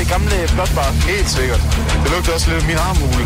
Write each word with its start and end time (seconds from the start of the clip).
det 0.00 0.08
gamle 0.14 0.36
blotbar. 0.54 0.90
Helt 1.12 1.30
sikkert. 1.36 1.62
Det 2.02 2.08
lugter 2.12 2.32
også 2.36 2.46
lidt 2.50 2.58
af 2.62 2.66
min 2.72 2.80
armhule. 2.88 3.24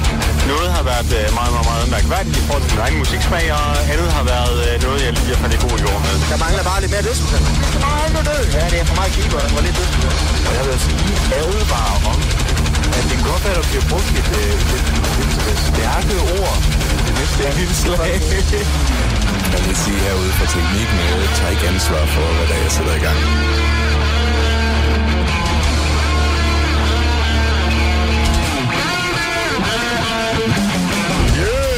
Noget 0.52 0.68
har 0.76 0.84
været 0.90 1.10
øh, 1.18 1.26
meget, 1.38 1.52
meget, 1.56 1.66
meget 1.72 1.86
mærkværdigt 1.94 2.36
i 2.40 2.42
forhold 2.46 2.62
til 2.64 2.72
min 2.74 2.82
egen 2.84 2.96
musiksmag, 3.02 3.44
og 3.58 3.66
andet 3.92 4.08
har 4.18 4.24
været 4.34 4.56
øh, 4.66 4.74
noget, 4.86 4.98
jeg 5.06 5.12
lige 5.18 5.30
har 5.34 5.40
faldet 5.42 5.56
i 5.58 5.60
god 5.66 5.76
jord 5.84 6.00
med. 6.06 6.14
Der 6.32 6.38
mangler 6.44 6.62
bare 6.70 6.78
lidt 6.82 6.92
mere 6.94 7.04
er 7.10 7.70
for 7.74 7.80
meget 7.86 8.04
andet 8.08 8.24
død. 8.30 8.42
Ja, 8.58 8.64
det 8.72 8.78
er 8.82 8.86
for 8.90 8.96
meget 9.00 9.12
keeper, 9.16 9.38
der 9.44 9.52
var 9.56 9.62
lidt 9.66 9.76
død. 9.80 9.90
Og 10.48 10.52
jeg 10.58 10.64
vil 10.66 10.76
sige, 10.86 11.12
ærget 11.38 11.64
bare 11.76 11.94
om, 12.10 12.18
at 12.98 13.04
det 13.10 13.18
godt 13.30 13.42
være, 13.44 13.56
at 13.56 13.60
der 13.62 13.66
bliver 13.72 13.86
brugt 13.92 14.10
et, 14.20 14.28
øh, 14.40 14.74
et, 14.76 14.86
et, 15.22 15.32
et 15.52 15.60
stærke 15.70 16.14
ord 16.38 16.56
det 17.06 17.14
næste 17.20 17.42
indslag. 17.62 18.14
Jeg 19.54 19.60
vil 19.66 19.76
sige 19.84 19.98
herude 20.04 20.32
fra 20.38 20.46
teknikken, 20.54 20.98
jeg 21.10 21.30
tager 21.38 21.50
ikke 21.54 21.66
ansvar 21.72 22.02
for, 22.14 22.26
hvad 22.36 22.46
der 22.50 22.54
er, 22.58 22.62
jeg 22.66 22.72
sætter 22.76 22.94
i 23.00 23.02
gang. 23.06 23.18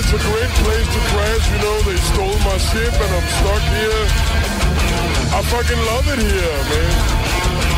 It's 0.06 0.15
a 0.15 0.23
great 0.30 0.52
place 0.62 0.88
to 0.95 1.01
crash. 1.10 1.45
You 1.52 1.59
know, 1.65 1.77
they 1.88 1.98
stole 2.10 2.38
my 2.51 2.59
ship 2.69 2.95
and 3.05 3.12
I'm 3.19 3.28
stuck 3.38 3.64
here. 3.77 4.05
I 5.38 5.41
fucking 5.52 5.83
love 5.92 6.06
it 6.14 6.20
here, 6.30 6.59
man. 6.70 6.92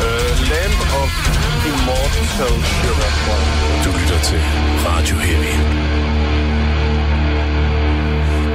Uh, 0.05 0.31
Land 0.53 0.79
of 1.01 1.11
Immortal 1.71 2.27
Sugar. 2.37 3.11
Du 3.85 3.91
lytter 3.99 4.21
til 4.29 4.41
Radio 4.89 5.17
Heavy. 5.17 5.55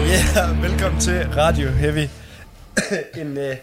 Ja, 0.07 0.21
yeah, 0.37 0.63
velkommen 0.63 1.01
til 1.01 1.27
Radio 1.37 1.69
Heavy. 1.69 2.07
en, 3.21 3.37
øh, 3.37 3.55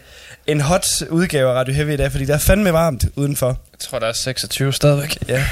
en 0.47 0.61
hot 0.61 1.01
udgave 1.09 1.49
af 1.49 1.53
Radio 1.53 1.73
Heavy 1.73 1.93
i 1.93 1.97
dag, 1.97 2.11
fordi 2.11 2.25
der 2.25 2.33
er 2.33 2.39
fandme 2.39 2.73
varmt 2.73 3.05
udenfor. 3.15 3.47
Jeg 3.47 3.79
tror, 3.79 3.99
der 3.99 4.07
er 4.07 4.13
26 4.13 4.73
stadigvæk. 4.73 5.17
Ja. 5.27 5.45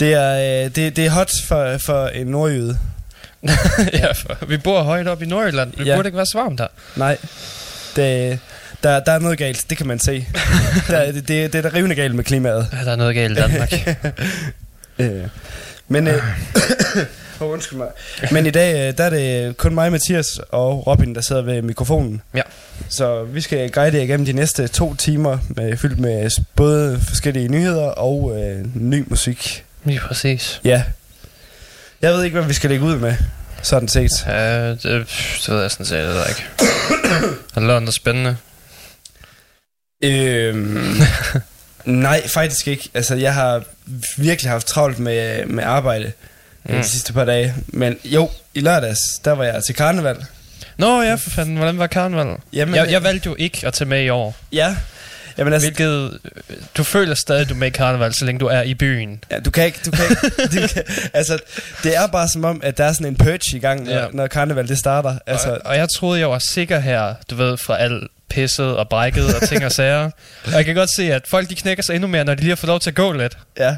Det 0.00 0.12
er, 0.12 0.64
øh, 0.64 0.70
det, 0.74 0.96
det 0.96 1.06
er 1.06 1.10
hot 1.10 1.30
for, 1.44 1.78
for 1.78 2.06
en 2.06 2.26
nordjyde. 2.26 2.78
ja, 3.92 4.12
for 4.12 4.46
vi 4.48 4.56
bor 4.56 4.82
højt 4.82 5.08
op 5.08 5.22
i 5.22 5.26
Nordjylland. 5.26 5.72
Det 5.72 5.86
Ja. 5.86 5.94
burde 5.96 6.08
ikke 6.08 6.16
være 6.16 6.26
så 6.26 6.38
varmt 6.38 6.60
her. 6.60 6.66
Nej, 6.96 7.16
det, 7.96 8.38
der, 8.82 9.00
der 9.00 9.12
er 9.12 9.18
noget 9.18 9.38
galt, 9.38 9.64
det 9.70 9.78
kan 9.78 9.86
man 9.86 9.98
se. 9.98 10.26
der, 10.88 11.12
det, 11.12 11.28
det, 11.28 11.52
det 11.52 11.58
er 11.58 11.62
der 11.62 11.74
rivende 11.74 11.94
galt 11.94 12.14
med 12.14 12.24
klimaet. 12.24 12.66
Ja, 12.72 12.84
der 12.84 12.92
er 12.92 12.96
noget 12.96 13.14
galt 13.14 13.38
i 13.38 13.40
Danmark. 13.40 13.72
Øh, 15.00 15.22
men, 15.88 16.06
øh, 16.06 16.22
oh, 17.40 17.50
undskyld 17.50 17.78
mig. 17.78 17.88
Men 18.32 18.46
i 18.46 18.50
dag, 18.50 18.88
øh, 18.88 18.98
der 18.98 19.04
er 19.04 19.10
det 19.10 19.56
kun 19.56 19.74
mig, 19.74 19.92
Mathias 19.92 20.40
og 20.50 20.86
Robin, 20.86 21.14
der 21.14 21.20
sidder 21.20 21.42
ved 21.42 21.62
mikrofonen. 21.62 22.22
Ja. 22.34 22.42
Så 22.88 23.24
vi 23.24 23.40
skal 23.40 23.70
guide 23.70 23.96
jer 23.96 24.02
igennem 24.02 24.26
de 24.26 24.32
næste 24.32 24.68
to 24.68 24.94
timer, 24.94 25.38
med, 25.48 25.76
fyldt 25.76 25.98
med 25.98 26.30
både 26.56 27.00
forskellige 27.08 27.48
nyheder 27.48 27.86
og 27.86 28.36
øh, 28.40 28.64
ny 28.74 29.04
musik. 29.08 29.64
Lige 29.84 30.00
præcis. 30.00 30.60
Ja. 30.64 30.82
Jeg 32.02 32.12
ved 32.12 32.24
ikke, 32.24 32.38
hvad 32.38 32.48
vi 32.48 32.54
skal 32.54 32.70
lægge 32.70 32.84
ud 32.84 32.96
med, 32.96 33.14
sådan 33.62 33.88
set. 33.88 34.10
Ja, 34.26 34.68
det, 34.70 34.82
det 34.82 35.48
ved 35.48 35.60
jeg 35.60 35.70
sådan 35.70 35.86
set 35.86 35.98
det 35.98 36.28
ikke. 36.28 36.44
Har 37.54 37.60
du 37.60 37.66
lavet 37.66 37.82
noget 37.82 37.94
spændende? 37.94 38.36
Øhm, 40.04 41.00
nej, 41.84 42.28
faktisk 42.28 42.68
ikke. 42.68 42.88
Altså, 42.94 43.14
jeg 43.14 43.34
har 43.34 43.62
virkelig 44.16 44.50
haft 44.50 44.66
travlt 44.66 44.98
med, 44.98 45.46
med 45.46 45.64
arbejde 45.64 46.12
mm. 46.64 46.74
Mm. 46.74 46.80
de 46.80 46.88
sidste 46.88 47.12
par 47.12 47.24
dage. 47.24 47.54
Men 47.66 47.98
jo, 48.04 48.30
i 48.54 48.60
lørdags, 48.60 48.98
der 49.24 49.32
var 49.32 49.44
jeg 49.44 49.62
til 49.66 49.74
karneval. 49.74 50.24
Nå 50.76 51.02
ja, 51.02 51.14
for 51.14 51.30
fanden. 51.30 51.56
Hvordan 51.56 51.78
var 51.78 51.86
karneval? 51.86 52.36
Jamen, 52.52 52.74
Jeg, 52.74 52.90
jeg 52.90 53.02
valgte 53.02 53.26
jo 53.26 53.36
ikke 53.38 53.66
at 53.66 53.72
tage 53.72 53.88
med 53.88 54.02
i 54.02 54.08
år. 54.08 54.36
Ja. 54.52 54.76
Jamen 55.38 55.52
altså, 55.52 55.68
Hvilket... 55.68 56.18
øh, 56.50 56.56
Du 56.76 56.82
føler 56.84 57.14
stadig, 57.14 57.48
du 57.48 57.54
er 57.54 57.58
med 57.58 57.66
i 57.66 57.70
karneval, 57.70 58.14
så 58.14 58.24
længe 58.24 58.38
du 58.38 58.46
er 58.46 58.62
i 58.62 58.74
byen. 58.74 59.24
ja, 59.30 59.40
du 59.40 59.50
kan 59.50 59.64
ikke, 59.66 59.78
du 59.86 59.90
kan 59.90 60.04
ikke, 60.10 60.30
du 60.62 60.68
kan, 60.74 60.82
altså, 61.14 61.38
det 61.82 61.96
er 61.96 62.06
bare 62.06 62.28
som 62.28 62.44
om, 62.44 62.60
at 62.64 62.78
der 62.78 62.84
er 62.84 62.92
sådan 62.92 63.06
en 63.06 63.16
purge 63.16 63.56
i 63.56 63.58
gang, 63.58 63.84
når, 63.84 63.92
Ja. 63.92 64.06
når 64.12 64.26
karneval 64.26 64.68
det 64.68 64.78
starter. 64.78 65.10
Altså, 65.10 65.22
Altså, 65.26 65.50
og, 65.50 65.60
og 65.64 65.76
jeg 65.76 65.88
troede, 65.96 66.20
jeg 66.20 66.30
var 66.30 66.38
sikker 66.38 66.78
her, 66.78 67.14
du 67.30 67.34
ved, 67.34 67.56
fra 67.56 67.78
al 67.78 68.08
pisset 68.30 68.76
og 68.76 68.88
brækket 68.88 69.34
og 69.36 69.48
ting 69.48 69.64
og 69.64 69.72
sager. 69.72 70.10
Og 70.46 70.52
jeg 70.52 70.64
kan 70.64 70.74
godt 70.74 70.90
se, 70.96 71.12
at 71.12 71.22
folk 71.26 71.48
de 71.50 71.54
knækker 71.54 71.82
sig 71.82 71.94
endnu 71.94 72.08
mere, 72.08 72.24
når 72.24 72.34
de 72.34 72.40
lige 72.40 72.50
har 72.50 72.56
fået 72.56 72.68
lov 72.68 72.80
til 72.80 72.90
at 72.90 72.96
gå 72.96 73.12
lidt. 73.12 73.38
ja. 73.58 73.76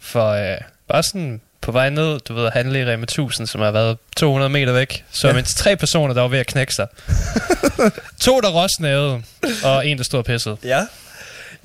For 0.00 0.28
øh, 0.30 0.56
bare 0.88 1.02
sådan 1.02 1.40
på 1.62 1.72
vej 1.72 1.90
ned, 1.90 2.20
du 2.20 2.34
ved, 2.34 2.46
at 2.46 2.52
handle 2.52 2.80
i 2.80 2.84
Rema 2.84 3.02
1000, 3.02 3.46
som 3.46 3.60
har 3.60 3.70
været 3.70 3.98
200 4.16 4.48
meter 4.50 4.72
væk, 4.72 5.04
så 5.10 5.28
Ja. 5.28 5.32
mindst 5.34 5.56
tre 5.58 5.76
personer, 5.76 6.14
der 6.14 6.20
var 6.20 6.28
ved 6.28 6.38
at 6.38 6.46
knække 6.46 6.74
sig. 6.74 6.86
to, 8.24 8.40
der 8.40 8.50
rosnede, 8.50 9.22
og 9.64 9.86
en, 9.86 9.98
der 9.98 10.04
stod 10.04 10.18
og 10.18 10.24
pissede. 10.24 10.56
Ja. 10.64 10.86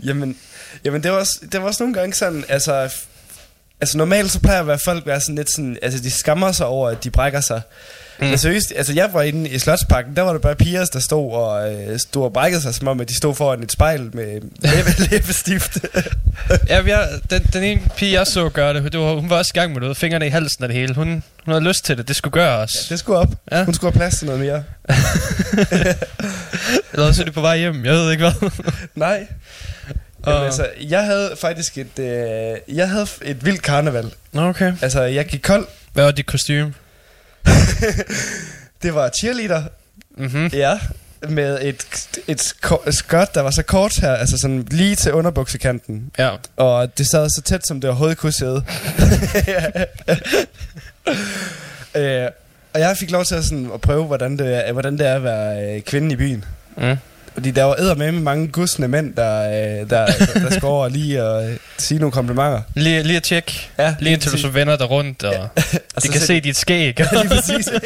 Jamen, 0.05 0.37
jamen 0.85 1.03
det, 1.03 1.11
var 1.11 1.17
også, 1.17 1.39
det 1.51 1.61
var 1.61 1.67
også 1.67 1.83
nogle 1.83 1.93
gange 1.93 2.13
sådan, 2.13 2.45
altså, 2.49 2.89
altså 3.81 3.97
normalt 3.97 4.31
så 4.31 4.39
plejer 4.39 4.59
at 4.59 4.67
være 4.67 4.79
folk 4.85 5.05
være 5.05 5.21
sådan 5.21 5.35
lidt 5.35 5.51
sådan, 5.51 5.77
altså 5.81 5.99
de 5.99 6.11
skammer 6.11 6.51
sig 6.51 6.65
over, 6.65 6.89
at 6.89 7.03
de 7.03 7.09
brækker 7.09 7.41
sig. 7.41 7.61
Mm. 8.19 8.27
Men 8.27 8.37
seriøst, 8.37 8.73
altså 8.75 8.93
jeg 8.93 9.09
var 9.13 9.21
inde 9.21 9.49
i 9.49 9.59
Slotsparken, 9.59 10.15
der 10.15 10.21
var 10.21 10.31
der 10.31 10.39
bare 10.39 10.55
piger, 10.55 10.85
der 10.85 10.99
stod 10.99 11.31
og, 11.31 11.73
øh, 11.73 11.99
stod 11.99 12.23
og 12.23 12.33
brækkede 12.33 12.61
sig, 12.61 12.75
som 12.75 12.87
om 12.87 13.01
at 13.01 13.09
de 13.09 13.15
stod 13.15 13.35
foran 13.35 13.63
et 13.63 13.71
spejl 13.71 14.09
med 14.13 14.41
læbe, 14.59 14.89
læbestift. 15.11 15.77
Ja, 16.69 16.81
har, 16.81 17.07
den, 17.29 17.43
den 17.53 17.63
ene 17.63 17.81
pige, 17.97 18.13
jeg 18.13 18.27
så 18.27 18.49
gøre 18.49 18.73
det, 18.73 18.91
det 18.91 18.99
var, 18.99 19.13
hun 19.13 19.29
var 19.29 19.37
også 19.37 19.51
i 19.55 19.57
gang 19.59 19.73
med 19.73 19.81
noget, 19.81 19.97
fingrene 19.97 20.27
i 20.27 20.29
halsen 20.29 20.63
og 20.63 20.69
det 20.69 20.77
hele. 20.77 20.93
Hun, 20.93 21.07
hun 21.45 21.53
havde 21.53 21.63
lyst 21.63 21.85
til 21.85 21.97
det, 21.97 22.07
det 22.07 22.15
skulle 22.15 22.33
gøres. 22.33 22.71
det 22.89 22.99
skulle 22.99 23.19
op. 23.19 23.29
Ja. 23.51 23.63
Hun 23.63 23.73
skulle 23.73 23.93
have 23.93 23.99
plads 23.99 24.17
til 24.17 24.25
noget 24.25 24.41
mere. 24.41 24.63
Eller 26.93 27.07
også 27.07 27.21
er 27.21 27.25
det 27.25 27.33
på 27.33 27.41
vej 27.41 27.57
hjem, 27.57 27.85
jeg 27.85 27.93
ved 27.93 28.11
ikke 28.11 28.29
hvad. 28.29 28.49
Nej. 28.95 29.27
Jamen, 30.27 30.43
altså, 30.43 30.67
jeg 30.89 31.05
havde 31.05 31.35
faktisk 31.41 31.77
et, 31.77 31.99
øh, 31.99 32.75
jeg 32.77 32.89
havde 32.89 33.07
et 33.21 33.45
vildt 33.45 33.61
karneval. 33.61 34.11
Okay. 34.35 34.73
Altså, 34.81 35.01
jeg 35.01 35.25
gik 35.25 35.41
kold. 35.43 35.67
Hvad 35.93 36.03
var 36.03 36.11
dit 36.11 36.25
kostume? 36.25 36.73
Det 38.83 38.95
var 38.95 39.09
cheerleader, 39.19 39.63
Mhm. 40.17 40.47
Ja, 40.53 40.79
med 41.29 41.59
et, 41.61 41.85
et, 42.27 42.53
et 42.87 42.95
skørt, 42.95 43.35
der 43.35 43.41
var 43.41 43.51
så 43.51 43.63
kort 43.63 43.95
her, 43.95 44.13
altså 44.13 44.37
sådan 44.37 44.67
lige 44.71 44.95
til 44.95 45.13
underbuksekanten. 45.13 46.11
Ja. 46.17 46.29
Og 46.55 46.97
det 46.97 47.07
sad 47.07 47.29
så 47.29 47.41
tæt, 47.41 47.67
som 47.67 47.81
det 47.81 47.89
overhovedet 47.89 48.17
kunne 48.17 48.31
sidde. 48.31 48.63
øh, 51.95 52.27
og 52.73 52.79
jeg 52.79 52.97
fik 52.97 53.11
lov 53.11 53.25
til 53.25 53.35
at, 53.35 53.43
sådan, 53.43 53.69
at 53.73 53.81
prøve, 53.81 54.05
hvordan 54.05 54.37
det, 54.37 54.67
er, 54.67 54.71
hvordan 54.71 54.97
det 54.97 55.07
er 55.07 55.15
at 55.15 55.23
være 55.23 55.75
øh, 55.75 55.81
kvinde 55.81 56.13
i 56.13 56.15
byen. 56.15 56.45
Mm. 56.77 56.95
Fordi 57.37 57.51
der 57.51 57.63
var 57.63 57.95
med 57.95 58.11
mange 58.11 58.47
gudsende 58.47 58.87
mænd, 58.87 59.13
der, 59.15 59.41
øh, 59.81 59.89
der, 59.89 60.05
der, 60.05 60.49
skulle 60.49 60.67
over 60.67 60.89
lige 60.89 61.23
og 61.23 61.49
øh, 61.51 61.57
sige 61.77 61.99
nogle 61.99 62.11
komplimenter. 62.11 62.61
Lige, 62.73 63.03
lige 63.03 63.17
at 63.17 63.23
tjekke. 63.23 63.69
Ja, 63.77 63.95
Lige 63.99 64.13
indtil 64.13 64.31
du 64.31 64.37
så 64.37 64.47
vender 64.49 64.77
dig 64.77 64.89
rundt, 64.89 65.23
og 65.23 65.33
Og 65.35 65.49
de 66.01 66.01
så 66.01 66.11
kan 66.11 66.21
se 66.21 66.39
dit 66.39 66.57
skæg. 66.57 66.99
Ja, 66.99 67.07
lige 67.11 67.29
præcis. 67.29 67.65
det 67.65 67.83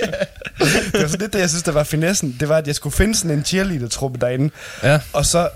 var 0.94 1.07
sådan 1.07 1.19
lidt 1.19 1.34
det, 1.34 1.39
jeg 1.39 1.50
synes, 1.50 1.63
der 1.63 1.72
var 1.72 1.84
finessen. 1.84 2.38
Det 2.39 2.50
var, 2.50 2.57
at 2.57 2.67
jeg 2.67 2.75
skulle 2.75 2.95
finde 2.95 3.16
sådan 3.16 3.31
en 3.31 3.44
cheerleader-truppe 3.45 4.19
derinde. 4.19 4.50
ja. 4.84 5.00
Og 5.13 5.25
så, 5.25 5.50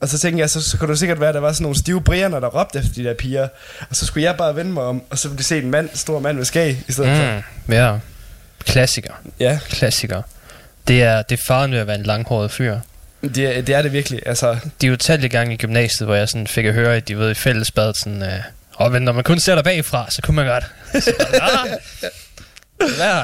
og 0.00 0.08
så 0.08 0.18
tænkte 0.18 0.40
jeg, 0.40 0.50
så, 0.50 0.60
så 0.70 0.76
kunne 0.78 0.90
det 0.90 0.98
sikkert 0.98 1.20
være, 1.20 1.28
at 1.28 1.34
der 1.34 1.40
var 1.40 1.52
sådan 1.52 1.62
nogle 1.62 1.78
stive 1.78 2.02
brianer, 2.02 2.40
der 2.40 2.48
råbte 2.48 2.78
efter 2.78 2.92
de 2.94 3.04
der 3.04 3.14
piger. 3.14 3.48
Og 3.90 3.96
så 3.96 4.06
skulle 4.06 4.24
jeg 4.24 4.36
bare 4.36 4.56
vende 4.56 4.72
mig 4.72 4.82
om, 4.82 5.02
og 5.10 5.18
så 5.18 5.28
ville 5.28 5.38
de 5.38 5.44
se 5.44 5.58
en 5.58 5.70
mand, 5.70 5.88
stor 5.94 6.18
mand 6.20 6.36
med 6.36 6.44
skæg 6.44 6.82
i 6.88 6.92
stedet 6.92 7.16
for. 7.16 7.36
Mm. 7.66 7.72
Ja. 7.74 7.98
Klassiker. 8.64 9.12
Ja, 9.40 9.58
Klassiker. 9.68 10.22
Det 10.88 11.02
er, 11.02 11.22
det 11.22 11.38
er 11.38 11.42
faren 11.46 11.72
ved 11.72 11.78
at 11.78 11.86
være 11.86 11.96
en 11.98 12.02
langhåret 12.02 12.50
fyr. 12.50 12.78
Det, 13.22 13.38
er- 13.58 13.62
det 13.62 13.74
er 13.74 13.82
det 13.82 13.92
virkelig. 13.92 14.20
Altså, 14.26 14.58
De 14.80 14.86
er 14.86 14.90
jo 14.90 14.96
talt 14.96 15.24
i 15.24 15.28
gang 15.28 15.52
i 15.52 15.56
gymnasiet, 15.56 16.06
hvor 16.06 16.14
jeg 16.14 16.28
sådan 16.28 16.46
fik 16.46 16.64
at 16.64 16.74
høre, 16.74 16.96
at 16.96 17.08
de 17.08 17.18
ved 17.18 17.30
i 17.30 17.34
fællesbad 17.34 17.94
sådan... 17.94 18.22
Øh, 18.22 18.40
og 18.74 18.92
men 18.92 19.02
når 19.02 19.12
man 19.12 19.24
kun 19.24 19.40
ser 19.40 19.54
dig 19.54 19.64
bagfra, 19.64 20.06
så 20.10 20.22
kunne 20.22 20.34
man 20.34 20.46
godt. 20.46 20.64
Så, 21.04 21.12
hvad? 22.96 23.22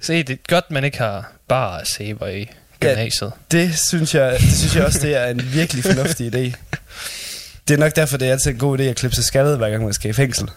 Se, 0.00 0.22
det 0.22 0.32
er 0.32 0.36
godt, 0.48 0.70
man 0.70 0.84
ikke 0.84 0.98
har 0.98 1.32
bare 1.48 1.84
sæber 1.84 2.26
i 2.26 2.50
gymnasiet. 2.80 3.32
det 3.50 3.78
synes, 3.88 4.14
jeg, 4.14 4.32
det 4.40 4.56
synes 4.56 4.76
jeg 4.76 4.84
også, 4.84 4.98
det 5.02 5.16
er 5.16 5.26
en 5.26 5.52
virkelig 5.52 5.84
fornuftig 5.84 6.26
idé. 6.34 6.56
Det 7.68 7.74
er 7.74 7.78
nok 7.78 7.96
derfor, 7.96 8.16
det 8.16 8.28
er 8.28 8.32
altid 8.32 8.50
en 8.50 8.58
god 8.58 8.78
idé 8.78 8.82
at 8.82 8.96
klippe 8.96 9.14
sig 9.14 9.24
skaldet, 9.24 9.56
hver 9.56 9.70
gang 9.70 9.84
man 9.84 9.92
skal 9.94 10.10
i 10.10 10.12
fængsel. 10.12 10.50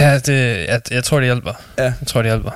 Ja, 0.00 0.18
det, 0.18 0.66
jeg, 0.68 0.80
jeg 0.90 1.04
tror, 1.04 1.18
det 1.20 1.26
hjælper. 1.26 1.52
Ja. 1.78 1.82
Jeg 1.84 1.94
tror, 2.06 2.22
det 2.22 2.30
hjælper. 2.30 2.50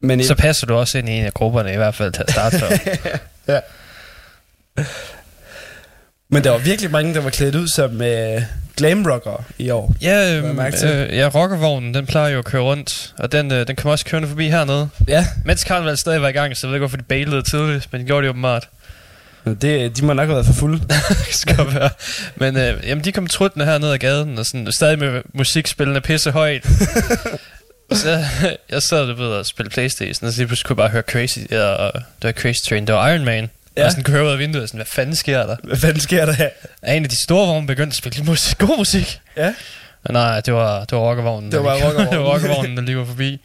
Men 0.00 0.20
i, 0.20 0.24
Så 0.24 0.34
passer 0.34 0.66
du 0.66 0.74
også 0.74 0.98
ind 0.98 1.08
i 1.08 1.12
en 1.12 1.24
af 1.24 1.34
grupperne, 1.34 1.72
i 1.72 1.76
hvert 1.76 1.94
fald 1.94 2.12
til 2.12 2.22
at 2.22 2.30
starte 2.32 2.58
for. 2.58 2.66
ja. 3.52 3.60
Men 6.28 6.44
der 6.44 6.50
var 6.50 6.58
virkelig 6.58 6.90
mange, 6.90 7.14
der 7.14 7.20
var 7.20 7.30
klædt 7.30 7.54
ud 7.54 7.68
som 7.68 8.02
øh, 8.02 8.42
glamrockere 8.76 9.44
i 9.58 9.70
år. 9.70 9.94
Ja, 10.02 10.16
jeg 10.18 10.44
øhm, 10.44 10.58
øh, 10.60 11.16
ja, 11.16 11.30
rockervognen, 11.34 11.94
den 11.94 12.06
plejer 12.06 12.28
jo 12.28 12.38
at 12.38 12.44
køre 12.44 12.62
rundt, 12.62 13.14
og 13.18 13.32
den, 13.32 13.52
øh, 13.52 13.66
den 13.66 13.76
kommer 13.76 13.92
også 13.92 14.04
kørende 14.04 14.28
forbi 14.28 14.48
hernede. 14.48 14.88
Ja, 15.08 15.26
Mens 15.44 15.64
karneval 15.64 15.98
stadig 15.98 16.22
var 16.22 16.28
i 16.28 16.32
gang, 16.32 16.56
så 16.56 16.66
jeg 16.66 16.70
ved 16.70 16.76
ikke, 16.76 16.82
hvorfor 16.82 16.96
de 16.96 17.02
bailede 17.02 17.42
tidligt, 17.42 17.88
men 17.92 18.00
de 18.00 18.06
gjorde 18.06 18.22
det 18.22 18.30
åbenbart. 18.30 18.68
det, 19.62 19.96
de 19.96 20.04
må 20.04 20.12
nok 20.12 20.26
have 20.26 20.34
været 20.34 20.46
for 20.46 20.52
fulde. 20.52 20.78
det 21.26 21.34
skal 21.34 21.58
være. 21.74 21.90
Men 22.36 22.56
øh, 22.56 22.88
jamen, 22.88 23.04
de 23.04 23.12
kom 23.12 23.26
truttende 23.26 23.66
hernede 23.66 23.92
ad 23.92 23.98
gaden, 23.98 24.38
og 24.38 24.46
sådan, 24.46 24.72
stadig 24.72 24.98
med 24.98 25.22
musikspillende 25.34 26.00
pisse 26.00 26.30
højt. 26.30 26.66
så 27.92 28.24
jeg 28.70 28.82
sad 28.82 29.06
du 29.06 29.14
ved 29.14 29.36
at 29.36 29.46
spille 29.46 29.70
Playstation, 29.70 30.26
og 30.26 30.32
så 30.32 30.38
lige 30.38 30.46
pludselig 30.46 30.66
kunne 30.66 30.82
jeg 30.82 30.90
bare 30.90 30.92
høre 30.92 31.02
Crazy, 31.02 31.38
og 31.38 31.92
det 31.94 32.22
var 32.22 32.32
Crazy 32.32 32.60
Train, 32.68 32.86
det 32.86 32.94
var 32.94 33.08
Iron 33.08 33.24
Man. 33.24 33.50
Ja. 33.76 33.84
Og 33.84 33.90
sådan 33.90 34.04
kører 34.04 34.24
ud 34.24 34.30
af 34.30 34.38
vinduet, 34.38 34.68
sådan, 34.68 34.78
hvad 34.78 34.86
fanden 34.86 35.16
sker 35.16 35.46
der? 35.46 35.56
Hvad 35.64 35.76
fanden 35.76 36.00
sker 36.00 36.26
der 36.26 36.32
her? 36.32 36.48
Er 36.82 36.94
en 36.94 37.02
af 37.04 37.10
de 37.10 37.22
store 37.24 37.46
vogne 37.46 37.66
begyndt 37.66 37.92
at 37.92 37.96
spille 37.96 38.24
musik, 38.24 38.58
god 38.58 38.78
musik? 38.78 39.20
Ja. 39.36 39.54
Men 40.04 40.12
nej, 40.12 40.40
det 40.40 40.54
var, 40.54 40.84
det 40.84 40.98
var 40.98 41.04
rockervognen. 41.04 41.52
Det 41.52 41.64
var 41.64 41.74
rockervognen. 41.84 42.12
det 42.12 42.18
var 42.18 42.24
rockervognen, 42.24 42.76
der 42.76 42.82
lige 42.82 42.98
var 42.98 43.04
forbi. 43.04 43.40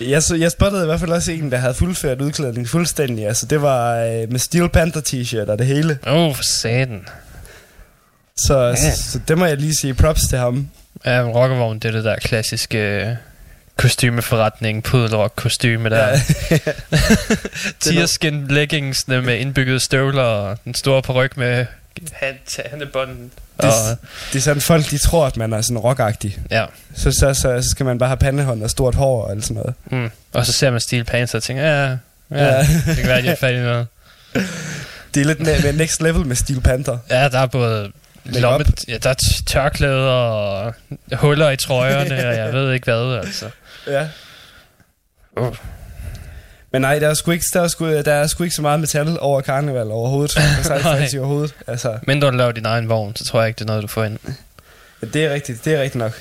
Jeg, 0.00 0.22
så, 0.22 0.34
jeg 0.34 0.50
spottede 0.50 0.82
i 0.82 0.86
hvert 0.86 1.00
fald 1.00 1.10
også 1.10 1.32
en, 1.32 1.50
der 1.50 1.56
havde 1.58 1.74
fuldført 1.74 2.20
udklædning 2.20 2.68
fuldstændig. 2.68 3.26
Altså, 3.26 3.46
det 3.46 3.62
var 3.62 3.96
øh, 3.96 4.30
med 4.32 4.38
Steel 4.38 4.68
Panther 4.68 5.02
t-shirt 5.02 5.50
og 5.50 5.58
det 5.58 5.66
hele. 5.66 5.98
Åh, 6.06 6.12
oh, 6.14 6.34
for 6.34 6.42
satan. 6.42 7.06
Så, 8.36 8.58
ja. 8.58 8.76
så, 8.76 9.02
så 9.12 9.20
det 9.28 9.38
må 9.38 9.46
jeg 9.46 9.56
lige 9.56 9.74
sige 9.80 9.94
props 9.94 10.20
til 10.28 10.38
ham. 10.38 10.68
Ja, 11.06 11.22
men 11.22 11.32
rockervognen, 11.32 11.78
det 11.78 11.88
er 11.88 11.92
det 11.92 12.04
der 12.04 12.16
klassiske 12.16 12.78
øh, 12.78 13.16
kostymeforretning, 13.80 14.82
pudelrock 14.82 15.32
kostyme 15.36 15.90
der. 15.90 16.18
Ja. 16.50 16.58
Tearskin 17.80 18.46
leggingsene 18.48 19.22
med 19.22 19.36
indbyggede 19.38 19.80
støvler 19.80 20.22
og 20.22 20.58
den 20.64 20.74
store 20.74 21.02
paryk 21.02 21.36
med 21.36 21.66
hand, 22.12 22.68
handebånden. 22.70 23.30
Og, 23.58 23.64
Det 24.32 24.38
er 24.38 24.42
sådan, 24.42 24.60
folk 24.62 24.90
de 24.90 24.98
tror, 24.98 25.26
at 25.26 25.36
man 25.36 25.52
er 25.52 25.60
sådan 25.60 25.78
rockagtig. 25.78 26.38
ja. 26.50 26.64
Så, 26.94 27.12
så, 27.12 27.34
så, 27.34 27.62
så 27.62 27.70
skal 27.70 27.86
man 27.86 27.98
bare 27.98 28.08
have 28.08 28.16
pandehånd 28.16 28.62
og 28.62 28.70
stort 28.70 28.94
hår 28.94 29.24
og 29.24 29.30
alt 29.30 29.44
sådan 29.44 29.54
noget. 29.62 29.74
Mm. 30.04 30.10
og 30.32 30.46
så 30.46 30.52
ser 30.52 30.70
man 30.70 30.80
Steel 30.80 31.04
Panther 31.04 31.38
og 31.38 31.42
tænker, 31.42 31.62
ja, 31.62 31.82
ja, 31.90 31.96
Ja. 32.30 32.58
det 32.86 32.96
kan 32.96 33.06
være, 33.06 33.18
at 33.18 33.24
de 33.24 33.28
er 33.28 33.36
fat 33.36 33.54
i 33.54 33.58
noget. 33.58 33.86
Det 35.14 35.20
er 35.20 35.24
lidt 35.24 35.40
med, 35.40 35.72
next 35.72 36.02
level 36.02 36.26
med 36.26 36.36
Steel 36.36 36.60
Panther. 36.60 36.98
Ja, 37.10 37.28
der 37.28 37.38
er 37.38 37.46
både 37.46 37.90
Make-up. 38.24 38.42
lomme, 38.42 38.64
ja, 38.88 38.98
der 38.98 39.10
er 39.10 39.14
tørklæder 39.46 40.10
og 40.10 40.74
huller 41.12 41.50
i 41.50 41.56
trøjerne, 41.56 42.28
og 42.28 42.34
jeg 42.36 42.52
ved 42.52 42.72
ikke 42.72 42.84
hvad, 42.84 43.16
altså. 43.26 43.46
Ja. 43.90 44.08
Uh. 45.40 45.56
Men 46.72 46.82
nej, 46.82 46.98
der 46.98 47.08
er, 47.08 47.14
sgu 47.14 47.30
ikke, 47.30 47.44
der, 47.54 47.60
er 47.62 47.68
sgu, 47.68 47.86
der 47.86 48.12
er 48.12 48.26
sgu 48.26 48.42
ikke 48.44 48.56
så 48.56 48.62
meget 48.62 48.80
metal 48.80 49.18
over 49.20 49.40
karneval 49.40 49.90
overhovedet. 49.90 50.36
Er 50.70 50.78
fancy 50.78 51.16
overhovedet. 51.16 51.54
Altså, 51.66 51.98
Mindre 52.06 52.30
du 52.30 52.36
laver 52.36 52.52
din 52.52 52.66
egen 52.66 52.88
vogn, 52.88 53.16
så 53.16 53.24
tror 53.24 53.40
jeg 53.40 53.48
ikke, 53.48 53.58
det 53.58 53.64
er 53.64 53.66
noget, 53.66 53.82
du 53.82 53.88
får 53.88 54.04
ind. 54.04 54.18
det 55.12 55.24
er 55.24 55.34
rigtigt, 55.34 55.64
det 55.64 55.74
er 55.74 55.82
rigtigt 55.82 55.98
nok. 55.98 56.20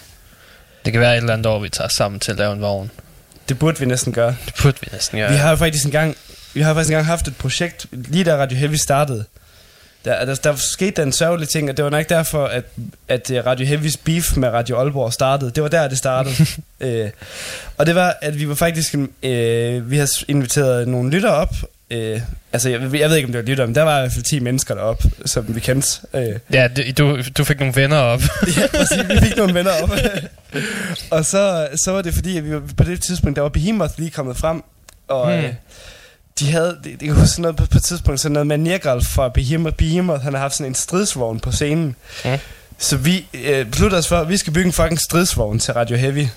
Det 0.86 0.94
kan 0.94 1.02
være 1.02 1.14
et 1.14 1.18
eller 1.18 1.34
andet 1.34 1.46
år, 1.46 1.60
vi 1.60 1.70
tager 1.70 1.88
sammen 1.88 2.20
til 2.20 2.32
at 2.32 2.38
lave 2.38 2.54
en 2.54 2.62
vogn. 2.62 2.92
Det 3.50 3.60
burde 3.60 3.80
vi 3.80 3.86
næsten 3.86 4.14
gøre. 4.14 4.36
Det 4.46 4.54
burde 4.62 4.78
vi 4.82 4.88
næsten 4.92 5.20
gøre. 5.20 5.32
Vi 5.32 5.38
har 5.38 5.56
faktisk 5.56 5.86
engang, 5.86 6.16
vi 6.54 6.62
har 6.62 6.74
faktisk 6.74 6.92
engang 6.92 7.06
haft 7.06 7.28
et 7.28 7.38
projekt, 7.38 7.86
lige 7.92 8.24
da 8.24 8.36
Radio 8.38 8.58
Heavy 8.58 8.76
startede. 8.76 9.26
Der, 10.06 10.26
der, 10.26 10.36
der 10.36 10.56
skete 10.56 10.92
der 10.92 11.04
en 11.04 11.12
sørgelig 11.12 11.50
ting, 11.50 11.70
og 11.70 11.78
det 11.78 11.86
var 11.86 11.92
nok 11.92 12.10
derfor, 12.10 12.46
at, 12.46 12.64
at 13.08 13.32
øh, 13.32 13.46
Radio 13.46 13.66
Heavys 13.66 13.98
beef 13.98 14.38
med 14.38 14.50
Radio 14.50 14.80
Aalborg 14.80 15.14
startede. 15.14 15.52
Det 15.52 15.64
var 15.64 15.70
der, 15.70 15.88
det 15.88 15.98
startede. 15.98 16.36
øh, 16.80 17.10
og 17.78 17.86
det 17.86 17.96
var, 17.96 18.18
at 18.22 18.40
vi 18.40 18.50
var 18.50 18.56
faktisk, 18.56 18.96
øh, 19.24 19.92
vi 19.92 19.96
havde 19.96 20.10
inviteret 20.28 20.88
nogle 20.88 21.10
lytter 21.12 21.30
op. 21.30 21.56
Øh, 21.92 22.22
altså, 22.54 22.70
jeg, 22.70 22.82
jeg 22.82 23.10
ved 23.10 23.16
ikke, 23.16 23.28
om 23.28 23.32
det 23.32 23.40
var 23.40 23.48
lytter, 23.50 23.66
men 23.66 23.76
der 23.76 23.84
var 23.84 23.98
i 23.98 24.02
hvert 24.02 24.12
fald 24.12 24.24
10 24.24 24.40
mennesker 24.40 24.76
derop, 24.76 25.04
som 25.26 25.56
vi 25.56 25.60
kendte. 25.60 26.08
Øh, 26.14 26.36
Ja, 26.54 26.68
du, 26.98 27.18
du 27.38 27.44
fik 27.44 27.60
nogle 27.60 27.76
venner 27.76 27.98
op. 27.98 28.22
ja, 28.58 28.68
præcis. 28.78 29.10
Vi 29.10 29.20
fik 29.20 29.38
nogle 29.38 29.54
venner 29.54 29.72
op. 29.84 29.92
og 31.12 31.26
så, 31.26 31.68
så 31.76 31.92
var 31.92 32.02
det 32.02 32.14
fordi, 32.14 32.38
at 32.38 32.46
vi 32.46 32.54
var, 32.54 32.62
på 32.78 32.84
det 32.84 33.02
tidspunkt, 33.02 33.36
der 33.36 33.42
var 33.42 33.50
Behemoth 33.50 33.94
lige 33.98 34.12
kommet 34.12 34.38
frem. 34.38 34.64
Og 35.08 35.36
hmm. 35.36 35.46
øh, 35.46 35.54
de 36.40 36.52
havde, 36.52 36.78
det, 36.84 36.92
det 37.00 37.00
kan 37.00 37.14
huske 37.14 37.28
sådan 37.28 37.42
noget 37.42 37.56
på, 37.58 37.66
på 37.66 37.78
et 37.78 37.84
tidspunkt, 37.84 38.20
sådan 38.20 38.34
noget 38.34 38.48
med 38.48 38.58
Nirgal 38.58 39.04
fra 39.04 39.30
Behemoth. 39.30 39.76
Behemoth, 39.76 40.24
han 40.24 40.34
har 40.34 40.40
haft 40.42 40.54
sådan 40.56 40.72
en 40.72 40.76
stridsvogn 40.76 41.40
på 41.40 41.52
scenen. 41.52 41.96
Hmm. 42.26 42.38
Så 42.78 42.98
vi 42.98 43.28
øh, 43.34 43.66
besluttede 43.66 44.00
os 44.00 44.08
for, 44.08 44.18
at 44.18 44.30
vi 44.30 44.38
skal 44.38 44.54
bygge 44.54 44.68
en 44.68 44.74
fucking 44.74 45.00
stridsvogn 45.00 45.60
til 45.60 45.74
Radio 45.74 45.98
Heavy 45.98 46.28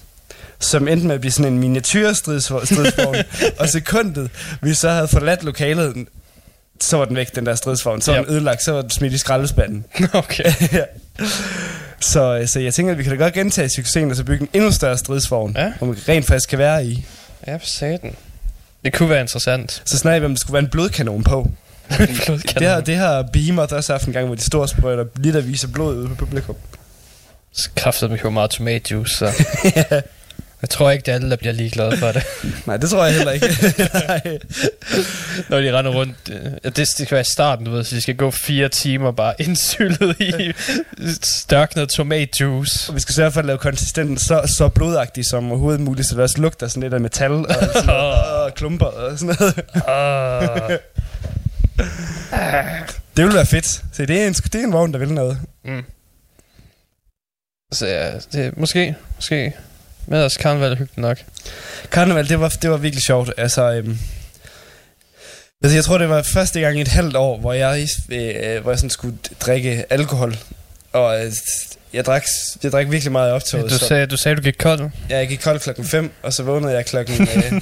som 0.58 0.88
endte 0.88 1.06
med 1.06 1.14
at 1.14 1.20
blive 1.20 1.30
sådan 1.32 1.52
en 1.52 1.58
miniatyr 1.58 2.12
stridsvogn. 2.12 3.16
og 3.58 3.68
sekundet, 3.68 4.30
vi 4.60 4.74
så 4.74 4.90
havde 4.90 5.08
forladt 5.08 5.44
lokalet, 5.44 6.06
så 6.80 6.96
var 6.96 7.04
den 7.04 7.16
væk, 7.16 7.34
den 7.34 7.46
der 7.46 7.54
stridsvogn. 7.54 8.00
Så 8.00 8.10
var 8.10 8.18
Ja. 8.18 8.24
den 8.24 8.32
ødelagt, 8.32 8.62
så 8.64 8.72
var 8.72 8.80
den 8.80 8.90
smidt 8.90 9.12
i 9.12 9.18
skraldespanden. 9.18 9.84
okay. 10.12 10.44
Ja. 10.72 10.84
så, 12.00 12.42
så 12.46 12.60
jeg 12.60 12.74
tænker, 12.74 12.92
at 12.92 12.98
vi 12.98 13.02
kan 13.02 13.12
da 13.12 13.18
godt 13.24 13.34
gentage 13.34 13.68
succesen, 13.68 14.10
og 14.10 14.16
så 14.16 14.24
bygge 14.24 14.42
en 14.42 14.48
endnu 14.52 14.70
større 14.72 14.98
stridsvogn, 14.98 15.52
Ja. 15.58 15.72
hvor 15.78 15.86
man 15.86 15.96
rent 16.08 16.26
faktisk 16.26 16.48
kan 16.48 16.58
være 16.58 16.86
i. 16.86 17.04
Ja, 17.46 17.56
for 17.56 17.66
satan. 17.66 18.14
Det 18.84 18.92
kunne 18.92 19.10
være 19.10 19.20
interessant. 19.20 19.82
Så 19.84 19.98
snakker 19.98 20.20
vi, 20.20 20.26
om 20.26 20.32
der 20.32 20.38
skulle 20.38 20.52
være 20.54 20.62
en 20.62 20.70
blodkanon 20.70 21.24
på. 21.24 21.50
Det 22.58 22.66
har, 22.66 22.80
det 22.80 22.96
har 22.96 23.22
Behemoth 23.32 23.74
også 23.74 23.92
haft 23.92 24.06
en 24.06 24.12
gang, 24.12 24.26
hvor 24.26 24.34
de 24.34 24.40
store 24.40 24.68
sprøjter 24.68 25.04
litervis 25.16 25.64
af 25.64 25.72
blod 25.72 25.96
ude 25.96 26.08
på 26.08 26.14
publikum. 26.14 26.56
Kræftet 27.74 28.10
med 28.10 28.30
meget 28.30 28.50
tomatjuice, 28.50 29.16
så... 29.16 29.32
Jeg 30.62 30.70
tror 30.70 30.90
ikke, 30.90 31.02
det 31.06 31.10
er 31.10 31.14
alle, 31.14 31.30
der 31.30 31.36
bliver 31.36 31.52
ligeglade 31.52 31.96
for 31.96 32.12
det. 32.12 32.22
Nej, 32.66 32.76
det 32.76 32.90
tror 32.90 33.04
jeg 33.04 33.14
heller 33.14 33.32
ikke. 33.32 33.46
Når 35.50 35.60
de 35.60 35.78
render 35.78 35.90
rundt. 35.92 36.16
øh, 36.30 36.44
Ja, 36.64 36.68
det, 36.68 36.76
det 36.76 36.88
skal 36.88 37.10
være 37.10 37.24
starten, 37.24 37.64
du 37.66 37.70
ved, 37.70 37.84
så 37.84 37.96
de 37.96 38.00
skal 38.00 38.16
gå 38.16 38.30
fire 38.30 38.68
timer 38.68 39.12
bare 39.12 39.34
indsyllet 39.38 40.16
i 40.20 40.52
størknet 41.22 41.88
tomatjuice. 41.88 42.90
Og 42.90 42.94
vi 42.94 43.00
skal 43.00 43.14
sørge 43.14 43.32
for 43.32 43.40
at 43.40 43.46
lave 43.46 43.58
konsistenten 43.58 44.18
så, 44.18 44.54
så 44.58 44.68
blodagtig 44.68 45.24
som 45.26 45.48
overhovedet 45.50 45.80
muligt, 45.80 46.08
så 46.08 46.14
det 46.14 46.22
også 46.22 46.40
lugter 46.40 46.68
sådan 46.68 46.82
lidt 46.82 46.94
af 46.94 47.00
metal 47.00 47.30
og, 47.32 47.46
sådan 47.72 47.86
noget, 47.96 48.24
og 48.24 48.54
klumper 48.54 48.86
og 48.86 49.18
sådan 49.18 49.36
noget. 49.40 49.54
Uh, 49.74 50.72
Det 53.16 53.24
vil 53.24 53.34
være 53.34 53.46
fedt. 53.46 53.66
Så 53.66 54.06
det 54.06 54.22
er 54.22 54.26
en, 54.26 54.32
det 54.32 54.54
er 54.54 54.64
en 54.64 54.72
vogn, 54.72 54.92
der 54.92 54.98
vil 54.98 55.12
noget. 55.12 55.38
mm. 55.64 55.84
Så 57.72 57.86
ja, 57.86 58.10
det, 58.32 58.58
måske, 58.58 58.94
måske. 59.16 59.52
Med 60.06 60.24
os 60.24 60.36
karneval 60.36 60.72
er 60.72 60.76
hyggeligt 60.76 60.98
nok. 60.98 61.18
Karneval, 61.90 62.28
det 62.28 62.40
var, 62.40 62.48
det 62.48 62.70
var 62.70 62.76
virkelig 62.76 63.04
sjovt. 63.04 63.32
Altså, 63.36 63.72
øhm, 63.72 63.98
altså, 65.62 65.76
jeg 65.76 65.84
tror, 65.84 65.98
det 65.98 66.08
var 66.08 66.22
første 66.22 66.60
gang 66.60 66.78
i 66.78 66.80
et 66.80 66.88
halvt 66.88 67.16
år, 67.16 67.38
hvor 67.38 67.52
jeg, 67.52 67.88
øh, 68.10 68.62
hvor 68.62 68.70
jeg 68.70 68.78
sådan 68.78 68.90
skulle 68.90 69.16
drikke 69.40 69.84
alkohol. 69.90 70.36
Og 70.92 71.24
øh, 71.26 71.32
jeg 71.92 72.04
drak, 72.04 72.24
jeg 72.62 72.72
drak 72.72 72.90
virkelig 72.90 73.12
meget 73.12 73.30
i 73.30 73.32
optoget. 73.32 73.70
Du 73.70 73.78
så 73.78 73.86
sagde, 73.86 74.06
du 74.06 74.16
sagde, 74.16 74.36
du 74.36 74.42
gik 74.42 74.54
kold. 74.58 74.90
ja, 75.10 75.18
jeg 75.18 75.28
gik 75.28 75.38
kold 75.38 75.60
klokken 75.60 75.84
5, 75.84 76.10
og 76.22 76.32
så 76.32 76.42
vågnede 76.42 76.72
jeg 76.72 76.86
klokken... 76.86 77.22
øh, 77.36 77.60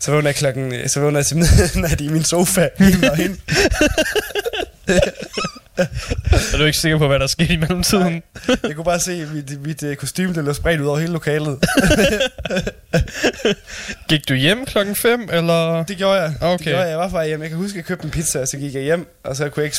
så 0.00 0.10
vågnede 0.10 0.26
jeg 0.28 0.34
klokken... 0.34 0.74
øh, 0.74 0.88
Så 0.88 1.00
vågnede 1.00 1.18
jeg 1.18 1.26
til 1.26 1.36
midnat 1.36 2.00
i 2.00 2.08
min 2.08 2.24
sofa. 2.24 2.68
Helt 2.78 3.00
nøgen. 3.00 3.40
Er 6.52 6.58
du 6.58 6.64
ikke 6.64 6.78
sikker 6.78 6.98
på, 6.98 7.06
hvad 7.06 7.18
der 7.18 7.26
skete 7.26 7.52
i 7.52 7.56
mellemtiden? 7.56 8.22
Jeg 8.62 8.74
kunne 8.74 8.84
bare 8.84 9.00
se, 9.00 9.12
at 9.12 9.34
mit, 9.34 9.62
mit 9.62 9.82
øh, 9.82 9.96
kostume 9.96 10.34
det 10.34 10.44
lå 10.44 10.52
spredt 10.52 10.80
ud 10.80 10.86
over 10.86 10.98
hele 10.98 11.12
lokalet. 11.12 11.58
Gik 14.08 14.28
du 14.28 14.34
hjem 14.34 14.66
klokken 14.66 14.96
5, 14.96 15.28
eller? 15.32 15.84
Det 15.84 15.96
gjorde 15.96 16.20
jeg. 16.20 16.34
Okay. 16.40 16.58
Det 16.58 16.66
gjorde 16.66 16.80
jeg. 16.82 16.90
Jeg 16.90 16.98
var 16.98 17.08
bare 17.08 17.26
hjem. 17.26 17.42
Jeg 17.42 17.48
kan 17.48 17.58
huske, 17.58 17.72
at 17.72 17.76
jeg 17.76 17.84
købte 17.84 18.04
en 18.04 18.10
pizza, 18.10 18.40
og 18.40 18.48
så 18.48 18.56
gik 18.56 18.74
jeg 18.74 18.82
hjem, 18.82 19.20
og 19.24 19.36
så 19.36 19.48
kunne 19.48 19.60
jeg 19.60 19.64
ikke 19.64 19.76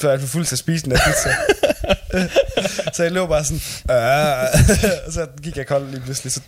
før 0.00 0.10
jeg 0.10 0.20
var 0.20 0.26
fuld 0.26 0.44
til 0.44 0.54
at 0.54 0.58
spise 0.58 0.84
den 0.84 0.90
der 0.92 0.98
pizza. 1.06 1.30
så 2.94 3.02
jeg 3.02 3.12
lå 3.12 3.26
bare 3.26 3.44
sådan, 3.44 3.60
og 5.06 5.12
så 5.12 5.26
gik 5.42 5.56
jeg 5.56 5.66
kold 5.66 5.90
lige 5.90 6.00
pludselig, 6.00 6.32
så 6.32 6.40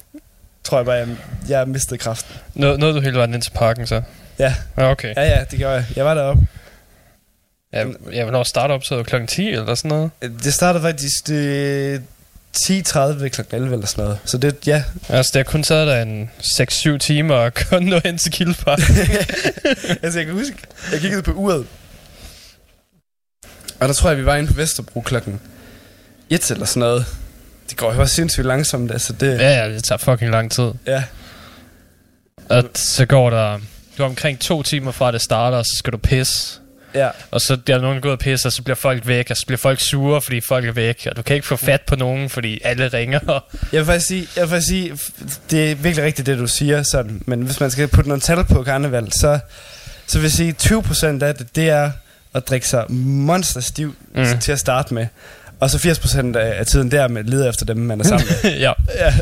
tror 0.65 0.79
jeg 0.79 0.85
bare, 0.85 0.97
jeg, 0.97 1.09
jeg 1.49 1.69
mistede 1.69 1.99
kraften. 1.99 2.35
Nå, 2.55 2.77
nåede 2.77 2.95
du 2.95 3.01
hele 3.01 3.17
vejen 3.19 3.35
ind 3.35 3.43
til 3.43 3.51
parken, 3.51 3.87
så? 3.87 4.03
Ja, 4.39 4.55
Ja, 4.79 4.91
okay. 4.91 5.15
ja, 5.17 5.23
ja, 5.23 5.45
det 5.51 5.59
gjorde 5.59 5.75
jeg. 5.75 5.85
Jeg 5.97 6.05
var 6.05 6.15
deroppe. 6.15 6.47
Ja, 7.73 7.85
ja 8.13 8.23
hvornår 8.23 8.43
starter 8.43 8.75
op, 8.75 8.85
så 8.85 8.95
er 8.95 8.99
det 8.99 9.07
klokken 9.07 9.29
10 9.29 9.49
eller 9.49 9.75
sådan 9.75 9.89
noget? 9.89 10.11
Det 10.45 10.55
startede 10.55 10.83
faktisk 10.83 11.27
det 11.27 12.03
10.30 12.57 12.99
ved 12.99 13.31
kl. 13.31 13.41
11 13.53 13.73
eller 13.73 13.87
sådan 13.87 14.05
noget. 14.05 14.19
Så 14.25 14.39
det, 14.39 14.57
ja. 14.67 14.85
Altså, 15.09 15.31
det 15.35 15.39
har 15.39 15.53
kun 15.53 15.63
taget 15.63 15.87
dig 15.87 16.03
en 16.03 16.31
6-7 16.45 16.99
timer 16.99 17.37
at 17.37 17.67
kun 17.71 17.83
nå 17.83 18.01
hen 18.05 18.19
til 18.19 18.33
Kildpark. 18.33 18.79
altså, 20.03 20.19
jeg 20.19 20.27
kan 20.27 20.35
huske, 20.35 20.57
jeg 20.93 21.01
kiggede 21.01 21.23
på 21.23 21.33
uret. 21.33 21.67
Og 23.81 23.89
der 23.89 23.95
tror 23.95 24.11
jeg, 24.11 24.19
vi 24.19 24.27
var 24.27 24.37
inde 24.37 24.49
på 24.49 24.55
Vesterbro 24.55 25.01
klokken 25.01 25.41
1 26.31 26.51
eller 26.51 26.67
sådan 26.67 26.81
noget. 26.81 27.07
Det 27.71 27.77
går 27.79 27.95
jo 27.95 28.01
også 28.01 28.15
sindssygt 28.15 28.47
langsomt, 28.47 28.91
altså 28.91 29.13
det... 29.13 29.39
ja, 29.39 29.63
ja, 29.63 29.69
det 29.69 29.85
tager 29.85 29.99
fucking 29.99 30.31
lang 30.31 30.51
tid. 30.51 30.71
ja. 30.87 31.05
Og 32.49 32.65
så 32.75 33.07
går 33.07 33.31
der... 33.31 33.59
Du 33.99 34.03
er 34.03 34.07
omkring 34.07 34.41
to 34.41 34.63
timer 34.63 34.93
fra 34.93 35.13
det 35.13 35.23
starter, 35.23 35.59
og 35.59 35.65
så 35.65 35.77
skal 35.79 35.93
du 35.93 35.99
pisse. 35.99 36.60
Ja, 36.95 37.09
Og 37.31 37.41
så 37.41 37.57
bliver 37.57 37.81
nogen 37.81 38.01
gået 38.01 38.13
og 38.13 38.19
pisse, 38.19 38.49
og 38.49 38.53
så 38.53 38.63
bliver 38.63 38.75
folk 38.77 39.07
væk, 39.07 39.27
og 39.31 39.37
så 39.37 39.47
bliver 39.47 39.59
folk 39.59 39.81
sure, 39.81 40.21
fordi 40.23 40.41
folk 40.41 40.67
er 40.69 40.73
væk. 40.73 41.07
Og 41.11 41.17
du 41.17 41.23
kan 41.23 41.37
ikke 41.37 41.47
få 41.49 41.57
fat 41.57 41.81
på 41.81 41.97
nogen, 41.97 42.29
fordi 42.31 42.61
alle 42.65 42.89
ringer. 42.89 43.21
jeg 43.73 43.79
vil 43.79 43.85
faktisk 43.87 44.07
sige, 44.07 44.27
jeg 44.37 44.43
vil 44.43 44.49
faktisk 44.51 44.69
sige 44.69 44.99
det 45.51 45.71
er 45.71 45.75
virkelig 45.75 46.05
rigtigt, 46.05 46.27
det 46.27 46.39
du 46.39 46.47
siger, 46.47 46.83
sådan. 46.83 47.23
men 47.27 47.43
hvis 47.43 47.61
man 47.61 47.71
skal 47.71 47.89
putte 47.89 48.09
nogle 48.09 48.21
tal 48.21 48.45
på 48.45 48.63
karneval, 48.63 49.13
så, 49.13 49.39
så 50.07 50.19
vil 50.19 50.23
jeg 50.25 50.33
sige, 50.33 50.55
20% 50.63 51.07
af 51.07 51.35
det, 51.35 51.57
det 51.57 51.69
er 51.69 51.91
at 52.35 52.49
drikke 52.49 52.69
sig 52.69 52.85
monsterstiv 52.93 53.97
Mm. 54.15 54.39
til 54.41 54.53
at 54.53 54.59
starte 54.59 54.95
med. 54.95 55.07
Og 55.61 55.71
så 55.71 55.79
80% 55.79 56.37
af 56.39 56.59
af 56.59 56.67
tiden, 56.67 56.91
der 56.91 57.09
med 57.09 57.25
lede 57.25 57.49
efter 57.49 57.65
dem, 57.67 57.77
man 57.77 58.01
er 58.01 58.05
sammen 58.05 58.27
med. 58.43 58.53
ja, 58.67 58.73
ja, 58.95 59.15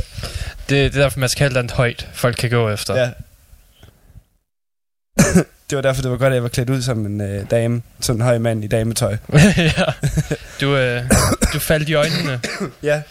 det, 0.68 0.68
det 0.68 0.86
er 0.86 0.90
derfor, 0.90 1.20
man 1.20 1.28
skal 1.28 1.38
kalde 1.50 1.62
det 1.62 1.70
højt, 1.70 2.08
folk 2.12 2.36
kan 2.36 2.50
gå 2.50 2.70
efter. 2.70 2.96
ja. 2.96 3.10
Det 5.70 5.76
var 5.76 5.82
derfor, 5.82 6.02
det 6.02 6.10
var 6.10 6.16
godt, 6.16 6.28
at 6.28 6.34
jeg 6.34 6.42
var 6.42 6.48
klædt 6.48 6.70
ud 6.70 6.82
som 6.82 7.06
en 7.06 7.20
øh, 7.20 7.50
dame. 7.50 7.82
Sådan 8.00 8.20
en 8.20 8.24
høj 8.24 8.38
mand 8.38 8.64
i 8.64 8.66
dametøj. 8.66 9.16
ja. 9.56 9.84
Du, 10.60 10.76
øh, 10.76 11.02
du 11.52 11.58
faldt 11.58 11.88
i 11.88 11.94
øjnene. 11.94 12.40
Ja, 12.82 13.02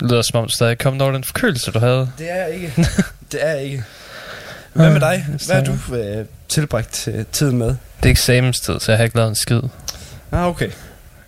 Det 0.00 0.10
lyder 0.10 0.22
som 0.22 0.40
om, 0.40 0.46
du 0.46 0.52
stadig 0.52 0.78
kom 0.78 1.00
over 1.00 1.12
den 1.12 1.24
forkølelse, 1.24 1.70
du 1.70 1.78
havde. 1.78 2.10
det 2.18 2.30
er 2.30 2.36
jeg 2.36 2.54
ikke. 2.54 2.72
det 3.32 3.46
er 3.46 3.50
jeg 3.50 3.62
ikke. 3.64 3.84
Hvad 4.72 4.90
med 4.90 5.00
dig? 5.00 5.26
Hvad 5.46 5.56
har 5.56 5.64
du 5.64 5.96
øh, 5.96 6.26
tilbragt 6.48 7.08
øh, 7.12 7.24
tiden 7.32 7.58
med? 7.58 7.66
Det 8.02 8.06
er 8.06 8.10
eksamenstid, 8.10 8.80
så 8.80 8.92
jeg 8.92 8.96
har 8.98 9.04
ikke 9.04 9.16
lavet 9.16 9.28
en 9.28 9.34
skid. 9.34 9.60
Ah, 10.32 10.46
okay. 10.46 10.70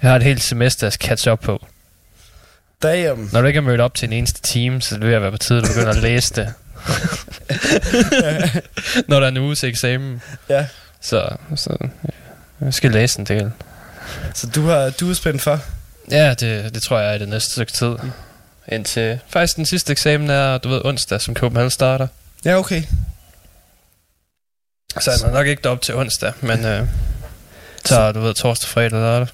Jeg 0.02 0.10
har 0.10 0.16
et 0.16 0.22
helt 0.22 0.42
semester 0.42 0.86
at 0.86 0.92
catch 0.92 1.28
up 1.28 1.40
på. 1.40 1.66
Damn. 2.82 3.28
Når 3.32 3.40
du 3.40 3.46
ikke 3.46 3.56
er 3.58 3.62
mødt 3.62 3.80
op 3.80 3.94
til 3.94 4.06
en 4.06 4.12
eneste 4.12 4.42
time, 4.42 4.80
så 4.82 4.94
det 4.94 5.06
ved 5.06 5.14
at 5.14 5.22
være 5.22 5.30
på 5.30 5.38
tide, 5.38 5.58
at 5.58 5.64
du 5.64 5.68
begynder 5.68 5.90
at 5.92 6.02
læse 6.02 6.34
det. 6.34 6.52
Når 9.08 9.20
der 9.20 9.26
er 9.26 9.28
en 9.28 9.36
uges 9.36 9.64
eksamen. 9.64 10.22
Ja. 10.48 10.66
Så, 11.00 11.36
så 11.56 11.76
ja, 11.80 11.88
jeg 12.64 12.74
skal 12.74 12.90
læse 12.90 13.18
en 13.18 13.26
del. 13.26 13.50
Så 14.34 14.46
du, 14.46 14.66
har, 14.66 14.90
du 14.90 15.10
er 15.10 15.14
spændt 15.14 15.42
for? 15.42 15.60
Ja, 16.10 16.34
det, 16.34 16.74
det 16.74 16.82
tror 16.82 16.98
jeg 16.98 17.10
er 17.10 17.14
i 17.14 17.18
det 17.18 17.28
næste 17.28 17.52
stykke 17.52 17.72
tid. 17.72 17.94
Indtil 18.68 19.18
faktisk 19.28 19.56
den 19.56 19.66
sidste 19.66 19.92
eksamen 19.92 20.30
er, 20.30 20.58
du 20.58 20.68
ved, 20.68 20.80
onsdag, 20.84 21.20
som 21.20 21.34
Copenhagen 21.34 21.70
starter. 21.70 22.06
Ja, 22.44 22.58
okay. 22.58 22.82
Så 25.00 25.10
er 25.10 25.14
jeg 25.22 25.32
nok 25.32 25.46
ikke 25.46 25.62
derop 25.62 25.80
til 25.80 25.94
onsdag, 25.94 26.32
men 26.40 26.64
øh, 26.64 26.86
så 27.84 28.12
du 28.12 28.20
ved, 28.20 28.34
torsdag, 28.34 28.68
fredag, 28.68 28.90
lørdag. 28.90 29.28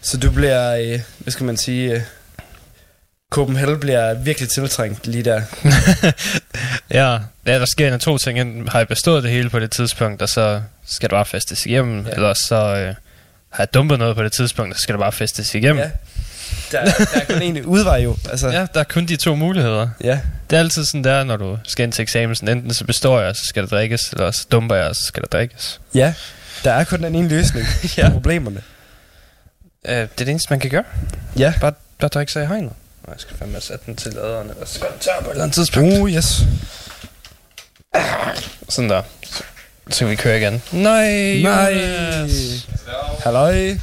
Så 0.00 0.16
du 0.16 0.30
bliver, 0.30 0.76
øh, 0.76 1.00
hvad 1.18 1.32
skal 1.32 1.46
man 1.46 1.56
sige, 1.56 1.94
øh, 1.94 2.00
Copenhagen 3.30 3.80
bliver 3.80 4.14
virkelig 4.14 4.48
tiltrængt 4.48 5.06
lige 5.06 5.24
der. 5.24 5.42
Ja, 6.90 7.18
ja, 7.46 7.58
der 7.58 7.64
sker 7.66 7.86
en 7.88 7.92
af 7.92 8.00
to 8.00 8.18
ting. 8.18 8.40
Enten 8.40 8.68
har 8.68 8.78
jeg 8.78 8.88
bestået 8.88 9.22
det 9.22 9.30
hele 9.32 9.50
på 9.50 9.58
det 9.58 9.70
tidspunkt, 9.70 10.22
og 10.22 10.28
så 10.28 10.60
skal 10.86 11.08
det 11.08 11.14
bare 11.14 11.24
festes 11.26 11.66
igennem. 11.66 12.06
Ja. 12.06 12.10
Eller 12.10 12.34
så 12.34 12.54
øh, 12.54 12.94
har 13.50 13.62
jeg 13.62 13.74
dumpet 13.74 13.98
noget 13.98 14.16
på 14.16 14.22
det 14.22 14.32
tidspunkt, 14.32 14.72
og 14.72 14.78
så 14.78 14.82
skal 14.82 14.92
det 14.92 15.00
bare 15.00 15.12
festes 15.12 15.54
igennem. 15.54 15.78
Ja. 15.82 15.90
Der, 16.72 16.84
der 16.84 17.20
er 17.20 17.24
kun 17.32 17.42
en 17.42 17.64
udvej 17.64 17.96
jo. 17.96 18.16
Altså, 18.30 18.48
Ja, 18.48 18.66
der 18.74 18.80
er 18.80 18.84
kun 18.84 19.06
de 19.06 19.16
to 19.16 19.34
muligheder. 19.34 19.88
ja. 20.04 20.20
Det 20.50 20.56
er 20.56 20.60
altid 20.60 20.84
sådan 20.84 21.04
der, 21.04 21.24
når 21.24 21.36
du 21.36 21.58
skal 21.64 21.82
ind 21.84 21.92
til 21.92 22.02
eksamen. 22.02 22.34
Sådan, 22.36 22.56
enten 22.56 22.74
så 22.74 22.84
består 22.84 23.20
jeg, 23.20 23.36
så 23.36 23.42
skal 23.48 23.62
der 23.62 23.68
drikkes, 23.68 24.10
eller 24.12 24.30
så 24.30 24.46
dumper 24.52 24.74
jeg, 24.76 24.94
så 24.96 25.02
skal 25.04 25.22
der 25.22 25.28
drikkes. 25.28 25.80
Ja, 25.94 26.14
der 26.64 26.72
er 26.72 26.84
kun 26.84 27.02
den 27.02 27.14
ene 27.14 27.28
løsning 27.28 27.66
ja. 27.96 28.06
på 28.08 28.12
problemerne. 28.12 28.62
Øh, 29.88 29.94
det 29.94 30.02
er 30.02 30.06
det 30.18 30.28
eneste, 30.28 30.46
man 30.50 30.60
kan 30.60 30.70
gøre. 30.70 30.84
Ja. 31.38 31.52
Bare, 31.60 31.72
bare 32.00 32.08
drikke 32.08 32.32
sig 32.32 32.42
i 32.44 32.46
hegnet. 32.46 32.72
Og 33.06 33.12
jeg 33.12 33.20
skal 33.20 33.36
fandme 33.36 33.60
sætte 33.60 33.86
den 33.86 33.96
til 33.96 34.12
laderen, 34.12 34.50
eller 34.50 34.66
så 34.66 34.74
skal 34.74 34.88
den 34.92 34.98
tør 34.98 35.20
på 35.20 35.26
et 35.26 35.30
eller 35.30 35.42
andet 35.44 35.54
tidspunkt. 35.54 35.98
Uh, 35.98 36.10
yes. 36.10 36.42
Sådan 38.68 38.90
der. 38.90 39.02
Så, 39.24 39.42
så 39.90 39.98
kan 39.98 40.08
vi 40.10 40.16
køre 40.16 40.38
igen. 40.38 40.62
Nej, 40.72 41.34
Nej. 41.42 41.72
Jonas. 41.72 42.66
Halløj. 43.24 43.76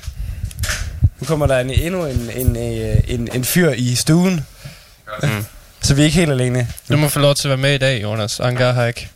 Nu 1.20 1.26
kommer 1.28 1.48
der 1.48 1.60
en, 1.60 1.70
endnu 1.70 2.06
en, 2.06 2.30
en, 2.36 2.56
en, 2.56 3.02
en, 3.08 3.30
en 3.34 3.44
fyr 3.46 3.70
i 3.70 3.96
stuen. 3.96 4.46
Mm. 5.24 5.46
Så 5.82 5.94
vi 5.94 6.02
er 6.02 6.06
ikke 6.06 6.18
helt 6.18 6.32
alene. 6.32 6.68
Du 6.90 6.98
må 6.98 7.10
få 7.10 7.20
lov 7.20 7.36
til 7.36 7.48
at 7.48 7.50
være 7.50 7.58
med 7.58 7.74
i 7.74 7.78
dag, 7.78 8.02
Jonas. 8.02 8.40
Angar 8.40 8.72
har 8.72 8.86
ikke. 8.86 9.10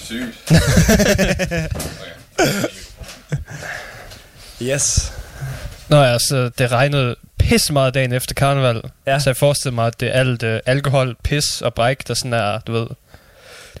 Sygt. 0.00 0.50
Yes. 4.62 5.12
Nå 5.88 6.02
ja, 6.02 6.18
så 6.18 6.50
det 6.58 6.72
regnede 6.72 7.16
pisse 7.38 7.72
meget 7.72 7.94
dagen 7.94 8.12
efter 8.12 8.34
karneval. 8.34 8.82
Ja. 9.06 9.18
Så 9.18 9.30
jeg 9.30 9.36
forestiller 9.36 9.74
mig, 9.74 9.86
at 9.86 10.00
det 10.00 10.08
er 10.08 10.12
alt 10.12 10.42
uh, 10.42 10.56
alkohol, 10.66 11.16
pis 11.24 11.62
og 11.62 11.74
bræk, 11.74 12.08
der 12.08 12.14
sådan 12.14 12.32
er, 12.32 12.58
du 12.66 12.72
ved, 12.72 12.86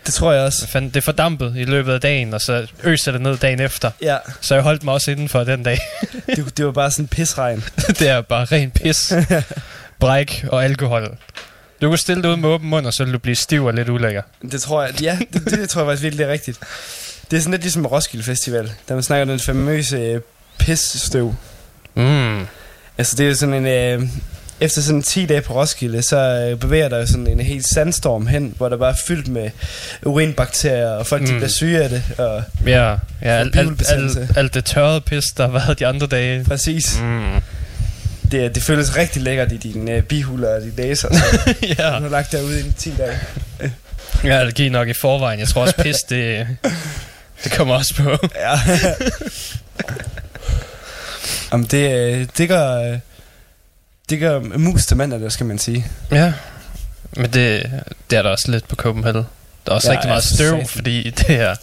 Det 0.06 0.14
tror 0.14 0.32
jeg 0.32 0.42
også. 0.42 0.66
fanden, 0.68 0.90
det 0.90 0.96
er 0.96 1.00
fordampet 1.00 1.54
i 1.56 1.64
løbet 1.64 1.92
af 1.92 2.00
dagen, 2.00 2.34
og 2.34 2.40
så 2.40 2.66
øser 2.84 3.12
det 3.12 3.20
ned 3.20 3.36
dagen 3.36 3.60
efter. 3.60 3.90
Ja, 4.02 4.16
Så 4.40 4.54
jeg 4.54 4.62
holdt 4.62 4.82
mig 4.82 4.94
også 4.94 5.10
indenfor 5.10 5.44
den 5.44 5.62
dag. 5.62 5.78
det, 6.36 6.56
det 6.56 6.66
var 6.66 6.72
bare 6.72 6.90
sådan 6.90 7.04
en 7.04 7.08
pisregn. 7.08 7.64
det 7.98 8.08
er 8.08 8.20
bare 8.20 8.44
ren 8.44 8.70
pis, 8.70 9.12
bræk 10.00 10.44
og 10.48 10.64
alkohol. 10.64 11.16
Du 11.82 11.88
kan 11.88 11.98
stille 11.98 12.22
dig 12.22 12.30
ud 12.30 12.36
med 12.36 12.48
åben 12.48 12.68
mund, 12.68 12.86
og 12.86 12.92
så 12.94 13.04
vil 13.04 13.12
du 13.12 13.18
blive 13.18 13.36
stiv 13.36 13.64
og 13.64 13.74
lidt 13.74 13.88
ulækker. 13.88 14.22
Det 14.52 14.62
tror 14.62 14.82
jeg, 14.82 15.02
ja, 15.02 15.18
det, 15.32 15.44
det 15.44 15.68
tror 15.70 15.80
jeg 15.82 15.86
faktisk 15.88 16.02
virkelig 16.02 16.24
er 16.24 16.32
rigtigt. 16.32 16.58
Det 17.30 17.36
er 17.36 17.40
sådan 17.40 17.50
lidt 17.50 17.62
ligesom 17.62 17.86
Roskilde 17.86 18.24
Festival, 18.24 18.72
der 18.88 18.94
man 18.94 19.02
snakker 19.02 19.22
om 19.22 19.28
den 19.28 19.40
famøse 19.40 19.96
øh, 19.96 20.20
pisstøv. 20.58 21.34
Mm. 21.98 22.46
Altså 22.98 23.16
det 23.16 23.28
er 23.30 23.34
sådan 23.34 23.54
en... 23.54 23.66
Øh, 23.66 24.08
efter 24.60 24.80
sådan 24.82 25.02
10 25.02 25.26
dage 25.26 25.40
på 25.40 25.54
Roskilde, 25.60 26.02
så 26.02 26.16
øh, 26.16 26.58
bevæger 26.58 26.88
der 26.88 26.98
jo 26.98 27.06
sådan 27.06 27.26
en 27.26 27.40
helt 27.40 27.66
sandstorm 27.68 28.26
hen, 28.26 28.54
hvor 28.56 28.68
der 28.68 28.76
bare 28.76 28.90
er 28.90 28.96
fyldt 29.06 29.28
med 29.28 29.50
urinbakterier, 30.02 30.88
og 30.90 31.06
folk 31.06 31.22
mm. 31.22 31.26
de 31.28 31.32
bliver 31.32 31.48
syge 31.48 31.82
af 31.82 31.88
det. 31.88 32.02
Og 32.18 32.42
Ja, 32.66 32.90
ja 32.90 32.96
alt, 33.22 33.52
bihulebetændelse. 33.52 34.20
alt, 34.20 34.36
alt 34.36 34.54
det 34.54 34.64
tørrede 34.64 35.00
pis, 35.00 35.24
der 35.36 35.44
har 35.50 35.52
været 35.52 35.78
de 35.78 35.86
andre 35.86 36.06
dage. 36.06 36.44
præcis. 36.44 37.00
Mm. 37.00 37.30
Det, 38.30 38.54
det 38.54 38.62
føles 38.62 38.96
rigtig 38.96 39.22
lækkert 39.22 39.52
i 39.52 39.56
dine 39.56 39.90
øh, 39.92 40.02
bihuler 40.02 40.48
og 40.54 40.60
dine 40.60 40.72
næser, 40.76 41.08
så 41.14 41.54
ja. 41.78 41.96
du 41.96 42.02
har 42.02 42.08
lagt 42.08 42.32
derude 42.32 42.60
i 42.60 42.72
10 42.78 42.92
dage. 42.98 43.18
Jeg 44.24 44.32
har 44.34 44.40
allergi 44.40 44.68
nok 44.68 44.88
i 44.88 44.92
forvejen. 44.92 45.40
Jeg 45.40 45.48
tror 45.48 45.62
også 45.62 45.74
pis, 45.82 45.96
det, 45.96 46.46
det 47.44 47.52
kommer 47.52 47.74
også 47.74 47.94
på. 47.94 48.10
Ja. 48.40 48.60
Jamen 51.52 51.66
det, 51.66 51.92
øh, 51.94 52.26
det 52.38 52.48
gør... 52.48 52.92
øh, 52.92 52.98
Det 54.10 54.20
gør 54.20 54.40
mus 54.58 54.86
til 54.86 54.96
mand, 54.96 55.12
eller 55.12 55.28
skal 55.28 55.46
man 55.46 55.58
sige. 55.58 55.86
Ja, 56.10 56.32
men 57.16 57.24
det, 57.30 57.70
det 58.10 58.18
er 58.18 58.22
der 58.22 58.30
også 58.30 58.50
lidt 58.50 58.68
på 58.68 58.76
Copenhagen. 58.76 59.16
Der 59.66 59.72
er 59.72 59.74
også 59.74 59.88
Ja, 59.88 59.96
rigtig 59.96 60.08
meget 60.08 60.24
for 60.24 60.34
støv, 60.34 60.50
satan. 60.52 60.66
fordi 60.68 61.10
det 61.10 61.30
er... 61.40 61.54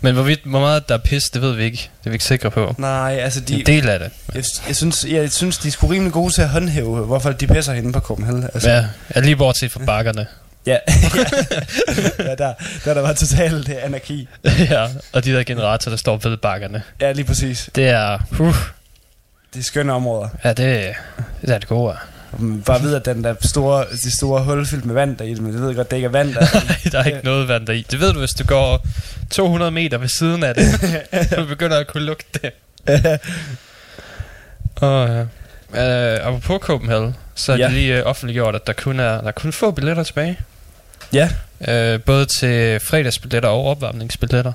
Men 0.00 0.14
hvorvidt, 0.14 0.40
hvor 0.44 0.60
meget 0.60 0.88
der 0.88 0.94
er 0.94 0.98
pis, 0.98 1.22
det 1.24 1.42
ved 1.42 1.52
vi 1.54 1.64
ikke. 1.64 1.76
Det 1.76 2.06
er 2.06 2.10
vi 2.10 2.14
ikke 2.14 2.24
sikre 2.24 2.50
på. 2.50 2.74
Nej, 2.78 3.18
altså 3.22 3.40
de, 3.40 3.60
En 3.60 3.66
del 3.66 3.88
af 3.88 3.98
det. 3.98 4.10
jeg, 4.34 4.44
jeg, 4.68 4.76
synes, 4.76 5.04
jeg 5.08 5.32
synes, 5.32 5.58
de 5.58 5.68
er 5.68 5.72
sgu 5.72 5.86
rimelig 5.86 6.12
gode 6.12 6.32
til 6.34 6.42
at 6.42 6.48
håndhæve, 6.48 7.04
hvorfor 7.06 7.32
de 7.32 7.46
pisser 7.46 7.72
hende 7.72 7.92
på 7.92 8.00
Copenhagen. 8.00 8.44
Altså, 8.44 8.70
Ja, 8.70 8.84
jeg 9.14 9.22
lige 9.22 9.36
bortset 9.36 9.72
fra 9.72 9.80
bakkerne. 9.86 10.26
ja. 10.66 10.76
ja 12.18 12.34
der, 12.34 12.54
der, 12.84 12.94
der 12.94 13.00
var 13.00 13.12
totalt 13.12 13.68
øh, 13.68 13.74
anarki. 13.82 14.28
ja, 14.70 14.86
og 15.12 15.24
de 15.24 15.32
der 15.32 15.42
generatorer, 15.44 15.90
der 15.92 15.96
står 15.96 16.16
ved 16.16 16.36
bakkerne. 16.36 16.82
Ja, 17.00 17.12
lige 17.12 17.24
præcis. 17.24 17.70
Det 17.74 17.88
er... 17.88 18.18
Uh, 18.40 18.56
Det 19.54 19.60
er 19.60 19.64
skønne 19.64 19.92
områder. 19.92 20.28
ja, 20.44 20.48
det, 20.52 20.94
det 21.42 21.50
er 21.54 21.58
det 21.58 21.68
gode. 21.68 21.96
Bare 22.66 22.82
ved, 22.82 22.94
at 22.94 23.04
den 23.04 23.24
der 23.24 23.34
store, 23.40 23.84
de 24.04 24.16
store 24.16 24.44
hul 24.44 24.66
fyldt 24.66 24.84
med 24.84 24.94
vand 24.94 25.16
der 25.16 25.24
i 25.24 25.30
det, 25.34 25.40
men 25.42 25.52
det 25.52 25.60
ved 25.60 25.68
jeg 25.68 25.76
godt, 25.76 25.90
det 25.90 25.96
ikke 25.96 26.06
er 26.06 26.10
vand 26.10 26.34
der. 26.34 26.46
der 26.92 26.98
er 26.98 27.04
ikke 27.04 27.20
noget 27.24 27.48
vand 27.48 27.66
deri. 27.66 27.86
Det 27.90 28.00
ved 28.00 28.12
du, 28.12 28.18
hvis 28.18 28.30
du 28.30 28.44
går 28.44 28.86
200 29.30 29.70
meter 29.70 29.98
ved 29.98 30.08
siden 30.08 30.44
af 30.44 30.54
det. 30.54 30.64
du 31.36 31.46
begynder 31.46 31.78
at 31.78 31.86
kunne 31.86 32.02
lugte 32.02 32.40
det. 32.42 32.52
Og 34.80 35.08
ja. 35.08 35.22
Uh, 35.70 36.26
apropos 36.26 36.58
Copenhagen, 36.62 37.16
så 37.34 37.52
har 37.52 37.58
Ja. 37.58 37.68
de 37.68 37.72
lige 37.72 38.02
uh, 38.02 38.10
offentliggjort, 38.10 38.54
at 38.54 38.66
der 38.66 38.72
kun 38.72 39.00
er, 39.00 39.20
der 39.20 39.28
er 39.28 39.32
kun 39.32 39.52
få 39.52 39.70
billetter 39.70 40.02
tilbage. 40.02 40.38
ja, 41.12 41.30
Uh, 41.60 42.00
både 42.00 42.26
til 42.26 42.80
fredagsbilletter 42.80 43.48
og 43.48 43.64
opvarmningsbilletter. 43.64 44.52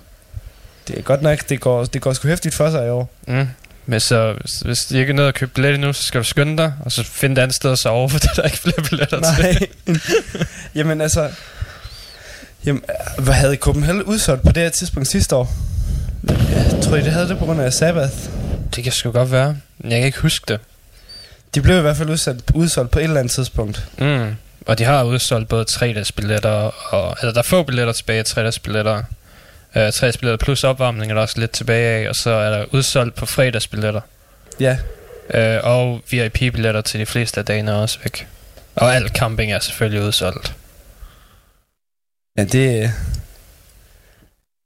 det 0.88 0.98
er 0.98 1.02
godt 1.02 1.22
nok, 1.22 1.50
det 1.50 1.60
går, 1.62 1.86
det 1.86 2.02
går 2.02 2.14
sgu 2.14 2.28
hæftigt 2.28 2.56
for 2.56 2.70
sig 2.70 2.86
i 2.86 2.90
år. 2.90 3.10
Mm. 3.28 3.48
Men 3.86 4.00
så, 4.00 4.36
hvis, 4.66 4.80
de 4.80 5.00
ikke 5.00 5.10
er 5.10 5.16
nede 5.16 5.28
og 5.28 5.34
købe 5.34 5.52
billet 5.56 5.74
endnu, 5.74 5.94
så 5.94 6.04
skal 6.04 6.20
du 6.20 6.24
skynde 6.24 6.58
dig, 6.58 6.74
og 6.86 6.92
så 6.92 7.04
finde 7.04 7.34
et 7.40 7.44
andet 7.44 7.56
sted 7.56 7.72
at 7.72 7.80
sove, 7.80 8.10
for 8.12 8.20
der 8.20 8.30
er 8.38 8.46
ikke 8.46 8.58
flere 8.58 8.82
billetter 8.90 9.34
til. 9.36 9.70
Nej. 9.88 9.98
jamen 10.76 11.02
altså... 11.02 11.30
Jamen, 12.66 12.84
hvad 13.20 13.34
havde 13.34 13.56
Copenhagen 13.56 14.04
udsolgt 14.04 14.44
på 14.44 14.52
det 14.52 14.64
her 14.64 14.70
tidspunkt 14.70 15.10
sidste 15.10 15.36
år? 15.36 15.54
Jeg 16.28 16.80
tror 16.84 16.96
I, 16.96 17.02
det 17.02 17.12
havde 17.12 17.28
det 17.28 17.38
på 17.38 17.46
grund 17.46 17.62
af 17.62 17.74
Sabbath. 17.74 18.14
Det 18.76 18.84
kan 18.84 18.94
sgu 18.94 19.12
godt 19.12 19.32
være. 19.32 19.58
Men 19.78 19.92
Jeg 19.92 20.00
kan 20.00 20.06
ikke 20.06 20.20
huske 20.20 20.46
det. 20.48 20.60
De 21.56 21.62
blev 21.62 21.78
i 21.78 21.82
hvert 21.82 21.98
fald 21.98 22.10
udsolgt, 22.10 22.52
udsolgt 22.54 22.92
på 22.92 23.00
et 23.00 23.04
eller 23.04 23.20
andet 23.20 23.32
tidspunkt. 23.32 23.88
Mm. 23.98 24.36
Og 24.66 24.78
de 24.78 24.84
har 24.84 25.04
udsolgt 25.04 25.50
både 25.50 25.66
3-dagsbilletter, 25.70 26.94
og, 26.94 27.18
eller 27.22 27.34
der 27.34 27.40
er 27.40 27.44
få 27.44 27.64
billetter 27.64 27.94
tilbage, 27.94 28.24
3-dagsbilletter. 29.76 29.88
Uh, 29.88 29.88
3-dagsbilletter 29.88 30.38
plus 30.46 30.64
opvarmning 30.64 31.12
er 31.12 31.16
der 31.16 31.22
også 31.22 31.40
lidt 31.40 31.52
tilbage 31.52 32.04
af, 32.06 32.10
og 32.10 32.16
så 32.16 32.30
er 32.30 32.50
der 32.50 32.66
udsolgt 32.72 33.16
på 33.16 33.26
fredagsbilletter. 33.26 34.02
Ja, 34.60 34.78
Uh, 35.34 35.40
og 35.64 36.02
VIP-billetter 36.12 36.82
til 36.82 37.00
de 37.00 37.06
fleste 37.06 37.40
af 37.40 37.46
dagene 37.46 37.72
er 37.72 37.76
også 37.76 38.00
væk. 38.04 38.28
Og 38.76 38.96
alt 38.96 39.18
camping 39.18 39.52
er 39.54 39.60
selvfølgelig 39.60 40.02
udsolgt. 40.02 40.54
ja 42.38 42.44
det... 42.44 42.84
øh, 42.84 42.90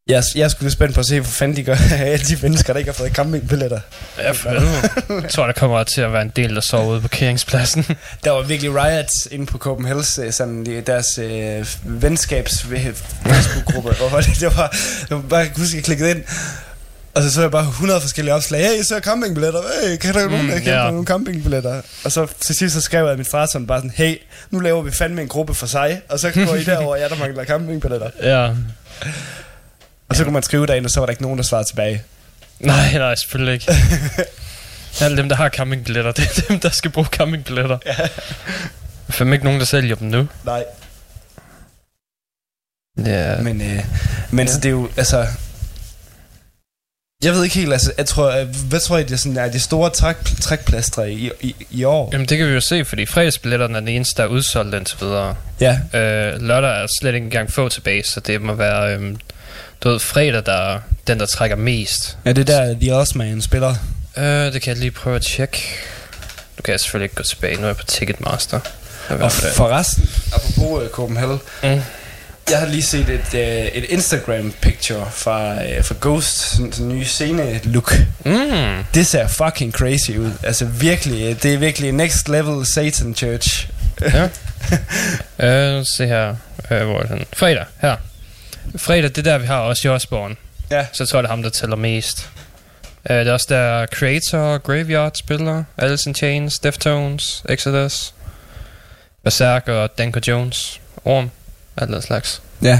Jeg, 0.07 0.23
jeg 0.35 0.51
lidt 0.59 0.73
spændt 0.73 0.93
på 0.93 0.99
at 0.99 1.05
se, 1.05 1.19
hvor 1.19 1.27
fanden 1.29 1.57
de 1.57 1.63
gør 1.63 1.75
af 1.91 2.05
alle 2.13 2.25
de 2.25 2.37
mennesker, 2.41 2.73
der 2.73 2.77
ikke 2.77 2.91
har 2.91 2.93
fået 2.95 3.11
campingbilletter. 3.15 3.79
Ja, 4.17 4.31
for. 4.31 4.49
Jeg 5.21 5.29
tror, 5.29 5.45
der 5.45 5.53
kommer 5.53 5.83
til 5.83 6.01
at 6.01 6.13
være 6.13 6.21
en 6.21 6.31
del, 6.35 6.55
der 6.55 6.61
sover 6.61 6.85
ude 6.85 7.01
på 7.01 7.07
parkeringspladsen. 7.07 7.85
Der 8.23 8.31
var 8.31 8.41
virkelig 8.41 8.75
riots 8.75 9.27
inde 9.31 9.45
på 9.45 9.57
Copenhagen's, 9.57 10.21
øh, 10.21 10.31
sådan 10.33 10.83
deres 10.87 11.17
øh, 11.17 11.65
venskabs 11.83 12.61
Facebook-gruppe, 12.63 13.93
hvor 14.09 14.19
det, 14.19 14.39
det 14.39 14.57
var, 14.57 14.75
jeg 15.09 15.17
var 15.17 15.23
bare 15.23 15.39
jeg 15.39 15.47
kan 15.47 15.57
huske, 15.57 15.75
jeg 15.75 15.83
klikkede 15.83 16.11
ind, 16.11 16.23
og 17.13 17.23
så 17.23 17.31
så 17.33 17.41
jeg 17.41 17.51
bare 17.51 17.63
100 17.63 18.01
forskellige 18.01 18.33
opslag. 18.33 18.61
Hey, 18.61 18.83
så 18.83 18.99
campingbilletter. 18.99 19.61
Hey, 19.83 19.97
kan 19.97 20.13
der 20.13 20.25
mm, 20.25 20.31
nogen, 20.31 20.49
der 20.49 20.59
ja. 20.83 20.91
nogle 20.91 21.05
campingbilletter? 21.05 21.81
Og 22.03 22.11
så 22.11 22.27
til 22.39 22.55
sidst 22.55 22.75
så 22.75 22.81
skrev 22.81 23.03
jeg 23.03 23.11
at 23.11 23.17
min 23.17 23.25
far 23.25 23.45
sådan 23.45 23.67
bare 23.67 23.79
sådan, 23.79 23.91
hey, 23.95 24.15
nu 24.51 24.59
laver 24.59 24.81
vi 24.81 24.91
fandme 24.91 25.21
en 25.21 25.27
gruppe 25.27 25.53
for 25.53 25.67
sig, 25.67 26.01
og 26.09 26.19
så 26.19 26.31
går 26.31 26.55
I 26.55 26.63
derover, 26.73 26.95
jeg 26.95 27.09
der 27.09 27.15
mangler 27.15 27.45
campingbilletter. 27.45 28.09
ja. 28.23 28.49
Og 30.09 30.15
så 30.15 30.23
kunne 30.23 30.33
man 30.33 30.43
skrive 30.43 30.65
derinde, 30.65 30.87
og 30.87 30.91
så 30.91 30.99
var 30.99 31.05
der 31.05 31.11
ikke 31.11 31.21
nogen, 31.21 31.37
der 31.37 31.43
svarede 31.43 31.67
tilbage. 31.67 32.03
Nej, 32.59 32.93
nej, 32.97 33.15
selvfølgelig 33.15 33.53
ikke. 33.53 33.71
Alle 35.01 35.17
dem, 35.17 35.29
der 35.29 35.35
har 35.35 35.49
campingbilletter, 35.49 36.11
det 36.11 36.25
er 36.37 36.41
dem, 36.47 36.59
der 36.59 36.69
skal 36.69 36.91
bruge 36.91 37.07
campingbilletter. 37.07 37.77
Ja. 37.85 37.91
Der 37.97 38.03
er 39.07 39.11
fandme 39.13 39.35
ikke 39.35 39.45
nogen, 39.45 39.59
der 39.59 39.65
sælger 39.65 39.95
dem 39.95 40.07
nu. 40.07 40.27
Nej. 40.45 40.63
Ja. 43.05 43.37
Men, 43.41 43.61
øh, 43.61 43.83
men 44.31 44.47
ja. 44.47 44.53
så 44.53 44.59
det 44.59 44.65
er 44.65 44.69
jo, 44.71 44.89
altså, 44.97 45.27
Jeg 47.23 47.33
ved 47.33 47.43
ikke 47.43 47.55
helt, 47.55 47.73
altså, 47.73 47.93
jeg 47.97 48.05
tror, 48.05 48.31
øh, 48.31 48.47
hvad 48.69 48.79
tror 48.79 48.97
I, 48.97 49.03
det 49.03 49.11
er, 49.11 49.17
sådan, 49.17 49.37
er 49.37 49.51
de 49.51 49.59
store 49.59 49.89
træk, 49.89 50.15
trækplastre 50.41 51.11
i, 51.11 51.31
i, 51.41 51.55
i 51.71 51.83
år? 51.83 52.09
Jamen 52.13 52.27
det 52.27 52.37
kan 52.37 52.47
vi 52.47 52.53
jo 52.53 52.61
se, 52.61 52.85
fordi 52.85 53.05
fredagsbilletterne 53.05 53.75
er 53.75 53.79
den 53.79 53.87
eneste, 53.87 54.17
der 54.17 54.23
er 54.23 54.31
udsolgt 54.31 54.75
indtil 54.75 54.97
videre. 55.01 55.35
Ja, 55.59 55.79
Øh, 55.93 56.41
lørdag 56.41 56.83
er 56.83 56.87
slet 57.01 57.13
ikke 57.13 57.25
engang 57.25 57.51
få 57.51 57.69
tilbage, 57.69 58.03
så 58.03 58.19
det 58.19 58.41
må 58.41 58.53
være, 58.53 58.93
øhm, 58.93 59.17
du 59.83 59.89
ved, 59.89 59.99
fredag, 59.99 60.45
der 60.45 60.53
er 60.73 60.79
den, 61.07 61.19
der 61.19 61.25
trækker 61.25 61.55
mest. 61.55 62.17
ja 62.25 62.31
det 62.31 62.49
er 62.49 62.65
der, 62.65 62.75
The 62.81 62.95
Osman 62.95 63.41
spiller. 63.41 63.75
Øh, 64.17 64.53
det 64.53 64.61
kan 64.61 64.73
jeg 64.73 64.77
lige 64.77 64.91
prøve 64.91 65.15
at 65.15 65.21
tjekke. 65.21 65.57
Nu 66.57 66.61
kan 66.61 66.71
jeg 66.71 66.79
selvfølgelig 66.79 67.05
ikke 67.05 67.15
gå 67.15 67.23
tilbage, 67.23 67.55
nu 67.55 67.61
er 67.61 67.67
jeg 67.67 67.77
på 67.77 67.83
Ticketmaster. 67.85 68.59
Og 69.09 69.31
forresten, 69.31 70.09
apropos 70.33 70.83
uh, 70.83 70.89
Copenhagen, 70.89 71.39
Mm. 71.63 71.81
jeg 72.49 72.59
har 72.59 72.65
lige 72.65 72.83
set 72.83 73.09
et, 73.09 73.33
uh, 73.33 73.39
et 73.77 73.83
Instagram-picture 73.89 75.09
fra, 75.11 75.53
uh, 75.53 75.83
fra 75.85 75.95
Ghost, 76.01 76.37
sådan 76.37 76.73
en 76.79 76.89
ny 76.89 77.03
scene-look. 77.03 77.93
Mm. 78.25 78.83
Det 78.93 79.07
ser 79.07 79.27
fucking 79.27 79.73
crazy 79.73 80.11
ud. 80.11 80.31
Altså 80.43 80.65
virkelig, 80.65 81.43
det 81.43 81.53
er 81.53 81.57
virkelig 81.57 81.91
next 81.91 82.29
level 82.29 82.65
Satan 82.65 83.15
Church. 83.15 83.69
Ja. 84.01 84.29
øh, 85.77 85.85
se 85.97 86.07
her. 86.07 86.35
Øh, 86.71 86.85
hvor 86.85 86.99
er 86.99 87.05
den? 87.05 87.25
Fredag, 87.33 87.65
her. 87.81 87.95
Fredag, 88.75 89.09
det 89.09 89.17
er 89.17 89.21
der, 89.21 89.37
vi 89.37 89.45
har 89.45 89.59
også 89.59 89.87
Josborn. 89.87 90.37
Ja. 90.71 90.85
Så 90.93 91.03
jeg 91.03 91.07
tror, 91.07 91.21
det 91.21 91.25
er 91.25 91.29
ham, 91.29 91.43
der 91.43 91.49
tæller 91.49 91.75
mest. 91.75 92.29
Øh, 93.09 93.17
det 93.17 93.27
er 93.27 93.33
også 93.33 93.47
der 93.49 93.85
Creator, 93.85 94.57
Graveyard 94.57 95.11
spiller, 95.15 95.63
Alice 95.77 96.09
in 96.09 96.15
Chains, 96.15 96.59
Deftones, 96.59 97.43
Exodus, 97.49 98.13
Berserk 99.23 99.67
og 99.67 99.97
Danko 99.97 100.19
Jones, 100.27 100.81
Orm, 101.05 101.31
alt 101.77 101.89
den 101.89 102.01
slags. 102.01 102.41
Ja. 102.61 102.79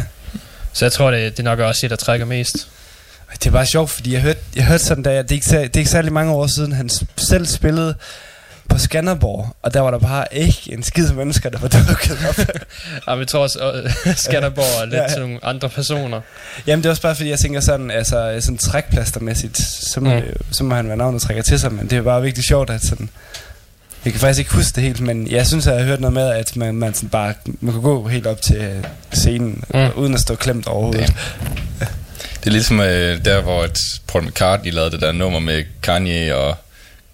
Så 0.74 0.86
jeg 0.86 0.92
tror, 0.92 1.12
det, 1.12 1.32
det 1.32 1.40
er 1.40 1.44
nok 1.44 1.60
også 1.60 1.80
det, 1.82 1.90
der 1.90 1.96
trækker 1.96 2.26
mest. 2.26 2.68
Det 3.34 3.46
er 3.46 3.52
bare 3.52 3.66
sjovt, 3.66 3.90
fordi 3.90 4.14
jeg 4.14 4.22
hørte, 4.22 4.40
jeg 4.56 4.66
hørte 4.66 4.84
sådan, 4.84 5.04
da 5.04 5.14
jeg, 5.14 5.24
det, 5.24 5.32
er 5.32 5.36
ikke, 5.36 5.68
det 5.68 5.76
er 5.76 5.80
ikke 5.80 5.92
særlig 5.92 6.14
mange 6.14 6.34
år 6.34 6.48
siden, 6.48 6.72
han 6.72 6.90
selv 7.18 7.46
spillede 7.46 7.96
på 8.70 8.78
Skanderborg, 8.78 9.56
og 9.62 9.74
der 9.74 9.80
var 9.80 9.92
der 9.92 10.00
bare 10.00 10.26
ikke 10.32 10.62
en 10.74 10.84
skid 10.84 11.12
mennesker, 11.12 11.50
der 11.50 11.60
var 11.60 11.68
dukket 11.68 12.18
op. 12.30 12.40
Ja, 13.08 13.18
jeg 13.20 13.28
tror 13.28 13.40
også, 13.40 13.84
uh, 14.06 14.14
Skanderborg 14.26 14.82
er 14.82 14.86
lidt 14.86 14.94
Ja, 14.96 15.02
ja, 15.02 15.10
til 15.10 15.20
nogle 15.22 15.40
andre 15.44 15.70
personer. 15.70 16.22
Jamen 16.68 16.84
det 16.84 16.86
er 16.86 16.90
også 16.90 17.02
bare 17.02 17.16
fordi, 17.16 17.30
jeg 17.30 17.40
tænker 17.40 17.60
sådan, 17.60 17.92
altså 17.92 18.38
sådan 18.42 18.58
trækplastermæssigt, 18.58 19.58
så 19.94 20.00
må, 20.00 20.10
Mm. 20.10 20.16
mm. 20.16 20.54
så 20.54 20.64
må 20.64 20.76
han 20.76 20.88
være 20.88 20.98
navnet, 20.98 21.22
der 21.22 21.28
trækker 21.28 21.44
til 21.44 21.60
sig, 21.60 21.72
men 21.74 21.90
det 21.90 21.98
er 21.98 22.02
bare 22.02 22.22
virkelig 22.22 22.46
sjovt, 22.46 22.70
at 22.70 22.82
sådan, 22.82 23.10
jeg 24.06 24.14
kan 24.14 24.20
faktisk 24.20 24.40
ikke 24.40 24.54
huske 24.54 24.76
det 24.76 24.84
helt, 24.84 25.02
men 25.02 25.28
jeg 25.32 25.48
synes, 25.48 25.68
at 25.68 25.74
jeg 25.74 25.82
har 25.82 25.88
hørt 25.88 26.00
noget 26.02 26.14
med, 26.14 26.28
at 26.30 26.56
man, 26.56 26.76
man 26.76 26.94
sådan 26.94 27.10
bare, 27.10 27.34
man 27.62 27.74
kan 27.74 27.82
gå 27.82 28.08
helt 28.08 28.28
op 28.28 28.42
til 28.42 28.56
øh, 28.56 28.84
scenen, 29.14 29.64
Mm. 29.74 29.80
mm. 29.80 29.88
uden 29.96 30.14
at 30.14 30.20
stå 30.20 30.36
klemt 30.36 30.68
overhovedet. 30.68 31.14
Det 32.40 32.48
er 32.48 32.52
ligesom 32.52 32.80
øh, 32.80 33.26
der, 33.26 33.42
hvor 33.42 33.64
et 33.64 33.78
Paul 34.08 34.24
McCartney 34.28 34.72
lavede 34.72 34.92
det 34.92 35.02
der 35.02 35.12
nummer 35.12 35.40
med 35.40 35.64
Kanye 35.84 36.36
og... 36.36 36.58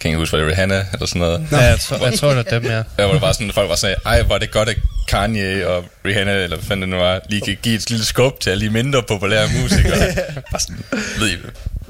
Kan 0.03 0.09
ikke 0.09 0.17
huske, 0.19 0.37
var 0.37 0.43
det 0.43 0.51
Rihanna 0.51 0.85
eller 0.93 1.05
sådan 1.05 1.19
noget? 1.19 1.47
Ja, 1.51 1.57
jeg, 1.57 1.79
tror, 1.79 2.05
jeg 2.07 2.19
tror, 2.19 2.29
det 2.33 2.47
er 2.47 2.59
dem, 2.59 2.63
ja. 2.71 2.75
Der 2.97 3.03
var 3.05 3.11
det 3.11 3.21
bare 3.21 3.33
sådan, 3.33 3.51
folk 3.53 3.69
var 3.69 3.75
sådan, 3.75 3.95
ej, 4.05 4.21
hvor 4.21 4.35
er 4.35 4.39
det 4.39 4.51
godt, 4.51 4.69
at 4.69 4.75
Kanye 5.07 5.67
og 5.67 5.85
Rihanna, 6.05 6.33
eller 6.33 6.57
hvad 6.57 6.65
fanden 6.65 6.81
det 6.81 6.89
nu 6.89 6.97
var, 6.97 7.21
lige 7.29 7.41
kan 7.41 7.57
give 7.61 7.75
et 7.75 7.89
lille 7.89 8.05
skub 8.05 8.39
til 8.39 8.49
alle 8.49 8.65
de 8.65 8.69
mindre 8.69 9.03
populære 9.03 9.47
musikere. 9.61 10.13
bare 10.51 10.59
sådan, 10.61 10.83
ved 11.19 11.27
I, 11.29 11.33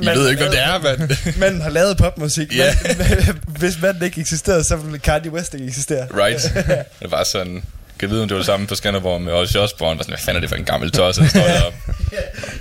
I 0.01 0.05
ved 0.05 0.29
ikke, 0.29 0.41
hvem 0.41 0.51
det 0.51 0.61
er, 0.63 0.79
mand. 0.79 1.37
Manden 1.37 1.61
har 1.67 1.69
lavet 1.69 1.97
popmusik, 1.97 2.55
Ja. 2.55 2.75
men 2.97 3.37
hvis 3.59 3.81
manden 3.81 4.03
ikke 4.03 4.21
eksisterede, 4.21 4.63
så 4.63 4.75
ville 4.75 4.99
Kanye 4.99 5.31
West 5.31 5.53
ikke 5.53 5.65
eksistere. 5.67 6.07
right? 6.25 6.41
Det 7.01 7.11
var 7.11 7.23
sådan, 7.31 7.63
kan 7.99 8.09
vide, 8.09 8.21
om 8.21 8.27
det 8.27 8.35
var 8.35 8.39
det 8.39 8.45
samme 8.45 8.67
på 8.67 8.75
Skanderborg 8.75 9.21
med 9.21 9.33
Ozzy 9.33 9.57
Osbourne. 9.57 9.97
Var 9.97 10.03
sådan, 10.03 10.11
hvad 10.11 10.19
fanden 10.25 10.35
er 10.35 10.39
det 10.41 10.49
for 10.49 10.55
en 10.55 10.63
gammel 10.65 10.91
tosse, 10.91 11.21
der 11.21 11.27
står 11.27 11.41
deroppe? 11.41 11.77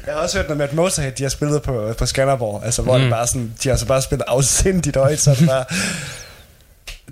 Jeg 0.06 0.14
har 0.14 0.20
også 0.20 0.36
hørt 0.38 0.46
noget 0.46 0.58
med, 0.58 0.68
at 0.68 0.74
Motorhead, 0.74 1.12
de 1.12 1.22
har 1.22 1.30
spillet 1.30 1.62
på, 1.62 1.94
på 1.98 2.06
Skanderborg, 2.06 2.62
altså 2.64 2.82
hvor 2.82 2.96
Mm. 2.96 3.02
det 3.02 3.10
bare 3.10 3.26
sådan, 3.26 3.52
de 3.62 3.68
har 3.68 3.76
så 3.76 3.86
bare 3.86 4.02
spillet 4.02 4.24
afsindigt 4.28 4.96
højt, 4.96 5.20
så 5.20 5.30
det 5.34 5.48
bare... 5.48 5.64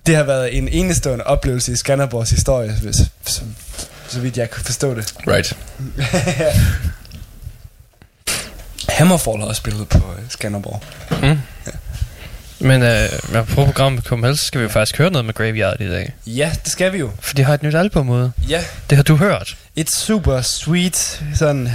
Det 0.07 0.17
har 0.17 0.23
været 0.23 0.57
en 0.59 0.69
enestående 0.69 1.25
oplevelse 1.27 1.73
i 1.73 1.77
Skanderborgs 1.77 2.31
historie, 2.31 2.73
hvis, 2.83 2.97
så, 3.27 3.41
så 4.09 4.21
vidt 4.21 4.37
jeg 4.37 4.51
kan 4.51 4.65
forstå 4.65 4.95
det. 4.95 5.15
Right. 5.29 5.57
Hammerfall 8.89 9.39
har 9.39 9.47
også 9.47 9.61
spillet 9.61 9.89
på 9.89 9.99
øh, 9.99 10.25
Skanderborg. 10.29 10.83
Mm. 11.23 11.39
Men 12.61 12.83
øh, 12.83 13.09
med 13.33 13.45
på 13.45 13.65
programmet 13.65 14.05
KML, 14.05 14.37
så 14.37 14.45
skal 14.47 14.59
vi 14.61 14.63
jo 14.63 14.69
faktisk 14.71 14.99
høre 14.99 15.11
noget 15.11 15.25
med 15.25 15.35
Graveyard 15.35 15.81
i 15.81 15.89
dag. 15.89 16.15
Ja, 16.27 16.53
det 16.65 16.73
skal 16.73 16.93
vi 16.93 16.99
jo. 16.99 17.11
For 17.21 17.35
de 17.35 17.45
har 17.45 17.55
et 17.55 17.63
nyt 17.63 17.75
album 17.75 18.09
ude. 18.09 18.33
Ja, 18.49 18.65
Det 18.91 18.97
har 18.97 19.03
du 19.03 19.17
hørt. 19.17 19.57
et 19.77 19.91
super 19.91 20.41
sweet, 20.41 21.23
sådan 21.35 21.69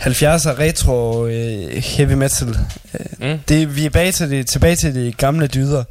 70'er 0.00 0.58
retro 0.58 1.26
øh, 1.26 1.82
heavy 1.82 2.12
metal. 2.12 2.58
Mm. 3.18 3.38
Det, 3.48 3.76
vi 3.76 3.84
er 3.86 3.90
bag 3.90 4.14
til 4.14 4.30
det, 4.30 4.46
tilbage 4.46 4.76
til 4.76 4.94
de 4.94 5.12
gamle 5.12 5.46
dyder. 5.46 5.84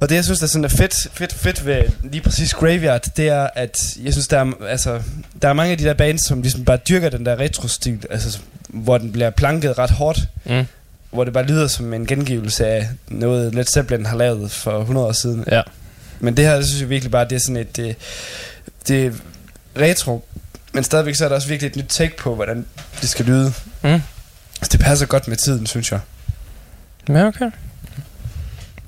Og 0.00 0.08
det, 0.08 0.14
jeg 0.14 0.24
synes, 0.24 0.38
der 0.40 0.46
sådan 0.46 0.64
er 0.64 0.68
fedt, 0.68 0.94
fedt, 1.14 1.34
fedt 1.34 1.66
ved 1.66 1.82
lige 2.02 2.20
præcis 2.22 2.54
Graveyard, 2.54 3.04
det 3.16 3.28
er, 3.28 3.48
at 3.54 3.78
jeg 4.02 4.12
synes, 4.12 4.28
der 4.28 4.38
er, 4.40 4.52
altså, 4.68 5.02
der 5.42 5.48
er 5.48 5.52
mange 5.52 5.72
af 5.72 5.78
de 5.78 5.84
der 5.84 5.94
bands, 5.94 6.26
som 6.26 6.42
ligesom 6.42 6.64
bare 6.64 6.76
dyrker 6.88 7.08
den 7.08 7.26
der 7.26 7.36
retro-stil, 7.40 8.04
altså, 8.10 8.38
hvor 8.68 8.98
den 8.98 9.12
bliver 9.12 9.30
planket 9.30 9.78
ret 9.78 9.90
hårdt, 9.90 10.18
Mm. 10.44 10.66
Hvor 11.16 11.24
det 11.24 11.32
bare 11.32 11.46
lyder 11.46 11.66
som 11.66 11.94
en 11.94 12.06
gengivelse 12.06 12.66
af 12.66 12.88
noget, 13.08 13.54
Led 13.54 13.64
Zeppelin 13.64 14.06
har 14.06 14.16
lavet 14.16 14.50
for 14.50 14.80
100 14.80 15.06
år 15.06 15.12
siden. 15.12 15.44
Ja. 15.50 15.62
Men 16.20 16.36
det 16.36 16.44
her, 16.44 16.56
det 16.56 16.66
synes 16.66 16.80
jeg 16.80 16.90
virkelig 16.90 17.10
bare, 17.10 17.24
det 17.24 17.32
er 17.32 17.40
sådan 17.40 17.56
et, 17.56 17.76
det, 17.76 17.96
det 18.88 19.06
er 19.06 19.10
retro, 19.80 20.24
men 20.72 20.84
stadigvæk 20.84 21.14
så 21.14 21.24
er 21.24 21.28
der 21.28 21.36
også 21.36 21.48
virkelig 21.48 21.70
et 21.70 21.76
nyt 21.76 21.86
take 21.88 22.16
på, 22.16 22.34
hvordan 22.34 22.66
det 23.00 23.08
skal 23.08 23.24
lyde. 23.24 23.52
Mm. 23.82 23.88
Altså, 23.88 24.72
det 24.72 24.80
passer 24.80 25.06
godt 25.06 25.28
med 25.28 25.36
tiden, 25.36 25.66
synes 25.66 25.92
jeg. 25.92 26.00
Ja, 27.08 27.26
okay. 27.26 27.50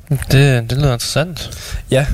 Det, 0.08 0.70
det 0.70 0.72
lyder 0.72 0.92
interessant. 0.92 1.50
Ja, 1.90 2.06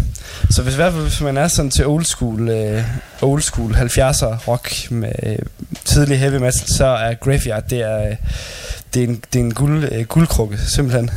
så 0.50 0.62
hvis, 0.62 0.74
i 0.74 0.76
hvert 0.76 0.92
fald, 0.92 1.02
hvis 1.02 1.20
man 1.20 1.36
er 1.36 1.48
sådan 1.48 1.70
til 1.70 1.86
old 1.86 2.04
school, 2.04 2.48
øh, 2.48 2.84
old 3.22 3.42
school 3.42 3.74
70'er 3.74 4.48
rock 4.48 4.90
med 4.90 5.12
øh, 5.22 5.38
tidlig 5.84 6.18
heavy 6.18 6.34
metal, 6.34 6.68
så 6.76 6.86
er 6.86 7.14
Graveyard, 7.14 7.68
det 7.70 7.80
er, 7.80 8.08
øh, 8.08 8.16
det 8.94 9.04
er 9.04 9.08
en, 9.08 9.22
det 9.32 9.38
er 9.40 9.44
en 9.44 9.54
guld, 9.54 9.84
øh, 9.92 10.04
guldkrukke, 10.06 10.58
simpelthen. 10.74 11.10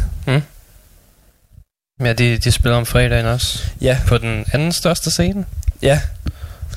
Ja, 2.00 2.14
de, 2.14 2.38
de 2.38 2.52
spiller 2.52 2.78
om 2.78 2.86
fredagen 2.86 3.26
også. 3.26 3.64
Ja, 3.82 4.00
På 4.08 4.18
den 4.18 4.46
anden 4.54 4.72
største 4.72 5.12
scene. 5.12 5.46
ja. 5.82 6.02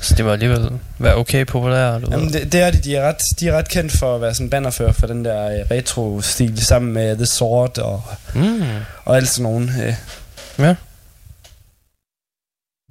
Så 0.01 0.15
det 0.15 0.25
må 0.25 0.31
alligevel 0.31 0.69
være 0.99 1.15
okay 1.15 1.45
populært. 1.45 2.01
Du. 2.01 2.07
Jamen, 2.11 2.33
det, 2.33 2.51
det 2.51 2.61
er 2.61 2.71
de, 2.71 2.77
de 2.81 2.95
er, 2.95 3.07
ret, 3.07 3.17
de 3.39 3.47
er 3.49 3.57
ret 3.57 3.69
kendt 3.69 3.91
for 3.99 4.15
at 4.15 4.21
være 4.21 4.33
sådan 4.33 4.49
bannerfører 4.49 4.91
for 4.91 5.07
den 5.07 5.25
der 5.25 5.45
øh, 5.59 5.65
retro-stil, 5.71 6.65
sammen 6.65 6.93
med 6.93 7.15
The 7.15 7.25
Sword 7.25 7.77
og, 7.77 8.03
Mm. 8.35 8.63
og 9.05 9.15
alt 9.17 9.27
sådan 9.29 9.43
nogen. 9.43 9.71
Øh. 9.83 10.75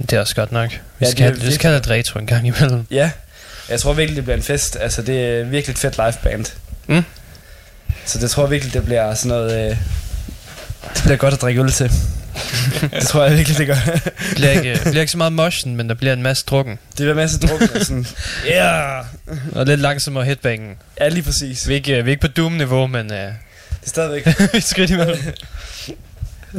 Det 0.01 0.13
er 0.13 0.21
også 0.21 0.35
godt 0.35 0.53
nok. 0.53 0.71
Vi 0.71 0.77
Ja, 0.77 0.81
ja, 1.01 1.07
det 1.07 1.13
skal, 1.13 1.35
det 1.35 1.47
vi 1.47 1.53
skal 1.53 1.71
have 1.71 1.79
lidt 1.79 1.91
retro 1.91 2.19
en 2.19 2.27
gang 2.27 2.47
imellem. 2.47 2.87
Ja, 2.91 3.11
jeg 3.69 3.81
tror 3.81 3.93
virkelig, 3.93 4.17
det 4.17 4.25
bliver 4.25 4.37
en 4.37 4.43
fest. 4.43 4.77
Altså, 4.81 5.03
det 5.03 5.25
er 5.25 5.45
virkelig 5.45 5.73
et 5.73 5.79
fedt 5.79 5.97
liveband. 5.97 6.47
Mm. 6.87 7.05
Så 8.11 8.19
det 8.19 8.31
tror 8.31 8.43
jeg 8.43 8.51
virkelig, 8.51 8.75
det 8.75 8.85
bliver 8.85 9.15
sådan 9.15 9.29
noget... 9.29 9.71
Øh, 9.71 9.77
det 10.95 11.03
bliver 11.03 11.17
godt 11.17 11.35
at 11.35 11.41
drikke 11.41 11.61
øl 11.61 11.73
til. 11.73 11.91
det 12.91 13.03
tror 13.09 13.25
jeg 13.25 13.37
virkelig, 13.37 13.59
det 13.59 13.67
gør. 13.67 13.75
Det 13.75 14.13
bliver 14.35 14.51
ikke, 14.51 14.73
det 14.73 14.83
bliver 14.83 15.01
ikke 15.01 15.13
så 15.13 15.19
meget 15.19 15.33
motion, 15.33 15.77
men 15.77 15.89
der 15.89 15.95
bliver 15.95 16.13
en 16.13 16.23
masse 16.23 16.45
drukken. 16.47 16.79
det 16.89 16.97
bliver 16.97 17.15
masser 17.15 17.39
af 17.43 17.49
druk. 17.49 17.61
og 17.75 17.81
sådan, 17.81 18.07
yeah! 18.47 19.05
Og 19.53 19.67
lidt 19.67 19.81
langsommere 19.81 20.25
headbangen. 20.25 20.77
Ja, 21.01 21.09
lige 21.09 21.23
præcis. 21.23 21.69
Vi 21.69 21.73
er 21.73 21.77
ikke, 21.77 21.93
vi 21.93 22.11
er 22.11 22.11
ikke 22.11 22.21
på 22.21 22.29
Doom-niveau, 22.29 22.87
men 22.87 23.07
uh, 23.07 23.17
Det 23.17 23.17
er 23.17 23.33
stadigvæk... 23.87 24.27
vi 24.53 24.61
skridt 24.61 24.91
imellem. 24.91 25.19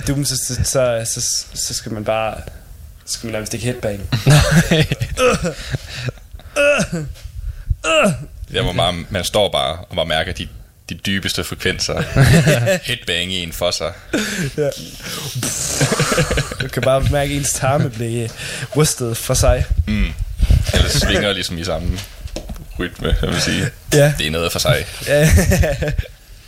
Doom, 0.08 0.26
så, 0.26 0.38
så, 0.38 0.56
så, 0.64 1.02
så, 1.06 1.46
så 1.54 1.74
skal 1.74 1.92
man 1.92 2.04
bare... 2.04 2.36
Så 3.06 3.14
skal 3.14 3.28
man 3.28 3.32
nærmest 3.32 3.54
ikke 3.54 3.66
headbang. 3.66 4.00
Der 8.54 8.62
hvor 8.64 8.72
man, 8.72 9.06
man 9.10 9.24
står 9.24 9.52
bare 9.52 9.78
og 9.90 9.96
bare 9.96 10.06
mærker 10.06 10.34
de, 10.34 10.48
de 10.94 11.00
dybeste 11.06 11.44
frekvenser. 11.44 12.02
Headbang 12.88 13.34
i 13.34 13.44
en 13.44 13.52
for 13.54 13.72
sig. 13.72 13.94
Du 16.62 16.68
kan 16.68 16.82
bare 16.84 17.04
mærke, 17.12 17.32
at 17.34 17.38
ens 17.38 17.54
tarme 17.54 17.90
blive 17.90 18.30
rystet 18.76 19.18
fra 19.18 19.36
sig. 19.36 19.66
Mm. 19.88 20.06
Eller 20.74 20.90
svinger 20.90 21.34
ligesom 21.34 21.58
i 21.58 21.64
samme 21.64 22.00
rytme, 22.80 23.16
jeg 23.22 23.30
vil 23.30 23.42
sige. 23.42 23.70
Ja. 23.94 24.14
Det 24.18 24.28
er 24.28 24.32
noget 24.32 24.52
for 24.52 24.60
sig. 24.60 24.86
Ja. 25.08 25.30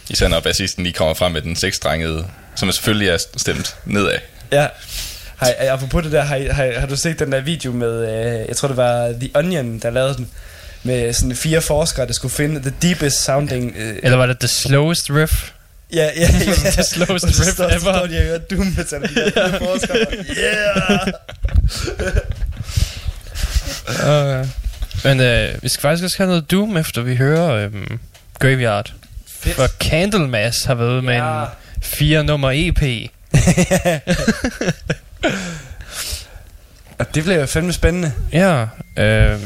Især 0.09 0.27
når 0.27 0.39
bassisten 0.39 0.83
lige 0.83 0.93
kommer 0.93 1.13
frem 1.13 1.31
med 1.31 1.41
den 1.41 1.55
seksstrengede, 1.55 2.25
som 2.55 2.71
selvfølgelig 2.71 3.09
er 3.09 3.17
stemt 3.37 3.75
nedad. 3.85 4.17
Ja. 4.51 4.67
I- 5.41 5.65
apropos 5.69 6.03
det 6.03 6.11
der, 6.11 6.21
har, 6.23 6.53
har, 6.53 6.79
har 6.79 6.87
du 6.87 6.95
set 6.95 7.19
den 7.19 7.31
der 7.31 7.41
video 7.41 7.71
med, 7.71 8.09
øh, 8.41 8.47
jeg 8.47 8.55
tror 8.57 8.67
det 8.67 8.77
var 8.77 9.13
The 9.19 9.29
Onion, 9.35 9.79
der 9.79 9.89
lavede 9.89 10.13
den, 10.15 10.29
med 10.83 11.13
sådan 11.13 11.35
fire 11.35 11.61
forskere, 11.61 12.07
der 12.07 12.13
skulle 12.13 12.33
finde 12.33 12.61
the 12.61 12.73
deepest 12.81 13.23
sounding... 13.23 13.73
Øh, 13.77 13.95
Eller 14.03 14.17
var 14.17 14.25
det 14.25 14.39
the 14.39 14.47
slowest 14.47 15.09
riff? 15.09 15.49
ja, 15.93 16.09
ja, 16.15 16.21
ja. 16.65 16.71
the 16.71 16.83
slowest 16.83 17.25
riff 17.25 17.35
står, 17.35 17.43
så 17.43 17.51
står 17.51 17.89
ever? 17.89 18.07
de 18.07 18.17
og 18.17 18.23
hører 18.23 18.37
doom 18.37 18.65
metal, 18.77 19.01
de 19.01 19.15
der 19.15 19.31
fire 19.31 19.59
forskere. 19.69 20.05
Yeah! 20.37 21.07
Uh, 24.41 24.47
men 25.03 25.19
uh, 25.19 25.63
vi 25.63 25.69
skal 25.69 25.81
faktisk 25.81 26.03
også 26.03 26.17
have 26.17 26.27
noget 26.27 26.51
Doom, 26.51 26.77
efter 26.77 27.01
vi 27.01 27.15
hører 27.15 27.65
um, 27.67 27.99
Graveyard. 28.39 28.93
For 29.55 29.67
Candlemass 29.67 30.63
har 30.63 30.75
været 30.75 30.89
ude 30.89 31.01
med 31.01 31.13
Ja. 31.13 31.41
en 31.43 31.47
fire 31.81 32.23
nummer 32.23 32.51
EP. 32.53 32.81
Og 36.99 37.15
det 37.15 37.23
bliver 37.23 37.45
fandme 37.45 37.73
spændende. 37.73 38.11
Ja, 38.33 38.61
øh, 38.97 39.39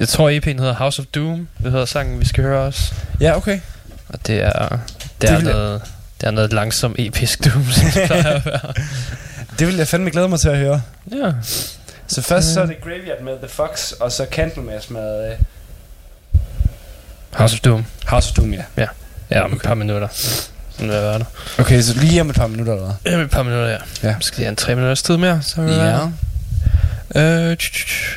jeg 0.00 0.08
tror 0.08 0.30
EP'en 0.30 0.58
hedder 0.60 0.74
House 0.74 1.02
of 1.02 1.06
Doom. 1.14 1.48
Det 1.62 1.70
hedder 1.72 1.84
sangen, 1.86 2.20
vi 2.20 2.26
skal 2.28 2.44
høre 2.44 2.60
også. 2.60 2.92
Ja, 3.20 3.36
okay. 3.36 3.60
Og 4.08 4.18
det 4.26 4.42
er, 4.42 4.68
det 4.68 4.80
Det 5.20 5.30
er, 5.30 5.36
vil 5.36 5.44
jeg- 5.44 5.54
noget, 5.54 5.82
det 6.20 6.26
er 6.26 6.30
noget 6.30 6.52
langsom 6.52 6.94
episk 6.98 7.44
Doom, 7.44 7.64
som 7.70 7.90
det 7.94 8.02
plejer 8.06 8.22
at 8.32 8.46
være. 8.46 8.60
Det 9.58 9.66
vil 9.66 9.76
jeg 9.76 9.88
fandme 9.88 10.10
glæde 10.10 10.28
mig 10.28 10.40
til 10.40 10.48
at 10.48 10.58
høre. 10.58 10.82
Ja. 11.12 11.32
Så 12.08 12.22
først 12.22 12.52
så 12.54 12.60
er 12.60 12.66
det 12.66 12.76
Graveyard 12.80 13.22
med 13.22 13.32
The 13.38 13.48
Fox, 13.48 13.92
og 13.92 14.12
så 14.12 14.26
Candlemass 14.32 14.90
med 14.90 15.32
uh, 15.32 16.40
House 17.32 17.54
of 17.54 17.60
Doom. 17.60 17.84
House 18.06 18.30
of 18.30 18.36
Doom, 18.36 18.52
ja. 18.52 18.86
Ja, 19.30 19.40
om 19.44 19.52
et 19.52 19.62
par 19.62 19.74
minutter. 19.74 20.08
Sådan 20.12 20.88
vil 20.88 20.96
jeg 20.96 21.02
der. 21.20 21.24
Okay, 21.58 21.80
så 21.82 21.94
lige 22.00 22.20
om 22.20 22.30
et 22.30 22.36
par 22.36 22.46
minutter, 22.46 22.72
eller 22.72 22.86
hvad? 23.02 23.12
Ja, 23.12 23.18
et 23.20 23.30
par 23.30 23.42
minutter, 23.42 23.68
ja. 23.68 23.78
Ja. 24.02 24.14
Skal 24.20 24.36
lige 24.36 24.44
have 24.44 24.50
en 24.50 24.56
tre 24.56 24.74
minutters 24.74 25.02
tid 25.02 25.16
mere, 25.16 25.42
så 25.42 25.62
vil 25.62 25.74
jeg 25.74 25.84
være. 25.84 26.12
Øh, 27.16 27.22
jeg 27.22 27.56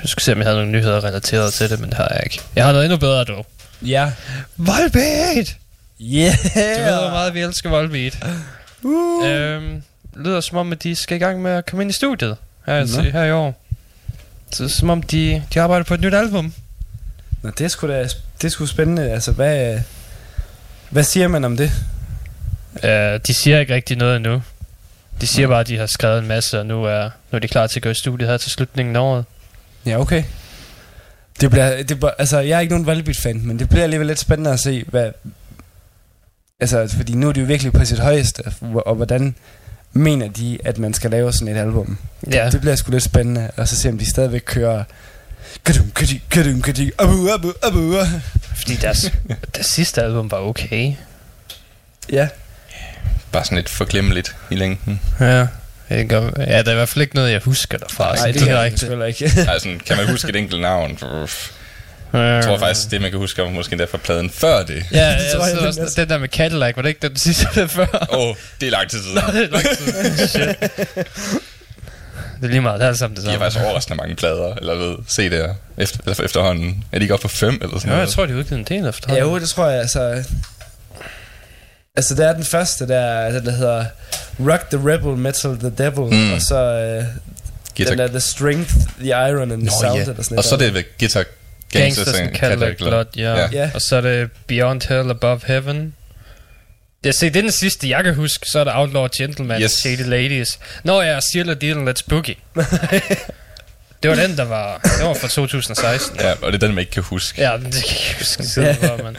skal 0.05 0.21
se, 0.21 0.31
om 0.31 0.37
jeg 0.37 0.45
havde 0.45 0.57
nogle 0.57 0.71
nyheder 0.71 1.03
relateret 1.03 1.53
til 1.53 1.69
det, 1.69 1.79
men 1.79 1.89
det 1.89 1.97
har 1.97 2.07
jeg 2.11 2.21
ikke. 2.23 2.41
Jeg 2.55 2.65
har 2.65 2.71
noget 2.71 2.85
endnu 2.85 2.97
bedre, 2.97 3.23
dog. 3.23 3.45
Ja. 3.81 4.11
Volbeat! 4.57 5.57
Yeah! 6.01 6.33
Du 6.55 6.59
ved, 6.59 6.99
hvor 6.99 7.09
meget 7.09 7.33
vi 7.33 7.41
elsker 7.41 7.69
Volbeat. 7.69 8.25
Uh. 8.83 9.27
Øhm, 9.27 9.83
lyder 10.15 10.41
som 10.41 10.57
om, 10.57 10.71
at 10.71 10.83
de 10.83 10.95
skal 10.95 11.17
i 11.17 11.19
gang 11.19 11.41
med 11.41 11.51
at 11.51 11.65
komme 11.65 11.83
ind 11.83 11.91
i 11.91 11.93
studiet 11.93 12.37
her, 12.65 12.95
Nå. 12.95 13.01
her 13.01 13.23
i 13.23 13.31
år. 13.31 13.65
Så 14.51 14.69
som 14.69 14.89
om, 14.89 15.03
de, 15.03 15.43
de 15.53 15.61
arbejder 15.61 15.83
på 15.83 15.93
et 15.93 16.01
nyt 16.01 16.13
album. 16.13 16.53
Nå, 17.41 17.49
det 17.49 17.65
er 17.65 17.67
sgu 17.67 17.87
da 17.87 18.03
det 18.03 18.43
er 18.43 18.49
sgu 18.49 18.65
spændende. 18.65 19.11
Altså, 19.11 19.31
hvad, 19.31 19.79
hvad 20.89 21.03
siger 21.03 21.27
man 21.27 21.45
om 21.45 21.57
det? 21.57 21.71
Uh, 22.73 23.19
de 23.27 23.33
siger 23.33 23.59
ikke 23.59 23.73
rigtig 23.73 23.97
noget 23.97 24.15
endnu. 24.15 24.41
De 25.21 25.27
siger 25.27 25.47
bare, 25.47 25.59
at 25.59 25.67
de 25.67 25.77
har 25.77 25.85
skrevet 25.85 26.19
en 26.19 26.27
masse, 26.27 26.59
og 26.59 26.65
nu 26.65 26.83
er, 26.83 27.03
nu 27.03 27.35
er 27.35 27.39
de 27.39 27.47
klar 27.47 27.67
til 27.67 27.79
at 27.79 27.83
gå 27.83 27.89
i 27.89 27.93
studiet 27.93 28.29
her 28.29 28.37
til 28.37 28.51
slutningen 28.51 28.95
af 28.95 28.99
året. 28.99 29.25
Ja, 29.85 29.99
okay. 29.99 30.23
Det 31.41 31.51
bliver, 31.51 31.83
det 31.83 32.03
altså, 32.19 32.39
jeg 32.39 32.55
er 32.55 32.59
ikke 32.59 32.73
nogen 32.73 32.85
Volbeat-fan, 32.85 33.41
men 33.47 33.59
det 33.59 33.69
bliver 33.69 33.83
alligevel 33.83 34.07
lidt 34.07 34.19
spændende 34.19 34.51
at 34.51 34.59
se, 34.59 34.85
hvad... 34.87 35.11
Altså, 36.59 36.87
fordi 36.97 37.15
nu 37.15 37.29
er 37.29 37.33
de 37.33 37.39
jo 37.39 37.45
virkelig 37.45 37.73
på 37.73 37.85
sit 37.85 37.99
højeste, 37.99 38.43
og 38.85 38.95
hvordan 38.95 39.35
mener 39.93 40.27
de, 40.27 40.57
at 40.65 40.77
man 40.77 40.93
skal 40.93 41.11
lave 41.11 41.33
sådan 41.33 41.55
et 41.55 41.59
album? 41.59 41.97
Ja, 42.31 42.49
Det 42.49 42.61
bliver 42.61 42.75
sgu 42.75 42.91
lidt 42.91 43.03
spændende, 43.03 43.51
og 43.57 43.67
så 43.67 43.75
se, 43.75 43.89
om 43.89 43.97
de 43.97 44.09
stadigvæk 44.09 44.41
kører... 44.45 44.83
Kadum, 45.65 45.91
kadi, 45.91 46.21
kadum, 46.29 46.61
kadi, 46.61 46.91
abu, 46.99 47.29
abu, 47.29 47.51
abu. 47.63 47.93
fordi 48.55 48.75
deres, 48.75 49.11
deres 49.55 49.65
sidste 49.67 50.01
album 50.01 50.31
var 50.31 50.37
okay. 50.37 50.93
Ja, 52.11 52.27
Bare 53.31 53.43
sådan 53.45 53.55
lidt 53.57 53.69
forglemmeligt 53.69 54.35
i 54.49 54.55
længden. 54.55 55.01
Ja. 55.19 55.47
Ikke? 55.91 56.15
Ja, 56.15 56.21
der 56.21 56.63
er 56.67 56.71
i 56.71 56.75
hvert 56.75 56.89
fald 56.89 57.01
ikke 57.01 57.15
noget, 57.15 57.31
jeg 57.31 57.41
husker 57.45 57.77
derfra. 57.77 58.15
Nej, 58.15 58.25
det 58.25 58.33
det 58.33 58.43
kan 58.43 58.51
er 58.51 58.55
jeg 58.55 58.63
rigtigt. 58.63 58.79
selvfølgelig 58.79 59.21
ikke. 59.21 59.41
Altså, 59.51 59.69
kan 59.85 59.97
man 59.97 60.07
huske 60.09 60.29
et 60.29 60.35
enkelt 60.35 60.61
navn? 60.61 60.97
Jeg 62.13 62.43
tror 62.43 62.57
faktisk, 62.57 62.91
det 62.91 63.01
man 63.01 63.09
kan 63.09 63.19
huske, 63.19 63.41
var 63.41 63.49
måske 63.49 63.73
endda 63.73 63.85
fra 63.85 63.97
pladen 63.97 64.29
før 64.29 64.63
det. 64.63 64.83
Ja, 64.91 64.97
ja 65.11 65.17
tror 65.35 65.45
jeg, 65.45 65.55
så 65.57 65.71
det 65.71 65.79
også, 65.79 66.01
den 66.01 66.09
der 66.09 66.17
med 66.17 66.29
Cadillac, 66.29 66.75
var 66.75 66.81
det 66.81 66.89
ikke 66.89 67.07
den 67.07 67.17
sidste 67.17 67.67
før? 67.67 68.07
Åh, 68.11 68.19
oh, 68.19 68.35
det 68.61 68.67
er 68.67 68.71
lang 68.71 68.89
tid 68.89 68.99
siden. 69.03 69.15
Nå, 69.27 69.33
det 69.39 69.43
er 69.43 69.49
lang 69.51 69.63
tid. 69.77 70.27
Shit. 70.27 70.59
Det 72.41 72.45
er 72.45 72.47
lige 72.49 72.61
meget, 72.61 72.79
det 72.79 72.85
er 72.85 72.89
alt 72.89 72.97
sammen 72.99 73.15
det 73.15 73.23
De 73.25 73.29
har 73.29 73.33
samme. 73.35 73.45
faktisk 73.45 73.65
overraskende 73.65 73.97
mange 73.97 74.15
plader, 74.15 74.53
eller 74.55 74.75
ved, 74.75 74.95
CD'er, 75.09 75.53
efter, 75.77 75.99
eller 76.03 76.13
for 76.15 76.23
efterhånden. 76.23 76.83
Er 76.91 76.99
de 76.99 77.03
ikke 77.03 77.13
oppe 77.13 77.21
på 77.21 77.27
fem, 77.27 77.53
eller 77.61 77.67
sådan 77.79 77.81
Ja, 77.89 77.89
jeg 77.89 77.97
noget? 77.97 78.09
tror, 78.09 78.25
de 78.25 78.31
har 78.31 78.39
udgivet 78.39 78.59
en 78.59 78.65
del 78.65 78.83
Ja, 78.83 78.89
efterhånden. 78.89 79.25
jo, 79.25 79.39
det 79.39 79.49
tror 79.49 79.67
jeg, 79.69 79.79
altså... 79.79 80.23
Altså, 81.99 82.15
det 82.15 82.25
er 82.25 82.33
den 82.33 82.43
første, 82.45 82.87
der, 82.87 83.29
der, 83.31 83.39
der 83.41 83.51
hedder 83.51 83.85
Rock 84.39 84.69
the 84.69 84.79
Rebel, 84.93 85.17
Metal 85.17 85.57
the 85.59 85.69
Devil, 85.77 86.13
Mm. 86.13 86.33
og 86.33 86.41
så 86.41 86.55
øh, 86.55 87.03
Guitar... 87.77 87.89
den 87.91 87.99
der 87.99 88.07
The 88.07 88.19
Strength, 88.19 88.73
The 88.99 89.07
Iron 89.09 89.51
and 89.51 89.61
the 89.61 89.65
Nå, 89.65 89.71
Sound, 89.81 89.95
ja. 89.95 90.01
eller 90.01 90.23
sådan 90.23 90.37
Og 90.37 90.43
så 90.43 90.55
er 90.55 90.59
det 90.59 90.73
ved 90.73 90.83
Guitar 90.99 91.23
Gangsters 91.73 92.05
Gangsters 92.05 92.19
and 92.27 92.35
Cadillac 92.35 92.77
Blood, 92.77 93.05
ja. 93.17 93.35
Ja. 93.35 93.47
Ja. 93.51 93.71
Og 93.73 93.81
så 93.81 93.95
er 93.95 94.01
det 94.01 94.29
Beyond 94.47 94.81
Hell 94.89 95.09
Above 95.09 95.39
Heaven. 95.45 95.93
Jeg 97.03 97.13
ser, 97.13 97.29
det 97.29 97.39
er 97.39 97.41
den 97.41 97.51
sidste, 97.51 97.89
jeg 97.89 98.03
kan 98.03 98.15
huske. 98.15 98.45
Så 98.51 98.59
er 98.59 98.63
der 98.63 98.71
Outlaw 98.75 99.07
Gentleman, 99.17 99.61
Yes. 99.61 99.71
Shady 99.71 100.05
Ladies. 100.05 100.59
Nå 100.83 101.01
ja, 101.01 101.19
Seal 101.33 101.61
Deal 101.61 101.89
Let's 101.89 102.03
Boogie. 102.09 102.35
det 104.03 104.09
var 104.09 104.15
den, 104.15 104.37
der 104.37 104.43
var, 104.45 104.77
det 104.99 105.05
var 105.07 105.13
fra 105.13 105.27
2016. 105.27 106.17
Ja, 106.19 106.31
og 106.41 106.51
det 106.51 106.63
er 106.63 106.67
den, 106.67 106.75
man 106.75 106.79
ikke 106.79 106.91
kan 106.91 107.03
huske. 107.03 107.41
Ja, 107.41 107.53
det 107.53 107.61
kan 107.63 107.73
jeg 107.73 107.83
ikke 108.09 108.15
huske 108.19 108.43
siden, 108.53 108.75
hvor 108.75 109.03
man... 109.03 109.17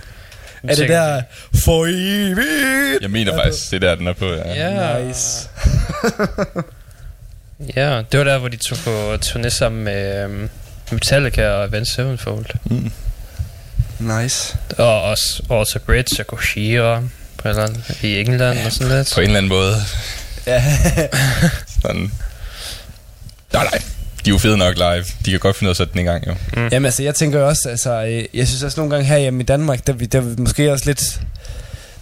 Er 0.69 0.75
det 0.75 0.89
der 0.89 1.23
For 1.65 1.87
evigt? 1.87 3.03
Jeg 3.03 3.11
mener 3.11 3.35
faktisk, 3.45 3.71
det 3.71 3.77
er 3.85 3.89
der, 3.89 3.95
den 3.95 4.07
er 4.07 4.13
på. 4.13 4.27
Ja. 4.27 4.55
Ja. 4.55 5.05
Nice. 5.05 5.49
Ja, 7.77 8.03
det 8.13 8.19
var 8.19 8.25
der, 8.25 8.39
hvor 8.39 8.49
de 8.49 8.57
tog 8.57 8.79
på 8.85 9.15
turné 9.25 9.49
sammen 9.49 9.85
med 9.85 10.25
um, 10.25 10.51
Metallica 10.91 11.49
og 11.49 11.65
Avenged 11.65 11.87
Sevenfold. 11.87 12.47
Mm. 12.65 12.93
Nice. 13.99 14.57
Og 14.79 15.03
også 15.03 15.43
Alter 15.51 15.79
Bridge 15.79 16.17
og 16.23 16.27
Gojira 16.27 17.03
på 17.39 17.49
eller 17.49 17.63
andet, 17.63 17.99
i 18.03 18.21
England 18.21 18.59
og 18.67 18.73
sådan 18.73 18.97
lidt. 18.97 19.11
På 19.15 19.21
en 19.21 19.27
eller 19.27 19.39
anden 19.39 19.49
måde. 19.49 19.77
Ja. 20.47 20.65
Sådan. 21.83 22.13
Nej, 23.53 23.65
nej. 23.65 23.83
De 24.25 24.31
er 24.31 24.35
jo 24.35 24.39
fede 24.39 24.57
nok 24.59 24.75
live. 24.77 25.05
De 25.25 25.31
kan 25.31 25.41
godt 25.41 25.57
finde 25.57 25.69
ud 25.69 25.71
af 25.71 25.73
at 25.73 25.77
sætte 25.77 25.93
den 25.93 26.01
i 26.01 26.05
gang, 26.05 26.27
jo. 26.27 26.35
Jamen 26.73 26.85
altså, 26.85 27.03
jeg 27.03 27.15
tænker 27.15 27.39
jo 27.41 27.49
også, 27.49 27.69
altså, 27.69 28.05
øh, 28.05 28.25
jeg 28.35 28.49
synes 28.49 28.63
også 28.63 28.81
nogle 28.81 28.95
gange 28.95 29.07
her 29.09 29.19
hjemme 29.19 29.41
i 29.43 29.47
Danmark, 29.47 29.87
der, 29.87 29.93
er 29.93 29.97
vi- 29.97 30.05
der 30.07 30.19
er 30.19 30.23
vi 30.23 30.35
måske 30.43 30.73
også 30.73 30.85
lidt, 30.87 31.21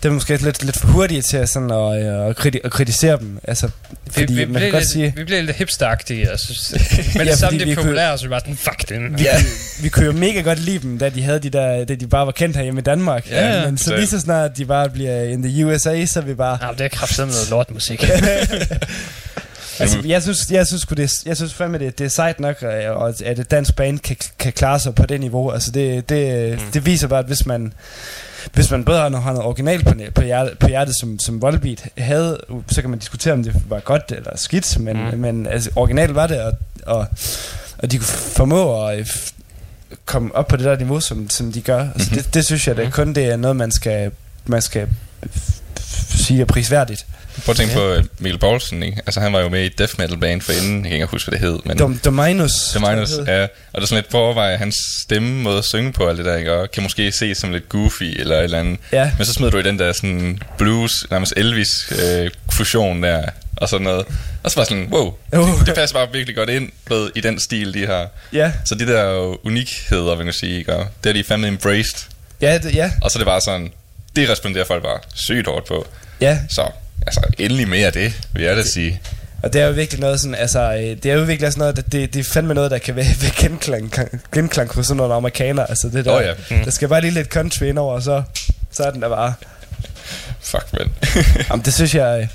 der 0.03 0.09
er 0.09 0.13
måske 0.13 0.37
lidt, 0.37 0.65
lidt 0.65 0.77
for 0.79 0.89
hurtige 0.89 1.23
til 1.23 1.37
at, 1.37 1.49
sådan, 1.49 1.71
at, 1.71 2.07
øh, 2.07 2.29
at, 2.29 2.37
kriti- 2.39 2.61
at 2.65 2.71
kritisere 2.71 3.19
dem. 3.19 3.39
Altså, 3.45 3.69
fordi 4.11 4.33
vi, 4.35 4.45
vi, 4.45 4.53
man 4.53 4.63
kan 4.63 4.71
godt 4.71 4.83
lidt, 4.83 4.91
sige, 4.93 5.13
vi 5.17 5.25
blev 5.25 5.45
lidt 5.45 5.57
hipsteragtige, 5.57 6.29
jeg 6.31 6.39
synes. 6.39 6.75
Men 7.15 7.27
Ja, 7.27 7.31
det 7.31 7.39
samme, 7.39 7.47
fordi 7.51 7.59
det 7.59 7.67
vi 7.67 7.71
er 7.73 7.75
kunne- 7.77 7.85
populære, 7.85 8.19
så 8.19 8.25
vi 8.25 8.31
var 8.31 8.39
sådan, 8.39 8.57
fuck 8.57 8.89
den. 8.89 9.19
vi, 9.19 9.23
ja. 9.23 9.43
vi 9.83 9.89
kunne 9.89 10.07
jo 10.07 10.13
mega 10.13 10.41
godt 10.41 10.59
lide 10.59 10.79
dem, 10.79 10.99
da 10.99 11.09
de 11.09 11.23
havde 11.23 11.39
de 11.39 11.51
der, 11.51 11.85
da 11.85 11.95
de 11.95 12.07
bare 12.07 12.27
var 12.27 12.33
kendt 12.33 12.57
herhjemme 12.57 12.81
i 12.81 12.85
Danmark. 12.85 13.31
Ja, 13.31 13.59
ja. 13.59 13.65
Men 13.65 13.79
så 13.79 13.97
lige 13.97 14.07
så 14.07 14.21
snart 14.21 14.57
de 14.57 14.65
bare 14.65 14.91
bliver 14.91 15.23
in 15.23 15.43
the 15.43 15.67
USA, 15.67 16.07
så 16.07 16.21
vi 16.21 16.35
bare... 16.35 16.59
Ja, 16.63 16.69
det 16.73 16.81
er 16.81 16.89
kraftigt 16.89 17.19
noget 17.29 17.51
lortmusik. 17.51 18.05
Altså, 19.81 19.99
jeg 20.05 20.23
synes, 20.23 20.51
jeg 20.51 20.67
synes, 20.67 20.87
det, 20.87 21.13
jeg 21.27 21.37
synes 21.37 21.55
fandme, 21.55 21.79
det, 21.79 21.99
det 21.99 22.05
er 22.05 22.09
sejt 22.09 22.41
nok, 22.41 22.63
øh, 22.63 22.91
og 22.97 23.09
at 23.25 23.39
et 23.39 23.51
dansk 23.51 23.77
band 23.77 23.99
kan, 23.99 24.17
kan 24.39 24.53
klare 24.53 24.79
sig 24.79 24.95
på 24.95 25.07
det 25.07 25.21
niveau. 25.21 25.51
Altså, 25.51 25.71
det, 25.71 26.09
det, 26.09 26.53
mm. 26.61 26.71
det 26.73 26.87
viser 26.87 27.09
bare, 27.09 27.19
at 27.19 27.27
hvis 27.27 27.47
man, 27.47 27.73
hvis 28.53 28.71
man 28.71 28.85
både 28.85 28.99
har 28.99 29.09
noget, 29.09 29.39
original 29.39 29.85
på, 29.85 29.95
på, 30.15 30.23
hjertet, 30.23 30.59
på 30.59 30.69
hjertet, 30.69 30.95
som, 31.01 31.19
som 31.19 31.43
Volbeat 31.43 31.85
havde, 31.99 32.41
så 32.71 32.81
kan 32.81 32.91
man 32.91 32.99
diskutere, 32.99 33.33
om 33.33 33.43
det 33.43 33.55
var 33.69 33.81
godt 33.81 34.13
eller 34.17 34.37
skidt, 34.37 34.79
men, 34.81 34.97
Mm. 34.97 35.11
mm. 35.13 35.19
men 35.19 35.47
altså, 35.47 35.71
original 35.77 36.09
var 36.11 36.27
det, 36.27 36.41
og, 36.43 36.53
og, 36.87 37.07
og 37.79 37.91
de 37.93 37.97
kunne 37.99 38.07
formå 38.07 38.87
at 38.87 38.99
øh, 38.99 39.07
komme 40.05 40.35
op 40.35 40.47
på 40.47 40.57
det 40.57 40.65
der 40.65 40.77
niveau, 40.77 41.01
som, 41.01 41.31
som 41.31 41.53
de 41.53 41.61
gør. 41.61 41.81
Altså, 41.95 42.09
Mhm. 42.15 42.23
det, 42.23 42.35
det 42.35 42.45
synes 42.45 42.69
jeg 42.69 42.77
da 42.77 42.83
Mhm. 42.83 42.93
kun, 42.93 43.13
det 43.15 43.25
er 43.25 43.37
noget, 43.37 43.57
man 43.57 43.71
skal, 43.71 44.11
man 44.47 44.63
skal 44.63 44.89
sige 46.11 46.41
er 46.41 46.45
prisværdigt. 46.45 47.07
Prøv 47.45 47.53
at 47.53 47.57
tænke 47.57 47.75
på 47.75 47.89
øh, 47.89 48.05
Mikkel 48.19 48.39
Poulsen, 48.39 48.83
ikke? 48.83 49.03
Altså, 49.07 49.21
han 49.21 49.33
var 49.33 49.41
jo 49.41 49.49
med 49.49 49.65
i 49.65 49.69
death 49.69 49.93
metal 49.99 50.17
band 50.19 50.41
for 50.43 50.53
inden. 50.53 50.75
Jeg 50.85 50.91
kan 50.91 50.93
ikke 50.93 51.07
huske, 51.07 51.31
hvad 51.31 51.39
det 51.41 51.49
hed. 51.49 51.59
Men 51.65 51.79
Dom, 51.79 51.99
Dominus. 52.05 52.53
det 52.53 52.81
tror 52.81 52.89
jeg, 52.89 52.97
minus, 52.97 53.11
det 53.11 53.19
hed. 53.27 53.35
ja. 53.35 53.43
Og 53.43 53.49
der 53.75 53.81
er 53.81 53.87
sådan 53.87 53.97
lidt 54.03 54.11
på 54.11 54.17
at 54.19 54.23
overveje, 54.23 54.57
hans 54.57 54.77
stemme 55.03 55.43
måde 55.43 55.59
at 55.59 55.65
synge 55.65 55.93
på, 55.93 56.09
alt 56.09 56.19
det 56.19 56.27
der, 56.27 56.37
ikke? 56.37 56.53
Og 56.55 56.71
kan 56.71 56.83
måske 56.83 57.13
se 57.13 57.35
som 57.35 57.53
lidt 57.53 57.69
goofy 57.69 58.03
eller 58.03 58.37
et 58.39 58.45
eller 58.45 58.59
andet. 58.59 58.79
Ja. 58.93 59.11
Men 59.19 59.27
så 59.27 59.33
smider 59.33 59.51
du 59.51 59.59
i 59.59 59.63
den 59.63 59.79
der 59.79 59.93
sådan 59.93 60.39
blues, 60.59 60.93
nærmest 61.11 61.33
Elvis 61.37 61.93
øh, 62.05 62.31
fusion 62.53 63.03
der, 63.03 63.25
og 63.57 63.69
sådan 63.69 63.85
noget. 63.85 64.07
Og 64.43 64.51
så 64.51 64.61
var 64.61 64.65
sådan, 64.65 64.89
wow, 64.93 65.15
Uh. 65.37 65.67
det 65.67 65.75
passer 65.75 65.97
bare 65.97 66.09
virkelig 66.13 66.37
godt 66.37 66.49
ind 66.51 66.71
ved, 66.89 67.11
i 67.17 67.21
den 67.21 67.39
stil, 67.41 67.75
de 67.75 67.87
har. 67.87 68.07
Ja, 68.33 68.53
Så 68.65 68.75
de 68.75 68.87
der 68.87 69.37
unikheder, 69.47 70.15
vil 70.17 70.25
jeg 70.25 70.35
sige, 70.35 70.59
ikke? 70.59 70.75
Og 70.77 70.87
det 71.05 71.07
har 71.13 71.23
de 71.23 71.25
fandme 71.25 71.49
embraced. 71.49 71.99
ja, 72.41 72.59
det, 72.59 72.75
ja, 72.75 72.91
Og 73.03 73.11
så 73.11 73.19
er 73.19 73.21
det 73.21 73.27
bare 73.27 73.41
sådan, 73.41 73.73
det 74.21 74.31
responderer 74.31 74.65
folk 74.65 74.83
bare 74.83 74.99
sygt 75.15 75.47
hårdt 75.47 75.67
på. 75.67 75.87
ja. 76.21 76.39
Så, 76.51 76.71
altså, 77.07 77.21
endelig 77.39 77.69
mere 77.69 77.87
af 77.87 77.93
det, 77.93 78.13
vil 78.33 78.43
jeg 78.43 78.57
da 78.57 78.63
sige. 78.63 79.01
Og 79.43 79.53
det 79.53 79.61
er 79.61 79.67
jo 79.67 79.73
virkelig 79.73 80.01
noget 80.01 80.21
sådan, 80.21 80.35
altså, 80.35 80.61
øh, 80.75 80.81
det 80.81 81.07
er 81.07 81.15
jo 81.15 81.21
virkelig 81.21 81.53
sådan 81.53 81.59
noget, 81.61 81.77
det, 81.77 81.93
det, 81.93 82.15
det 82.15 82.21
er 82.21 82.25
fandme 82.33 82.55
noget, 82.55 82.71
der 82.71 82.79
kan 82.79 82.97
være, 82.97 83.07
være 83.23 83.31
genklang, 83.37 83.93
genklang 84.35 84.75
hos 84.75 84.87
sådan 84.87 84.97
nogle 84.97 85.15
amerikanere. 85.15 85.71
Altså 85.71 85.89
det 85.89 86.05
der, 86.05 86.17
Åh, 86.19 86.25
ja. 86.25 86.57
Mm. 86.57 86.65
der 86.65 86.71
skal 86.71 86.89
bare 86.89 87.01
lige 87.01 87.11
lidt 87.15 87.29
country 87.29 87.63
ind 87.65 87.79
over, 87.79 87.95
og 87.95 88.03
så, 88.03 88.23
så 88.71 88.83
er 88.83 88.91
den 88.91 89.03
der 89.03 89.09
bare. 89.09 89.35
Fuck, 90.41 90.65
men. 90.73 90.93
Jamen, 91.51 91.65
det 91.65 91.75
synes 91.75 91.95
jeg, 91.95 92.21
øh, 92.23 92.29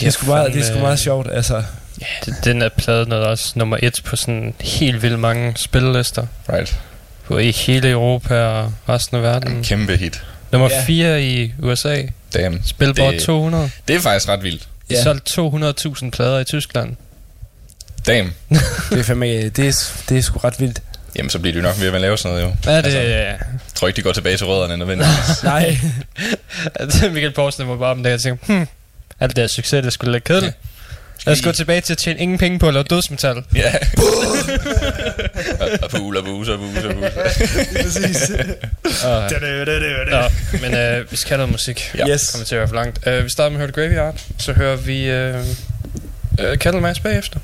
det 0.00 0.06
er, 0.06 0.10
sgu 0.10 0.26
meget, 0.26 0.52
det 0.52 0.60
er 0.60 0.66
sgu 0.66 0.78
meget 0.78 0.98
sjovt, 0.98 1.28
altså. 1.32 1.62
Det, 2.24 2.34
den 2.44 2.62
er 2.62 2.68
pladen 2.68 3.12
er 3.12 3.16
også 3.16 3.52
nummer 3.56 3.78
et 3.82 4.00
på 4.04 4.16
sådan 4.16 4.54
helt 4.60 5.02
vildt 5.02 5.18
mange 5.18 5.52
spillelister. 5.56 6.26
right. 6.52 6.78
På 7.24 7.38
i 7.38 7.50
hele 7.50 7.90
Europa 7.90 8.44
og 8.44 8.72
resten 8.88 9.16
af 9.16 9.22
verden. 9.22 9.52
En 9.56 9.64
kæmpe 9.64 9.96
hit. 9.96 10.22
Nummer 10.52 10.68
Ja. 10.70 10.84
4 10.86 11.22
i 11.22 11.52
USA. 11.62 12.02
Damn. 12.34 12.60
Spilbord 12.66 13.12
Det- 13.12 13.22
200. 13.22 13.70
Det 13.88 13.96
er 13.96 14.00
faktisk 14.00 14.28
ret 14.28 14.42
vildt. 14.42 14.62
De 14.90 14.94
Ja. 14.94 15.02
solgte 15.02 15.32
200.000 15.32 16.10
plader 16.10 16.38
i 16.38 16.44
Tyskland. 16.44 16.96
Damn. 18.06 18.32
Det 18.90 18.98
er 18.98 19.02
fandme, 19.02 19.26
det 19.48 19.58
er, 19.58 19.90
det 20.08 20.18
er 20.18 20.22
sgu 20.22 20.38
ret 20.38 20.60
vildt. 20.60 20.82
Jamen, 21.16 21.30
så 21.30 21.38
bliver 21.38 21.52
de 21.52 21.58
jo 21.58 21.62
nok 21.62 21.80
ved 21.80 21.88
at 21.94 22.00
lave 22.00 22.18
sådan 22.18 22.36
noget, 22.38 22.46
jo. 22.66 22.70
Ja, 22.72 22.76
det... 22.78 22.84
Altså, 22.84 22.98
jeg 23.00 23.38
tror 23.74 23.88
ikke, 23.88 23.96
de 23.96 24.02
går 24.02 24.12
tilbage 24.12 24.36
til 24.36 24.46
rødderne 24.46 24.76
nødvendigvis. 24.76 25.42
Nej. 25.42 25.78
altså, 26.80 27.10
Michael 27.10 27.32
Poulsen 27.34 27.68
var 27.68 27.76
bare 27.76 27.90
om 27.90 28.02
det, 28.02 28.10
jeg 28.10 28.20
tænkte, 28.20 28.46
hmm, 28.46 28.68
alt 29.20 29.28
det 29.30 29.36
der 29.36 29.46
succes, 29.46 29.82
det 29.84 29.92
skulle 29.92 30.12
lidt 30.12 30.24
kedeligt. 30.24 30.56
Lad 31.26 31.34
os 31.34 31.42
gå 31.42 31.52
tilbage 31.52 31.80
til 31.80 31.92
at 31.92 31.98
tjene 31.98 32.20
ingen 32.20 32.38
penge 32.38 32.58
på 32.58 32.68
at 32.68 32.74
lave 32.74 32.84
dødsmetal. 32.84 33.44
ja. 33.54 33.72
og, 35.60 35.68
og 35.82 35.90
pul 35.90 36.16
og 36.16 36.24
bus 36.24 36.48
og 36.48 36.58
bus 36.58 36.84
og 36.84 36.94
bus. 36.94 37.04
Præcis. 37.82 38.30
Og, 39.04 39.30
Nå, 40.10 40.22
men 40.62 40.74
øh, 40.74 41.10
vi 41.10 41.16
skal 41.16 41.28
have 41.28 41.38
noget 41.38 41.52
musik. 41.52 41.90
Ja. 41.98 42.08
Yes. 42.08 42.30
Kommer 42.30 42.44
til 42.44 42.54
at 42.54 42.58
være 42.58 42.68
for 42.68 42.74
langt. 42.74 43.06
Uh, 43.06 43.24
vi 43.24 43.28
starter 43.30 43.50
med 43.50 43.56
at 43.56 43.60
høre 43.60 43.72
The 43.72 43.82
Graveyard, 43.82 44.20
så 44.38 44.52
hører 44.52 44.76
vi 44.76 45.12
uh, 45.12 46.48
uh, 46.50 46.56
Candlemass 46.56 47.00
bagefter. 47.00 47.38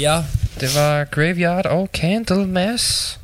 Ja. 0.00 0.22
Det 0.60 0.74
var 0.74 1.04
Graveyard 1.04 1.66
og 1.66 1.88
Candlemas. 1.94 3.18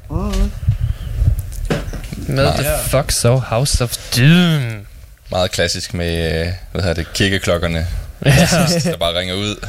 Med 2.16 2.52
The 2.58 2.64
Fuck 2.88 3.10
So 3.12 3.36
House 3.36 3.84
of 3.84 3.96
Doom. 4.16 4.86
Meget 5.30 5.50
klassisk 5.50 5.94
med, 5.94 6.40
øh, 6.40 6.52
hvad 6.72 6.82
hedder 6.82 6.94
det, 6.94 7.12
kirkeklokkerne, 7.12 7.86
Ja. 8.24 8.30
der 8.90 8.96
bare 8.96 9.18
ringer 9.18 9.34
ud. 9.34 9.68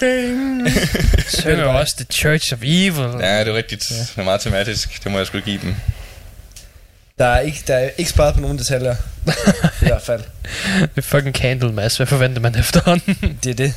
Synger 1.40 1.64
også 1.64 1.94
The 1.96 2.06
Church 2.10 2.52
of 2.52 2.58
Evil. 2.62 3.20
Ja, 3.20 3.40
det 3.40 3.48
er 3.48 3.54
rigtigt. 3.54 3.84
Det 3.88 4.12
er 4.16 4.24
meget 4.24 4.40
tematisk. 4.40 5.04
Det 5.04 5.12
må 5.12 5.18
jeg 5.18 5.26
skulle 5.26 5.44
give 5.44 5.60
dem. 5.62 5.74
Der 7.18 7.26
er 7.26 7.40
ikke, 7.40 7.58
der 7.66 7.74
er 7.76 7.90
ikke 7.98 8.10
sparet 8.10 8.34
på 8.34 8.40
nogen 8.40 8.58
detaljer. 8.58 8.94
I 9.82 9.86
hvert 9.86 10.02
fald. 10.02 10.22
Det 10.80 10.90
er 10.96 11.02
fucking 11.02 11.34
Candlemas. 11.34 11.96
Hvad 11.96 12.06
forventer 12.06 12.40
man 12.40 12.58
efterhånden? 12.58 13.38
Det 13.44 13.50
er 13.50 13.54
det. 13.54 13.74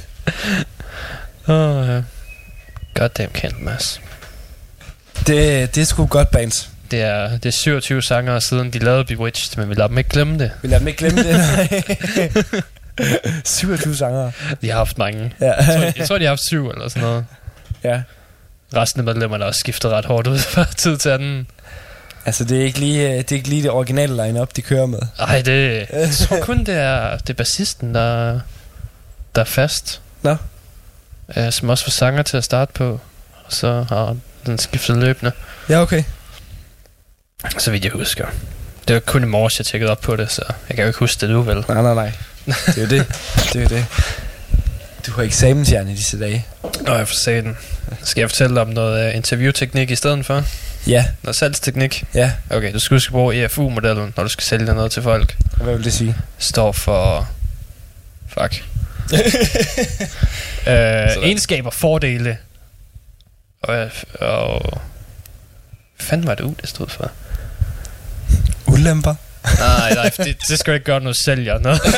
Åh, 1.48 1.78
oh, 1.78 1.88
ja. 1.88 2.02
Goddamn 2.98 3.32
Candlemas. 3.34 4.02
Det, 5.28 5.76
det 5.76 5.82
er 5.82 5.86
sgu 5.86 6.06
godt 6.06 6.32
bands. 6.32 6.70
Det 6.92 7.02
er, 7.02 7.30
det 7.38 7.46
er 7.46 7.52
27 7.52 8.02
sanger 8.02 8.40
siden 8.40 8.74
de 8.74 8.80
lavede 8.80 9.06
Bewitched, 9.06 9.58
men 9.58 9.70
vi 9.70 9.74
lader 9.76 9.88
dem 9.88 9.98
ikke 9.98 10.10
glemme 10.10 10.40
det. 10.40 10.52
Vi 10.62 10.68
lader 10.68 10.80
dem 10.80 10.88
ikke 10.88 10.98
glemme 10.98 11.24
det. 11.24 11.36
nej. 11.38 12.32
27 13.46 13.96
sanger. 13.96 14.32
De 14.62 14.70
har 14.70 14.78
haft 14.78 14.98
mange. 14.98 15.34
Ja. 15.42 15.54
Jeg 15.54 15.66
tror, 15.66 15.94
jeg 15.98 16.08
tror 16.08 16.18
de 16.18 16.24
har 16.24 16.32
haft 16.32 16.46
syv 16.48 16.70
eller 16.70 16.88
sådan 16.88 17.02
noget. 17.02 17.26
ja. 17.84 18.02
Resten 18.76 19.00
af 19.00 19.06
medlemmerne 19.06 19.44
har 19.44 19.48
også 19.48 19.60
skiftet 19.60 19.92
ret 19.92 20.06
hårdt 20.06 20.28
ud 20.28 20.38
fra 20.40 20.66
tid 20.78 20.98
til 20.98 21.10
anden. 21.10 21.48
Altså, 22.26 22.44
det 22.44 22.58
er 22.62 22.64
ikke 22.64 22.80
lige 22.80 23.08
det, 23.18 23.32
er 23.32 23.36
ikke 23.36 23.50
lige 23.50 23.64
det 23.64 23.72
originale 23.72 24.26
line-up, 24.26 24.56
de 24.56 24.62
kører 24.62 24.86
med. 24.86 25.00
Ej, 25.20 25.42
det, 25.42 25.86
jeg 25.94 26.10
tror 26.12 26.40
kun, 26.42 26.60
det 26.60 26.76
er, 26.76 27.18
det 27.18 27.30
er 27.30 27.34
bassisten, 27.34 27.96
der, 27.96 28.40
der 29.36 29.42
er 29.42 29.46
fast. 29.46 30.02
Nå. 30.22 30.36
Uh, 31.38 31.50
som 31.52 31.70
også 31.70 31.86
var 31.86 31.92
sanger 31.92 32.22
til 32.24 32.38
at 32.38 32.44
starte 32.44 32.74
på. 32.74 33.00
Og 33.46 33.54
så 33.54 33.86
har 33.90 34.16
den 34.46 34.58
skiftet 34.60 34.98
løbende, 34.98 35.32
Ja, 35.70 35.82
okay. 35.82 36.04
så 37.58 37.72
vidt 37.72 37.84
jeg 37.84 37.92
husker. 37.92 38.26
Det 38.88 38.94
var 38.94 39.00
kun 39.00 39.24
i 39.24 39.26
morges, 39.26 39.60
jeg 39.60 39.66
tjekkede 39.66 39.92
op 39.92 40.02
på 40.02 40.16
det, 40.16 40.32
så 40.32 40.42
jeg 40.70 40.76
kan 40.76 40.84
jo 40.84 40.88
ikke 40.88 41.00
huske 41.00 41.22
det 41.22 41.30
nu, 41.30 41.42
vel? 41.42 41.66
Nej, 41.70 41.82
nej, 41.82 41.94
nej. 41.94 42.12
Det 42.46 42.78
er 42.78 42.82
jo 42.82 42.88
det. 42.88 43.06
Det 43.54 43.56
er 43.56 43.62
jo 43.62 43.68
det. 43.68 43.86
Du 45.08 45.12
har 45.12 45.24
eksamensjern 45.24 45.88
i 45.90 45.96
disse 45.96 46.20
dage. 46.20 46.46
Nå, 46.82 46.96
jeg 46.96 47.08
får 47.08 47.16
se 47.16 47.42
den. 47.42 47.58
Skal 48.04 48.22
jeg 48.22 48.30
fortælle 48.30 48.56
dig 48.56 48.62
om 48.62 48.70
noget 48.70 49.10
uh, 49.10 49.16
interviewteknik 49.16 49.92
i 49.92 49.96
stedet 49.96 50.26
for? 50.26 50.44
Ja, 50.88 51.06
Noget 51.24 51.36
salgsteknik? 51.36 52.04
ja. 52.14 52.32
Okay, 52.50 52.74
du 52.74 52.80
skal 52.80 52.96
huske 52.96 53.10
at 53.10 53.12
bruge 53.12 53.44
EFU-modellen, 53.46 54.14
når 54.18 54.24
du 54.24 54.30
skal 54.30 54.44
sælge 54.44 54.66
noget 54.66 54.92
til 54.92 55.04
folk. 55.04 55.36
Hvad 55.58 55.76
vil 55.76 55.84
det 55.84 55.94
sige? 55.94 56.16
står 56.38 56.72
for... 56.72 57.28
Fuck. 58.28 58.64
øh, 60.68 61.24
egenskaber, 61.24 61.70
fordele. 61.70 62.38
Og, 63.62 63.90
og... 64.20 64.62
Hvad 65.96 66.06
fanden 66.06 66.28
var 66.28 66.36
det 66.36 66.44
U, 66.44 66.54
det 66.62 66.70
stod 66.70 66.88
for? 66.88 67.12
Ulemper. 68.68 69.16
Nej, 69.60 69.94
nej, 69.94 70.10
det, 70.18 70.38
det 70.50 70.60
skal 70.60 70.74
ikke 70.74 70.84
gøre, 70.86 71.00
du 71.00 71.14
sælger 71.26 71.60
noget. 71.60 71.82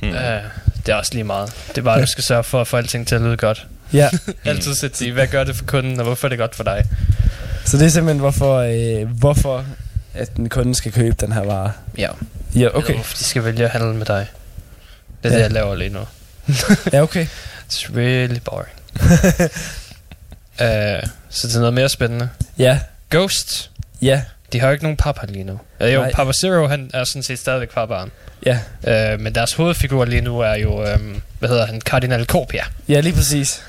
Hmm. 0.00 0.08
øh, 0.08 0.42
det 0.86 0.92
er 0.92 0.94
også 0.94 1.14
lige 1.14 1.24
meget. 1.24 1.52
Det 1.68 1.78
er 1.78 1.82
bare, 1.82 1.96
at 1.96 2.02
du 2.06 2.10
skal 2.10 2.24
sørge 2.24 2.44
for 2.44 2.60
at 2.60 2.66
få 2.66 2.76
alting 2.76 3.06
til 3.06 3.14
at 3.14 3.20
lyde 3.20 3.36
godt. 3.36 3.66
Ja, 3.92 4.10
Altid 4.44 4.74
sætte 4.74 4.98
sig 4.98 5.06
i, 5.06 5.10
hvad 5.10 5.26
gør 5.26 5.44
det 5.44 5.56
for 5.56 5.64
kunden, 5.64 6.00
og 6.00 6.04
hvorfor 6.06 6.26
er 6.26 6.28
det 6.28 6.38
godt 6.38 6.54
for 6.54 6.64
dig? 6.64 6.84
så 7.64 7.76
det 7.76 7.86
er 7.86 7.90
simpelthen, 7.90 8.18
hvorfor, 8.18 8.56
øh, 8.56 9.08
hvorfor 9.18 9.64
at 10.14 10.36
den 10.36 10.48
kunde 10.48 10.74
skal 10.74 10.92
købe 10.92 11.16
den 11.20 11.32
her 11.32 11.44
vare. 11.44 11.72
Ja, 11.98 12.08
Ja, 12.54 12.68
okay. 12.76 12.94
Hvorfor 12.94 13.16
de 13.16 13.24
skal 13.24 13.44
vælge 13.44 13.64
at 13.64 13.70
handle 13.70 13.94
med 13.94 14.06
dig. 14.06 14.26
Det 15.22 15.28
er 15.28 15.30
Ja. 15.30 15.36
det, 15.36 15.42
jeg 15.42 15.52
laver 15.52 15.74
lige 15.74 15.90
nu. 15.90 16.00
Ja, 16.92 17.02
okay. 17.02 17.26
It's 17.70 17.96
really 17.96 18.38
boring. 18.44 18.74
uh, 20.60 21.08
så 21.36 21.46
det 21.48 21.54
er 21.54 21.58
noget 21.58 21.74
mere 21.74 21.88
spændende. 21.88 22.28
Ja, 22.58 22.80
Ghost. 23.10 23.70
ja, 24.02 24.22
De 24.52 24.60
har 24.60 24.66
jo 24.66 24.72
ikke 24.72 24.84
nogen 24.84 24.96
papa 24.96 25.26
lige 25.26 25.44
nu. 25.44 25.60
Uh, 25.80 25.92
jo, 25.94 26.00
Nej. 26.00 26.12
Papa 26.12 26.32
Zero, 26.32 26.66
han 26.66 26.90
er 26.94 27.04
sådan 27.04 27.22
set 27.22 27.38
stadigvæk 27.38 27.70
paparen. 27.70 28.10
ja. 28.46 28.58
Uh, 29.14 29.20
men 29.20 29.34
deres 29.34 29.52
hovedfigur 29.52 30.04
lige 30.04 30.20
nu 30.20 30.40
er 30.40 30.54
jo, 30.54 30.94
um, 30.94 31.22
hvad 31.38 31.48
hedder 31.48 31.66
han, 31.66 31.80
Cardinal 31.80 32.24
Copia. 32.26 32.64
Ja, 32.88 33.00
lige 33.00 33.12
præcis. 33.14 33.62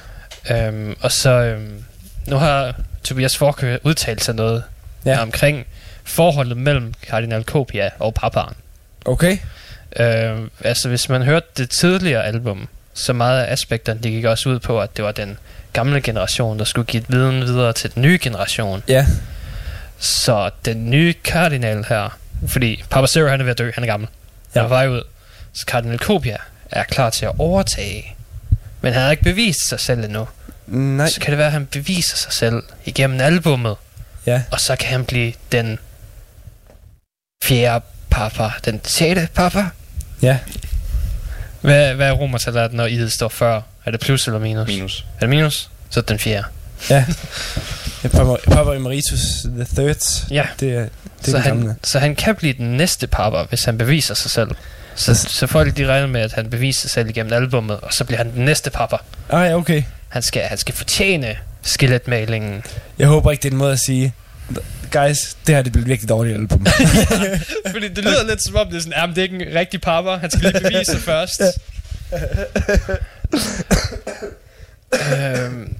Um, 0.70 0.96
og 1.02 1.12
så, 1.12 1.56
um, 1.58 1.84
nu 2.28 2.36
har 2.38 2.74
Tobias 3.04 3.38
Forkø 3.38 3.78
udtalt 3.84 4.24
sig 4.24 4.36
noget 4.36 4.64
Ja. 5.06 5.22
omkring 5.22 5.66
forholdet 6.04 6.58
mellem 6.58 6.94
Cardinal 7.10 7.44
Copia 7.44 7.90
og 8.00 8.14
paparen. 8.14 8.54
Okay. 9.06 9.38
Uh, 10.00 10.48
altså, 10.64 10.90
hvis 10.90 11.10
man 11.10 11.22
hørte 11.24 11.48
det 11.58 11.70
tidligere 11.70 12.26
album, 12.26 12.68
så 12.94 13.14
meget 13.14 13.44
af 13.44 13.52
aspekterne, 13.54 14.00
det 14.04 14.12
gik 14.12 14.26
også 14.26 14.50
ud 14.50 14.60
på, 14.60 14.82
at 14.82 14.98
det 14.98 15.06
var 15.06 15.12
den 15.12 15.38
gamle 15.74 16.02
generation, 16.02 16.60
der 16.60 16.66
skulle 16.66 16.86
give 16.86 17.04
viden 17.08 17.42
videre 17.42 17.74
til 17.74 17.94
den 17.96 18.02
nye 18.02 18.18
generation. 18.22 18.84
Ja, 18.88 19.06
Så 20.00 20.50
den 20.66 20.90
nye 20.90 21.14
kardinal 21.24 21.84
her, 21.90 22.18
fordi 22.48 22.84
Papa 22.90 23.08
Zero 23.08 23.28
han 23.28 23.40
er 23.40 23.44
ved 23.44 23.52
at 23.52 23.58
dø, 23.58 23.72
han 23.76 23.84
er 23.84 23.88
gammel. 23.88 24.10
Han 24.54 24.56
Ja. 24.56 24.60
er 24.60 24.64
på 24.64 24.70
vej 24.70 24.88
ud. 24.88 25.02
Så 25.54 25.66
kardinal 25.66 25.98
Copia 26.00 26.38
er 26.72 26.84
klar 26.84 27.10
til 27.10 27.26
at 27.26 27.32
overtage. 27.38 28.16
Men 28.82 28.94
han 28.94 29.02
har 29.02 29.12
ikke 29.12 29.24
bevist 29.24 29.70
sig 29.70 29.80
selv 29.80 30.04
endnu. 30.04 30.28
nej. 30.68 31.10
Så 31.10 31.20
kan 31.20 31.32
det 31.32 31.38
være, 31.38 31.48
at 31.48 31.54
han 31.54 31.66
beviser 31.66 32.18
sig 32.18 32.34
selv 32.34 32.64
igennem 32.86 33.22
albummet. 33.22 33.76
Ja, 34.26 34.44
Og 34.52 34.60
så 34.60 34.76
kan 34.76 34.88
han 34.90 35.06
blive 35.06 35.34
den 35.52 35.80
fjerde 37.44 37.86
papa. 38.10 38.50
Den 38.66 38.82
sjette 38.86 39.28
papa. 39.36 39.66
Ja. 40.22 40.38
Hvad, 41.62 41.94
hvad 41.94 42.08
er 42.08 42.12
romertallet, 42.12 42.74
når 42.74 42.86
i 42.86 43.10
står 43.10 43.30
før? 43.30 43.62
Er 43.86 43.92
det 43.92 44.00
plus 44.00 44.28
eller 44.28 44.40
minus? 44.40 44.68
Minus. 44.68 45.06
Er 45.16 45.20
det 45.20 45.30
minus? 45.30 45.70
Så 45.90 46.00
er 46.00 46.02
det 46.02 46.10
den 46.10 46.20
fjerde. 46.20 46.48
Ja. 46.90 47.06
Papa, 48.14 48.36
Papa 48.52 48.76
Emeritus 48.76 49.20
the 49.56 49.66
Third. 49.76 50.26
Ja. 50.32 50.46
Det 50.60 50.74
er, 50.76 50.80
det 51.26 51.32
så, 51.32 51.38
han, 51.38 51.58
gamle. 51.58 51.76
så 51.84 52.00
han 52.00 52.16
kan 52.16 52.36
blive 52.36 52.54
den 52.54 52.78
næste 52.78 53.08
papa, 53.08 53.44
hvis 53.50 53.64
han 53.66 53.78
beviser 53.78 54.14
sig 54.14 54.32
selv. 54.32 54.50
Så, 54.96 55.16
Så- 55.16 55.28
så 55.30 55.48
folk 55.48 55.78
de 55.78 55.86
regner 55.88 56.08
med, 56.08 56.22
at 56.22 56.34
han 56.34 56.50
beviser 56.50 56.82
sig 56.82 56.90
selv 56.92 57.10
igennem 57.10 57.34
albummet, 57.34 57.80
og 57.80 57.94
så 57.94 58.04
bliver 58.04 58.18
han 58.18 58.34
den 58.34 58.46
næste 58.46 58.70
papa. 58.70 58.96
Ah, 59.30 59.50
ja, 59.50 59.56
okay. 59.56 59.84
Han 60.10 60.22
skal, 60.22 60.42
han 60.42 60.58
skal 60.58 60.76
fortjene 60.76 61.36
skeletmalingen. 61.62 62.64
Jeg 63.00 63.08
håber 63.08 63.32
ikke, 63.32 63.44
det 63.44 63.48
er 63.50 63.52
en 63.54 63.58
måde 63.58 63.74
at 63.74 63.80
sige, 63.80 64.14
guys, 64.92 65.18
det 65.48 65.56
her 65.56 65.62
det 65.62 65.72
bliver 65.72 65.86
virkelig 65.86 66.10
dårligt 66.10 66.36
album. 66.38 66.66
Fordi 67.72 67.88
det 67.88 68.04
lyder 68.04 68.28
lidt 68.28 68.44
som 68.44 68.56
om, 68.56 68.68
det 68.68 68.76
er 68.76 68.80
sådan, 68.80 68.94
jamen 68.98 69.16
det 69.16 69.22
er 69.22 69.24
ikke 69.24 69.46
en 69.50 69.56
rigtig 69.60 69.82
papa, 69.82 70.10
han 70.16 70.32
skal 70.32 70.52
lige 70.54 70.62
bevise 70.72 70.92
sig 70.92 71.02
først. 71.02 71.42
øhm, 74.94 75.76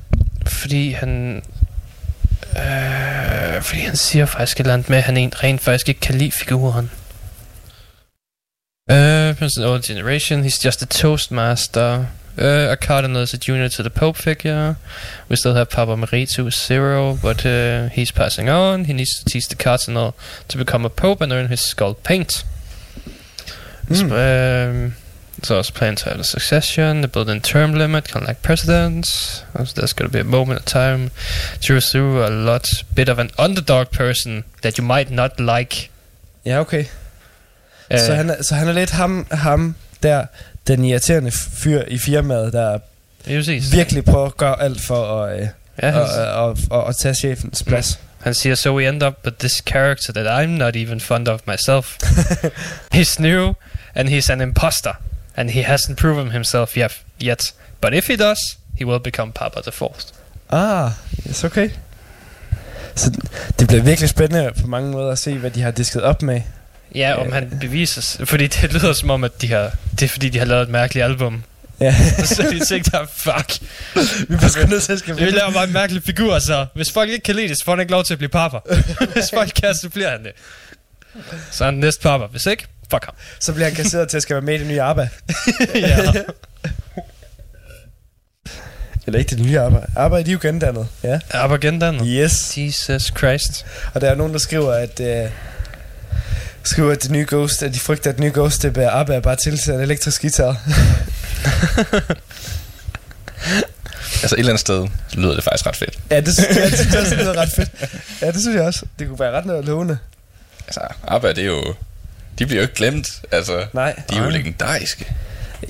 fordi 0.48 0.92
han... 0.92 1.42
Øh, 2.58 3.62
fordi 3.62 3.80
han 3.82 3.96
siger 3.96 4.26
faktisk 4.26 4.58
et 4.58 4.64
eller 4.64 4.74
andet 4.74 4.90
med, 4.90 4.98
at 4.98 5.04
han 5.04 5.18
en- 5.18 5.34
rent 5.44 5.62
faktisk 5.62 5.90
ikke 5.90 6.02
kan 6.02 6.16
lide 6.16 6.32
figuren. 6.32 6.92
Uh, 8.92 9.36
President 9.38 9.66
Old 9.66 9.84
Generation, 9.84 10.46
he's 10.46 10.66
just 10.66 10.82
a 10.82 10.86
toastmaster. 10.86 12.06
Uh, 12.40 12.72
a 12.72 12.78
cardinal 12.78 13.22
is 13.22 13.34
a 13.34 13.38
junior 13.38 13.68
to 13.68 13.84
the 13.84 13.90
Pope 13.90 14.16
figure. 14.16 14.78
We 15.28 15.36
still 15.36 15.56
have 15.56 15.70
Papa 15.70 15.92
Emeritus 15.92 16.68
Zero, 16.68 17.18
but 17.22 17.46
uh, 17.46 17.90
he's 17.90 18.12
passing 18.12 18.48
on. 18.48 18.86
He 18.86 18.94
needs 18.94 19.20
to 19.20 19.26
teach 19.26 19.50
the 19.50 19.56
cardinal 19.56 20.16
to 20.48 20.58
become 20.58 20.86
a 20.86 20.90
pope 20.90 21.20
and 21.20 21.34
earn 21.34 21.50
his 21.50 21.60
skull 21.60 21.96
paint. 21.96 22.46
Mm. 23.90 24.04
Um, 24.04 24.96
there's 25.38 25.52
also 25.52 25.74
plan 25.74 25.96
to 25.96 26.10
have 26.10 26.20
a 26.20 26.24
succession, 26.24 27.02
the 27.02 27.08
built-in 27.08 27.42
term 27.42 27.74
limit, 27.74 28.08
kind 28.08 28.24
of 28.24 28.28
like 28.28 28.42
presidents. 28.42 29.44
Also, 29.58 29.74
there's 29.76 29.94
going 29.94 30.10
to 30.10 30.14
be 30.14 30.20
a 30.20 30.24
moment 30.24 30.60
of 30.60 30.66
time 30.66 31.12
through 31.62 32.26
a 32.26 32.30
lot, 32.30 32.68
bit 32.96 33.10
of 33.10 33.20
an 33.20 33.32
underdog 33.38 33.92
person 33.92 34.44
that 34.62 34.78
you 34.78 34.84
might 34.84 35.12
not 35.12 35.40
like. 35.40 35.90
ja, 36.46 36.60
okay. 36.60 36.86
Uh, 37.92 37.98
Så, 37.98 38.16
han 38.16 38.30
er, 38.30 38.44
så 38.44 38.56
han 38.56 38.68
er 38.68 38.74
lidt 38.74 38.90
ham, 38.90 39.28
ham 39.32 39.76
der, 40.04 40.26
den 40.76 40.86
irriterende 40.86 41.32
fyr 41.32 41.82
i 41.88 41.98
firmaet, 41.98 42.54
der 42.54 42.80
præcis. 43.26 43.72
virkelig 43.72 44.06
prøver 44.06 44.26
at 44.26 44.38
gøre 44.38 44.62
alt 44.62 44.82
for 44.82 45.24
at, 45.24 45.40
øh, 45.42 45.48
Ja, 45.82 45.88
at, 45.88 45.94
han, 45.94 46.02
at, 46.02 46.50
at, 46.50 46.80
at, 46.80 46.88
at 46.90 46.96
tage 47.02 47.16
chefens 47.16 47.64
plads. 47.64 48.00
han 48.22 48.34
siger, 48.34 48.56
so 48.56 48.76
we 48.76 48.88
end 48.88 49.04
up 49.04 49.14
with 49.26 49.38
this 49.38 49.52
character 49.66 50.14
that 50.14 50.44
I'm 50.44 50.48
not 50.50 50.76
even 50.76 51.00
fond 51.00 51.28
of 51.28 51.40
myself. 51.48 51.98
he's 52.96 53.20
new, 53.22 53.54
and 53.96 54.10
he's 54.10 54.32
an 54.32 54.42
imposter, 54.42 54.94
and 55.36 55.50
he 55.50 55.64
hasn't 55.64 55.96
proven 55.96 56.32
himself 56.32 56.78
yet. 56.78 56.92
yet. 57.24 57.54
But 57.82 57.94
if 57.94 58.08
he 58.08 58.16
does, 58.16 58.40
he 58.78 58.86
will 58.86 59.00
become 59.00 59.32
Papa 59.32 59.62
the 59.62 59.72
Fourth. 59.72 60.06
Ah, 60.52 60.92
yes, 61.28 61.44
okay. 61.44 61.70
Så 62.96 63.12
det 63.60 63.68
bliver 63.68 63.84
virkelig 63.84 64.10
spændende 64.10 64.52
på 64.62 64.68
mange 64.68 64.92
måder 64.92 65.12
at 65.12 65.20
se, 65.20 65.38
hvad 65.38 65.52
de 65.52 65.62
har 65.62 65.72
disket 65.72 66.02
op 66.02 66.22
med. 66.22 66.42
Ja, 66.96 67.14
om 67.14 67.32
han 67.32 67.58
beviser 67.62 68.26
Fordi 68.26 68.48
det 68.48 68.74
lyder 68.74 68.94
som 68.94 69.10
om, 69.10 69.24
at 69.24 69.42
de 69.42 69.48
har, 69.48 69.72
det 69.92 70.04
er 70.04 70.10
fordi, 70.10 70.30
de 70.30 70.40
har 70.40 70.46
lavet 70.46 70.64
et 70.64 70.70
mærkeligt 70.70 71.04
album. 71.04 71.44
Ja. 71.80 71.96
så 72.26 72.44
de 72.44 72.66
tænkte, 72.66 72.92
fuck. 73.18 73.62
vi 74.30 74.42
var 74.42 74.48
sgu 74.48 74.68
nødt 74.68 74.84
til 74.84 74.94
at 74.94 75.00
skal 75.00 75.16
Vi 75.16 75.26
laver 75.26 75.52
bare 75.52 75.64
en 75.64 75.74
mærkelig 75.74 76.04
figur, 76.04 76.40
så 76.40 76.66
hvis 76.76 76.92
folk 76.92 77.10
ikke 77.10 77.24
kan 77.24 77.36
lide 77.36 77.48
det, 77.48 77.58
så 77.58 77.66
får 77.66 77.72
han 77.72 77.80
ikke 77.80 77.92
lov 77.92 78.04
til 78.04 78.14
at 78.14 78.18
blive 78.18 78.30
papa. 78.30 78.58
hvis 79.14 79.30
folk 79.34 79.52
kan, 79.56 79.76
så 79.76 79.90
bliver 79.90 80.10
han 80.10 80.24
det. 80.24 80.32
Så 81.52 81.64
er 81.64 81.66
han 81.66 81.74
den 81.74 81.82
næste 81.82 82.02
papa. 82.02 82.26
Hvis 82.26 82.46
ikke, 82.46 82.66
fuck 82.92 83.06
ham. 83.06 83.14
Så 83.40 83.54
bliver 83.54 83.68
han 83.68 83.76
kasseret 83.76 84.10
til 84.10 84.18
at 84.18 84.24
skal 84.24 84.34
være 84.34 84.42
med 84.42 84.56
i 84.56 84.58
det 84.58 84.68
nye 84.68 84.82
ABBA. 84.82 85.10
ja. 85.76 86.14
Eller 89.06 89.20
ikke 89.20 89.36
det 89.36 89.46
nye 89.46 89.60
arbejde. 89.60 89.92
Arbejde 89.96 90.32
i 90.32 90.36
Uganda. 90.36 90.74
Ja. 91.04 91.20
Abagendan. 91.32 92.08
Yes. 92.08 92.58
Jesus 92.58 93.14
Christ. 93.18 93.66
Og 93.94 94.02
der 94.02 94.10
er 94.10 94.16
nogen, 94.16 94.34
der 94.34 94.40
skriver, 94.40 94.74
at... 94.74 95.00
Øh, 95.00 95.30
skriver, 96.64 96.92
at 96.92 97.04
det 97.04 97.12
nye 97.12 97.26
Ghost, 97.30 97.64
at 97.64 97.74
de 97.74 97.80
frygter, 97.80 98.10
at 98.10 98.16
det 98.16 98.24
nye 98.24 98.32
Ghost, 98.34 98.62
det 98.62 98.74
bærer 98.74 98.92
ABBA 98.92 99.20
bare 99.20 99.36
til 99.36 99.58
til 99.58 99.74
en 99.74 99.80
elektrisk 99.80 100.22
guitar. 100.22 100.56
Altså 104.24 104.36
et 104.36 104.40
eller 104.40 104.50
andet 104.52 104.60
sted 104.60 104.88
lyder 105.14 105.36
det 105.36 105.44
faktisk 105.44 105.66
ret 105.68 105.76
fedt. 105.76 106.00
ja, 106.12 106.20
det, 106.22 106.34
synes- 106.34 106.58
ja, 106.58 106.66
det 106.70 106.74
synes 106.80 106.94
jeg 106.94 107.02
også 107.02 107.16
lyder 107.16 107.38
ret 107.38 107.50
fedt. 107.56 107.70
Ja, 108.22 108.32
det 108.32 108.42
synes 108.42 108.56
jeg 108.56 108.64
også. 108.64 108.86
Det 109.00 109.08
kunne 109.08 109.20
være 109.20 109.32
ret 109.32 109.46
noget 109.46 109.66
lovende. 109.66 109.98
Altså, 110.68 110.82
ABBA, 111.08 111.28
det 111.30 111.38
er 111.40 111.44
jo... 111.46 111.74
De 112.40 112.46
bliver 112.46 112.58
jo 112.58 112.62
ikke 112.62 112.74
glemt. 112.76 113.08
Altså, 113.32 113.66
Nej. 113.74 113.96
de 114.10 114.16
er 114.16 114.24
jo 114.24 114.30
legendariske. 114.30 115.06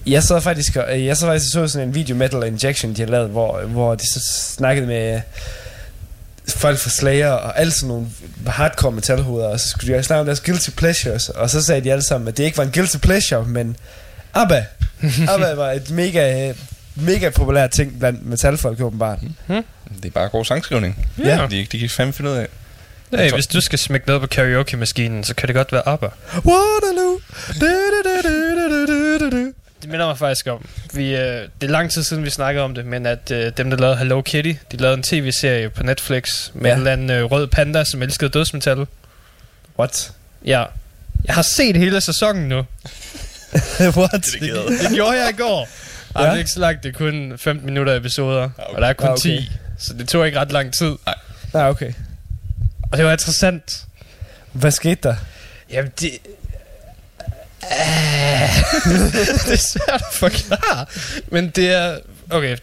Jeg 0.06 0.24
sad 0.24 0.42
faktisk, 0.42 0.76
og- 0.76 1.06
jeg 1.06 1.18
sad 1.18 1.28
faktisk 1.28 1.52
så 1.54 1.68
sådan 1.68 1.88
en 1.88 1.96
video 1.96 2.16
Metal 2.16 2.44
Injection, 2.44 2.94
de 2.94 3.02
har 3.02 3.08
lavet, 3.10 3.30
hvor, 3.30 3.62
hvor 3.62 3.96
de 3.96 4.04
så 4.14 4.20
snakkede 4.58 4.88
med 4.88 5.22
folk 6.56 6.78
fra 6.80 6.90
Slayer 6.90 7.30
og 7.32 7.60
alle 7.60 7.72
sådan 7.72 7.88
nogle 7.88 8.08
hardcore 8.48 8.92
metalhoveder, 8.92 9.48
og 9.48 9.60
så 9.60 9.70
skulle 9.70 9.94
de 9.94 9.98
også 9.98 10.08
snakke 10.08 10.20
om 10.20 10.26
deres 10.26 10.40
guilty 10.40 10.70
pleasures, 10.70 11.30
og 11.30 11.50
så 11.50 11.62
sagde 11.64 11.82
de 11.84 11.92
alle 11.92 12.04
sammen, 12.04 12.28
at 12.28 12.38
det 12.38 12.44
ikke 12.44 12.58
var 12.58 12.64
en 12.64 12.72
guilty 12.72 12.98
pleasure, 12.98 13.46
men 13.46 13.76
ABBA. 14.34 14.66
ABBA 15.34 15.54
var 15.54 15.72
et 15.72 15.90
mega, 15.92 16.54
mega 16.96 17.30
populært 17.30 17.72
ting 17.72 18.00
blandt 18.00 18.26
metalfolk 18.26 18.82
åbenbart. 18.82 19.20
Det 19.48 20.06
er 20.06 20.10
bare 20.10 20.30
god 20.30 20.46
sangskrivning. 20.46 21.08
Ja. 21.24 21.48
De, 21.52 21.68
de 21.72 21.80
kan 21.80 21.90
fandme 21.90 22.14
finde 22.14 22.32
ud 22.32 22.36
af. 22.36 22.48
Hey, 23.14 23.32
hvis 23.32 23.48
du 23.48 23.62
skal 23.62 23.80
smække 23.80 24.08
noget 24.08 24.22
på 24.22 24.28
karaoke-maskinen, 24.28 25.24
så 25.24 25.36
kan 25.36 25.48
det 25.48 25.56
godt 25.56 25.72
være 25.72 25.88
ABBA. 25.88 26.10
Waterloo. 26.36 27.20
Du, 27.48 27.66
du, 27.66 28.02
du, 28.06 28.30
du, 28.30 28.88
du, 28.88 29.20
du, 29.20 29.38
du. 29.38 29.52
Det 29.82 29.90
minder 29.90 30.08
mig 30.08 30.18
faktisk 30.18 30.48
om, 30.48 30.66
vi, 30.94 31.16
øh, 31.16 31.48
det 31.62 31.68
er 31.68 31.68
lang 31.68 31.92
tid 31.92 32.04
siden, 32.04 32.24
vi 32.26 32.30
snakkede 32.30 32.64
om 32.66 32.76
det, 32.76 32.86
men 32.86 33.06
at 33.06 33.32
øh, 33.32 33.52
dem, 33.58 33.70
der 33.70 33.78
lavede 33.78 33.98
Hello 33.98 34.22
Kitty, 34.22 34.54
de 34.72 34.78
lavede 34.78 34.98
en 34.98 35.04
tv-serie 35.04 35.70
på 35.70 35.84
Netflix 35.84 36.30
med 36.54 36.62
Ja. 36.64 36.68
ja. 36.68 36.74
en 36.74 36.80
eller 36.80 36.92
anden 36.92 37.10
øh, 37.10 37.24
rød 37.24 37.48
panda, 37.48 37.84
som 37.84 38.02
elskede 38.02 38.30
dødsmetal. 38.30 38.86
What? 39.80 40.12
Ja. 40.46 40.64
Jeg 41.26 41.36
har 41.36 41.42
set 41.42 41.76
hele 41.76 42.02
sæsonen 42.02 42.50
nu. 42.50 42.56
What? 43.98 44.12
Det, 44.12 44.42
det 44.82 44.96
gjorde 44.96 45.12
jeg 45.22 45.30
i 45.30 45.38
går. 45.38 45.68
Ja. 46.20 46.24
det 46.26 46.30
er 46.34 46.38
ikke 46.38 46.52
så 46.52 46.60
langt, 46.60 46.84
det 46.84 46.90
er 46.90 46.98
kun 46.98 47.34
15 47.38 47.66
minutter 47.66 47.96
episoder, 47.96 48.44
okay. 48.58 48.74
og 48.76 48.82
der 48.82 48.88
er 48.88 48.94
kun 48.94 49.08
Ah, 49.08 49.14
okay. 49.14 49.22
10. 49.22 49.52
Så 49.80 49.94
det 49.94 50.10
tog 50.10 50.26
ikke 50.26 50.40
ret 50.40 50.52
lang 50.52 50.74
tid. 50.74 50.96
Nej, 51.54 51.70
okay. 51.70 51.94
Og 52.92 52.98
det 52.98 53.06
var 53.06 53.12
interessant. 53.12 53.86
Hvad 54.52 54.72
skete 54.72 55.00
der? 55.04 55.16
Jamen, 55.72 55.92
det... 56.00 56.10
Ah. 57.72 58.50
det 59.46 59.54
er 59.54 59.68
svært 59.74 60.02
at 60.02 60.14
forklare. 60.14 60.86
Men 61.32 61.50
det 61.50 61.72
er... 61.72 61.98
Okay, 62.30 62.58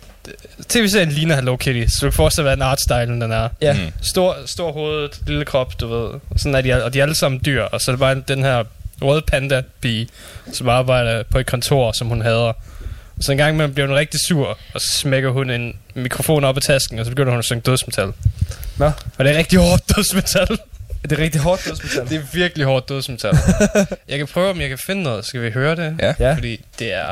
tv-serien 0.68 1.08
ligner 1.08 1.34
Hello 1.34 1.56
Kitty, 1.56 1.84
så 1.88 1.98
du 2.00 2.10
kan 2.10 2.16
forestille 2.16 2.50
dig, 2.50 2.56
hvordan 2.56 2.70
artstylen 2.70 3.20
den 3.20 3.32
er. 3.32 3.48
Ja. 3.60 3.72
Mm. 3.72 3.92
Stor, 4.02 4.36
stor 4.46 4.72
hoved, 4.72 5.08
lille 5.26 5.44
krop, 5.44 5.80
du 5.80 5.86
ved. 5.86 6.20
Sådan 6.36 6.54
er 6.54 6.60
de, 6.60 6.84
og 6.84 6.94
de 6.94 6.98
er 6.98 7.02
alle 7.02 7.14
sammen 7.14 7.40
dyr. 7.46 7.62
Og 7.62 7.80
så 7.80 7.90
er 7.90 7.92
det 7.92 8.00
bare 8.00 8.22
den 8.28 8.42
her 8.42 8.64
røde 9.02 9.22
panda-pige, 9.22 10.08
som 10.52 10.68
arbejder 10.68 11.22
på 11.30 11.38
et 11.38 11.46
kontor, 11.46 11.92
som 11.92 12.08
hun 12.08 12.20
hader. 12.22 12.52
Og 13.16 13.22
så 13.22 13.32
en 13.32 13.38
gang 13.38 13.54
imellem 13.54 13.74
bliver 13.74 13.86
hun 13.86 13.96
rigtig 13.96 14.20
sur, 14.28 14.58
og 14.74 14.80
så 14.80 14.92
smækker 14.92 15.30
hun 15.30 15.50
en 15.50 15.76
mikrofon 15.94 16.44
op 16.44 16.56
i 16.56 16.60
tasken, 16.60 16.98
og 16.98 17.04
så 17.04 17.10
begynder 17.10 17.30
hun 17.30 17.38
at 17.38 17.44
synge 17.44 17.60
dødsmetal. 17.60 18.12
Nå. 18.76 18.90
Og 19.18 19.24
det 19.24 19.34
er 19.34 19.38
rigtig 19.38 19.58
hårdt 19.58 19.96
dødsmetal. 19.96 20.58
Det 21.10 21.18
er 21.18 21.22
rigtig 21.22 21.40
hårdt 21.40 21.64
dødsmetal. 21.64 22.08
Det 22.08 22.16
er 22.16 22.22
virkelig 22.32 22.66
hårdt 22.66 22.88
dødsmetal. 22.88 23.34
jeg 24.08 24.18
kan 24.18 24.26
prøve, 24.26 24.50
om 24.50 24.60
jeg 24.60 24.68
kan 24.68 24.78
finde 24.78 25.02
noget. 25.02 25.24
Skal 25.24 25.42
vi 25.42 25.50
høre 25.50 25.76
det? 25.76 25.96
Ja. 26.00 26.14
Ja. 26.18 26.34
Fordi 26.34 26.64
det 26.78 26.92
er, 26.94 27.06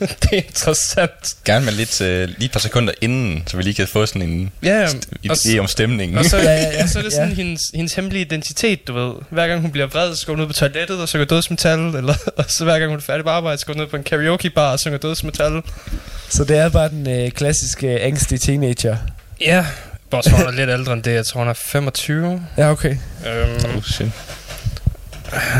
det 0.22 0.32
er 0.32 0.36
interessant. 0.36 1.34
Gerne 1.44 1.64
med 1.64 1.72
lidt, 1.72 2.00
øh, 2.00 2.28
lige 2.28 2.44
et 2.44 2.52
par 2.52 2.60
sekunder 2.60 2.92
inden, 3.00 3.42
så 3.46 3.56
vi 3.56 3.62
lige 3.62 3.74
kan 3.74 3.86
få 3.88 4.06
sådan 4.06 4.22
en 4.22 4.50
Ja, 4.62 4.82
og, 4.84 4.90
idé 5.32 5.58
om 5.58 5.66
stemningen. 5.66 6.18
og, 6.18 6.24
så, 6.24 6.36
Ja, 6.36 6.42
ja, 6.42 6.50
ja, 6.52 6.58
ja, 6.60 6.66
ja. 6.68 6.76
ja. 6.76 6.82
og 6.82 6.88
så 6.88 6.98
er 6.98 7.02
det 7.02 7.12
sådan 7.12 7.28
Ja. 7.28 7.34
hendes, 7.34 7.60
hendes 7.74 7.94
hemmelige 7.94 8.20
identitet, 8.24 8.88
du 8.88 8.92
ved. 8.92 9.12
Hver 9.30 9.46
gang 9.48 9.60
hun 9.60 9.70
bliver 9.72 9.86
vred, 9.86 10.14
så 10.16 10.26
går 10.26 10.32
hun 10.32 10.42
ud 10.42 10.46
på 10.46 10.52
toilettet 10.52 11.00
og 11.00 11.08
synger 11.08 11.24
dødsmetal. 11.26 11.78
Eller, 11.78 12.14
og 12.38 12.44
så 12.48 12.64
hver 12.64 12.78
gang 12.78 12.90
hun 12.90 12.98
er 12.98 13.02
færdig 13.02 13.24
på 13.24 13.30
arbejde, 13.30 13.58
så 13.58 13.66
går 13.66 13.72
hun 13.74 13.82
ud 13.82 13.86
på 13.86 13.96
en 13.96 14.02
karaoke 14.04 14.50
bar 14.50 14.72
og 14.72 14.80
synger 14.80 14.98
dødsmetal. 14.98 15.62
Så 16.28 16.44
det 16.44 16.58
er 16.58 16.68
bare 16.68 16.88
den 16.88 17.08
øh, 17.10 17.30
klassiske 17.30 17.86
øh, 17.88 17.98
angstige 18.06 18.38
teenager. 18.38 18.96
Ja, 19.40 19.66
hun 20.12 20.46
er 20.46 20.50
lidt 20.50 20.70
ældre 20.70 20.92
end 20.92 21.02
det. 21.02 21.14
Jeg 21.14 21.26
tror, 21.26 21.40
hun 21.40 21.48
er 21.48 21.52
25. 21.54 22.46
Ja, 22.58 22.70
okay. 22.70 22.96
Øhm, 23.26 23.76
Oh, 23.76 23.82
shit. 23.82 24.10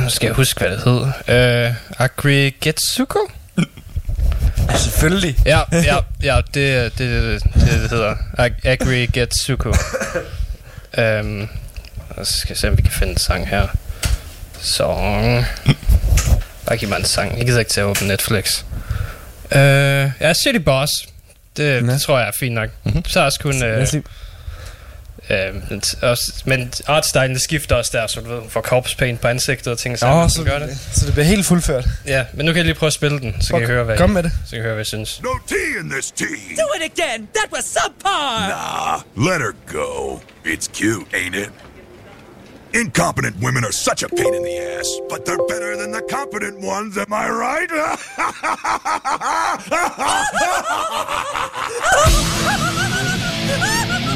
nu 0.02 0.08
skal 0.08 0.26
jeg 0.26 0.34
huske, 0.34 0.60
hvad 0.60 0.70
det 0.70 0.82
hed. 0.84 1.66
Øh, 1.66 1.74
Agri 1.98 2.50
Getsuko? 2.60 3.18
Selvfølgelig. 4.76 5.36
Ja, 5.46 5.60
ja, 5.72 5.96
ja, 6.22 6.40
det 6.54 6.70
er 6.74 6.82
det, 6.82 6.98
det, 6.98 7.42
det, 7.44 7.62
det 7.82 7.90
hedder. 7.90 8.14
Ag- 8.38 8.60
Agri 8.68 9.06
Getsuko. 9.06 9.68
um, 10.98 11.48
og 12.10 12.26
så 12.26 12.32
skal 12.40 12.48
jeg 12.50 12.56
se, 12.58 12.68
om 12.68 12.76
vi 12.76 12.82
kan 12.82 12.90
finde 12.92 13.12
en 13.12 13.18
sang 13.18 13.48
her. 13.48 13.66
Song. 14.60 15.44
Bare 16.66 16.76
giv 16.76 16.88
mig 16.88 16.98
en 16.98 17.04
sang. 17.04 17.38
Jeg 17.38 17.46
gider 17.46 17.58
ikke 17.58 17.70
til 17.70 17.80
at 17.80 17.84
åbne 17.84 18.08
Netflix. 18.08 18.62
Uh, 19.44 19.58
ja, 20.20 20.34
City 20.34 20.58
Boss. 20.64 20.92
Det, 21.56 21.64
Ja. 21.74 21.80
det 21.80 22.00
tror 22.00 22.18
jeg 22.18 22.28
er 22.28 22.32
fint 22.40 22.54
nok. 22.54 22.68
Mm-hmm. 22.84 23.04
Så 23.04 23.20
er 23.20 23.24
også 23.24 23.40
kun... 23.40 23.54
Lad 23.54 24.02
Uh, 25.30 25.70
men, 25.70 25.82
også, 26.02 26.32
men 26.44 26.72
artstylen 26.86 27.34
det 27.34 27.42
skifter 27.42 27.76
også 27.76 27.90
der, 27.94 28.06
så 28.06 28.20
du 28.20 28.28
ved, 28.28 28.40
hun 28.40 28.50
får 28.50 28.60
corpse 28.60 28.96
paint 28.96 29.20
på 29.20 29.28
ansigtet 29.28 29.66
og 29.72 29.78
ting, 29.78 29.92
og 30.02 30.08
Nå, 30.08 30.14
sager, 30.14 30.28
så, 30.28 30.34
så 30.34 30.44
gør 30.44 30.58
det. 30.58 30.78
så 30.92 31.06
det 31.06 31.12
bliver 31.12 31.26
helt 31.26 31.46
fuldført. 31.46 31.84
Ja, 32.06 32.24
men 32.34 32.46
nu 32.46 32.52
kan 32.52 32.56
jeg 32.56 32.64
lige 32.64 32.74
prøve 32.74 32.86
at 32.88 32.92
spille 32.92 33.20
den, 33.20 33.42
så 33.42 33.52
kan 33.52 33.62
I 33.62 33.66
høre, 33.66 33.84
hvad, 33.84 33.96
Kom 33.98 34.10
med 34.10 34.22
det. 34.22 34.32
så 34.44 34.50
kan 34.50 34.58
I 34.58 34.62
høre, 34.62 34.72
hvad 34.74 34.80
jeg 34.80 34.86
synes. 34.86 35.22
No 35.22 35.28
tea 35.48 35.80
in 35.80 35.90
this 35.90 36.10
tea. 36.10 36.26
Do 36.56 36.66
it 36.76 36.82
again. 36.98 37.28
That 37.34 37.48
was 37.52 37.64
subpar. 37.64 38.48
Nah, 38.48 39.28
let 39.30 39.40
her 39.40 39.52
go. 39.66 40.20
It's 40.46 40.68
cute, 40.78 41.06
ain't 41.14 41.36
it? 41.36 41.50
Incompetent 42.74 43.36
women 43.44 43.64
are 43.64 43.72
such 43.72 44.02
a 44.02 44.08
pain 44.08 44.34
in 44.38 44.42
the 44.50 44.56
ass, 44.78 44.88
but 45.10 45.20
they're 45.26 45.46
better 45.54 45.72
than 45.80 45.90
the 45.98 46.02
competent 46.16 46.56
ones, 46.74 46.96
am 46.98 47.12
I 47.12 47.26
right? 47.46 47.70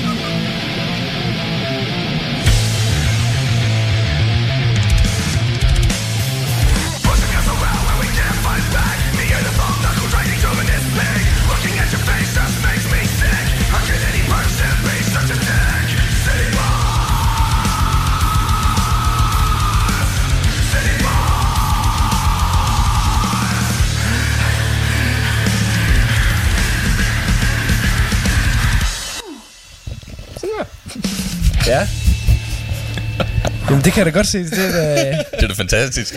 det 33.95 34.05
kan 34.05 34.07
jeg 34.07 34.15
da 34.15 34.19
godt 34.19 34.27
se. 34.27 34.39
Det 34.51 34.59
er 34.59 34.73
da, 34.73 35.11
Det 35.37 35.43
er 35.45 35.49
da 35.49 35.55
fantastisk. 35.55 36.15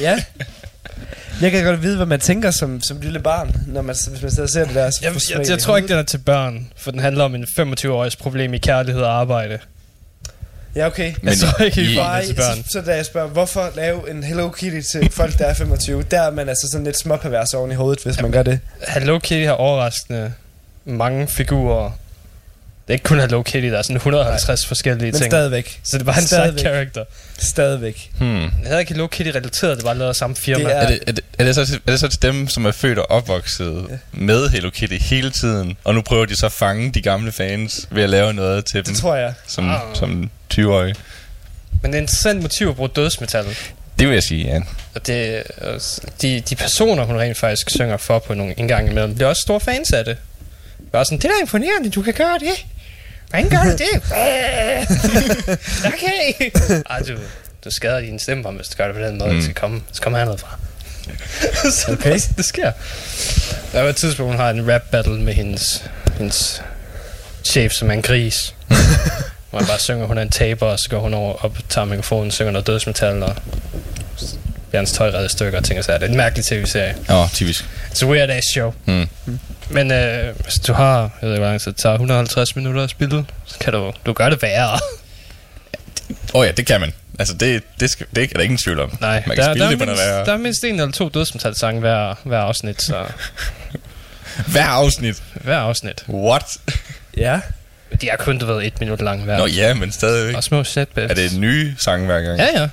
ja. 0.00 0.22
Jeg 1.40 1.50
kan 1.50 1.64
godt 1.64 1.82
vide, 1.82 1.96
hvad 1.96 2.06
man 2.06 2.20
tænker 2.20 2.50
som, 2.50 2.80
som 2.80 3.00
lille 3.00 3.20
barn, 3.20 3.54
når 3.66 3.82
man, 3.82 3.96
hvis 4.10 4.22
man 4.22 4.30
sidder 4.30 4.42
og 4.42 4.48
ser 4.50 4.64
det 4.64 4.74
der. 4.74 4.90
Så 4.90 4.98
Jeg, 5.02 5.12
jeg, 5.38 5.48
jeg 5.48 5.58
tror 5.58 5.76
ikke, 5.76 5.88
den 5.88 5.98
er 5.98 6.02
til 6.02 6.18
børn, 6.18 6.68
for 6.76 6.90
den 6.90 7.00
handler 7.00 7.24
om 7.24 7.34
en 7.34 7.46
25-årigs 7.58 8.16
problem 8.16 8.54
i 8.54 8.58
kærlighed 8.58 9.02
og 9.02 9.20
arbejde. 9.20 9.58
Ja, 10.76 10.86
okay. 10.86 11.14
Men 11.22 11.28
jeg 11.28 11.36
tror 11.38 11.64
ikke, 11.64 11.82
i- 11.92 11.96
Nej, 11.96 12.24
til 12.26 12.34
børn. 12.34 12.56
så, 12.56 12.62
så 12.72 12.80
da 12.80 12.94
jeg 12.96 13.06
spørger, 13.06 13.28
hvorfor 13.28 13.70
lave 13.76 14.10
en 14.10 14.22
Hello 14.24 14.50
Kitty 14.50 14.80
til 14.92 15.10
folk, 15.12 15.38
der 15.38 15.44
er 15.46 15.54
25, 15.54 16.02
der 16.10 16.20
er 16.22 16.30
man 16.30 16.48
altså 16.48 16.68
sådan 16.72 16.84
lidt 16.84 16.98
småpervers 16.98 17.54
oven 17.54 17.70
i 17.72 17.74
hovedet, 17.74 18.02
hvis 18.04 18.20
man 18.22 18.30
gør 18.30 18.42
det. 18.42 18.60
Hello 18.88 19.18
Kitty 19.18 19.44
har 19.46 19.52
overraskende 19.52 20.32
mange 20.84 21.28
figurer. 21.28 21.90
Det 22.86 22.90
er 22.90 22.94
ikke 22.94 23.02
kun 23.04 23.20
Hello 23.20 23.42
Kitty, 23.42 23.68
der 23.68 23.78
er 23.78 23.82
sådan 23.82 23.96
150 23.96 24.48
Nej. 24.62 24.68
forskellige 24.68 25.12
Men 25.12 25.20
ting. 25.20 25.30
stadigvæk. 25.32 25.80
Så 25.84 25.98
det 25.98 26.06
var 26.06 26.12
en 26.12 26.18
side 26.18 26.28
stadigvæk. 26.28 26.60
character. 26.60 27.04
Stadigvæk. 27.38 28.10
Hmm. 28.18 28.40
Jeg 28.42 28.50
havde 28.64 28.80
ikke 28.80 28.92
Hello 28.92 29.06
Kitty 29.06 29.30
relateret, 29.30 29.76
det 29.76 29.84
var 29.84 29.94
lavet 29.94 30.08
af 30.08 30.16
samme 30.16 30.36
firma. 30.36 30.58
Det 30.64 30.66
Det 30.68 30.76
er- 30.76 30.78
er... 30.80 30.82
Er, 30.84 30.88
det, 30.88 31.00
er, 31.06 31.12
det, 31.12 31.24
er, 31.38 31.44
det 31.44 31.54
så, 31.54 31.80
er 31.86 31.90
det 31.90 32.00
så 32.00 32.08
til 32.08 32.22
dem, 32.22 32.48
som 32.48 32.66
er 32.66 32.72
født 32.72 32.98
og 32.98 33.10
opvokset 33.10 33.86
ja. 33.90 33.96
med 34.12 34.48
Hello 34.48 34.70
Kitty 34.70 34.96
hele 35.00 35.30
tiden, 35.30 35.76
og 35.84 35.94
nu 35.94 36.00
prøver 36.02 36.24
de 36.24 36.36
så 36.36 36.46
at 36.46 36.52
fange 36.52 36.90
de 36.90 37.00
gamle 37.02 37.32
fans 37.32 37.88
ved 37.90 38.02
at 38.02 38.10
lave 38.10 38.32
noget 38.32 38.64
til 38.64 38.76
dem 38.76 38.84
Det 38.84 38.96
tror 39.02 39.14
jeg. 39.14 39.34
som, 39.46 39.70
Ah. 39.70 39.80
som 39.94 40.30
20-årige? 40.54 40.94
Men 41.82 41.92
det 41.92 41.98
er 41.98 42.02
interessant 42.02 42.42
motiv 42.42 42.68
at 42.68 42.76
bruge 42.76 42.88
dødsmetal. 42.96 43.44
Det 43.98 44.08
vil 44.08 44.14
jeg 44.14 44.22
sige, 44.22 44.46
ja. 44.46 44.60
Og 44.94 45.06
det, 45.06 45.42
de, 46.22 46.40
de 46.40 46.56
personer, 46.56 47.04
hun 47.04 47.16
rent 47.18 47.36
faktisk 47.38 47.70
synger 47.70 47.96
for 47.96 48.18
på 48.18 48.34
nogle 48.34 48.54
en 48.58 48.68
gang 48.68 48.88
imellem, 48.90 49.14
bliver 49.14 49.28
også 49.28 49.40
store 49.42 49.60
fans 49.60 49.92
af 49.92 50.04
det. 50.04 50.16
Bare 50.92 51.04
sådan, 51.04 51.18
det 51.18 51.24
er 51.24 51.28
da 51.28 51.34
imponerende, 51.40 51.90
du 51.90 52.02
kan 52.02 52.14
gøre 52.14 52.38
det. 52.40 52.64
Hvordan 53.30 53.48
gør 53.50 53.62
du 53.62 53.70
det? 53.70 54.02
okay. 55.92 56.50
Ej, 56.90 56.98
du, 56.98 57.16
du 57.64 57.70
skader 57.70 58.00
din 58.00 58.18
stemme, 58.18 58.50
hvis 58.50 58.68
du 58.68 58.76
gør 58.76 58.86
det 58.86 58.94
på 58.94 59.00
den 59.02 59.18
måde. 59.18 59.30
Mm. 59.30 59.34
Det 59.36 59.44
skal 59.44 59.54
komme, 59.54 59.76
det 59.76 59.96
skal 59.96 60.02
komme 60.04 60.18
hernede 60.18 60.38
fra. 60.38 60.58
så 61.70 61.92
Okay. 61.92 62.18
det 62.36 62.44
sker. 62.44 62.72
Der 63.72 63.82
var 63.82 63.88
et 63.88 63.96
tidspunkt, 63.96 64.32
hun 64.32 64.40
har 64.40 64.50
en 64.50 64.72
rap 64.72 64.82
battle 64.90 65.20
med 65.20 65.34
hendes 65.34 65.84
hendes 66.18 66.62
chef, 67.44 67.72
som 67.72 67.90
er 67.90 67.94
en 67.94 68.02
gris. 68.02 68.54
hvor 69.50 69.58
han 69.58 69.66
bare 69.68 69.78
synger, 69.78 70.06
hun 70.06 70.18
er 70.18 70.22
en 70.22 70.30
taber, 70.30 70.66
og 70.66 70.78
så 70.78 70.88
går 70.90 71.00
hun 71.00 71.14
over 71.14 71.44
op, 71.44 71.56
tager 71.68 71.84
mikrofonen, 71.84 72.30
synger 72.30 72.52
noget 72.52 72.66
dødsmetal, 72.66 73.22
og 73.22 73.36
bliver 74.74 74.80
hans 74.80 74.92
tøj 74.92 75.08
reddet 75.08 75.30
stykker 75.30 75.58
og 75.58 75.64
ting 75.64 75.78
og 75.78 75.84
sager. 75.84 75.98
Det 75.98 76.06
er 76.06 76.10
en 76.10 76.16
mærkelig 76.16 76.44
tv-serie. 76.44 76.96
Åh, 77.10 77.30
typisk. 77.32 77.64
It's 77.92 78.04
a 78.04 78.06
weird 78.06 78.30
ass 78.30 78.46
show. 78.52 78.74
Mm. 78.86 79.08
Men 79.70 79.92
øh, 79.92 80.34
hvis 80.42 80.54
du 80.54 80.72
har, 80.72 81.00
jeg 81.00 81.10
ved 81.22 81.30
ikke, 81.30 81.40
hvor 81.40 81.48
lang 81.48 81.60
tid 81.60 81.72
det 81.72 81.80
tager, 81.80 81.94
150 81.94 82.56
minutter 82.56 82.82
at 82.82 82.90
spille, 82.90 83.24
så 83.44 83.58
kan 83.58 83.72
du, 83.72 83.92
du 84.06 84.12
gøre 84.12 84.30
det 84.30 84.42
værre. 84.42 84.72
Åh 84.72 84.78
oh, 86.34 86.46
ja, 86.46 86.52
det 86.52 86.66
kan 86.66 86.80
man. 86.80 86.92
Altså, 87.18 87.34
det, 87.34 87.62
det, 87.80 87.90
skal, 87.90 88.06
det 88.16 88.22
er 88.22 88.26
der 88.34 88.40
ingen 88.40 88.58
tvivl 88.58 88.80
om. 88.80 88.98
Nej, 89.00 89.22
man 89.26 89.36
kan 89.36 89.44
der, 89.44 89.52
spille 89.52 89.64
der, 89.64 89.70
det 89.70 89.80
er 89.82 89.86
mindst, 89.86 90.02
der 90.26 90.32
er 90.32 90.36
mindst 90.36 90.64
en 90.64 90.74
eller 90.74 90.92
to 90.92 91.08
dødsmetal-sange 91.08 91.80
hver, 91.80 92.14
hver 92.24 92.38
afsnit, 92.38 92.82
så 92.82 93.04
Hver 94.52 94.64
afsnit. 94.64 95.22
hver 95.34 95.58
afsnit. 95.58 96.04
What? 96.08 96.44
Ja. 97.16 97.40
De 98.00 98.08
er 98.08 98.16
kun, 98.16 98.38
du 98.38 98.46
ved, 98.46 98.62
et 98.62 98.80
minut 98.80 99.00
lang 99.00 99.24
hver. 99.24 99.38
Nå 99.38 99.46
ja, 99.46 99.74
men 99.74 99.92
stadigvæk. 99.92 100.36
Og 100.36 100.44
små 100.44 100.64
setbacks. 100.64 101.10
Er 101.10 101.14
det 101.14 101.38
nye 101.38 101.74
sange 101.78 102.06
hver 102.06 102.20
gang? 102.20 102.38
Ja, 102.38 102.60
ja. 102.60 102.68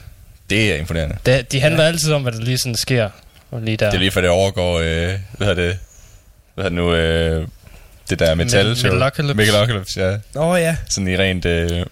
Det 0.52 0.72
er 0.72 0.76
imponerende. 0.76 1.18
Det, 1.26 1.52
de 1.52 1.62
handler 1.62 1.84
ja. 1.84 1.88
altid 1.88 2.14
om, 2.14 2.22
hvad 2.22 2.32
der 2.32 2.39
lige 2.39 2.58
sådan 2.58 2.76
sker. 2.76 3.10
Og 3.52 3.62
lige 3.62 3.78
der. 3.78 3.86
Det 3.86 3.95
er 3.95 3.99
lige 3.99 4.12
for 4.12 4.22
det 4.22 4.30
overgår, 4.30 4.80
øh, 4.80 4.86
hvad 5.38 5.47
hedder 5.47 5.54
det, 5.54 5.78
hvad 6.56 6.64
hedder 6.64 6.70
det 6.70 6.72
nu, 6.72 6.93
øh, 6.93 7.47
det 8.10 8.20
der 8.20 8.36
metal 8.36 8.76
show. 8.76 8.93
Metalocalypse. 8.93 9.36
Megalocalypse, 9.36 10.02
ja. 10.02 10.18
Åh 10.36 10.47
oh, 10.47 10.60
ja. 10.60 10.76
Sådan 10.89 11.08
i 11.08 11.18
rent 11.18 11.45
øh, 11.45 11.86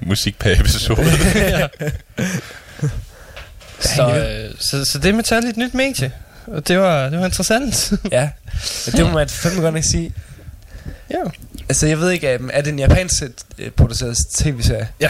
musik 0.00 0.38
per 0.38 0.60
episode. 0.60 1.06
ja. 1.34 1.66
så, 3.96 4.16
øh, 4.16 4.54
så, 4.58 4.84
så 4.84 4.98
det 4.98 5.08
er 5.08 5.12
metal 5.12 5.44
i 5.44 5.48
et 5.48 5.56
nyt 5.56 5.74
medie. 5.74 6.12
Og 6.46 6.68
det 6.68 6.78
var, 6.78 7.08
det 7.08 7.18
var 7.18 7.24
interessant. 7.24 7.92
Ja. 8.12 8.30
Det 8.86 9.06
må 9.06 9.10
man 9.10 9.28
fandme 9.28 9.62
godt 9.62 9.76
ikke 9.76 9.88
sige. 9.88 10.12
ja. 11.10 11.18
Altså, 11.68 11.86
jeg 11.86 11.98
ved 11.98 12.10
ikke, 12.10 12.38
um, 12.40 12.50
er 12.52 12.60
det 12.60 12.72
en 12.72 12.78
japansk 12.78 13.22
øh, 13.58 13.70
produceret 13.70 14.16
tv-serie? 14.34 14.88
Ja. 15.00 15.08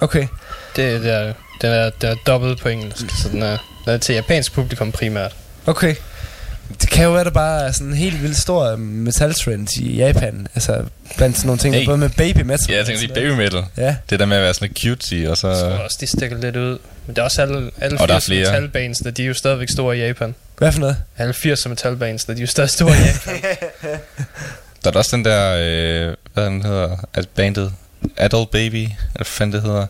Okay. 0.00 0.26
Det, 0.76 1.02
det 1.02 1.10
er, 1.10 1.32
den 1.60 1.70
er, 1.70 1.90
den 2.00 2.10
er 2.10 2.14
dobbelt 2.26 2.60
på 2.60 2.68
engelsk, 2.68 3.04
så 3.22 3.28
den 3.28 3.42
er, 3.42 3.56
den 3.84 3.92
er 3.94 3.98
til 3.98 4.14
japansk 4.14 4.52
publikum 4.52 4.92
primært. 4.92 5.36
Okay. 5.66 5.94
Det 6.80 6.90
kan 6.90 7.04
jo 7.04 7.12
være, 7.12 7.24
der 7.24 7.30
bare 7.30 7.66
er 7.66 7.72
sådan 7.72 7.86
en 7.86 7.94
helt 7.94 8.22
vildt 8.22 8.36
stor 8.36 8.76
metal 8.76 9.34
trend 9.34 9.68
i 9.80 9.96
Japan. 9.96 10.46
Altså, 10.54 10.84
blandt 11.16 11.36
sådan 11.36 11.46
nogle 11.46 11.58
ting, 11.58 11.74
Hey. 11.74 11.86
både 11.86 11.98
med 11.98 12.10
baby 12.16 12.40
metal. 12.40 12.66
ja, 12.68 12.76
jeg 12.76 12.86
tænker 12.86 12.98
sige 13.00 13.14
baby 13.14 13.30
metal. 13.30 13.64
Ja. 13.76 13.96
Det 14.10 14.20
der 14.20 14.26
med 14.26 14.36
at 14.36 14.42
være 14.42 14.54
sådan 14.54 14.74
cutesy, 14.82 15.14
og 15.28 15.36
så... 15.36 15.54
Så 15.54 15.66
også, 15.84 15.96
de 16.00 16.06
stikker 16.06 16.36
lidt 16.38 16.56
ud. 16.56 16.78
Men 17.06 17.16
der 17.16 17.22
er 17.22 17.24
også 17.24 17.42
alle, 17.42 17.70
alle 17.80 18.00
Og 18.00 18.08
der 18.08 18.14
er 18.14 18.18
80 18.18 18.26
flere. 18.26 18.40
metalbands, 18.52 18.98
de 18.98 19.22
er 19.22 19.26
jo 19.26 19.34
stadigvæk 19.34 19.68
store 19.68 19.96
i 19.98 20.00
Japan. 20.00 20.34
Hvad 20.58 20.72
for 20.72 20.80
noget? 20.80 20.96
Alle 21.18 21.34
80 21.34 21.68
metalbands, 21.68 22.24
de 22.24 22.32
er 22.32 22.36
jo 22.36 22.46
stadig 22.46 22.70
store 22.70 22.90
i 22.90 23.00
Japan. 23.06 23.50
Der 24.84 24.90
er 24.90 24.92
da 24.92 24.98
også 24.98 25.16
den 25.16 25.24
der, 25.24 25.52
øh, 25.58 26.14
hvad 26.34 26.44
den 26.44 26.62
hedder, 26.62 27.06
altså 27.14 27.28
bandet 27.36 27.72
Adult 28.16 28.50
Baby, 28.50 28.74
eller 28.74 28.90
hvad 29.14 29.24
fanden 29.24 29.54
det 29.54 29.62
hedder? 29.62 29.86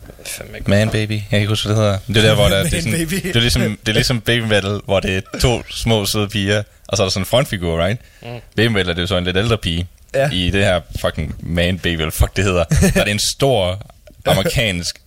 Man 0.67 0.91
Baby, 0.91 1.13
jeg 1.13 1.25
kan 1.31 1.39
ikke 1.39 1.49
huske, 1.49 1.69
hvad 1.69 1.77
det 1.77 1.85
hedder. 1.85 1.99
Det 2.07 2.17
er 2.17 2.23
der, 2.23 2.35
hvor 2.35 2.49
der, 2.49 2.63
det, 2.63 2.75
er 2.75 2.81
sådan, 2.83 3.09
det, 3.09 3.37
er 3.37 3.41
ligesom, 3.41 3.63
det 3.63 3.89
er 3.89 3.93
ligesom 3.93 4.21
Baby 4.21 4.43
Metal, 4.43 4.81
hvor 4.85 5.01
det 5.01 5.17
er 5.17 5.39
to 5.41 5.63
små 5.71 6.07
søde 6.07 6.29
piger, 6.29 6.63
og 6.89 6.97
så 6.97 7.03
er 7.03 7.07
der 7.07 7.11
sådan 7.11 7.23
en 7.23 7.27
frontfigur, 7.27 7.85
right? 7.85 8.01
Mm. 8.23 8.29
Baby 8.57 8.73
Metal 8.73 8.89
er 8.89 8.95
det 8.95 9.03
jo 9.03 9.07
så 9.07 9.17
en 9.17 9.25
lidt 9.25 9.37
ældre 9.37 9.59
pige. 9.59 9.87
Ja. 10.15 10.31
I 10.31 10.51
det 10.51 10.65
her 10.65 10.81
fucking 11.01 11.35
Man 11.41 11.79
Baby, 11.79 12.01
eller 12.01 12.11
fuck 12.11 12.37
det 12.37 12.45
hedder. 12.45 12.65
Der 12.65 13.01
er 13.01 13.05
det 13.05 13.11
en 13.11 13.21
stor 13.37 13.87
amerikansk 14.27 15.01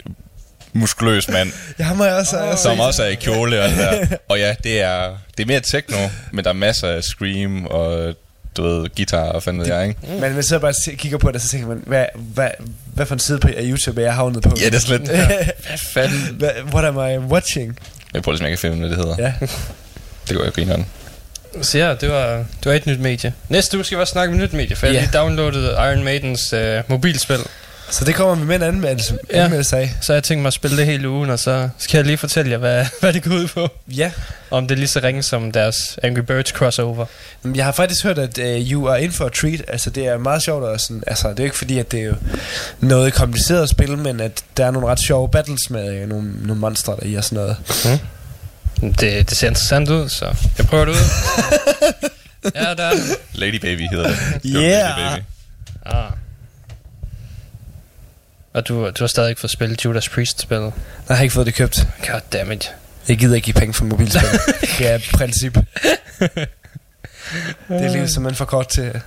muskuløs 0.73 1.29
mand, 1.29 1.51
Jeg 1.79 1.87
har 1.87 1.95
mig 1.95 2.15
også... 2.15 2.37
Oh, 2.37 2.57
som 2.57 2.79
også 2.79 3.03
er 3.03 3.07
i 3.07 3.15
kjole 3.15 3.63
og 3.63 3.69
det 3.69 3.77
der. 3.77 4.17
Og 4.29 4.39
ja, 4.39 4.55
det 4.63 4.81
er, 4.81 5.17
det 5.37 5.43
er 5.43 5.47
mere 5.47 5.59
techno, 5.59 5.97
men 6.31 6.43
der 6.43 6.49
er 6.49 6.53
masser 6.53 6.87
af 6.87 7.03
scream 7.03 7.65
og 7.65 8.15
du 8.59 8.67
ved, 8.67 8.89
guitar 8.95 9.23
og 9.23 9.43
fanden 9.43 9.61
ved 9.61 9.67
jeg, 9.67 9.87
ikke? 9.87 9.99
Men 10.21 10.33
man 10.33 10.43
sidder 10.43 10.59
bare 10.61 10.73
kigger 10.95 11.17
på 11.17 11.31
det, 11.31 11.41
så 11.41 11.47
tænker 11.49 11.67
man, 11.67 11.83
hvad, 11.85 12.05
hvad, 12.15 12.49
hvad 12.93 13.05
for 13.05 13.15
en 13.15 13.19
side 13.19 13.39
på 13.39 13.47
af 13.47 13.61
YouTube 13.63 14.01
er 14.01 14.05
jeg 14.05 14.13
havnet 14.15 14.43
på? 14.43 14.51
Ja, 14.61 14.65
det 14.65 14.75
er 14.75 14.79
sådan 14.79 14.99
lidt... 14.99 15.11
Hvad 15.67 15.77
fanden? 15.93 16.43
What 16.73 16.85
am 16.85 16.95
I 16.97 17.17
watching? 17.17 17.79
Jeg 18.13 18.23
prøver 18.23 18.33
ligesom, 18.33 18.43
jeg 18.45 18.51
kan 18.51 18.57
finde, 18.57 18.77
hvad 18.77 18.89
det 18.89 18.97
hedder. 18.97 19.15
Ja. 19.19 19.33
Det 20.29 20.37
går 20.37 20.43
jeg 20.43 20.53
grine 20.53 20.73
om. 20.73 20.85
Så 21.61 21.77
ja, 21.77 21.95
det 22.01 22.09
var, 22.09 22.27
det 22.37 22.65
var 22.65 22.73
et 22.73 22.85
nyt 22.85 22.99
medie. 22.99 23.33
Næste 23.49 23.77
uge 23.77 23.83
skal 23.83 23.97
vi 23.97 24.01
også 24.01 24.11
snakke 24.11 24.33
om 24.33 24.39
et 24.39 24.43
nyt 24.43 24.53
medie, 24.53 24.75
for 24.75 24.85
jeg 24.85 24.93
Ja. 24.93 24.99
har 24.99 25.05
lige 25.07 25.17
downloadet 25.19 25.71
Iron 25.71 26.03
Maidens 26.03 26.53
øh, 26.53 26.81
mobilspil. 26.87 27.37
Så 27.91 28.05
det 28.05 28.15
kommer 28.15 28.35
vi 28.35 28.45
med 28.45 28.55
en 28.55 28.61
anmeldelse, 28.63 29.17
Ja. 29.31 29.37
ja. 29.37 29.43
anmeldelse 29.43 29.77
af. 29.77 29.95
Så 30.01 30.13
jeg 30.13 30.23
tænkt 30.23 30.41
mig 30.41 30.47
at 30.47 30.53
spille 30.53 30.77
det 30.77 30.85
hele 30.85 31.09
ugen, 31.09 31.29
og 31.29 31.39
så 31.39 31.69
skal 31.77 31.97
jeg 31.97 32.05
lige 32.05 32.17
fortælle 32.17 32.51
jer, 32.51 32.57
hvad, 32.57 32.85
hvad 33.01 33.13
det 33.13 33.23
går 33.23 33.31
ud 33.31 33.47
på. 33.47 33.67
Ja. 33.87 34.11
Om 34.51 34.67
det 34.67 34.75
er 34.75 34.79
lige 34.79 34.87
så 34.87 34.99
ringe 35.03 35.23
som 35.23 35.51
deres 35.51 35.75
Angry 36.03 36.19
Birds 36.21 36.49
crossover. 36.49 37.05
Jeg 37.55 37.65
har 37.65 37.71
faktisk 37.71 38.03
hørt, 38.03 38.17
at 38.19 38.37
uh, 38.37 38.71
you 38.71 38.87
are 38.89 39.03
in 39.03 39.11
for 39.11 39.25
a 39.25 39.29
treat. 39.29 39.61
Altså, 39.67 39.89
det 39.89 40.05
er 40.07 40.17
meget 40.17 40.43
sjovt 40.43 40.63
og 40.63 40.79
sådan, 40.79 41.03
altså, 41.07 41.29
det 41.29 41.39
er 41.39 41.43
jo 41.43 41.45
ikke 41.45 41.57
fordi, 41.57 41.79
at 41.79 41.91
det 41.91 41.99
er 41.99 42.03
jo 42.03 42.15
noget 42.79 43.13
kompliceret 43.13 43.63
at 43.63 43.69
spille, 43.69 43.97
men 43.97 44.19
at 44.19 44.43
der 44.57 44.65
er 44.65 44.71
nogle 44.71 44.87
ret 44.87 44.99
sjove 44.99 45.29
battles 45.29 45.69
med 45.69 45.93
øh, 45.93 46.09
nogle, 46.09 46.31
nogle 46.47 46.59
monstre 46.61 46.95
der 47.01 47.05
i 47.05 47.15
og 47.15 47.23
sådan 47.23 47.35
noget. 47.35 47.57
Det, 48.99 49.29
det 49.29 49.37
ser 49.37 49.47
interessant 49.47 49.89
ud, 49.89 50.09
så 50.09 50.25
jeg 50.57 50.65
prøver 50.67 50.85
det 50.85 50.91
ud. 50.91 50.97
ja, 52.55 52.73
der 52.77 52.83
er 52.83 52.91
det. 52.91 53.01
Lady 53.33 53.55
Baby 53.59 53.81
hedder 53.91 54.07
det. 54.07 54.17
Yeah. 54.45 54.63
Lady 54.63 55.13
Baby. 55.15 55.23
Ah. 55.85 56.11
Og 58.53 58.67
du, 58.67 58.89
du 58.89 59.03
har 59.03 59.07
stadig 59.07 59.29
ikke 59.29 59.41
fået 59.41 59.51
spillet 59.51 59.85
Judas 59.85 60.09
Priest-spillet. 60.09 60.73
Jeg 61.09 61.17
har 61.17 61.23
ikke 61.23 61.33
fået 61.33 61.45
det 61.45 61.55
købt. 61.55 61.87
God 62.07 62.21
damn 62.33 62.51
it. 62.51 62.71
Jeg 63.07 63.17
gider 63.17 63.35
ikke 63.35 63.45
give 63.45 63.53
penge 63.53 63.73
for 63.73 63.85
mobilspil. 63.85 64.29
det 64.79 64.87
er 64.87 64.99
princip. 65.13 65.57
Det 67.69 67.85
er 67.85 67.91
livet 67.91 68.09
simpelthen 68.09 68.35
for 68.35 68.45
kort 68.45 68.67
til... 68.67 69.01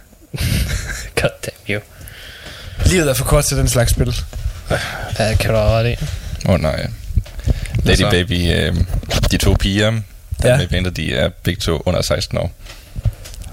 God 1.20 1.30
damn 1.46 1.56
you. 1.70 1.80
Livet 2.86 3.10
er 3.10 3.14
for 3.14 3.24
kort 3.24 3.44
til 3.44 3.56
den 3.56 3.68
slags 3.68 3.90
spil. 3.90 4.14
Ja, 5.18 5.34
kan 5.36 5.50
du 5.50 5.56
have 5.56 5.70
ret 5.70 5.90
i. 5.90 6.04
Åh 6.46 6.54
oh, 6.54 6.60
nej. 6.60 6.86
Lady 7.84 7.96
så? 7.96 8.10
Baby, 8.10 8.52
øh, 8.54 8.76
de 9.30 9.36
to 9.36 9.56
piger, 9.60 9.90
der 10.42 10.48
Ja. 10.50 10.56
med 10.56 10.68
bandet, 10.68 10.96
de 10.96 11.14
er 11.14 11.28
begge 11.42 11.60
to 11.60 11.82
under 11.86 12.02
16 12.02 12.38
år. 12.38 12.52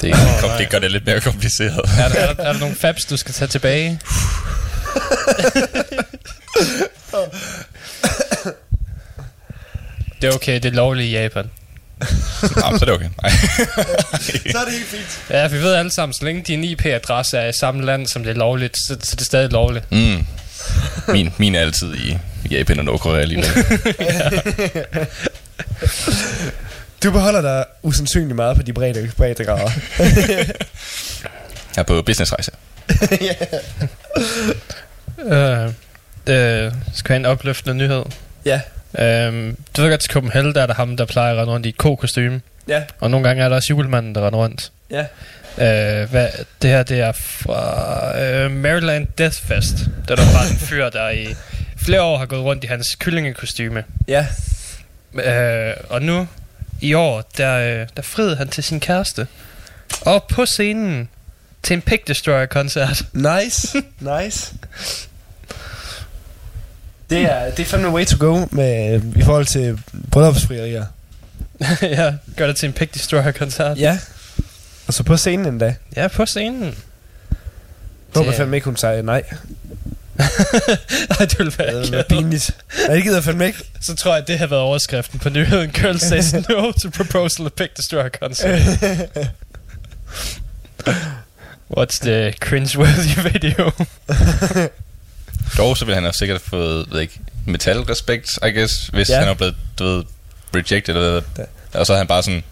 Det, 0.02 0.14
oh, 0.14 0.20
nej. 0.20 0.58
det 0.58 0.70
gør 0.70 0.80
det 0.80 0.92
lidt 0.92 1.06
mere 1.06 1.22
kompliceret. 1.22 1.80
Er 2.00 2.10
der, 2.10 2.20
er, 2.20 2.34
der, 2.34 2.44
er 2.44 2.54
der 2.54 2.60
nogle 2.60 2.76
fabs, 2.76 3.06
du 3.06 3.18
skal 3.18 3.34
tage 3.34 3.50
tilbage? 3.50 4.00
det 10.22 10.30
er 10.30 10.36
okay, 10.36 10.56
det 10.56 10.66
er 10.66 10.72
lovligt 10.72 11.08
i 11.08 11.12
Japan. 11.12 11.50
Jamen, 12.64 12.80
så 12.80 12.86
er 12.86 12.86
det 12.86 12.90
okay. 12.94 13.10
Nej. 13.22 13.32
Så 14.52 14.58
er 14.58 14.66
det 14.66 14.74
helt 14.74 14.86
fint. 14.88 15.22
Ja, 15.30 15.48
vi 15.48 15.58
ved 15.58 15.74
alle 15.74 15.92
sammen, 15.92 16.14
så 16.14 16.26
længe 16.26 16.42
din 16.42 16.64
IP-adresse 16.64 17.38
er 17.38 17.50
i 17.50 17.54
samme 17.54 17.86
land, 17.86 18.08
som 18.08 18.24
det 18.24 18.30
er 18.30 18.36
lovligt, 18.36 18.78
så, 18.78 18.98
så 19.04 19.16
det 19.16 19.22
er 19.22 19.26
stadig 19.26 19.52
lovligt. 19.52 19.92
Mm. 19.92 20.26
Min, 21.08 21.34
min 21.38 21.56
er 21.56 21.60
altid 21.60 21.96
i 21.96 22.18
Japan 22.52 22.80
og 22.80 22.86
Nordkorea 22.86 23.24
lige 23.24 23.42
nu. 23.42 23.48
Du 27.04 27.12
beholder 27.12 27.42
dig 27.42 27.66
usandsynligt 27.84 28.36
meget 28.36 28.58
på 28.58 28.64
de 28.64 28.74
brede, 28.74 29.12
brede 29.18 29.46
grader. 29.46 29.72
Jeg 31.76 31.82
er 31.82 31.84
på 31.84 32.02
businessrejse. 32.02 32.52
Øh, 35.20 35.66
øh, 36.30 36.72
skal 36.94 37.08
have 37.08 37.16
en 37.16 37.26
opløftende 37.26 37.76
nyhed? 37.76 38.04
ja. 38.46 38.62
Øh, 39.00 39.54
du 39.78 39.82
ved 39.82 39.90
godt, 39.90 40.02
til 40.02 40.12
Copenhagen, 40.12 40.56
der 40.56 40.62
er 40.62 40.66
der 40.66 40.74
ham, 40.74 40.98
der 40.98 41.06
plejer 41.06 41.34
at 41.34 41.38
rende 41.38 41.54
rundt 41.54 41.66
i 41.66 41.70
et 41.70 41.78
ko-kostyme. 41.78 42.42
Ja. 42.68 42.84
Og 43.00 43.12
nogle 43.12 43.28
gange 43.28 43.44
er 43.44 43.50
der 43.50 43.56
også 43.56 43.68
julemanden, 43.70 44.16
der 44.16 44.26
render 44.28 44.40
rundt. 44.40 44.72
Ja. 44.92 45.06
Øh, 45.58 46.10
hvad, 46.10 46.28
det 46.62 46.70
her, 46.70 46.84
det 46.84 47.00
er 47.00 47.12
fra 47.12 48.20
øh, 48.22 48.52
Maryland 48.52 49.08
Death 49.18 49.38
Fest. 49.38 49.76
Der 50.08 50.12
er 50.12 50.16
der 50.16 50.34
bare 50.34 50.50
en 50.52 50.58
fyr, 50.58 50.90
der 50.90 51.10
i 51.10 51.36
flere 51.78 52.02
år 52.02 52.18
har 52.18 52.26
gået 52.26 52.42
rundt 52.42 52.64
i 52.64 52.68
hans 52.68 52.96
kyllingekostyme. 53.00 53.84
Ja. 54.08 54.26
Øh, 55.14 55.74
og 55.90 56.02
nu, 56.02 56.28
i 56.82 56.94
år, 56.94 57.24
der, 57.38 57.86
der 57.86 58.02
friede 58.02 58.36
han 58.36 58.48
til 58.48 58.64
sin 58.64 58.80
kæreste. 58.80 59.28
Og 60.02 60.24
på 60.24 60.46
scenen 60.46 61.10
til 61.64 61.74
en 61.74 61.82
Pig 61.82 62.00
Destroyer-koncert. 62.08 63.04
Nice. 63.14 63.78
nice. 64.00 64.54
Det 67.10 67.18
er, 67.22 67.50
det 67.52 67.60
er 67.60 67.66
fandme 67.66 67.90
way 67.90 68.06
to 68.06 68.18
go 68.20 68.46
med, 68.52 69.02
i 69.16 69.24
forhold 69.24 69.46
til 69.46 69.80
bryllupsfrierier. 70.12 70.86
ja, 71.82 72.14
gør 72.38 72.48
det 72.48 72.56
til 72.56 72.68
en 72.68 72.74
Pig 72.74 72.94
Destroyer-koncert. 72.94 73.78
Ja. 73.78 74.00
Og 74.88 74.94
så 74.94 75.04
på 75.04 75.18
scenen 75.18 75.46
endda. 75.46 75.76
Ja, 75.96 76.08
på 76.08 76.26
scenen. 76.26 76.76
Håber 78.16 78.30
Det- 78.30 78.38
fandme 78.38 78.58
ikke, 78.58 78.66
hun 78.66 78.78
sagde 78.78 79.04
nej. 79.04 79.24
Ej, 80.20 81.26
det 81.26 81.40
ville 81.40 81.52
Det 81.52 81.60
være 81.60 81.74
ville 81.80 81.92
være 81.92 82.04
pinligt. 82.10 82.56
Nej, 82.88 82.96
det 82.96 83.04
gider 83.04 83.22
fandme 83.22 83.46
ikke. 83.48 83.60
Så 83.82 83.96
tror 83.96 84.12
jeg, 84.14 84.22
at 84.22 84.28
det 84.28 84.40
har 84.40 84.48
været 84.48 84.62
overskriften 84.62 85.20
på 85.20 85.30
nyheden. 85.30 85.70
Girl 85.72 85.98
says 86.10 86.34
no 86.34 86.72
to 86.72 86.90
proposal 86.90 87.46
of 87.46 87.52
Pig 87.52 87.68
Destroyer 87.78 88.10
concert. 88.10 88.60
What's 91.78 92.00
the 92.00 92.34
cringe-worthy 92.46 93.22
video? 93.34 93.72
Dog 95.58 95.78
så 95.78 95.86
ville 95.86 95.96
han 95.96 96.04
have 96.04 96.14
sikkert 96.14 96.42
fået, 96.42 96.88
ved 96.92 97.02
ikke, 97.02 97.20
metal-respekt, 97.46 98.30
I 98.48 98.50
guess, 98.60 98.88
hvis 98.88 99.10
Ja. 99.10 99.14
ja. 99.14 99.20
han 99.20 99.28
var 99.28 99.34
blevet, 99.34 99.56
du 99.80 99.84
ved, 99.84 100.04
rejected 100.56 100.96
eller 100.96 101.12
hvad. 101.12 101.22
Ja. 101.74 101.80
Og 101.80 101.86
så 101.86 101.94
er 101.94 101.98
han 101.98 102.08
bare 102.08 102.24
sådan, 102.24 102.44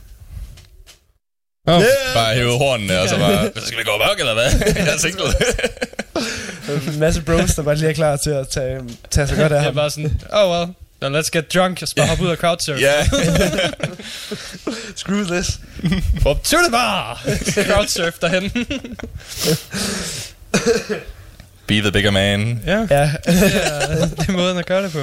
Oh. 1.70 1.82
Bare 2.16 2.34
hæve 2.36 2.58
hornene, 2.58 3.00
og 3.00 3.10
så 3.10 3.18
bare, 3.18 3.52
skal 3.66 3.78
vi 3.80 3.84
gå 3.84 3.92
mørk, 3.98 4.20
eller 4.20 4.34
hvad? 4.34 4.52
Jeg 4.86 4.94
er 4.94 4.98
single. 4.98 6.94
En 6.94 7.00
masse 7.00 7.22
bros, 7.22 7.56
der 7.56 7.64
bare 7.64 7.76
lige 7.76 7.90
er 7.90 7.94
klar 7.94 8.16
til 8.18 8.30
at 8.30 8.48
tage, 8.48 8.82
tage 9.12 9.28
sig 9.28 9.38
godt 9.38 9.52
af 9.52 9.64
ham. 9.64 9.76
bare 9.76 9.90
sådan, 9.90 10.22
oh 10.32 10.52
well, 10.52 10.74
then 11.02 11.16
let's 11.16 11.30
get 11.34 11.54
drunk, 11.54 11.82
og 11.82 11.88
så 11.88 11.96
bare 11.96 12.08
hoppe 12.08 12.24
ud 12.24 12.30
af 12.30 12.38
crowdsurf. 12.38 12.80
ja. 12.82 13.06
Screw 14.96 15.24
this. 15.24 15.60
Up 16.30 16.44
to 16.44 16.58
the 16.58 16.72
bar! 16.72 17.22
crowdsurf 17.54 18.14
derhen. 18.22 18.52
Be 21.68 21.82
the 21.82 21.92
bigger 21.92 22.12
man. 22.12 22.62
ja, 22.66 22.88
Ja, 22.90 23.12
ja, 23.26 23.40
det 24.06 24.26
er 24.28 24.32
måden 24.32 24.58
at 24.58 24.66
gøre 24.66 24.84
det 24.84 24.92
på. 24.92 25.00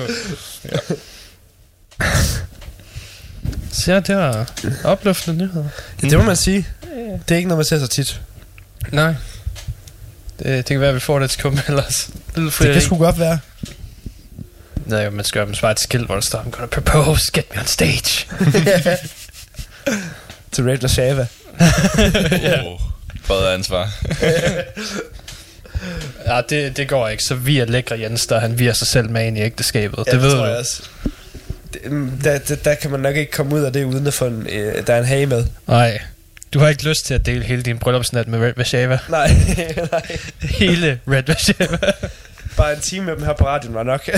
Så 3.73 3.93
ja, 3.93 4.01
det 4.01 4.17
var 4.17 4.51
opløftende 4.85 5.39
nyheder. 5.45 5.69
det 6.01 6.19
må 6.19 6.25
man 6.25 6.37
sige. 6.37 6.67
Det 7.29 7.31
er 7.35 7.37
ikke 7.37 7.49
noget, 7.49 7.59
man 7.59 7.65
ser 7.65 7.79
så 7.79 7.87
tit. 7.87 8.21
Nej. 8.93 9.15
Det, 10.39 10.45
det 10.47 10.67
kan 10.67 10.81
være, 10.81 10.89
at 10.89 10.95
vi 10.95 11.01
får 11.01 11.19
det 11.19 11.31
tilkum 11.31 11.59
ellers. 11.69 12.11
Lille 12.35 12.47
Det 12.47 12.55
frieri. 12.55 12.73
kan 12.73 12.83
sgu 12.83 12.99
godt 12.99 13.19
være. 13.19 13.39
Nej, 14.87 15.11
man 15.11 15.25
skal 15.25 15.49
jo 15.49 15.55
svare 15.55 15.73
et 15.73 15.81
skilt, 15.81 16.07
hvor 16.07 16.15
der 16.15 16.23
står, 16.23 16.39
I'm 16.39 16.51
gonna 16.51 16.67
propose, 16.67 17.31
get 17.35 17.55
me 17.55 17.61
on 17.61 17.67
stage. 17.67 18.27
Til 20.53 20.65
Red 20.65 20.89
Shava. 20.89 21.27
Oh. 22.67 22.81
Brede 23.27 23.55
ansvar. 23.55 23.91
Ja, 26.27 26.41
det, 26.49 26.77
det 26.77 26.89
går 26.89 27.09
ikke. 27.09 27.23
Så 27.23 27.35
vi 27.35 27.59
er 27.59 27.65
lækre 27.65 28.01
Jens, 28.01 28.27
der 28.27 28.41
han 28.41 28.59
virer 28.59 28.73
sig 28.73 28.87
selv 28.87 29.11
med 29.11 29.27
ind 29.27 29.39
i 29.39 29.41
ægteskabet. 29.41 30.05
Ja, 30.07 30.13
det 30.13 30.23
ved 30.23 30.31
tror 30.31 30.39
du. 30.39 30.45
jeg 30.45 30.57
også. 30.57 30.83
Det, 31.75 31.93
mm, 31.93 32.11
der, 32.25 32.39
der, 32.39 32.57
der 32.57 32.75
kan 32.75 32.91
man 32.91 33.01
nok 33.01 33.17
ikke 33.17 33.33
komme 33.33 33.55
ud 33.55 33.61
af 33.61 33.73
det, 33.73 33.85
uden 33.85 34.07
at 34.07 34.15
få 34.15 34.27
en, 34.27 34.47
øh, 34.51 34.87
der 34.87 34.95
er 34.95 34.99
en 34.99 35.05
hage 35.05 35.27
med. 35.27 35.45
Nej. 35.67 35.99
Du 36.55 36.59
har 36.59 36.69
ikke 36.69 36.89
lyst 36.89 37.07
til 37.07 37.15
at 37.15 37.27
dele 37.27 37.45
hele 37.45 37.63
din 37.63 37.79
bryllupsnat 37.79 38.29
med 38.29 38.39
Red 38.39 38.53
Vashava. 38.57 38.99
Nej, 39.09 39.31
nej. 39.93 40.19
Hele 40.43 41.01
Red 41.09 41.23
Vashava. 41.27 41.79
Bare 42.57 42.73
en 42.75 42.81
time 42.81 43.07
med 43.07 43.17
dem 43.17 43.23
her 43.25 43.33
på 43.33 43.47
radioen 43.47 43.75
var 43.75 43.83
nok. 43.83 44.09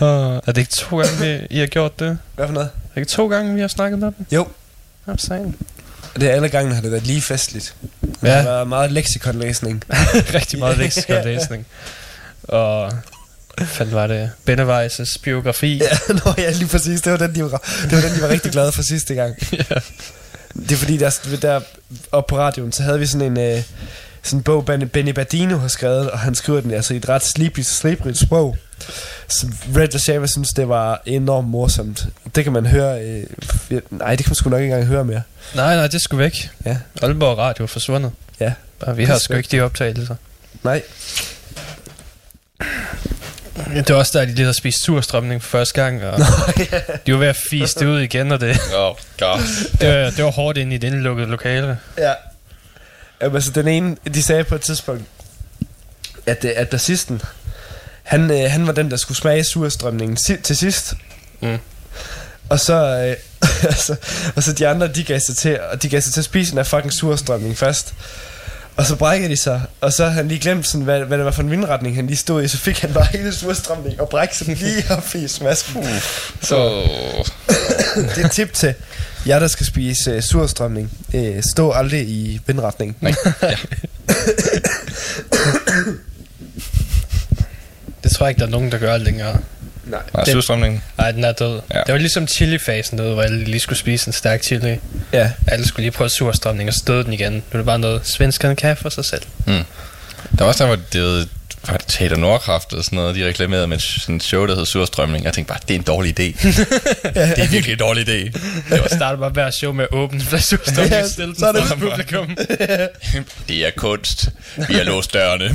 uh, 0.00 0.36
er 0.36 0.40
det 0.46 0.58
ikke 0.58 0.72
to 0.72 0.98
gange, 1.00 1.18
vi, 1.20 1.46
I 1.50 1.58
har 1.58 1.66
gjort 1.66 2.00
det? 2.00 2.08
Er 2.08 2.16
Hvad 2.34 2.46
for 2.46 2.54
noget? 2.54 2.70
det 2.94 3.00
ikke 3.00 3.10
to 3.10 3.28
gange, 3.28 3.54
vi 3.54 3.60
har 3.60 3.68
snakket 3.68 3.98
med 3.98 4.06
dem? 4.18 4.26
Jo. 4.32 4.48
Saying. 5.16 5.56
Og 6.14 6.20
det 6.20 6.30
er 6.30 6.34
alle 6.34 6.48
gange 6.48 6.74
har 6.74 6.82
det 6.82 6.90
været 6.90 7.06
lige 7.06 7.20
festligt. 7.22 7.74
Det 8.00 8.16
Ja. 8.22 8.34
har 8.36 8.42
været 8.42 8.68
meget 8.68 8.92
leksikonlæsning. 8.92 9.84
Rigtig 10.34 10.58
meget 10.58 10.78
leksikonlæsning. 10.78 11.66
Og 12.42 12.92
hvad 13.56 13.66
fanden 13.66 13.94
var 13.94 14.06
det? 14.06 14.30
Bennevejs' 14.50 15.16
biografi. 15.22 15.76
Ja, 15.76 16.12
nå, 16.24 16.32
ja, 16.38 16.50
lige 16.50 16.68
præcis. 16.68 17.00
Det 17.00 17.12
var 17.12 17.18
den, 17.18 17.34
de 17.34 17.42
var, 17.42 17.48
det 17.82 17.92
var, 17.92 18.00
den, 18.00 18.16
de 18.16 18.22
var 18.22 18.28
rigtig 18.28 18.52
glade 18.52 18.72
for 18.72 18.82
sidste 18.82 19.14
gang. 19.14 19.34
Ja. 19.52 19.64
Det 20.54 20.72
er 20.72 20.76
fordi, 20.76 20.96
der, 20.96 21.10
der 21.42 21.60
oppe 22.12 22.30
på 22.30 22.38
radioen, 22.38 22.72
så 22.72 22.82
havde 22.82 22.98
vi 22.98 23.06
sådan 23.06 23.38
en, 23.38 23.56
øh, 23.56 23.62
sådan 24.22 24.38
en 24.38 24.42
bog, 24.42 24.64
Benny, 24.64 25.10
Bardino 25.10 25.58
har 25.58 25.68
skrevet, 25.68 26.10
og 26.10 26.18
han 26.18 26.34
skriver 26.34 26.60
den 26.60 26.70
altså 26.70 26.94
i 26.94 26.96
et 26.96 27.08
ret 27.08 27.22
slibigt, 27.24 27.66
slibrigt 27.66 28.18
sprog. 28.18 28.56
Så 29.28 29.46
Red 29.76 29.98
Shava 29.98 30.26
synes, 30.26 30.48
det 30.48 30.68
var 30.68 31.02
enormt 31.06 31.48
morsomt. 31.48 32.06
Det 32.34 32.44
kan 32.44 32.52
man 32.52 32.66
høre... 32.66 33.04
Øh, 33.04 33.24
nej, 33.90 34.16
det 34.16 34.24
kan 34.24 34.30
man 34.30 34.34
sgu 34.34 34.50
nok 34.50 34.60
ikke 34.60 34.72
engang 34.72 34.86
høre 34.86 35.04
mere. 35.04 35.22
Nej, 35.54 35.76
nej, 35.76 35.86
det 35.86 36.00
skulle 36.00 36.24
væk. 36.24 36.50
Ja. 36.66 36.76
Aalborg 37.02 37.38
Radio 37.38 37.62
er 37.62 37.66
forsvundet. 37.66 38.12
Ja. 38.40 38.52
Og 38.80 38.96
vi 38.96 39.04
har 39.04 39.18
sgu 39.18 39.24
sgu 39.24 39.34
ikke 39.34 39.48
de 39.52 39.60
optagelser. 39.60 40.16
Nej. 40.62 40.82
Ja, 43.74 43.78
Det 43.80 43.88
var 43.88 43.94
også 43.96 44.18
der, 44.18 44.24
de 44.24 44.30
lige 44.30 44.44
havde 44.44 44.54
spist 44.56 44.84
surstrømning 44.84 45.42
for 45.42 45.50
første 45.50 45.82
gang, 45.82 46.04
og 46.04 46.18
de 47.06 47.12
var 47.12 47.18
ved 47.18 47.26
at 47.28 47.36
fise 47.50 47.78
det 47.80 47.86
ud 47.86 48.00
igen, 48.00 48.32
og 48.32 48.40
det, 48.40 48.60
Oh, 48.76 48.94
god. 49.18 49.38
det, 49.80 49.88
var, 49.88 50.10
det 50.10 50.24
var 50.24 50.30
hårdt 50.30 50.58
inde 50.58 50.74
i 50.74 50.78
det 50.78 50.86
indelukkede 50.86 51.28
lokale. 51.28 51.78
Ja. 51.98 52.12
Jamen, 53.22 53.34
altså, 53.36 53.50
den 53.50 53.68
ene, 53.68 53.96
de 54.14 54.22
sagde 54.22 54.44
på 54.44 54.54
et 54.54 54.60
tidspunkt, 54.60 55.04
at, 56.26 56.44
øh, 56.44 56.52
at 56.56 56.68
bassisten, 56.68 57.22
han, 58.02 58.30
øh, 58.30 58.50
han 58.50 58.66
var 58.66 58.72
den, 58.72 58.90
der 58.90 58.96
skulle 58.96 59.18
smage 59.18 59.44
surstrømningen 59.44 60.16
si- 60.16 60.36
til 60.36 60.56
sidst. 60.56 60.94
Mm. 61.40 61.58
Og 62.48 62.60
så, 62.60 62.74
øh, 62.74 63.16
altså, 63.70 63.96
og 64.36 64.42
så 64.42 64.52
de 64.52 64.68
andre, 64.68 64.86
de 64.88 65.04
gav 65.04 65.20
sig 65.20 65.36
til, 65.36 65.60
og 65.72 65.82
de 65.82 65.88
gav 65.88 66.00
sig 66.00 66.12
til 66.12 66.20
at 66.20 66.24
spise 66.24 66.50
den 66.50 66.58
her 66.58 66.64
fucking 66.64 66.92
surstrømning 66.92 67.58
først. 67.58 67.94
Og 68.76 68.86
så 68.86 68.96
brækkede 68.96 69.30
de 69.30 69.36
sig, 69.36 69.62
og 69.80 69.92
så 69.92 70.02
havde 70.02 70.14
han 70.14 70.28
lige 70.28 70.40
glemt, 70.40 70.66
sådan, 70.66 70.84
hvad, 70.84 71.00
hvad 71.00 71.18
det 71.18 71.24
var 71.24 71.32
for 71.32 71.42
en 71.42 71.50
vindretning, 71.50 71.96
han 71.96 72.06
lige 72.06 72.16
stod 72.16 72.42
i, 72.42 72.48
så 72.48 72.58
fik 72.58 72.78
han 72.78 72.92
bare 72.92 73.06
hele 73.10 73.32
surstrømningen 73.32 74.00
og 74.00 74.08
brækkede 74.08 74.38
sig 74.38 74.46
lige 74.56 74.84
op 74.96 75.14
i 75.14 75.28
smasken. 75.28 75.86
Så... 76.42 76.82
Det 77.94 78.18
er 78.18 78.24
et 78.24 78.30
tip 78.30 78.52
til 78.52 78.74
jer, 79.26 79.38
der 79.38 79.48
skal 79.48 79.66
spise 79.66 80.16
uh, 80.16 80.22
surstrømning. 80.22 80.90
Uh, 81.14 81.40
stå 81.52 81.70
aldrig 81.70 82.08
i 82.08 82.40
vindretning. 82.46 82.96
Nej. 83.00 83.14
Ja. 83.42 83.56
Det 88.04 88.12
tror 88.12 88.26
jeg 88.26 88.30
ikke, 88.30 88.38
der 88.38 88.46
er 88.46 88.50
nogen, 88.50 88.72
der 88.72 88.78
gør 88.78 88.96
længere. 88.96 89.38
Nej. 89.86 90.00
Nej, 90.14 90.24
Det- 90.24 90.32
surstrømningen. 90.32 90.82
Nej, 90.98 91.10
den 91.12 91.24
er 91.24 91.32
død. 91.32 91.60
Ja. 91.74 91.78
Det 91.86 91.92
var 91.92 91.98
ligesom 91.98 92.26
chili-fasen 92.28 92.98
derude, 92.98 93.14
hvor 93.14 93.22
alle 93.22 93.44
lige 93.44 93.60
skulle 93.60 93.78
spise 93.78 94.06
en 94.08 94.12
stærk 94.12 94.42
chili. 94.42 94.76
Ja. 95.12 95.30
Alle 95.46 95.66
skulle 95.68 95.84
lige 95.84 95.90
prøve 95.92 96.10
surstrømning, 96.10 96.68
og 96.68 96.74
så 96.74 96.82
døde 96.86 97.04
den 97.04 97.12
igen. 97.12 97.32
Nu 97.32 97.40
er 97.52 97.56
det 97.56 97.66
bare 97.66 97.78
noget, 97.78 98.00
svenskerne 98.06 98.56
kan 98.56 98.76
for 98.76 98.88
sig 98.88 99.04
selv. 99.04 99.22
Der 99.46 99.64
var 100.38 100.44
også 100.46 100.64
der, 100.64 100.68
hvor 100.76 100.78
det 100.92 101.02
var, 101.02 101.76
det 101.76 101.84
Teater 101.88 102.16
Nordkraft 102.16 102.72
og 102.72 102.84
sådan 102.84 102.96
noget, 102.96 103.16
de 103.16 103.26
reklamerede 103.26 103.66
med 103.66 103.78
sådan 103.78 104.16
et 104.16 104.22
show, 104.22 104.46
der 104.46 104.54
hed 104.56 104.66
Surstrømning. 104.66 105.24
Jeg 105.24 105.32
tænkte 105.32 105.48
bare, 105.52 105.60
det 105.68 105.74
er 105.74 105.78
en 105.78 105.84
dårlig 105.84 106.20
idé. 106.20 106.22
det 107.14 107.38
er 107.38 107.48
virkelig 107.50 107.72
en 107.72 107.78
dårlig 107.78 108.08
idé. 108.08 108.12
Det 108.70 108.80
var 108.80 108.88
startet 108.96 109.20
bare 109.20 109.30
hver 109.30 109.50
show 109.50 109.72
med 109.72 109.84
at 109.84 109.96
åbne 109.96 110.20
en 110.20 110.24
flaske 110.26 110.48
surstrømning 110.48 110.92
Ja, 110.92 111.08
stille 111.08 111.34
så 111.38 111.46
er 111.46 111.52
det 111.52 111.62
publikum. 111.78 112.36
Det 113.48 113.66
er 113.66 113.70
kunst. 113.76 114.28
Vi 114.68 114.74
har 114.74 114.82
låst 114.84 115.14
dørene. 115.14 115.50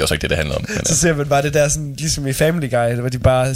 det 0.00 0.04
var 0.04 0.06
så 0.06 0.14
ikke 0.14 0.22
det, 0.22 0.30
det 0.30 0.36
handlede 0.36 0.56
om. 0.56 0.64
Men, 0.68 0.84
Så 0.86 0.96
ser 0.96 1.14
man 1.14 1.28
bare 1.28 1.42
det 1.42 1.54
der 1.54 1.68
sådan, 1.68 1.94
ligesom 1.98 2.26
i 2.26 2.32
Family 2.32 2.70
Guy, 2.70 2.94
hvor 3.00 3.08
de 3.08 3.18
bare 3.18 3.54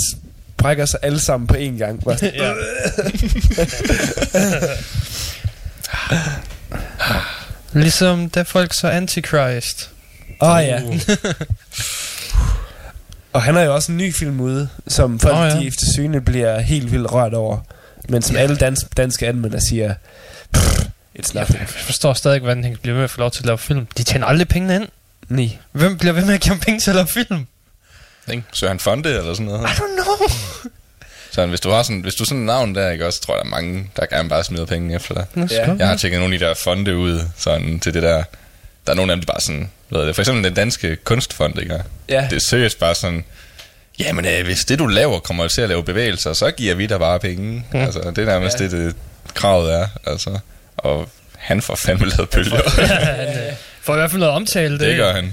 brækker 0.57 0.87
sig 0.87 1.01
alle 1.03 1.21
sammen 1.21 1.47
på 1.47 1.55
én 1.55 1.79
gang. 1.79 2.05
Bare 2.05 2.19
sådan, 2.19 2.35
ja. 2.35 2.53
ligesom 7.81 8.31
da 8.31 8.43
folk 8.43 8.75
så 8.75 8.89
Antichrist. 8.89 9.91
Åh 10.41 10.51
oh, 10.51 10.65
ja. 10.65 10.83
Og 13.33 13.43
han 13.43 13.55
har 13.55 13.63
jo 13.63 13.75
også 13.75 13.93
en 13.93 13.99
ny 13.99 14.15
film 14.15 14.41
ude, 14.41 14.69
som 14.89 15.21
folk 15.21 15.35
oh, 15.35 15.41
ja. 15.41 15.55
ja. 15.55 15.61
de 15.61 15.67
efter 15.67 15.87
syne 15.93 16.21
bliver 16.21 16.61
helt 16.61 16.93
vildt 16.93 17.13
rørt 17.13 17.35
over. 17.35 17.59
Men 18.09 18.23
som 18.23 18.37
alle 18.37 18.57
dans, 18.57 18.87
danske 18.97 19.27
anmeldere 19.29 19.61
siger, 19.61 19.95
"Pff, 20.53 20.81
it's 21.19 21.31
nothing. 21.35 21.59
Jeg 21.61 21.69
forstår 21.69 22.13
stadig 22.13 22.35
ikke, 22.35 22.45
hvordan 22.45 22.65
han 22.65 22.73
kan 22.73 22.79
blive 22.83 22.95
med 22.97 23.05
at 23.05 23.11
få 23.11 23.21
lov 23.21 23.31
til 23.31 23.41
at 23.41 23.47
lave 23.47 23.59
film. 23.59 23.87
De 23.99 24.03
tjener 24.03 24.27
aldrig 24.27 24.49
pengene 24.49 24.75
ind. 24.75 24.89
Nej. 25.29 25.59
Hvem 25.73 25.99
bliver 25.99 26.13
ved 26.13 26.25
med 26.25 26.35
at 26.35 26.41
give 26.41 26.51
ham 26.55 26.61
penge 26.61 26.81
til 26.81 26.91
at 26.91 26.95
lave 26.97 27.07
film? 27.07 27.47
ikke? 28.31 28.43
Søren 28.53 28.79
Fonde 28.79 29.09
eller 29.09 29.35
sådan 29.35 29.47
noget. 29.47 29.61
I 29.63 29.73
don't 29.73 30.03
know. 30.03 30.29
Så 31.31 31.47
hvis 31.47 31.61
du 31.61 31.71
har 31.71 31.83
sådan, 31.83 32.01
hvis 32.01 32.15
du 32.15 32.25
sådan 32.25 32.39
en 32.39 32.47
navn 32.47 32.75
der, 32.75 32.91
ikke 32.91 33.07
også, 33.07 33.21
tror 33.21 33.35
jeg, 33.35 33.39
der 33.45 33.47
er 33.47 33.51
mange, 33.51 33.91
der 33.97 34.07
gerne 34.07 34.29
bare 34.29 34.45
smider 34.45 34.65
penge 34.67 34.95
efter 34.95 35.15
dig. 35.15 35.27
Ja. 35.37 35.47
skål. 35.65 35.77
Jeg 35.79 35.89
har 35.89 35.97
tjekket 35.97 36.21
nogle 36.21 36.35
af 36.35 36.39
de 36.41 36.47
der 36.47 36.55
fonde 36.55 36.97
ud, 36.97 37.21
sådan 37.37 37.81
til 37.81 37.95
det 37.95 38.03
der. 38.03 38.23
Der 38.87 38.93
er 38.93 38.97
nogle 38.97 39.13
af 39.13 39.17
dem, 39.17 39.25
der 39.27 39.33
bare 39.33 39.41
sådan, 39.41 39.71
hvad 39.89 40.01
er 40.01 40.05
det, 40.05 40.15
for 40.15 40.23
eksempel 40.23 40.45
den 40.45 40.55
danske 40.55 40.97
kunstfond, 40.97 41.59
ikke? 41.59 41.83
Ja. 42.09 42.27
Det 42.31 42.37
er 42.37 42.41
seriøst 42.41 42.79
bare 42.79 42.95
sådan, 42.95 43.25
jamen 43.99 44.27
øh, 44.27 44.45
hvis 44.45 44.65
det 44.65 44.79
du 44.79 44.87
laver 44.87 45.19
kommer 45.21 45.49
til 45.49 45.61
at 45.61 45.69
lave 45.69 45.85
bevægelser, 45.85 46.33
så 46.33 46.51
giver 46.51 46.75
vi 46.75 46.87
dig 46.87 46.99
bare 46.99 47.21
penge. 47.21 47.65
Mm. 47.73 47.81
Altså, 47.81 48.01
det 48.01 48.19
er 48.19 48.25
nærmest 48.27 48.61
Ja. 48.61 48.65
det, 48.65 48.73
det 48.73 48.97
kravet 49.35 49.75
er, 49.75 49.87
altså. 50.07 50.39
Og 50.77 51.09
han 51.37 51.63
får 51.63 51.75
fandme 51.75 52.07
lavet 52.07 52.31
bølger. 52.31 52.71
Han 52.87 53.55
får 53.85 53.95
i 53.95 53.97
hvert 53.97 54.11
fald 54.11 54.21
noget 54.21 54.35
omtale. 54.35 54.79
det 54.79 54.97
gør 54.97 55.13
han. 55.13 55.33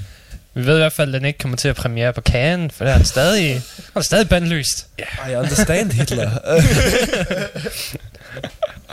Vi 0.53 0.65
ved 0.65 0.75
i 0.75 0.79
hvert 0.79 0.93
fald, 0.93 1.15
at 1.15 1.21
den 1.21 1.27
ikke 1.27 1.39
kommer 1.39 1.57
til 1.57 1.67
at 1.67 1.75
premiere 1.75 2.13
på 2.13 2.21
Cannes, 2.21 2.73
for 2.75 2.85
der 2.85 2.91
er 2.91 2.95
han 2.97 3.05
stadig, 3.05 3.51
han 3.53 3.61
er 3.95 4.01
stadig 4.01 4.29
bandlyst. 4.29 4.87
I 5.31 5.35
understand 5.35 5.91
Hitler. 5.91 6.29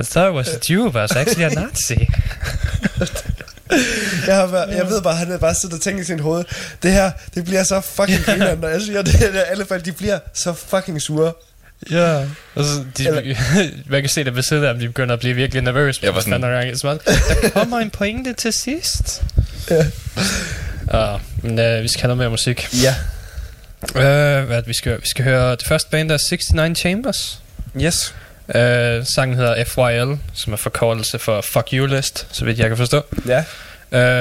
I 0.00 0.04
thought 0.04 0.30
it 0.30 0.34
was 0.36 0.48
a 0.48 0.58
Jew, 0.70 0.90
but 0.90 1.16
actually 1.16 1.44
a 1.44 1.48
Nazi. 1.48 2.08
jeg, 4.26 4.36
har 4.36 4.46
været, 4.46 4.76
jeg 4.76 4.86
ved 4.86 5.02
bare, 5.02 5.16
han 5.16 5.30
har 5.30 5.38
bare 5.38 5.54
siddet 5.54 5.76
og 5.76 5.82
tænkt 5.82 6.00
i 6.00 6.04
sin 6.04 6.20
hoved, 6.20 6.44
det 6.82 6.92
her, 6.92 7.10
det 7.34 7.44
bliver 7.44 7.62
så 7.62 7.80
fucking 7.80 8.24
grineren, 8.24 8.58
når 8.58 8.68
jeg 8.68 8.82
siger 8.82 9.02
det. 9.02 9.12
det 9.20 9.44
alle 9.48 9.66
fald, 9.66 9.82
de 9.82 9.92
bliver 9.92 10.18
så 10.34 10.52
fucking 10.52 11.02
sure. 11.02 11.32
Ja. 11.90 12.18
Og 12.54 12.64
så, 12.64 12.84
de, 12.98 13.06
Eller- 13.08 13.34
man 13.90 14.00
kan 14.02 14.08
se 14.08 14.24
det 14.24 14.36
ved 14.36 14.42
siden 14.42 14.64
af 14.64 14.74
dem, 14.74 14.80
de 14.80 14.86
begynder 14.86 15.12
at 15.14 15.20
blive 15.20 15.34
virkelig 15.34 15.62
nervøse. 15.62 16.00
Jeg 16.02 16.14
var 16.14 16.20
sådan- 16.20 16.40
gang, 16.40 17.04
der 17.42 17.50
kommer 17.52 17.78
en 17.78 17.90
pointe 17.90 18.32
til 18.32 18.52
sidst. 18.52 19.22
Ja. 19.70 19.84
Uh, 21.14 21.20
men 21.42 21.58
uh, 21.58 21.82
vi 21.82 21.88
skal 21.88 22.00
have 22.00 22.06
noget 22.08 22.18
mere 22.18 22.30
musik. 22.30 22.68
Ja. 22.82 22.94
Uh, 23.94 24.46
hvad 24.46 24.62
vi 24.66 24.72
skal 24.74 24.90
høre? 24.90 25.00
Vi 25.00 25.08
skal 25.08 25.24
høre 25.24 25.50
det 25.50 25.66
første 25.66 25.90
band, 25.90 26.08
der 26.08 26.14
er 26.14 26.18
69 26.52 26.78
Chambers. 26.78 27.42
Yes. 27.82 28.14
Uh, 28.48 29.06
sangen 29.14 29.36
hedder 29.36 29.64
FYL, 29.64 30.20
som 30.34 30.52
er 30.52 30.56
forkortelse 30.56 31.18
for 31.18 31.40
Fuck 31.40 31.68
You 31.72 31.86
List, 31.86 32.26
så 32.32 32.44
vidt 32.44 32.58
jeg 32.58 32.68
kan 32.68 32.76
forstå. 32.76 33.02
Ja. 33.26 33.38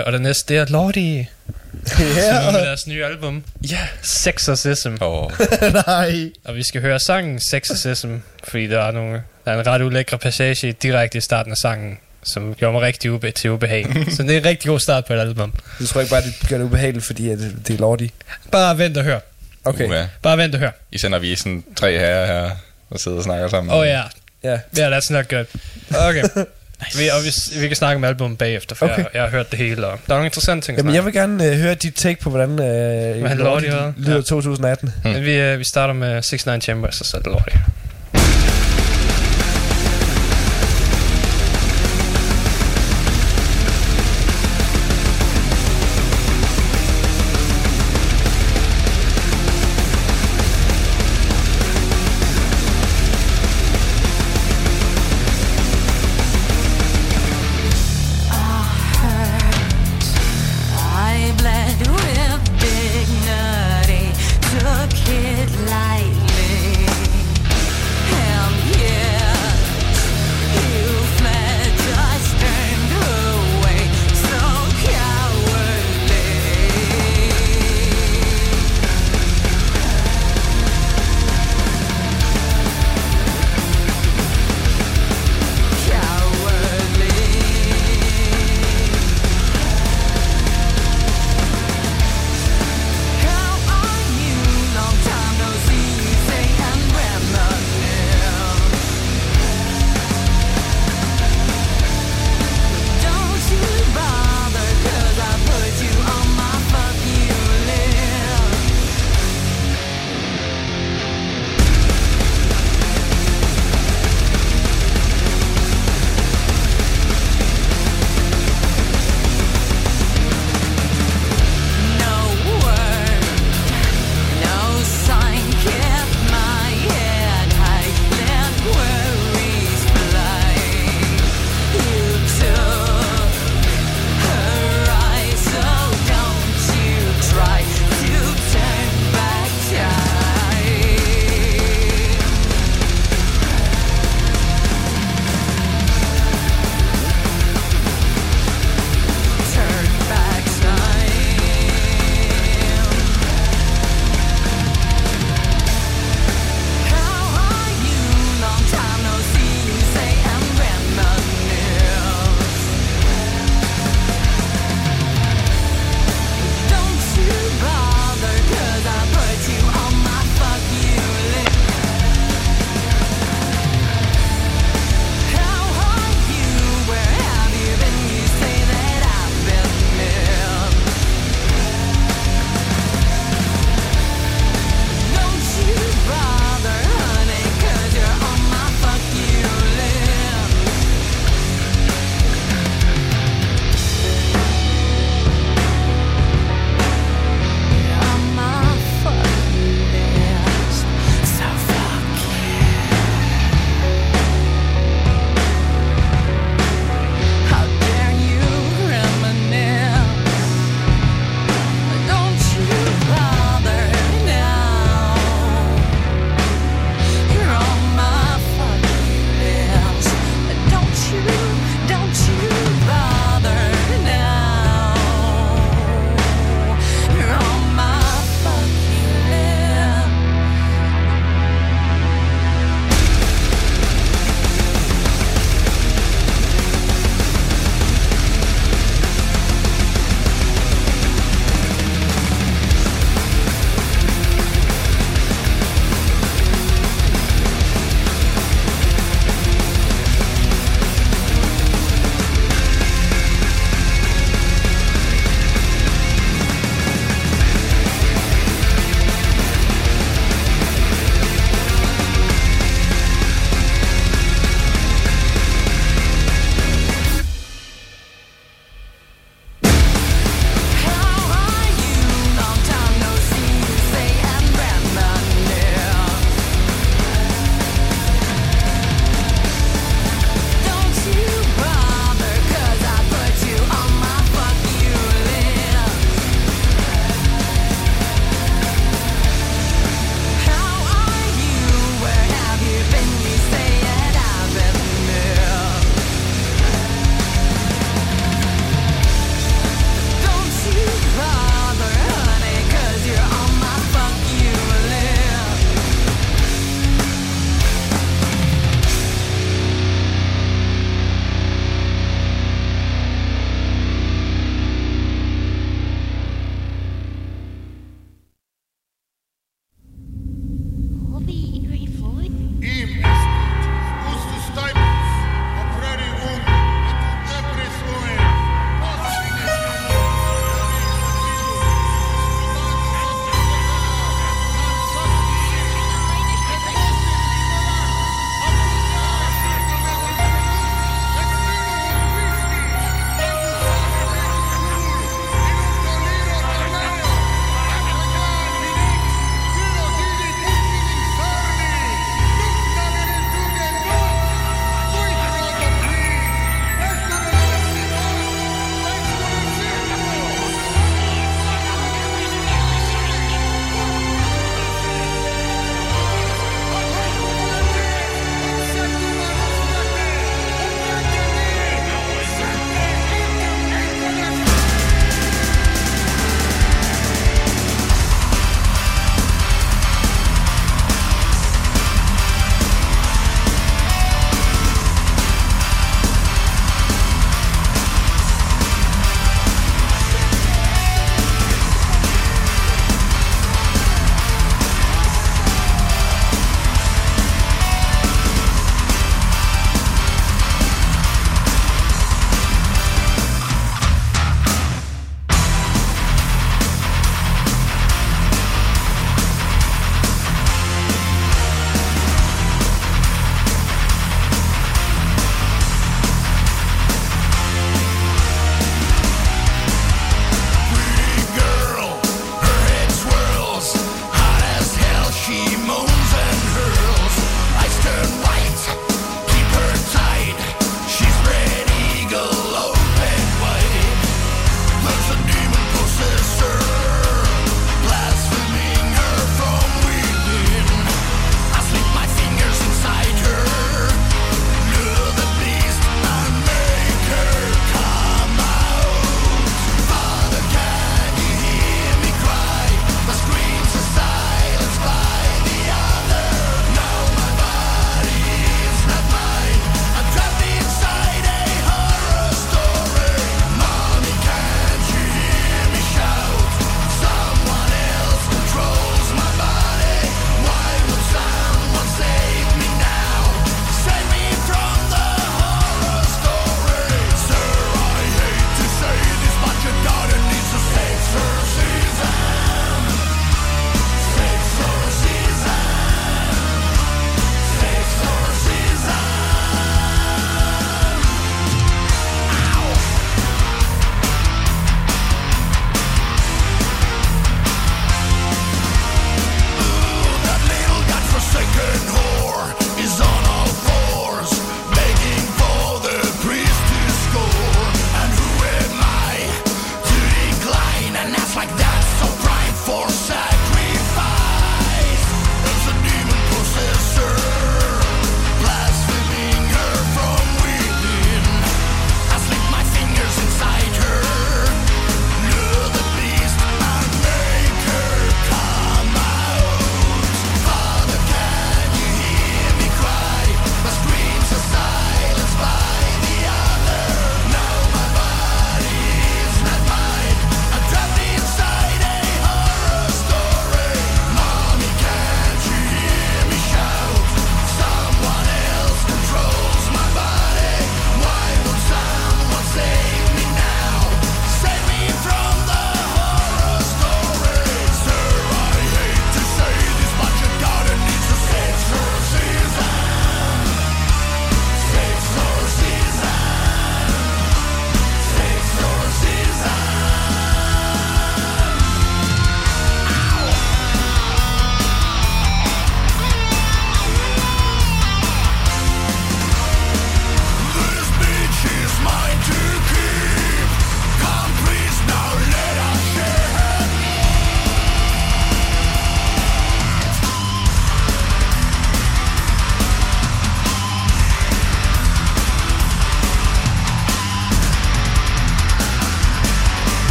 Uh, 0.00 0.06
og 0.06 0.12
det 0.12 0.20
næste, 0.20 0.54
det 0.54 0.60
er 0.60 0.66
Lordi. 0.68 1.26
Nu 1.72 2.04
ja, 2.16 2.50
med 2.50 2.60
deres 2.60 2.86
nye 2.86 3.04
album. 3.04 3.42
Ja. 3.70 3.78
Sexorcism. 4.02 4.94
Åh, 5.00 5.30
nej. 5.86 6.30
Og 6.44 6.54
vi 6.56 6.62
skal 6.62 6.80
høre 6.80 7.00
sangen 7.00 7.40
Sexorcism, 7.50 8.08
fordi 8.44 8.66
der 8.66 8.80
er, 8.80 8.90
nogle, 8.90 9.22
der 9.44 9.52
er 9.52 9.60
en 9.60 9.66
ret 9.66 9.82
ulækre 9.82 10.18
passage 10.18 10.72
direkte 10.72 11.18
i 11.18 11.20
starten 11.20 11.52
af 11.52 11.56
sangen, 11.56 11.98
som 12.22 12.54
gjorde 12.54 12.72
mig 12.72 12.82
rigtig 12.82 13.10
ube 13.12 13.30
til 13.30 13.50
ubehag. 13.50 13.86
Så 14.16 14.22
det 14.22 14.30
er 14.34 14.38
en 14.38 14.44
rigtig 14.44 14.68
god 14.68 14.80
start 14.80 15.04
på 15.04 15.12
et 15.14 15.18
album. 15.20 15.52
Du 15.78 15.86
tror 15.86 16.00
ikke 16.00 16.10
bare, 16.10 16.22
det 16.22 16.34
gør 16.48 16.58
det 16.58 16.64
ubehageligt, 16.64 17.04
fordi 17.04 17.30
at 17.30 17.38
det, 17.38 17.54
det 17.66 17.74
er 17.74 17.78
lortigt? 17.78 18.14
Bare 18.50 18.78
vent 18.78 18.96
og 18.96 19.04
hør. 19.04 19.18
Okay. 19.64 19.88
uha. 19.88 20.04
Bare 20.22 20.38
vent 20.38 20.54
og 20.54 20.60
hør. 20.60 20.70
I 20.92 20.98
sender 20.98 21.18
vi 21.18 21.36
sådan 21.36 21.64
tre 21.76 21.98
herrer 21.98 22.26
her, 22.26 22.50
og 22.90 23.00
sidder 23.00 23.18
og 23.18 23.24
snakker 23.24 23.48
sammen. 23.48 23.72
Åh 23.72 23.78
oh, 23.78 23.86
ja, 23.86 24.02
Ja. 24.44 24.58
yeah, 24.78 24.98
that's 24.98 25.12
not 25.12 25.28
good. 25.28 25.44
Okay. 26.08 26.24
Vi, 26.98 27.08
og 27.08 27.24
vi, 27.24 27.60
vi 27.60 27.66
kan 27.66 27.76
snakke 27.76 27.96
om 27.96 28.04
albumet 28.04 28.38
bagefter, 28.38 28.76
for 28.76 28.86
Okay. 28.86 28.98
jeg, 28.98 29.06
jeg 29.14 29.22
har 29.22 29.28
hørt 29.30 29.50
det 29.50 29.58
hele, 29.58 29.86
og 29.86 29.98
der 30.06 30.12
er 30.12 30.16
nogle 30.16 30.26
interessante 30.26 30.66
ting 30.66 30.78
Jamen, 30.78 30.94
jeg 30.94 31.04
vil 31.04 31.12
gerne 31.12 31.46
øh, 31.46 31.52
høre 31.58 31.74
dit 31.74 31.94
take 31.94 32.20
på, 32.20 32.30
hvordan 32.30 32.50
øh, 32.50 33.20
er. 33.72 33.92
lyder 33.96 34.16
Ja. 34.16 34.20
2018. 34.22 34.92
om. 35.04 35.12
Men 35.12 35.24
vi, 35.24 35.34
øh, 35.34 35.58
vi 35.58 35.64
starter 35.64 35.94
med 35.94 36.22
69 36.22 36.64
Chambers, 36.64 37.00
og 37.00 37.06
så 37.06 37.16
er 37.16 37.20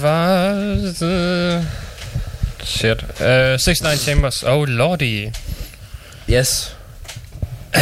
Det 0.00 0.08
var... 0.08 1.56
Uh, 1.56 1.64
shit. 2.64 3.02
Uh, 3.20 3.58
69 3.58 4.00
Chambers. 4.00 4.42
Oh, 4.42 4.64
lordy. 4.68 5.28
Yes. 6.30 6.76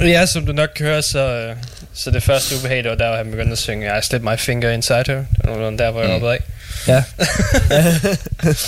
Ja, 0.00 0.26
som 0.26 0.46
du 0.46 0.52
nok 0.52 0.68
kan 0.76 0.86
høre, 0.86 1.02
så, 1.02 1.54
så 1.94 2.10
det 2.10 2.22
første 2.22 2.56
ubehag, 2.56 2.76
det 2.84 2.90
var 2.90 2.96
der, 2.96 3.08
hvor 3.08 3.16
han 3.16 3.30
begyndte 3.30 3.52
at 3.52 3.58
synge 3.58 3.86
I 3.98 4.02
slipped 4.02 4.30
my 4.32 4.36
finger 4.38 4.70
inside 4.70 5.04
her. 5.06 5.24
Det 5.42 5.50
var 5.60 5.70
der, 5.70 5.90
hvor 5.90 6.00
jeg 6.02 6.08
Mm. 6.08 6.12
hoppede 6.12 6.32
af. 6.32 6.42
Ja. 6.88 7.02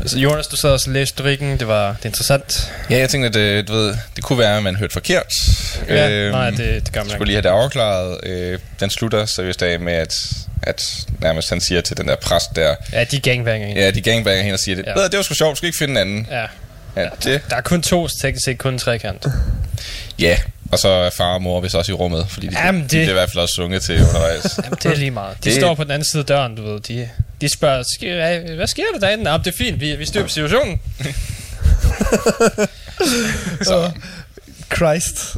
Altså, 0.00 0.18
Jonas, 0.18 0.46
du 0.46 0.56
sad 0.56 0.70
og 0.70 0.80
så 0.80 0.90
læste 0.90 1.22
lyrikken. 1.22 1.58
Det 1.58 1.68
var 1.68 1.88
det 1.88 2.02
er 2.02 2.06
interessant. 2.06 2.72
Ja, 2.90 2.98
jeg 2.98 3.08
tænkte, 3.10 3.28
at 3.28 3.34
det, 3.34 3.68
du 3.68 3.72
ved, 3.72 3.94
det 4.16 4.24
kunne 4.24 4.38
være, 4.38 4.56
at 4.56 4.62
man 4.62 4.76
hørte 4.76 4.92
forkert. 4.92 5.32
Ja, 5.88 6.30
nej, 6.30 6.50
det, 6.50 6.58
det 6.58 6.92
gør 6.92 7.00
man 7.00 7.10
skulle 7.10 7.12
ikke. 7.12 7.24
lige 7.24 7.34
have 7.36 7.42
det 7.42 7.48
afklaret. 7.64 8.18
Øh, 8.22 8.58
den 8.80 8.90
slutter 8.90 9.26
seriøst 9.26 9.62
af 9.62 9.80
med, 9.80 9.92
at, 9.92 10.14
at 10.62 11.06
nærmest 11.20 11.50
han 11.50 11.60
siger 11.60 11.80
til 11.80 11.96
den 11.96 12.08
der 12.08 12.16
præst 12.16 12.56
der, 12.56 12.74
Ja, 12.92 13.04
de 13.04 13.20
gangbanger 13.20 13.66
hende. 13.68 13.82
ja, 13.82 13.90
de 13.90 14.00
gangbanger 14.00 14.42
hende 14.42 14.54
og 14.54 14.60
siger, 14.60 14.76
det, 14.76 14.84
Ja. 14.96 15.02
det 15.08 15.16
var 15.16 15.22
sgu 15.22 15.34
sjovt, 15.34 15.56
skal 15.56 15.66
ikke 15.66 15.78
finde 15.78 15.92
en 15.92 15.96
anden. 15.96 16.26
Ja. 16.30 16.46
Ja, 16.96 17.08
det, 17.24 17.40
Der 17.50 17.56
er 17.56 17.60
kun 17.60 17.82
to, 17.82 18.08
så 18.08 18.18
teknisk 18.22 18.44
set 18.44 18.58
kun 18.58 18.78
trekant. 18.78 19.26
ja. 20.18 20.36
Og 20.72 20.78
så 20.78 20.88
er 20.88 21.10
far 21.10 21.34
og 21.34 21.42
mor 21.42 21.60
vist 21.60 21.74
også 21.74 21.92
i 21.92 21.94
rummet, 21.94 22.26
fordi 22.28 22.46
de, 22.46 22.56
Jamen, 22.64 22.80
de 22.82 22.88
det- 22.88 22.90
bliver 22.90 23.08
i 23.08 23.12
hvert 23.12 23.30
fald 23.30 23.38
også 23.42 23.54
sunget 23.54 23.82
til 23.82 24.00
undervejs. 24.00 24.44
Jamen, 24.64 24.78
det 24.82 24.86
er 24.92 24.96
lige 24.96 25.10
meget. 25.10 25.36
De 25.44 25.50
Det- 25.50 25.58
står 25.58 25.74
på 25.74 25.84
den 25.84 25.90
anden 25.92 26.08
side 26.10 26.20
af 26.20 26.26
døren, 26.26 26.56
du 26.56 26.62
ved. 26.72 26.80
De, 26.80 27.08
de 27.40 27.48
spørger, 27.48 27.82
"Sker- 27.96 28.14
hvad, 28.14 28.54
hvad 28.56 28.66
sker 28.66 28.82
der 28.94 29.00
derinde? 29.00 29.30
Jamen, 29.30 29.44
det 29.44 29.52
er 29.52 29.56
fint, 29.58 29.80
vi, 29.80 29.96
vi 29.96 30.06
styrer 30.06 30.24
på 30.24 30.28
situationen. 30.30 30.80
så, 33.62 33.90
Christ. 34.76 35.36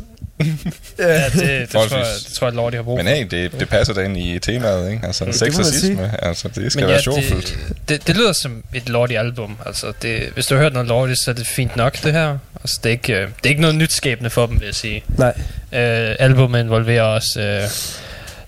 Ja, 0.99 1.25
det, 1.25 1.33
det, 1.35 1.69
tror, 1.69 1.97
jeg, 1.97 2.07
det 2.27 2.33
tror 2.35 2.47
jeg, 2.47 2.55
Lordi 2.55 2.77
har 2.77 2.83
brug 2.83 2.99
for. 2.99 3.05
men 3.05 3.15
hey, 3.15 3.27
det, 3.31 3.53
det 3.61 3.69
passer 3.69 3.95
da 3.95 4.01
ind 4.05 4.17
i 4.19 4.39
temaet, 4.39 4.91
ikke? 4.93 5.07
Altså, 5.07 5.25
Det 5.25 5.35
sex 5.35 5.59
og 5.59 5.65
sisme, 5.67 6.25
altså, 6.25 6.49
det 6.49 6.73
skal 6.73 6.81
Men 6.81 6.89
være 6.89 6.97
ja, 6.97 7.03
sjovfuldt. 7.03 7.59
det, 7.69 7.77
det, 7.89 8.07
det 8.07 8.17
lyder 8.17 8.33
som 8.33 8.65
et 8.75 8.89
Lordi-album. 8.89 9.59
Altså, 9.67 9.93
det, 10.03 10.31
hvis 10.35 10.47
du 10.47 10.55
har 10.55 10.63
hørt 10.63 10.73
noget 10.73 10.89
Lordi, 10.89 11.15
så 11.15 11.31
er 11.31 11.35
det 11.35 11.47
fint 11.47 11.77
nok, 11.77 12.03
det 12.03 12.13
her. 12.13 12.39
Altså, 12.61 12.81
det 12.83 12.89
er 12.89 12.91
ikke, 12.91 13.13
øh, 13.13 13.21
det 13.21 13.45
er 13.45 13.49
ikke 13.49 13.61
noget 13.61 13.77
nytskabende 13.77 14.31
for 14.31 14.47
dem, 14.47 14.61
vil 14.61 14.67
jeg 14.67 14.75
sige. 14.75 15.05
Nej. 15.09 15.35
Uh, 15.73 16.15
albumet 16.19 16.61
involverer 16.61 17.03
også 17.03 17.61
uh, 17.65 17.71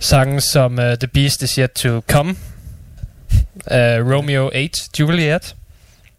sange 0.01 0.41
som 0.41 0.79
uh, 0.79 0.85
The 0.85 1.07
Beast 1.07 1.43
Is 1.43 1.55
Yet 1.55 1.71
To 1.71 2.01
Come, 2.09 2.31
uh, 2.31 4.13
Romeo 4.13 4.51
8, 4.55 4.71
Juliet, 4.99 5.55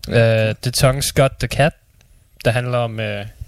uh, 0.08 0.14
The 0.16 0.72
Tongue's 0.78 1.12
Got 1.16 1.32
The 1.40 1.48
Cat, 1.48 1.74
der 2.46 2.52
handler 2.52 2.78
om 2.78 3.00
uh, 3.00 3.06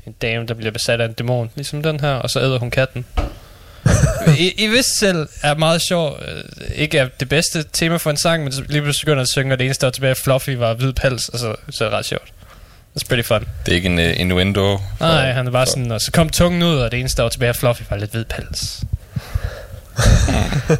en 0.09 0.15
dame, 0.21 0.45
der 0.47 0.53
bliver 0.53 0.71
besat 0.71 1.01
af 1.01 1.05
en 1.05 1.13
dæmon, 1.13 1.49
ligesom 1.55 1.83
den 1.83 1.99
her, 1.99 2.13
og 2.13 2.29
så 2.29 2.39
æder 2.39 2.59
hun 2.59 2.71
katten. 2.71 3.05
I, 4.37 4.53
I 4.57 4.67
vidste 4.67 4.91
selv 4.99 5.27
er 5.43 5.55
meget 5.55 5.81
sjov, 5.81 6.11
uh, 6.11 6.71
ikke 6.75 6.97
er 6.97 7.07
det 7.19 7.29
bedste 7.29 7.65
tema 7.73 7.97
for 7.97 8.09
en 8.09 8.17
sang, 8.17 8.43
men 8.43 8.51
så 8.51 8.63
lige 8.69 8.81
pludselig 8.81 9.05
begynder 9.05 9.21
at 9.21 9.29
synge, 9.29 9.53
og 9.53 9.59
det 9.59 9.65
eneste, 9.65 9.81
der 9.81 9.87
var 9.87 9.91
tilbage, 9.91 10.15
Fluffy 10.15 10.49
var 10.49 10.73
hvid 10.73 10.93
pels, 10.93 11.29
og 11.29 11.39
så, 11.39 11.55
så 11.69 11.85
er 11.85 11.89
det 11.89 11.97
ret 11.97 12.05
sjovt. 12.05 12.33
It's 12.99 13.07
pretty 13.07 13.27
fun. 13.27 13.39
Det 13.65 13.71
er 13.71 13.75
ikke 13.75 13.85
en 13.89 13.99
uh, 13.99 14.19
innuendo. 14.19 14.77
for- 14.97 15.05
Nej, 15.05 15.31
han 15.31 15.51
bare 15.51 15.65
for- 15.65 15.69
sådan, 15.71 15.91
og 15.91 16.01
så 16.01 16.11
kom 16.11 16.29
tungen 16.29 16.63
ud, 16.63 16.77
og 16.77 16.91
det 16.91 16.99
eneste, 16.99 17.17
der 17.17 17.23
var 17.23 17.29
tilbage 17.29 17.53
Fluffy, 17.53 17.81
var 17.89 17.97
lidt 17.97 18.11
hvid 18.11 18.25
pels. 18.25 18.83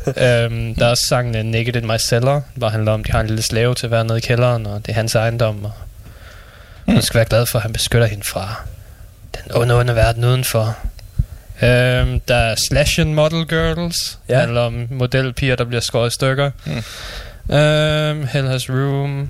øhm, 0.08 0.76
der 0.76 0.86
er 0.86 0.90
også 0.90 1.06
sangen 1.10 1.36
uh, 1.36 1.52
Naked 1.52 1.76
in 1.76 1.88
My 1.88 1.98
Cellar, 2.00 2.42
hvor 2.56 2.70
handler 2.70 2.92
om, 2.92 3.00
at 3.00 3.08
de 3.08 3.12
har 3.12 3.20
en 3.20 3.28
lille 3.28 3.42
slave 3.42 3.76
til 3.76 3.86
at 3.88 3.92
være 3.92 4.06
nede 4.06 4.18
i 4.18 4.22
kælderen, 4.22 4.66
og 4.66 4.86
det 4.86 4.92
er 4.92 4.96
hans 4.96 5.16
ejendom, 5.16 5.66
og 5.66 5.72
hun 6.86 7.02
skal 7.02 7.18
være 7.18 7.26
glad 7.26 7.46
for, 7.46 7.60
at 7.60 7.64
han 7.64 7.74
beskytter 7.74 8.08
hende 8.08 8.24
fra 8.24 8.62
den 9.44 9.52
onde, 9.56 9.76
onde 9.80 9.96
verden 9.96 10.24
udenfor. 10.24 10.78
Øhm, 11.62 12.20
der 12.20 12.36
er 12.36 12.56
Slash 12.70 13.00
and 13.00 13.14
Model 13.14 13.48
Girls, 13.48 14.20
Ja. 14.30 14.34
ja. 14.34 14.40
handler 14.40 14.62
om 14.62 14.88
modelpiger, 14.92 15.56
der 15.56 15.64
bliver 15.64 15.82
skåret 15.82 16.12
i 16.12 16.14
stykker. 16.14 16.52
Mm. 16.66 17.56
Øhm, 17.56 18.28
Hell 18.32 18.48
Has 18.48 18.70
Room, 18.70 19.30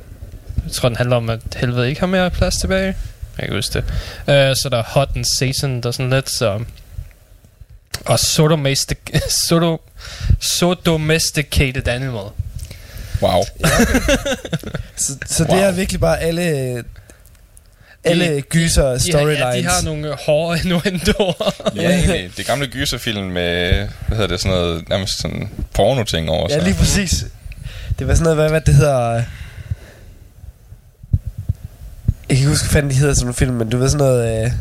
jeg 0.66 0.72
tror, 0.72 0.90
den 0.90 0.96
handler 0.98 1.16
om, 1.16 1.30
at 1.30 1.40
helvede 1.56 1.90
ikke 1.90 2.00
har 2.00 2.08
mere 2.08 2.30
plads 2.30 2.56
tilbage. 2.56 2.96
Jeg 3.38 3.46
kan 3.48 3.56
huske 3.56 3.74
det. 3.74 3.84
Uh, 4.20 4.56
så 4.56 4.68
der 4.72 4.78
er 4.78 4.84
Hot 4.84 5.10
and 5.16 5.26
Satan, 5.40 5.82
der 5.82 5.88
er 5.88 5.92
sådan 5.92 6.10
lidt, 6.10 6.30
så... 6.30 6.60
Og 8.06 8.20
Sodomestic... 8.20 8.98
Sodo, 9.48 9.82
Sodomesticated 10.40 11.88
Animal. 11.88 12.26
Wow. 13.22 13.44
Så, 14.96 15.18
så 15.26 15.44
Wow. 15.44 15.56
det 15.58 15.66
er 15.66 15.72
virkelig 15.72 16.00
bare 16.02 16.20
alle... 16.20 16.84
Alle 18.04 18.42
gyser 18.42 18.90
Ja, 18.92 18.98
storylines. 18.98 19.40
ja, 19.40 19.58
de 19.58 19.64
har 19.64 19.82
nogle 19.84 20.08
øh, 20.08 20.16
hårde 20.26 20.60
innuendoer. 20.64 21.54
Ja, 21.76 21.90
egentlig. 21.98 22.32
Det 22.38 22.46
gamle 22.46 22.68
gyserfilm 22.68 23.24
med, 23.24 23.74
hvad 24.08 24.18
hedder 24.18 24.28
det, 24.28 24.40
sådan 24.40 24.58
noget, 24.58 24.90
nærmest 24.90 25.22
sådan 25.22 25.50
porno-ting 25.74 26.30
over 26.30 26.48
Ja, 26.50 26.56
sig. 26.56 26.64
lige 26.64 26.76
præcis. 26.76 27.26
Det 28.00 28.08
var 28.08 28.14
sådan 28.14 28.24
noget, 28.24 28.38
hvad, 28.38 28.50
hvad 28.50 28.62
det 28.62 28.76
hedder... 28.76 29.10
øh, 29.10 29.24
Jeg 32.30 32.38
kan 32.38 32.38
ikke 32.38 32.50
huske, 32.50 32.66
hvad 32.66 32.72
fanden 32.74 32.92
de 32.92 32.96
hedder 32.96 33.14
sådan 33.14 33.26
nogle 33.26 33.34
film, 33.36 33.54
men 33.54 33.70
du 33.70 33.78
ved 33.78 33.90
sådan 33.90 34.06
noget... 34.06 34.46
Øh, 34.46 34.52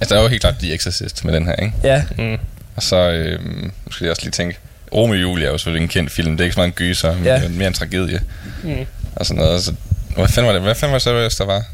Altså, 0.00 0.14
der 0.14 0.20
er 0.20 0.22
jo 0.24 0.28
helt 0.28 0.40
klart 0.40 0.54
The 0.58 0.74
Exorcist 0.74 1.24
med 1.24 1.34
den 1.34 1.46
her, 1.46 1.56
ikke? 1.56 1.72
ja, 1.84 2.04
mm. 2.18 2.38
Og 2.76 2.82
så, 2.82 2.96
øhm, 3.10 3.72
nu 3.86 3.92
skal 3.92 4.04
jeg 4.04 4.10
også 4.10 4.22
lige 4.22 4.30
tænke, 4.30 4.58
Romeo 4.94 5.14
og 5.16 5.22
Julie 5.22 5.46
er 5.46 5.50
jo 5.50 5.58
selvfølgelig 5.58 5.82
en 5.82 5.88
kendt 5.88 6.12
film. 6.12 6.30
Det 6.32 6.40
er 6.40 6.44
ikke 6.44 6.54
så 6.54 6.58
meget 6.60 6.66
en 6.68 6.72
gyser, 6.72 7.14
men 7.14 7.24
Ja. 7.24 7.40
ja. 7.40 7.48
mere 7.48 7.68
en 7.68 7.74
tragedie. 7.74 8.20
Mm. 8.64 8.74
Og 9.16 9.26
sådan 9.26 9.42
noget. 9.42 9.62
Så, 9.62 9.74
hvad 10.14 10.28
fanden 10.28 10.46
var 10.46 10.52
det? 10.52 10.62
Hvad 10.62 10.74
fanden 10.74 10.92
var 10.92 10.98
det 10.98 11.20
ellers, 11.20 11.34
der 11.34 11.44
var? 11.44 11.64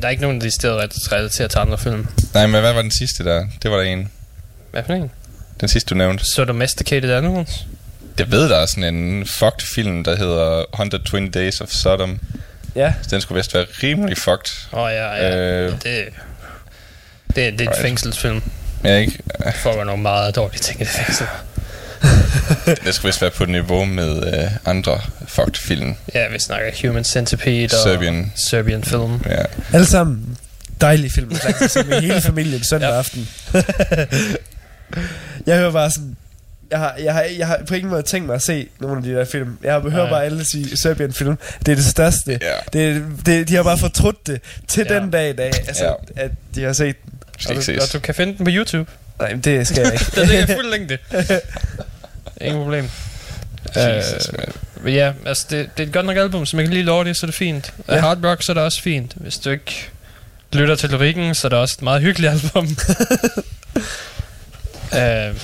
Der 0.00 0.06
er 0.06 0.10
ikke 0.10 0.22
nogen 0.22 0.40
der 0.40 0.48
relaterer 1.12 1.48
til 1.48 1.58
andre 1.58 1.78
film. 1.78 2.06
Nej, 2.34 2.46
men 2.46 2.60
hvad 2.60 2.72
var 2.72 2.82
den 2.82 2.90
sidste 2.90 3.24
der? 3.24 3.46
Det 3.62 3.70
var 3.70 3.76
der 3.76 3.84
en. 3.84 4.10
Hvad 4.70 4.82
for 4.86 4.92
en? 4.92 5.10
Den 5.60 5.68
sidste, 5.68 5.88
du 5.90 5.94
nævnte. 5.94 6.24
Sodomesticated 6.34 7.10
Animals? 7.10 7.66
Jeg 8.18 8.30
ved, 8.30 8.48
der 8.48 8.56
er 8.56 8.66
sådan 8.66 8.94
en 8.94 9.26
fucked 9.26 9.66
film, 9.74 10.04
der 10.04 10.16
hedder 10.16 10.64
120 10.74 11.28
Days 11.30 11.60
of 11.60 11.68
Sodom. 11.68 12.20
ja. 12.74 12.92
Så 13.02 13.08
den 13.10 13.20
skulle 13.20 13.36
vist 13.36 13.54
være 13.54 13.66
rimelig 13.82 14.18
fucked. 14.18 14.68
Åh 14.72 14.82
oh, 14.82 14.90
ja, 14.92 15.14
ja. 15.14 15.36
Øh. 15.36 15.72
Det, 15.72 15.82
det, 15.82 16.08
det 17.36 17.44
er 17.44 17.48
et 17.48 17.60
Right. 17.60 17.80
fængselsfilm. 17.82 18.42
Ja, 18.84 18.96
ikke? 18.96 19.18
For 19.54 19.70
at 19.70 19.76
være 19.76 19.86
nogle 19.86 20.02
meget 20.02 20.36
dårlige 20.36 20.60
ting 20.60 20.80
i 20.80 20.84
det 20.84 20.90
fængsel. 20.92 21.26
Det 22.84 22.94
skulle 22.94 23.08
vist 23.08 23.22
være 23.22 23.30
på 23.30 23.44
niveau 23.44 23.84
med 23.84 24.34
øh, 24.34 24.50
andre 24.64 25.00
fucked 25.28 25.54
film. 25.54 25.94
Ja, 26.14 26.28
vi 26.28 26.38
snakker 26.38 26.70
Human 26.88 27.04
Centipede 27.04 27.64
og 27.64 27.70
Serbian. 27.84 28.32
Serbian 28.50 28.84
film. 28.84 29.20
Ja. 29.26 29.42
Alle 29.72 29.86
sammen 29.86 30.38
dejlige 30.80 31.10
film, 31.10 31.36
se 31.68 31.84
med 31.84 32.00
hele 32.00 32.20
familien 32.20 32.64
søndag 32.64 32.88
Ja. 32.88 32.98
aften. 32.98 33.28
jeg 35.46 35.56
hører 35.58 35.70
bare 35.72 35.90
sådan... 35.90 36.16
Jeg 36.70 36.78
har, 36.78 36.94
jeg, 37.04 37.12
har, 37.14 37.22
jeg 37.38 37.46
har 37.46 37.60
på 37.68 37.74
ingen 37.74 37.90
måde 37.90 38.02
tænkt 38.02 38.26
mig 38.26 38.34
at 38.34 38.42
se 38.42 38.68
nogle 38.80 38.96
af 38.96 39.02
de 39.02 39.10
der 39.14 39.24
film. 39.24 39.58
Jeg 39.62 39.72
har 39.72 39.80
hørt 39.80 40.10
bare 40.10 40.24
alle 40.24 40.44
sige 40.44 40.76
Serbian 40.76 41.12
film. 41.12 41.38
Det 41.66 41.72
er 41.72 41.76
det 41.76 41.84
største. 41.84 42.38
Ja. 42.42 42.78
Det, 42.78 43.02
det, 43.26 43.48
de 43.48 43.54
har 43.54 43.62
bare 43.62 43.78
fortrudt 43.78 44.26
det 44.26 44.40
til 44.68 44.86
Ja. 44.90 44.94
den 45.00 45.10
dag 45.10 45.30
i 45.30 45.32
dag. 45.32 45.52
Altså, 45.68 45.84
Ja. 46.16 46.22
at 46.24 46.30
de 46.54 46.62
har 46.62 46.72
set 46.72 46.96
den. 47.04 47.12
Skal 47.38 47.56
Og 47.58 47.66
du, 47.66 47.72
og 47.82 47.92
du 47.92 47.98
kan 47.98 48.14
finde 48.14 48.36
den 48.36 48.44
på 48.44 48.50
YouTube. 48.54 48.90
Nej, 49.18 49.30
men 49.30 49.40
det 49.40 49.66
skal 49.66 49.82
jeg 49.82 49.92
ikke. 49.92 50.06
Den 50.20 50.28
ligger 50.28 50.46
fuld 50.46 50.70
længde. 50.70 50.98
Ingen 52.44 52.62
problem. 52.62 52.90
Jesus. 53.76 54.30
Men 54.80 54.94
ja, 54.94 55.12
altså 55.26 55.46
det, 55.50 55.70
det 55.76 55.82
er 55.82 55.86
et 55.86 55.92
godt 55.92 56.06
nok 56.06 56.16
album, 56.16 56.46
så 56.46 56.56
man 56.56 56.64
kan 56.64 56.72
lige 56.74 56.84
love 56.84 57.04
det, 57.04 57.16
så 57.16 57.26
er 57.26 57.28
det 57.28 57.34
fint. 57.34 57.72
Ja. 57.88 58.00
Hard 58.00 58.24
Rock, 58.24 58.42
så 58.42 58.52
er 58.52 58.54
det 58.54 58.62
også 58.62 58.82
fint. 58.82 59.12
Hvis 59.16 59.38
du 59.38 59.50
ikke 59.50 59.88
lytter 60.52 60.74
til 60.74 60.90
lyrikken, 60.90 61.34
så 61.34 61.46
er 61.46 61.48
det 61.48 61.58
også 61.58 61.74
et 61.78 61.82
meget 61.82 62.02
hyggeligt 62.02 62.32
album. 62.32 62.64
øh, 65.00 65.34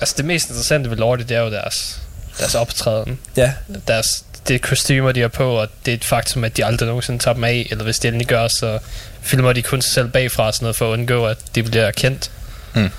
altså 0.00 0.14
det 0.16 0.24
mest 0.24 0.48
interessante 0.48 0.90
ved 0.90 0.96
Lordi, 0.96 1.22
det 1.22 1.36
er 1.36 1.40
jo 1.40 1.50
deres, 1.50 2.00
deres 2.38 2.54
optræden. 2.54 3.18
ja, 3.36 3.52
Deres, 3.88 4.24
det 4.48 4.54
er 4.54 4.58
kostymer, 4.58 5.12
de 5.12 5.20
har 5.20 5.28
på, 5.28 5.50
og 5.60 5.68
det 5.86 5.92
er 5.92 5.96
et 5.96 6.04
faktum, 6.04 6.44
at 6.44 6.56
de 6.56 6.64
aldrig 6.64 6.86
nogensinde 6.86 7.18
tager 7.18 7.34
dem 7.34 7.44
af, 7.44 7.66
eller 7.70 7.84
hvis 7.84 7.98
de 7.98 8.08
endelig 8.08 8.26
gør, 8.26 8.48
så 8.48 8.78
filmer 9.22 9.52
de 9.52 9.62
kun 9.62 9.82
sig 9.82 9.92
selv 9.92 10.08
bagfra 10.08 10.52
sådan 10.52 10.64
noget, 10.64 10.76
for 10.76 10.88
at 10.88 10.92
undgå, 10.92 11.26
at 11.26 11.38
de 11.54 11.62
bliver 11.62 11.90
kendt. 11.90 12.30
Hmm. 12.74 12.90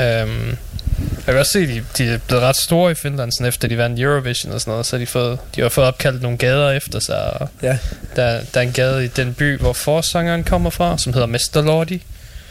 Øhm, 0.00 0.48
jeg 1.26 1.32
kan 1.34 1.36
også 1.38 1.52
se, 1.52 1.58
at 1.58 1.68
de, 1.68 1.84
de 1.98 2.10
er 2.14 2.18
blevet 2.18 2.42
ret 2.44 2.56
store 2.56 2.90
i 2.92 2.94
Finland, 2.94 3.32
sådan 3.32 3.48
efter 3.48 3.68
de 3.68 3.78
vandt 3.78 4.00
Eurovision 4.00 4.52
og 4.52 4.60
sådan 4.60 4.70
noget, 4.70 4.86
så 4.86 4.96
har 4.96 4.98
de, 4.98 5.06
fået, 5.06 5.38
de 5.56 5.60
har 5.60 5.68
fået 5.68 5.86
opkaldt 5.86 6.22
nogle 6.22 6.38
gader 6.38 6.70
efter 6.70 7.00
sig, 7.00 7.40
og 7.40 7.48
ja, 7.62 7.78
der, 8.16 8.40
der 8.54 8.60
er 8.60 8.64
en 8.64 8.72
gade 8.72 9.04
i 9.04 9.08
den 9.08 9.34
by, 9.34 9.58
hvor 9.58 9.72
forsangeren 9.72 10.44
kommer 10.44 10.70
fra, 10.70 10.98
som 10.98 11.12
hedder 11.12 11.26
Mr. 11.28 11.62
Lordi, 11.62 12.02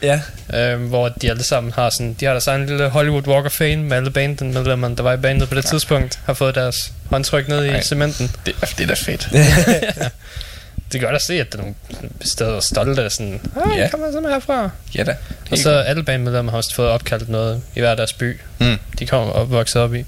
ja. 0.03 0.21
øhm, 0.53 0.81
hvor 0.87 1.09
de 1.09 1.29
alle 1.29 1.43
sammen 1.43 1.73
har 1.73 1.89
sådan, 1.89 2.13
de 2.19 2.25
har 2.25 2.31
deres 2.31 2.47
egen 2.47 2.65
lille 2.65 2.89
Hollywood 2.89 3.27
Walk 3.27 3.45
of 3.45 3.51
Fame 3.51 3.75
med 3.77 3.97
alle 3.97 4.11
bandmedlemmerne, 4.11 4.95
der 4.95 5.03
var 5.03 5.13
i 5.13 5.17
bandet 5.17 5.49
på 5.49 5.55
det 5.55 5.65
tidspunkt, 5.65 6.19
har 6.25 6.33
fået 6.33 6.55
deres 6.55 6.91
håndtryk 7.09 7.47
ned 7.47 7.65
i 7.65 7.69
Ej. 7.69 7.81
cementen. 7.81 8.31
Det, 8.45 8.55
er- 8.61 8.65
det 8.77 8.83
er 8.83 8.87
da 8.87 8.93
fedt. 8.93 9.27
Det 10.93 11.01
gør 11.01 11.11
da 11.11 11.19
se, 11.19 11.33
at 11.39 11.51
der 11.53 11.57
er 11.59 11.61
nogle 11.61 11.75
steder 12.21 12.59
stolte 12.59 13.03
af 13.03 13.11
sådan, 13.11 13.41
ah, 13.65 13.77
Ja. 13.77 13.87
kommer 13.89 14.07
simpelthen 14.07 14.31
herfra. 14.33 14.69
Ja 14.95 15.03
da. 15.03 15.17
Og 15.51 15.57
så 15.57 15.69
alle 15.71 16.03
bandmedlemmer 16.03 16.51
har 16.51 16.57
også 16.57 16.75
fået 16.75 16.89
opkaldt 16.89 17.29
noget 17.29 17.63
i 17.75 17.79
hver 17.79 17.95
deres 17.95 18.13
by, 18.13 18.39
Mm. 18.59 18.77
de 18.99 19.05
kommer 19.07 19.33
og 19.33 19.51
vokset 19.51 19.81
op 19.81 19.93
i. 19.95 20.05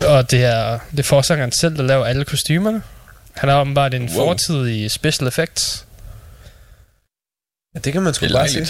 Og 0.00 0.30
det 0.30 0.44
er, 0.44 0.78
det 0.90 0.98
er 0.98 1.02
forsangeren 1.02 1.52
selv, 1.52 1.76
der 1.76 1.82
laver 1.82 2.04
alle 2.04 2.24
kostymerne. 2.24 2.82
Han 3.36 3.48
har 3.48 3.60
åbenbart 3.60 3.94
en 3.94 4.02
Wow. 4.02 4.14
fortid 4.26 4.66
i 4.68 4.88
special 4.88 5.28
effects. 5.28 5.84
ja 7.74 7.78
det 7.80 7.92
kan 7.92 8.02
man 8.02 8.14
sgu 8.14 8.26
er 8.26 8.32
bare 8.32 8.48
sige. 8.48 8.66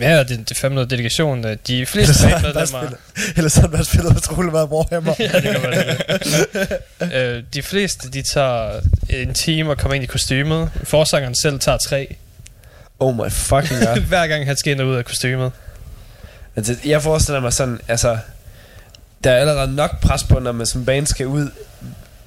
Ja, 0.00 0.18
det, 0.18 0.28
det 0.28 0.50
er 0.50 0.54
fandme 0.54 0.74
noget 0.74 0.90
dedikation. 0.90 1.44
De 1.66 1.86
fleste 1.86 2.14
så 2.14 2.28
har 2.28 2.40
bandmedlemmer... 2.40 2.66
spillet, 2.66 2.98
eller 3.36 3.48
så 3.48 3.60
har 3.60 3.68
han 3.68 3.76
bare 3.76 3.84
spillet 3.84 4.16
utrolig 4.16 4.52
meget 4.52 4.68
Warhammer. 4.68 5.14
ja, 5.18 5.32
det 5.32 5.42
kan 5.42 5.72
det. 7.00 7.14
øh, 7.14 7.42
de 7.54 7.62
fleste, 7.62 8.10
de 8.10 8.22
tager 8.22 8.80
en 9.08 9.34
time 9.34 9.70
og 9.70 9.78
kommer 9.78 9.94
ind 9.94 10.04
i 10.04 10.06
kostymet. 10.06 10.70
Forsangeren 10.84 11.34
selv 11.34 11.58
tager 11.58 11.78
tre. 11.78 12.16
Oh 12.98 13.16
my 13.16 13.30
fucking 13.30 13.80
god. 13.80 14.00
Hver 14.08 14.26
gang 14.26 14.46
han 14.46 14.56
skal 14.56 14.72
ind 14.72 14.80
og 14.80 14.86
ud 14.86 14.96
af 14.96 15.04
kostymet. 15.04 15.52
altså, 16.56 16.76
jeg 16.84 17.02
forestiller 17.02 17.40
mig 17.40 17.52
sådan, 17.52 17.80
altså, 17.88 18.18
der 19.24 19.30
er 19.32 19.36
allerede 19.36 19.74
nok 19.74 20.00
pres 20.00 20.24
på, 20.24 20.38
når 20.38 20.52
man 20.52 20.66
som 20.66 20.84
band 20.84 21.06
skal 21.06 21.26
ud 21.26 21.50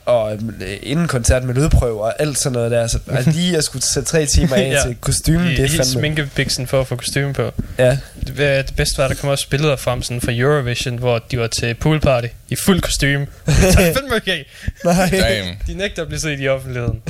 og 0.09 0.33
øh, 0.33 0.77
inden 0.83 1.07
koncert 1.07 1.43
med 1.43 1.55
lydprøver 1.55 2.03
og 2.05 2.21
alt 2.21 2.37
sådan 2.37 2.53
noget 2.53 2.71
der. 2.71 2.87
Så 2.87 2.99
altså, 3.11 3.31
lige 3.31 3.57
at 3.57 3.63
skulle 3.63 3.83
sætte 3.85 4.09
tre 4.09 4.25
timer 4.25 4.55
af 4.55 4.69
Ja. 4.71 4.81
til 4.87 4.95
kostymen, 5.01 5.47
I, 5.47 5.55
det 5.55 5.59
er 5.65 5.69
fandme... 5.69 5.83
sminkebiksen 5.85 6.67
for 6.67 6.81
at 6.81 6.87
få 6.87 6.95
kostyme 6.95 7.33
på. 7.33 7.51
Ja. 7.77 7.97
Det, 8.27 8.37
det 8.67 8.73
bedste 8.75 8.97
var, 8.97 9.03
at 9.03 9.09
der 9.09 9.15
kom 9.15 9.29
også 9.29 9.49
billeder 9.49 9.75
frem 9.75 10.01
sådan 10.03 10.21
fra 10.21 10.31
Eurovision, 10.35 10.97
hvor 10.97 11.19
de 11.31 11.39
var 11.39 11.47
til 11.47 11.73
poolparty 11.73 12.27
i 12.49 12.55
fuld 12.55 12.81
kostume. 12.81 13.27
Det 13.45 13.53
er 13.79 13.93
fandme 13.93 14.15
okay. 14.15 14.43
Nej. 14.85 15.09
Damn. 15.09 15.57
De 15.67 15.73
nægter 15.73 16.01
at 16.01 16.07
blive 16.07 16.19
set 16.19 16.39
i 16.41 16.47
offentligheden. 16.47 17.01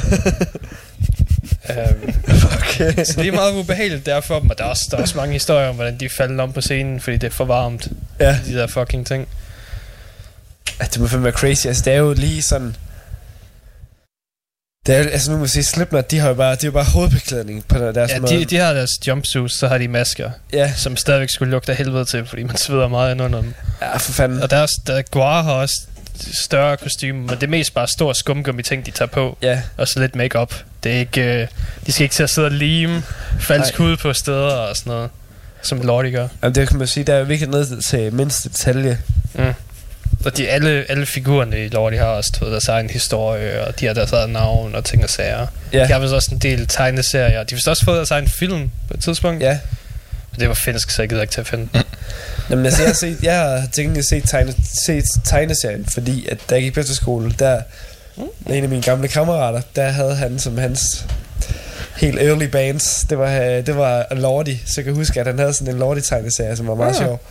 um, 1.69 2.13
Okay. 2.69 3.03
så 3.05 3.13
det 3.21 3.27
er 3.27 3.31
meget 3.31 3.53
ubehageligt 3.55 4.05
der 4.05 4.21
for 4.21 4.39
dem, 4.39 4.49
og 4.49 4.57
der 4.57 4.63
er, 4.63 4.67
også, 4.69 4.83
der 4.91 4.97
er 4.97 5.01
også 5.01 5.17
mange 5.17 5.33
historier 5.33 5.67
om, 5.67 5.75
hvordan 5.75 5.97
de 5.99 6.09
faldt 6.09 6.41
om 6.41 6.53
på 6.53 6.61
scenen, 6.61 6.99
fordi 6.99 7.17
det 7.17 7.27
er 7.27 7.31
for 7.31 7.45
varmt, 7.45 7.87
Ja. 8.19 8.37
de 8.47 8.53
der 8.53 8.67
fucking 8.67 9.07
ting. 9.07 9.27
Ja, 10.79 10.85
det 10.85 10.99
må 10.99 11.07
fandme 11.07 11.23
være 11.23 11.33
crazy. 11.33 11.67
Altså, 11.67 11.83
det 11.85 11.93
er 11.93 11.97
jo 11.97 12.13
lige 12.13 12.41
sådan... 12.41 12.75
Det 14.89 14.97
er, 14.97 15.09
altså 15.09 15.31
nu 15.31 15.37
må 15.37 15.43
jeg 15.43 15.49
sige, 15.49 15.63
Slipknot, 15.63 16.11
de 16.11 16.19
har 16.19 16.27
jo 16.27 16.33
bare, 16.33 16.51
det 16.55 16.63
er 16.63 16.67
jo 16.67 16.71
bare 16.71 16.83
hovedbeklædning 16.83 17.65
på 17.67 17.77
deres 17.77 18.11
Ja, 18.11 18.19
måde. 18.19 18.39
de, 18.39 18.45
de 18.45 18.57
har 18.57 18.73
deres 18.73 18.89
jumpsuits, 19.07 19.59
så 19.59 19.67
har 19.67 19.77
de 19.77 19.87
masker, 19.87 20.31
Ja, 20.53 20.73
som 20.77 20.97
stadigvæk 20.97 21.29
skulle 21.29 21.51
lugte 21.51 21.71
af 21.71 21.77
helvede 21.77 22.05
til, 22.05 22.25
fordi 22.25 22.43
man 22.43 22.57
sveder 22.57 22.87
meget 22.87 23.11
ind 23.11 23.21
under 23.21 23.41
dem. 23.41 23.53
ja, 23.81 23.97
for 23.97 24.11
fanden. 24.11 24.41
Og 24.43 24.49
deres, 24.49 24.71
der 24.87 25.01
Guar 25.01 25.41
har 25.43 25.51
også 25.51 25.81
større 26.43 26.77
kostume, 26.77 27.13
men 27.19 27.29
det 27.29 27.43
er 27.43 27.47
mest 27.47 27.73
bare 27.73 27.87
stor 27.87 28.13
skumgummi 28.13 28.63
ting, 28.63 28.85
de 28.85 28.91
tager 28.91 29.09
på. 29.09 29.37
Ja, 29.41 29.61
Og 29.77 29.87
så 29.87 29.99
lidt 29.99 30.15
makeup. 30.15 30.53
Det 30.83 30.91
er 30.95 30.99
ikke, 30.99 31.41
øh, 31.41 31.47
de 31.85 31.91
skal 31.91 32.03
ikke 32.03 32.13
til 32.15 32.23
at 32.23 32.29
sidde 32.29 32.45
og 32.47 32.51
lime 32.51 33.03
falsk 33.39 33.75
hud 33.77 33.97
på 33.97 34.13
steder 34.13 34.37
og 34.51 34.75
sådan 34.77 34.91
noget, 34.91 35.09
som 35.61 35.81
Lordi 35.81 36.11
gør. 36.11 36.27
Jamen, 36.43 36.55
det 36.55 36.67
kan 36.67 36.77
man 36.77 36.87
sige, 36.87 37.03
der 37.03 37.13
er 37.13 37.23
virkelig 37.23 37.49
ned 37.49 37.81
til 37.81 38.13
mindste 38.13 38.49
detalje. 38.49 38.99
Og 40.25 40.37
de, 40.37 40.49
alle, 40.49 40.85
alle 40.89 41.05
figurerne 41.05 41.65
i 41.65 41.67
Lordi 41.69 41.95
har 41.97 42.05
også 42.05 42.31
du 42.39 42.45
ved, 42.45 42.51
deres 42.51 42.67
egen 42.67 42.89
historie, 42.89 43.65
og 43.67 43.79
de 43.79 43.85
har 43.85 43.93
deres 43.93 44.11
eget 44.11 44.29
navn 44.29 44.75
og 44.75 44.85
ting 44.85 45.03
og 45.03 45.09
sager. 45.09 45.47
Ja. 45.73 45.79
De 45.83 45.91
har 45.93 45.99
vist 45.99 46.13
også 46.13 46.29
en 46.31 46.37
del 46.39 46.67
tegneserier. 46.67 47.43
De 47.43 47.49
har 47.49 47.55
vist 47.55 47.67
også 47.67 47.85
fået 47.85 47.95
deres 47.97 48.11
egen 48.11 48.27
film 48.27 48.69
på 48.87 48.93
et 48.93 48.99
tidspunkt. 49.03 49.41
Ja. 49.43 49.59
Det 50.39 50.47
var 50.47 50.53
finsk, 50.53 50.89
så 50.91 51.01
jeg 51.01 51.09
gider 51.09 51.21
ikke 51.21 51.31
til 51.33 51.41
at 51.41 51.47
finde. 51.47 51.69
Jamen, 52.49 52.65
altså, 52.65 52.81
jeg 52.81 52.89
har, 52.89 52.93
set, 52.95 53.17
jeg 53.23 53.39
har 53.39 53.67
tænkt 53.71 53.97
at 53.97 54.05
se, 54.05 54.21
tegne, 54.21 54.53
set 54.85 55.03
tegneserien, 55.23 55.85
fordi 55.85 56.27
at 56.27 56.37
da 56.49 56.55
jeg 56.55 56.63
gik 56.63 56.73
på 56.73 56.79
efterskole, 56.79 57.31
der 57.39 57.61
med 58.47 58.57
en 58.57 58.63
af 58.63 58.69
mine 58.69 58.81
gamle 58.81 59.07
kammerater, 59.07 59.61
der 59.75 59.89
havde 59.89 60.15
han 60.15 60.39
som 60.39 60.57
hans 60.57 61.05
helt 61.97 62.19
early 62.19 62.45
bands, 62.45 63.05
det 63.09 63.17
var, 63.17 63.31
øh, 63.41 63.65
det 63.65 63.77
var 63.77 64.05
Lordi, 64.11 64.61
så 64.65 64.73
jeg 64.77 64.85
kan 64.85 64.93
huske, 64.93 65.19
at 65.19 65.27
han 65.27 65.39
havde 65.39 65.53
sådan 65.53 65.73
en 65.73 65.79
Lordi-tegneserie, 65.79 66.55
som 66.55 66.67
var 66.67 66.75
meget 66.75 66.89
Ah. 66.95 66.97
sjov. 67.01 67.21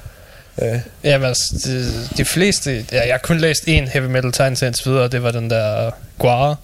Øh, 0.63 0.81
Jamen, 1.05 1.27
altså, 1.29 1.55
de, 1.65 2.09
de 2.17 2.25
fleste... 2.25 2.85
Ja, 2.93 3.01
jeg 3.07 3.13
har 3.15 3.19
kun 3.19 3.39
læst 3.39 3.63
en 3.67 3.89
heavy 3.89 4.07
metal 4.07 4.33
tegneserie 4.33 4.69
indtil 4.69 4.87
videre, 4.91 5.03
og 5.05 5.13
det 5.13 5.23
var 5.23 5.31
den 5.31 5.51
der 5.51 5.91
Guar. 6.19 6.57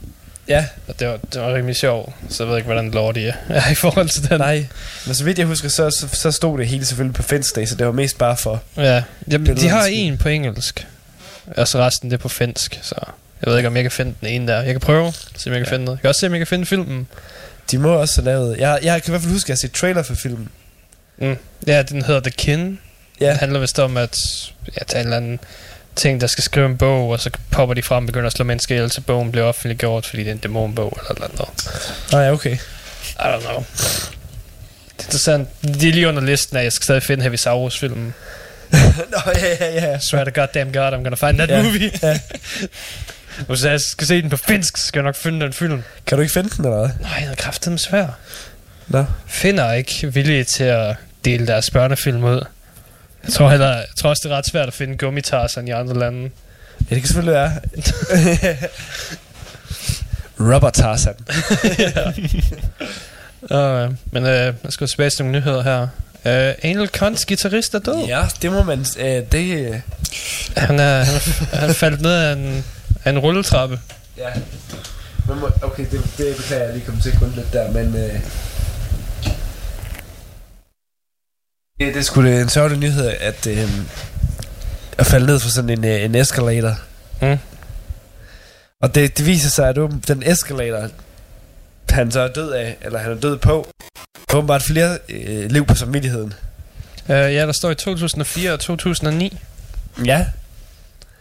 ja, 0.48 0.66
Og 0.88 1.00
det 1.00 1.08
var, 1.08 1.18
det 1.32 1.40
var 1.40 1.54
rimelig 1.54 1.76
sjov, 1.76 2.14
så 2.28 2.42
jeg 2.42 2.50
ved 2.50 2.56
ikke, 2.56 2.66
hvordan 2.66 2.90
Lordi 2.90 3.24
er 3.26 3.32
er 3.48 3.70
i 3.70 3.74
forhold 3.74 4.08
til 4.08 4.28
den. 4.28 4.38
nej. 4.38 4.66
Men 5.06 5.14
så 5.14 5.24
vidt 5.24 5.38
jeg 5.38 5.46
husker, 5.46 5.68
så, 5.68 5.90
så, 5.90 6.08
så 6.12 6.30
stod 6.32 6.58
det 6.58 6.66
hele 6.68 6.84
selvfølgelig 6.84 7.14
på 7.14 7.22
finsk 7.22 7.54
så 7.66 7.74
det 7.78 7.86
var 7.86 7.92
mest 7.92 8.18
bare 8.18 8.36
for... 8.36 8.62
Ja, 8.76 9.02
Jamen, 9.30 9.56
de 9.56 9.68
har 9.68 9.84
en 9.86 10.18
på 10.18 10.28
engelsk, 10.28 10.86
og 11.56 11.68
så 11.68 11.78
resten 11.78 12.10
det 12.10 12.16
er 12.16 12.20
på 12.22 12.28
finsk, 12.28 12.78
så 12.82 12.94
jeg 13.42 13.50
ved 13.50 13.56
ikke, 13.56 13.66
om 13.68 13.76
jeg 13.76 13.84
kan 13.84 13.90
finde 13.90 14.14
den 14.20 14.28
ene 14.28 14.52
der. 14.52 14.62
Jeg 14.62 14.72
kan 14.74 14.80
prøve, 14.80 15.12
se 15.36 15.50
om 15.50 15.54
jeg 15.54 15.60
kan 15.60 15.66
Ja. 15.66 15.72
finde 15.72 15.84
noget. 15.84 15.96
Jeg 15.96 16.00
kan 16.00 16.08
også 16.08 16.20
se, 16.20 16.26
om 16.26 16.32
jeg 16.32 16.40
kan 16.40 16.46
finde 16.46 16.66
filmen. 16.66 17.06
De 17.70 17.78
må 17.78 17.88
også 17.88 18.22
have 18.22 18.24
lavet... 18.24 18.58
Jeg, 18.58 18.78
jeg 18.82 19.02
kan 19.02 19.10
i 19.10 19.12
hvert 19.12 19.22
fald 19.22 19.32
huske, 19.32 19.46
at 19.46 19.48
jeg 19.48 19.54
har 19.54 19.58
set 19.58 19.72
trailer 19.72 20.02
for 20.02 20.14
filmen. 20.14 20.48
Mm. 21.18 21.36
Ja, 21.66 21.82
den 21.82 22.02
hedder 22.02 22.20
The 22.20 22.30
Kin. 22.30 22.78
Ja. 23.20 23.30
Den 23.30 23.36
handler 23.36 23.60
vist 23.60 23.78
om, 23.78 23.96
at 23.96 24.16
ja, 24.66 24.80
der 24.90 24.96
er 24.96 25.00
en 25.00 25.06
eller 25.06 25.16
anden 25.16 25.40
ting, 25.96 26.20
der 26.20 26.26
skal 26.26 26.44
skrive 26.44 26.66
en 26.66 26.76
bog, 26.78 27.08
og 27.10 27.20
så 27.20 27.30
popper 27.50 27.74
de 27.74 27.82
frem 27.82 28.04
og 28.04 28.06
begynder 28.06 28.26
at 28.26 28.32
slå 28.32 28.44
mennesker 28.44 28.74
ihjel, 28.74 28.90
så 28.92 29.00
bogen 29.00 29.32
bliver 29.32 29.46
offentliggjort, 29.46 30.06
fordi 30.06 30.22
det 30.22 30.28
er 30.28 30.32
en 30.32 30.38
dæmonbog 30.38 30.98
eller 31.10 31.28
noget. 31.36 31.48
nej, 32.12 32.20
ja, 32.22 32.32
okay. 32.32 32.54
I 32.54 32.58
don't 33.18 33.40
know. 33.40 33.64
Det 34.96 35.00
er 35.00 35.04
interessant. 35.04 35.48
De 35.62 35.88
er 35.88 35.92
lige 35.92 36.08
under 36.08 36.22
listen 36.22 36.56
af, 36.56 36.62
jeg 36.64 36.72
skal 36.72 36.84
stadig 36.84 37.02
finde 37.02 37.22
Heavisaurus-filmen. 37.22 38.14
Nå, 39.12 39.18
ja, 39.34 39.56
ja, 39.60 39.90
ja. 39.90 39.98
Swear 39.98 40.24
to 40.24 40.30
goddamn 40.40 40.72
god, 40.72 40.92
I'm 40.92 41.02
gonna 41.02 41.28
find 41.28 41.38
that 41.38 41.50
Ja, 41.50 41.62
movie. 41.62 41.90
ja. 42.02 42.18
Hvis 43.48 43.64
jeg 43.64 43.80
skal 43.80 44.06
se 44.06 44.22
den 44.22 44.30
på 44.30 44.36
finsk, 44.36 44.76
så 44.76 44.86
skal 44.86 44.98
jeg 44.98 45.04
nok 45.04 45.16
finde 45.16 45.40
den 45.44 45.52
film. 45.52 45.82
Kan 46.06 46.18
du 46.18 46.22
ikke 46.22 46.32
finde 46.34 46.50
den, 46.50 46.64
eller 46.64 46.78
hvad? 46.78 46.88
Nej, 47.00 47.18
den 47.20 47.28
er 47.28 47.34
kraftedeme 47.34 47.78
svær. 47.78 48.06
Nå. 48.88 49.04
Finder 49.26 49.72
ikke 49.72 50.12
villige 50.12 50.44
til 50.44 50.64
at 50.64 50.96
dele 51.24 51.46
deres 51.46 51.70
børnefilm 51.70 52.24
ud. 52.24 52.40
Jeg 53.24 53.32
tror, 53.32 53.50
heller, 53.50 53.68
jeg 53.68 53.86
tror 53.96 54.10
også, 54.10 54.20
det 54.24 54.32
er 54.32 54.36
ret 54.38 54.46
svært 54.46 54.68
at 54.68 54.74
finde 54.74 54.96
gummitarsen 54.96 55.68
i 55.68 55.70
andre 55.70 55.98
lande. 55.98 56.30
Ja, 56.90 56.94
det 56.94 57.02
kan 57.02 57.06
selvfølgelig 57.06 57.34
være. 57.34 57.52
Rubber 60.54 60.70
Tarzan. 60.70 61.14
Uh, 63.42 63.94
men 64.12 64.22
uh, 64.22 64.28
jeg 64.30 64.54
skal 64.68 64.86
tilbage 64.86 65.10
til 65.10 65.24
nogle 65.24 65.38
nyheder 65.40 65.62
her. 65.62 65.82
Uh, 66.24 66.70
Anal 66.70 66.88
Cons 66.88 67.26
guitarist 67.26 67.74
er 67.74 67.78
død. 67.78 68.04
Ja, 68.06 68.22
det 68.42 68.52
må 68.52 68.62
man... 68.62 68.86
Øh, 68.98 69.22
det... 69.32 69.58
Øh, 69.58 69.80
Han 70.56 70.78
er, 70.80 71.02
han 71.04 71.14
er, 71.52 71.56
han 71.56 71.74
faldet 71.74 72.00
ned 72.00 72.12
af 72.12 72.32
en, 72.32 72.64
af 73.04 73.10
en 73.10 73.18
rulletrappe. 73.18 73.80
ja. 74.18 74.28
Man 75.28 75.38
må, 75.38 75.48
okay, 75.62 75.84
det, 75.90 76.00
det 76.18 76.36
beklager 76.36 76.64
jeg 76.64 76.72
lige 76.74 76.84
komme 76.86 77.00
til 77.00 77.18
grunde 77.18 77.36
lidt 77.36 77.52
der, 77.52 77.70
men... 77.70 77.96
Øh, 77.96 78.20
ja, 81.80 81.86
det 81.86 82.04
skulle 82.04 82.40
en 82.42 82.48
sørgelig 82.48 82.78
nyhed, 82.78 83.06
at... 83.20 83.46
Øh, 83.46 83.68
at 84.98 85.06
falde 85.06 85.26
ned 85.26 85.40
fra 85.40 85.48
sådan 85.48 85.70
en, 85.70 85.84
øh, 85.84 86.04
en 86.04 86.14
escalator. 86.14 86.78
Mm. 87.22 87.38
Og 88.82 88.94
det, 88.94 89.18
det 89.18 89.26
viser 89.26 89.50
sig, 89.50 89.68
at 89.68 89.76
den 90.08 90.22
escalator, 90.26 90.88
han 91.90 92.10
så 92.10 92.20
er 92.20 92.28
død 92.28 92.52
af, 92.52 92.76
eller 92.82 92.98
han 92.98 93.12
er 93.12 93.20
død 93.20 93.38
på, 93.38 93.68
åbenbart 94.34 94.62
flere 94.62 94.98
øh, 95.08 95.50
liv 95.50 95.66
på 95.66 95.74
samvittigheden. 95.74 96.34
Uh, 97.08 97.10
ja, 97.10 97.46
der 97.46 97.52
står 97.52 97.70
i 97.70 97.74
2004 97.74 98.52
og 98.52 98.60
2009. 98.60 99.38
Ja. 100.04 100.26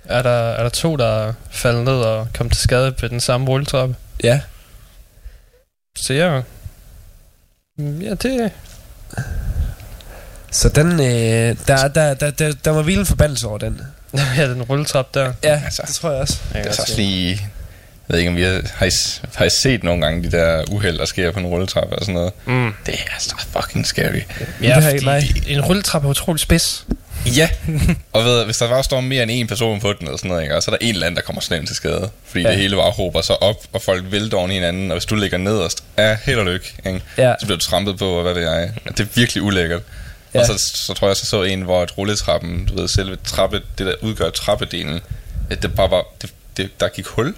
Er 0.05 0.21
der, 0.21 0.29
er 0.29 0.63
der 0.63 0.69
to, 0.69 0.95
der 0.95 1.05
er 1.05 1.33
faldet 1.51 1.83
ned 1.83 1.93
og 1.93 2.27
kom 2.33 2.49
til 2.49 2.61
skade 2.61 2.91
på 2.91 3.07
den 3.07 3.19
samme 3.19 3.47
rulletrappe. 3.47 3.95
Ja. 4.23 4.41
Så 5.97 6.13
ja, 6.13 6.41
Mm, 7.77 8.01
ja, 8.01 8.13
det, 8.13 8.51
Så 10.53 10.69
den, 10.69 10.91
øh, 10.91 11.55
der, 11.67 11.87
der, 11.87 12.13
der, 12.13 12.31
der, 12.31 12.53
der 12.65 12.71
var 12.71 12.81
vildt 12.81 12.99
en 12.99 13.05
forbandelse 13.05 13.47
over 13.47 13.57
den. 13.57 13.81
ja, 14.37 14.47
den 14.49 14.61
rulletrap 14.61 15.13
der. 15.13 15.33
Ja, 15.43 15.61
Altså, 15.65 15.81
det 15.87 15.95
tror 15.95 16.11
jeg 16.11 16.19
også. 16.19 16.37
Det 16.53 16.65
er 16.67 16.71
så 16.71 16.81
også 16.81 16.93
lige... 16.97 17.29
Jeg 18.09 18.13
ved 18.13 18.19
ikke, 18.19 18.29
om 18.31 18.35
vi 18.35 18.43
har, 18.43 18.61
har, 18.75 18.85
I, 18.85 18.89
har 19.35 19.45
I 19.45 19.49
set 19.49 19.83
nogle 19.83 20.01
gange 20.01 20.23
de 20.23 20.31
der 20.31 20.63
uheld, 20.71 20.97
der 20.97 21.05
sker 21.05 21.31
på 21.31 21.39
en 21.39 21.45
rulletrappe 21.45 21.95
og 21.95 22.01
sådan 22.01 22.13
noget. 22.13 22.31
Mm. 22.45 22.71
Det 22.85 22.93
er 22.93 23.19
så 23.19 23.35
fucking 23.51 23.85
scary. 23.87 24.03
Ja, 24.61 24.65
Det 24.65 24.73
har 24.73 24.81
jeg 24.81 24.93
ikke- 24.93 25.05
fordi 25.05 25.53
en 25.53 25.61
rulletrappe 25.61 26.05
er 26.07 26.09
utrolig 26.09 26.39
spids. 26.39 26.85
Ja, 27.25 27.49
og 28.13 28.23
ved, 28.25 28.45
hvis 28.45 28.57
der 28.57 28.67
bare 28.69 28.83
står 28.83 29.01
mere 29.01 29.23
end 29.23 29.31
en 29.31 29.47
person 29.47 29.79
på 29.79 29.93
den, 29.99 30.07
eller 30.07 30.17
sådan 30.17 30.29
noget, 30.29 30.43
ikke? 30.43 30.55
og 30.55 30.63
så 30.63 30.71
er 30.71 30.75
der 30.75 30.85
en 30.85 30.93
eller 30.93 31.05
anden, 31.07 31.15
der 31.15 31.21
kommer 31.21 31.41
slemt 31.41 31.67
til 31.67 31.75
skade. 31.75 32.09
Fordi 32.27 32.41
Ja. 32.41 32.47
ja. 32.47 32.53
det 32.53 32.61
hele 32.61 32.75
bare 32.75 32.91
hober 32.91 33.21
sig 33.21 33.43
op, 33.43 33.55
og 33.73 33.81
folk 33.81 34.03
vælter 34.11 34.37
oven 34.37 34.51
i 34.51 34.53
hinanden, 34.53 34.91
og 34.91 34.95
hvis 34.97 35.05
du 35.05 35.15
ligger 35.15 35.37
nederst, 35.37 35.83
er 35.97 36.17
held 36.25 36.39
og 36.39 36.45
lykke, 36.45 36.73
ikke? 36.85 37.01
Ja. 37.17 37.33
så 37.39 37.45
bliver 37.45 37.57
du 37.59 37.65
trampet 37.65 37.97
på, 37.97 38.09
og 38.09 38.23
hvad 38.23 38.33
ved 38.33 38.49
jeg. 38.51 38.71
Det 38.87 38.99
er 38.99 39.05
virkelig 39.15 39.43
ulækkert. 39.43 39.81
Ja. 40.33 40.39
Og 40.39 40.45
så, 40.45 40.71
så 40.75 40.93
tror 40.93 41.07
jeg, 41.07 41.17
så 41.17 41.25
så 41.25 41.43
en, 41.43 41.61
hvor 41.61 41.83
et 41.83 41.97
rulletrappen, 41.97 42.65
du 42.65 42.75
ved, 42.75 42.87
selve 42.87 43.17
trappe, 43.23 43.61
det 43.77 43.85
der 43.85 43.95
udgør 44.01 44.29
trappedelen, 44.29 44.99
at 45.49 45.61
det 45.61 45.75
bare 45.75 45.91
var, 45.91 46.05
det, 46.21 46.33
det, 46.57 46.79
der 46.79 46.87
gik 46.87 47.05
hul. 47.05 47.35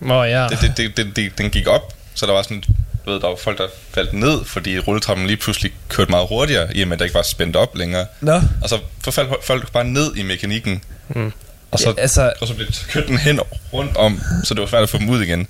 Nå 0.00 0.22
ja. 0.22 0.46
Det, 0.48 0.58
det, 0.60 0.76
det, 0.76 0.96
det, 0.96 1.16
det, 1.16 1.38
den 1.38 1.50
gik 1.50 1.66
op, 1.66 1.94
så 2.14 2.26
der 2.26 2.32
var 2.32 2.42
sådan, 2.42 2.62
du 3.06 3.10
ved, 3.10 3.20
der 3.20 3.28
var 3.28 3.36
folk, 3.36 3.58
der 3.58 3.66
faldt 3.90 4.12
ned, 4.12 4.44
fordi 4.44 4.78
rulletrappen 4.78 5.26
lige 5.26 5.36
pludselig 5.36 5.72
kørte 5.88 6.10
meget 6.10 6.28
hurtigere, 6.28 6.76
i 6.76 6.82
og 6.82 6.88
med, 6.88 6.94
at 6.94 6.98
der 6.98 7.04
ikke 7.04 7.14
var 7.14 7.22
spændt 7.22 7.56
op 7.56 7.76
længere. 7.76 8.06
Nå, 8.20 8.40
Og 8.62 8.68
så 8.68 8.78
så 9.04 9.10
faldt 9.10 9.44
folk 9.44 9.72
bare 9.72 9.84
ned 9.84 10.16
i 10.16 10.22
mekanikken. 10.22 10.82
Mm. 11.08 11.32
Og 11.70 11.78
så, 11.78 11.94
ja, 11.96 12.02
altså, 12.02 12.32
og 12.40 12.48
så 12.48 12.54
blev 12.54 12.66
det 12.66 12.86
kørt 12.88 13.06
den 13.08 13.18
hen 13.18 13.40
rundt 13.72 13.96
om, 13.96 14.20
så 14.44 14.54
det 14.54 14.60
var 14.60 14.66
svært 14.66 14.82
at 14.82 14.90
få 14.90 14.98
dem 14.98 15.08
ud 15.08 15.22
igen. 15.22 15.46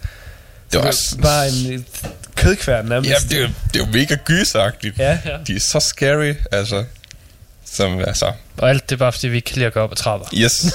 Det 0.73 0.81
var 0.81 0.87
også... 0.87 1.19
bare 1.23 1.49
en 1.49 1.87
kødkværn 2.41 2.85
nærmest. 2.87 3.11
Ja, 3.11 3.17
det 3.29 3.37
er, 3.37 3.41
jo, 3.41 3.49
det 3.75 3.81
er 3.81 3.87
jo 3.87 3.93
mega 3.93 4.17
gysagtigt. 4.25 4.99
Ja. 4.99 5.19
De 5.47 5.57
er 5.57 5.61
så 5.61 5.81
scary, 5.81 6.35
altså. 6.53 6.85
Som, 7.73 7.99
altså, 7.99 8.33
Og 8.57 8.71
alt 8.71 8.91
det 8.91 8.97
er 8.97 8.99
bare, 8.99 9.13
fordi 9.13 9.29
vi 9.29 9.37
ikke 9.37 9.47
kan 9.47 9.55
lide 9.57 9.67
at 9.67 9.73
gå 9.73 9.81
op 9.81 9.91
ad 9.93 9.97
trapper. 9.97 10.27
yes. 10.35 10.53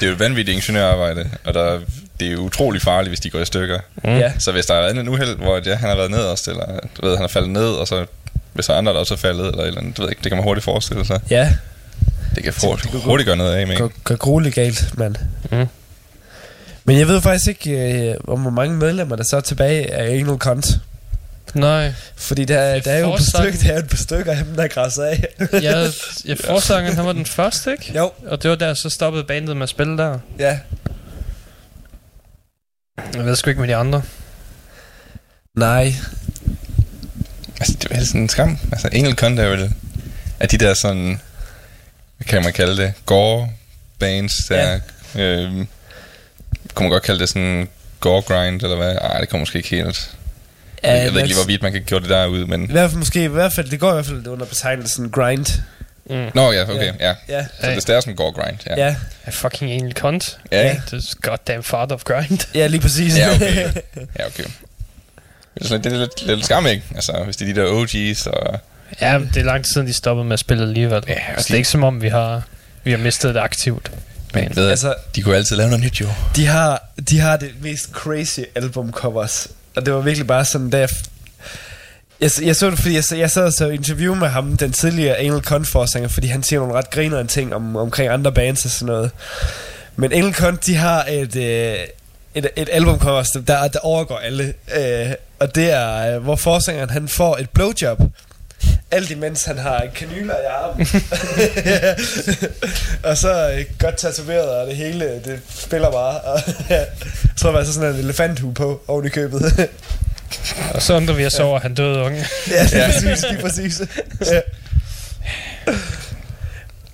det 0.00 0.02
er 0.02 0.06
jo 0.06 0.12
et 0.12 0.18
vanvittigt 0.18 0.56
ingeniørarbejde, 0.56 1.30
og 1.44 1.54
der, 1.54 1.80
det 2.20 2.28
er 2.28 2.32
jo 2.32 2.38
utrolig 2.38 2.82
farligt, 2.82 3.10
hvis 3.10 3.20
de 3.20 3.30
går 3.30 3.40
i 3.40 3.44
stykker. 3.44 3.78
Mm. 4.04 4.10
Ja. 4.18 4.32
Så 4.38 4.52
hvis 4.52 4.66
der 4.66 4.74
er 4.74 4.90
en 4.90 5.08
uheld, 5.08 5.36
hvor 5.36 5.60
ja, 5.66 5.74
han 5.74 5.88
har 5.88 5.96
været 5.96 6.10
nederst, 6.10 6.48
eller 6.48 6.66
du 6.96 7.06
ved, 7.06 7.16
han 7.16 7.24
er 7.24 7.28
faldet 7.28 7.50
ned, 7.50 7.66
og 7.68 7.88
så 7.88 8.06
hvis 8.52 8.66
der 8.66 8.74
er 8.74 8.78
andre, 8.78 8.92
der 8.92 8.98
også 8.98 9.14
er 9.14 9.18
faldet, 9.18 9.46
eller 9.46 9.64
eller 9.64 9.80
andet, 9.80 9.96
det 9.96 10.02
ved 10.02 10.10
ikke, 10.10 10.22
det 10.22 10.30
kan 10.30 10.36
man 10.36 10.44
hurtigt 10.44 10.64
forestille 10.64 11.06
sig. 11.06 11.20
Ja, 11.30 11.52
Det 12.34 12.42
kan 12.44 12.52
hurtigt, 12.62 12.94
hurtigt 12.94 13.26
gøre 13.26 13.36
noget 13.36 13.54
af 13.54 13.66
med. 13.66 13.76
går, 13.76 13.92
går 14.04 14.16
grueligt 14.16 14.54
galt, 14.54 14.98
mand. 14.98 15.14
Mm. 15.50 15.66
Men 16.90 16.98
jeg 16.98 17.08
ved 17.08 17.20
faktisk 17.20 17.48
ikke, 17.48 17.70
øh, 18.10 18.16
om 18.28 18.40
hvor 18.40 18.50
mange 18.50 18.76
medlemmer, 18.76 19.16
der 19.16 19.24
så 19.24 19.36
er 19.36 19.40
tilbage 19.40 19.94
af 19.94 20.20
Anal 20.20 20.38
Cunt. 20.38 20.66
Nej, 21.54 21.92
Fordi 22.16 22.44
der, 22.44 22.74
Det 22.74 22.84
der 22.84 22.90
er 22.92 22.98
jo 22.98 23.14
et 23.14 23.20
der 23.32 23.38
er 23.70 23.72
jo 23.74 23.78
et 23.78 23.88
par 23.88 23.96
stykker 23.96 24.32
af 24.32 24.44
dem, 24.44 24.54
der 24.54 24.68
græsser 24.68 25.04
af. 25.04 25.24
jeg, 25.62 25.90
jeg 26.24 26.38
forsangeren, 26.38 26.96
han 26.96 27.06
var 27.06 27.12
den 27.12 27.26
første, 27.26 27.72
ikke? 27.72 27.92
jo, 27.96 28.10
Og 28.26 28.42
det 28.42 28.50
var 28.50 28.56
der, 28.56 28.74
så 28.74 28.90
stoppede 28.90 29.24
bandet 29.24 29.56
med 29.56 29.62
at 29.62 29.68
spille 29.68 29.98
der. 29.98 30.18
ja. 30.38 30.58
Jeg 33.14 33.24
ved 33.24 33.36
sgu 33.36 33.50
ikke 33.50 33.60
med 33.60 33.68
de 33.68 33.76
andre. 33.76 34.02
Nej, 35.56 35.94
Altså, 37.60 37.76
det 37.82 37.92
er 37.92 38.04
sådan 38.04 38.20
en 38.20 38.28
skam. 38.28 38.58
Altså, 38.72 38.88
Engel 38.92 39.16
Cunt 39.16 39.38
er 39.38 39.48
vel 39.48 39.72
af 40.40 40.48
de 40.48 40.58
der 40.58 40.74
sådan, 40.74 41.20
hvad 42.16 42.24
kan 42.26 42.42
man 42.42 42.52
kalde 42.52 42.82
det, 42.82 42.92
gore 43.06 43.48
bands, 43.98 44.36
der, 44.48 44.80
ja. 45.14 45.20
øh, 45.22 45.66
kunne 46.74 46.84
man 46.84 46.90
godt 46.90 47.02
kalde 47.02 47.20
det 47.20 47.28
sådan 47.28 47.68
gore 48.00 48.22
grind, 48.22 48.62
eller 48.62 48.76
hvad? 48.76 48.94
Ej, 48.94 49.20
det 49.20 49.28
kommer 49.28 49.42
måske 49.42 49.56
ikke 49.56 49.68
helt. 49.68 50.10
Ja, 50.84 50.92
jeg 50.92 51.12
ved 51.12 51.20
ikke 51.20 51.26
lige, 51.28 51.36
hvor 51.36 51.46
vidt 51.46 51.62
man 51.62 51.72
kan 51.72 51.82
gøre 51.90 52.00
det 52.00 52.08
der 52.08 52.26
ud, 52.26 52.46
men... 52.46 52.64
i 52.64 52.72
hvert 52.72 52.90
fald 52.90 52.98
måske, 52.98 53.24
i 53.24 53.26
hvert 53.26 53.52
fald, 53.52 53.70
det 53.70 53.80
går 53.80 53.90
i 53.90 53.92
hvert 53.92 54.06
fald 54.06 54.26
under 54.26 54.46
betegnelsen 54.46 55.10
grind. 55.10 55.46
Mm. 56.10 56.26
Nå, 56.34 56.52
ja, 56.52 56.62
okay, 56.62 56.92
ja. 57.00 57.14
Ja, 57.28 57.46
Så 57.60 57.66
det 57.86 57.88
er 57.88 58.00
sådan 58.00 58.14
gore 58.14 58.32
grind, 58.32 58.56
ja. 58.66 58.86
ja, 58.86 58.96
A 59.24 59.30
fucking 59.30 59.72
anal 59.72 59.92
cunt. 59.92 60.38
Ja, 60.52 60.66
ja. 60.66 60.80
Det 60.90 60.92
er 60.92 61.14
goddamn 61.30 61.62
father 61.62 61.94
of 61.94 62.04
grind. 62.04 62.46
ja 62.54 62.66
lige 62.66 62.80
præcis. 62.80 63.18
Ja, 63.18 63.34
okay. 63.34 63.54
Ja, 64.18 64.26
okay. 64.26 64.44
Det 65.58 65.86
er, 65.86 65.90
er 65.90 65.98
lidt, 65.98 66.26
lidt 66.26 66.44
skam, 66.44 66.66
ikke? 66.66 66.82
Altså, 66.94 67.22
hvis 67.24 67.36
det 67.36 67.48
er 67.48 67.54
de 67.54 67.60
der 67.60 67.66
OG's, 67.84 68.30
og... 68.30 68.58
Ja, 69.00 69.18
men 69.18 69.28
det 69.34 69.36
er 69.40 69.44
lang 69.44 69.64
tid 69.64 69.72
siden, 69.72 69.86
de 69.86 69.92
stoppede 69.92 70.24
med 70.24 70.32
at 70.32 70.38
spille 70.40 70.62
alligevel. 70.62 71.02
Ja, 71.08 71.14
altså, 71.28 71.42
de- 71.42 71.42
det 71.48 71.50
er 71.50 71.56
ikke 71.56 71.68
som 71.68 71.84
om, 71.84 72.02
vi 72.02 72.08
har, 72.08 72.42
vi 72.84 72.90
har 72.90 72.98
mistet 72.98 73.34
det 73.34 73.40
aktivt. 73.40 73.90
Men 74.34 74.44
jeg 74.44 74.56
ved, 74.56 74.70
Altså- 74.70 74.94
de 75.14 75.22
kunne 75.22 75.36
altid 75.36 75.56
lave 75.56 75.68
noget 75.70 75.84
nyt, 75.84 76.00
jo. 76.00 76.06
De 76.36 76.46
har, 76.46 76.82
de 77.10 77.20
har 77.20 77.36
det 77.36 77.50
mest 77.62 77.90
crazy 77.92 78.40
albumcovers. 78.54 79.48
Og 79.76 79.86
det 79.86 79.94
var 79.94 80.00
virkelig 80.00 80.26
bare 80.26 80.44
sådan, 80.44 80.72
der... 80.72 80.86
Jeg, 82.20 82.30
jeg 82.42 82.56
så 82.56 82.70
det, 82.70 82.78
fordi 82.78 82.94
jeg, 82.94 83.04
jeg 83.18 83.30
sad 83.30 83.44
og 83.44 83.52
så 83.52 83.68
interview 83.68 84.14
med 84.14 84.28
ham, 84.28 84.56
den 84.56 84.72
tidligere 84.72 85.16
Anal 85.16 85.40
Cunt 85.42 85.68
forsanger, 85.68 86.08
fordi 86.08 86.26
han 86.26 86.42
siger 86.42 86.60
nogle 86.60 86.74
ret 86.74 86.90
grinerende 86.90 87.32
ting 87.32 87.54
om, 87.54 87.76
omkring 87.76 88.08
andre 88.12 88.32
bands 88.32 88.64
og 88.64 88.70
sådan 88.70 88.86
noget. 88.94 89.10
Men 89.96 90.12
Anal 90.12 90.34
Cunt, 90.34 90.66
de 90.66 90.76
har 90.76 91.04
et, 91.08 91.36
øh, 91.36 91.76
et, 92.34 92.48
et 92.56 92.68
albumcover, 92.72 93.22
der, 93.46 93.68
der 93.68 93.78
overgår 93.78 94.18
alle. 94.18 94.54
Øh, 94.76 95.12
og 95.38 95.54
det 95.54 95.70
er, 95.70 96.16
øh, 96.16 96.22
hvor 96.22 96.36
forsangeren 96.36 96.90
han 96.90 97.08
får 97.08 97.36
et 97.36 97.50
blowjob. 97.50 97.98
Alt 98.90 99.10
imens 99.10 99.44
han 99.44 99.58
har 99.58 99.86
kanyler 99.94 100.34
i 100.34 100.44
armen. 100.50 100.86
og 103.10 103.16
så 103.16 103.52
øh, 103.52 103.64
godt 103.78 103.96
tatoveret, 103.96 104.48
og 104.50 104.66
det 104.66 104.76
hele, 104.76 105.04
det 105.24 105.40
spiller 105.54 105.90
bare. 105.90 106.20
Og, 106.20 106.40
jeg 106.68 106.86
tror, 107.36 107.64
så 107.64 107.72
sådan 107.72 107.94
en 107.94 108.00
elefanthue 108.00 108.54
på 108.54 108.82
oven 108.88 109.06
i 109.06 109.08
købet. 109.08 109.42
Og 110.74 110.82
så 110.82 110.96
undrer 110.96 111.14
vi 111.14 111.26
os 111.26 111.38
over, 111.38 111.56
at 111.56 111.62
han 111.62 111.74
døde 111.74 111.98
unge. 111.98 112.26
ja, 112.50 112.62
lige 112.62 112.84
præcis, 112.84 113.24
lige 113.30 113.40
præcis. 113.42 113.80
ja. 114.26 114.40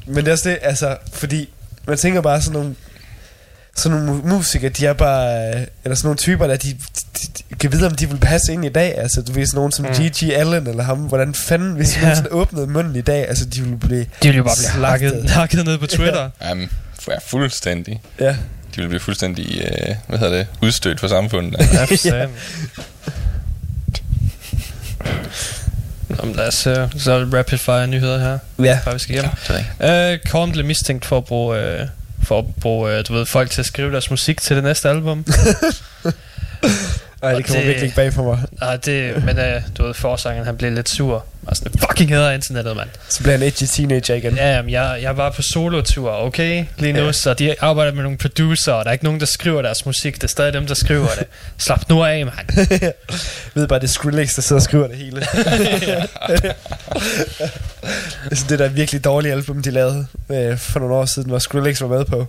Men 0.07 0.17
det 0.17 0.29
er 0.29 0.33
også 0.33 0.49
det, 0.49 0.59
altså, 0.63 0.97
fordi 1.13 1.51
man 1.87 1.99
tænker 1.99 2.21
bare 2.21 2.43
sådan 2.43 2.53
nogle, 2.53 2.75
sådan 3.77 3.99
nogle 3.99 4.21
mu- 4.23 4.27
musikere, 4.29 4.71
de 4.71 4.87
er 4.87 4.93
bare, 4.93 5.49
øh, 5.55 5.67
eller 5.85 5.97
sådan 5.97 6.07
nogle 6.07 6.17
typer, 6.19 6.47
der 6.47 6.57
de, 6.57 6.69
de, 6.69 6.77
de 7.51 7.55
kan 7.61 7.73
vide, 7.73 7.87
om 7.87 7.95
de 7.95 8.09
vil 8.11 8.17
passe 8.19 8.53
ind 8.53 8.65
i 8.65 8.69
dag. 8.69 8.99
Altså, 8.99 9.23
du 9.23 9.33
ved, 9.33 9.47
sådan 9.47 9.57
nogen 9.59 9.73
som 9.73 9.85
Mm. 9.85 9.93
G.G. 9.93 10.33
Allen, 10.33 10.67
eller 10.67 10.83
ham, 10.83 10.99
hvordan 10.99 11.35
fanden, 11.35 11.73
hvis 11.73 11.91
de 11.91 11.99
Ja. 12.01 12.09
ja. 12.09 12.15
åbnede 12.31 12.67
munden 12.67 12.97
i 12.97 13.01
dag, 13.01 13.29
altså, 13.29 13.45
de 13.45 13.61
ville 13.61 13.77
blive, 13.79 14.01
De 14.01 14.07
ville 14.23 14.37
jo 14.37 14.43
bare 14.45 14.55
blive 14.57 14.71
Slagtet. 14.79 15.13
hakket, 15.13 15.31
hakket 15.31 15.65
ned 15.65 15.79
på 15.79 15.87
Twitter. 15.87 16.31
Jamen, 16.43 16.71
ja, 17.09 17.15
fuldstændig. 17.27 18.01
ja. 18.21 18.37
De 18.75 18.81
vil 18.83 18.89
blive 18.89 19.01
fuldstændig, 19.01 19.61
øh, 19.61 19.95
hvad 20.09 20.19
hedder 20.19 20.37
det, 20.37 20.47
udstødt 20.63 21.01
fra 21.01 21.09
samfundet. 21.09 21.61
Ja, 21.73 21.85
for 21.85 21.97
satan. 21.97 22.29
Nå, 26.09 26.25
men 26.25 26.35
lad 26.35 26.49
os 26.49 26.67
uh, 26.67 26.73
så 27.01 27.29
rapid 27.35 27.59
fire 27.59 27.87
nyheder 27.87 28.19
her, 28.19 28.39
Ja, 28.65 28.79
før 28.85 28.93
vi 28.93 28.99
skal 28.99 29.13
hjem. 29.15 29.25
ikke. 29.81 30.15
Uh, 30.25 30.31
Korn 30.31 30.53
blev 30.53 30.65
mistænkt 30.65 31.05
for 31.05 31.19
at 31.19 31.25
bruge, 31.25 31.57
uh, 31.83 31.89
for 32.27 32.39
at 32.39 32.45
bruge 32.61 32.99
uh, 32.99 33.05
du 33.09 33.13
ved, 33.13 33.27
folk 33.27 33.51
til 33.51 33.61
at 33.61 33.67
skrive 33.67 33.93
deres 33.93 34.11
musik 34.11 34.41
til 34.41 34.57
det 34.57 34.65
næste 34.65 34.89
album. 34.89 35.25
Ej, 37.23 37.33
Og 37.33 37.37
det 37.39 37.47
kommer 37.47 37.63
virkelig 37.63 37.83
ikke 37.83 37.97
bag 37.97 38.13
for 38.13 38.23
mig. 38.23 38.39
Nej, 38.61 38.77
det, 38.77 39.25
men 39.25 39.39
uh, 39.39 39.45
du 39.79 39.87
ved, 39.87 39.95
forsangeren, 39.95 40.47
han 40.47 40.57
blev 40.57 40.73
lidt 40.73 40.89
sur. 40.89 41.25
Og 41.47 41.57
sådan, 41.57 41.73
fucking 41.79 42.11
hader 42.11 42.31
internettet, 42.31 42.77
mand. 42.77 42.89
Så 43.09 43.21
bliver 43.23 43.37
han 43.37 43.47
edgy 43.47 43.63
teenager 43.67 44.15
igen. 44.15 44.35
Ja, 44.37 44.55
jamen, 44.57 44.71
jeg, 44.71 44.99
jeg 45.03 45.17
var 45.17 45.31
på 45.31 45.43
solotur, 45.43 46.11
okay, 46.13 46.65
lige 46.79 46.93
nu, 46.93 47.05
Ja. 47.05 47.13
så 47.13 47.35
de 47.35 47.55
arbejder 47.61 47.93
med 47.93 48.03
nogle 48.03 48.19
producer, 48.19 48.73
og 48.73 48.85
der 48.85 48.89
er 48.89 48.93
ikke 48.93 49.05
nogen, 49.05 49.21
der 49.21 49.27
skriver 49.27 49.63
deres 49.63 49.87
musik, 49.87 50.15
det 50.15 50.25
er 50.25 50.29
stadig 50.29 50.53
dem, 50.53 50.67
der 50.67 50.75
skriver 50.75 51.09
det. 51.19 51.27
Slap 51.59 51.81
nu 51.89 52.05
af, 52.05 52.25
mand. 52.27 52.69
Ved 53.55 53.69
bare, 53.69 53.79
det 53.79 53.85
er 53.85 53.89
Skrillex, 53.93 54.35
der 54.35 54.43
sidder 54.43 54.61
og 54.61 54.65
skriver 54.65 54.87
det 54.87 54.97
hele. 54.97 55.27
altså, 58.25 58.45
det 58.49 58.59
der 58.59 58.69
virkelig 58.69 59.05
dårlige 59.05 59.33
album, 59.33 59.63
de 59.63 59.71
lavede 59.71 60.07
øh, 60.31 60.59
for 60.59 60.81
nogle 60.81 60.95
år 60.95 61.05
siden, 61.05 61.29
hvor 61.29 61.39
Skrillex 61.39 61.81
var 61.81 61.89
med 61.89 62.05
på. 62.05 62.27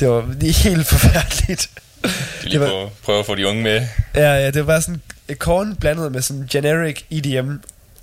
Det 0.00 0.08
var 0.08 0.16
er 0.18 0.62
helt 0.62 0.86
forfærdeligt. 0.86 1.70
De 2.02 2.08
lige 2.42 2.52
Det 2.52 2.60
var- 2.60 2.88
prøver 3.04 3.20
at 3.20 3.26
få 3.26 3.34
de 3.34 3.46
unge 3.48 3.62
med. 3.62 3.86
Ja, 4.14 4.34
ja, 4.34 4.46
det 4.46 4.56
var 4.56 4.62
bare 4.72 4.82
sådan 4.82 5.02
et 5.28 5.38
korn 5.38 5.76
blandet 5.76 6.12
med 6.12 6.22
sådan 6.22 6.46
generic 6.50 7.00
EDM. 7.10 7.50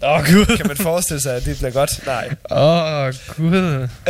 Åh, 0.03 0.09
oh, 0.11 0.25
gud. 0.25 0.57
Kan 0.57 0.67
man 0.67 0.77
forestille 0.77 1.21
sig, 1.21 1.35
at 1.35 1.45
det 1.45 1.57
bliver 1.57 1.71
godt? 1.71 2.05
Nej. 2.05 2.29
Åh, 2.51 3.05
oh, 3.05 3.13
gud. 3.37 3.87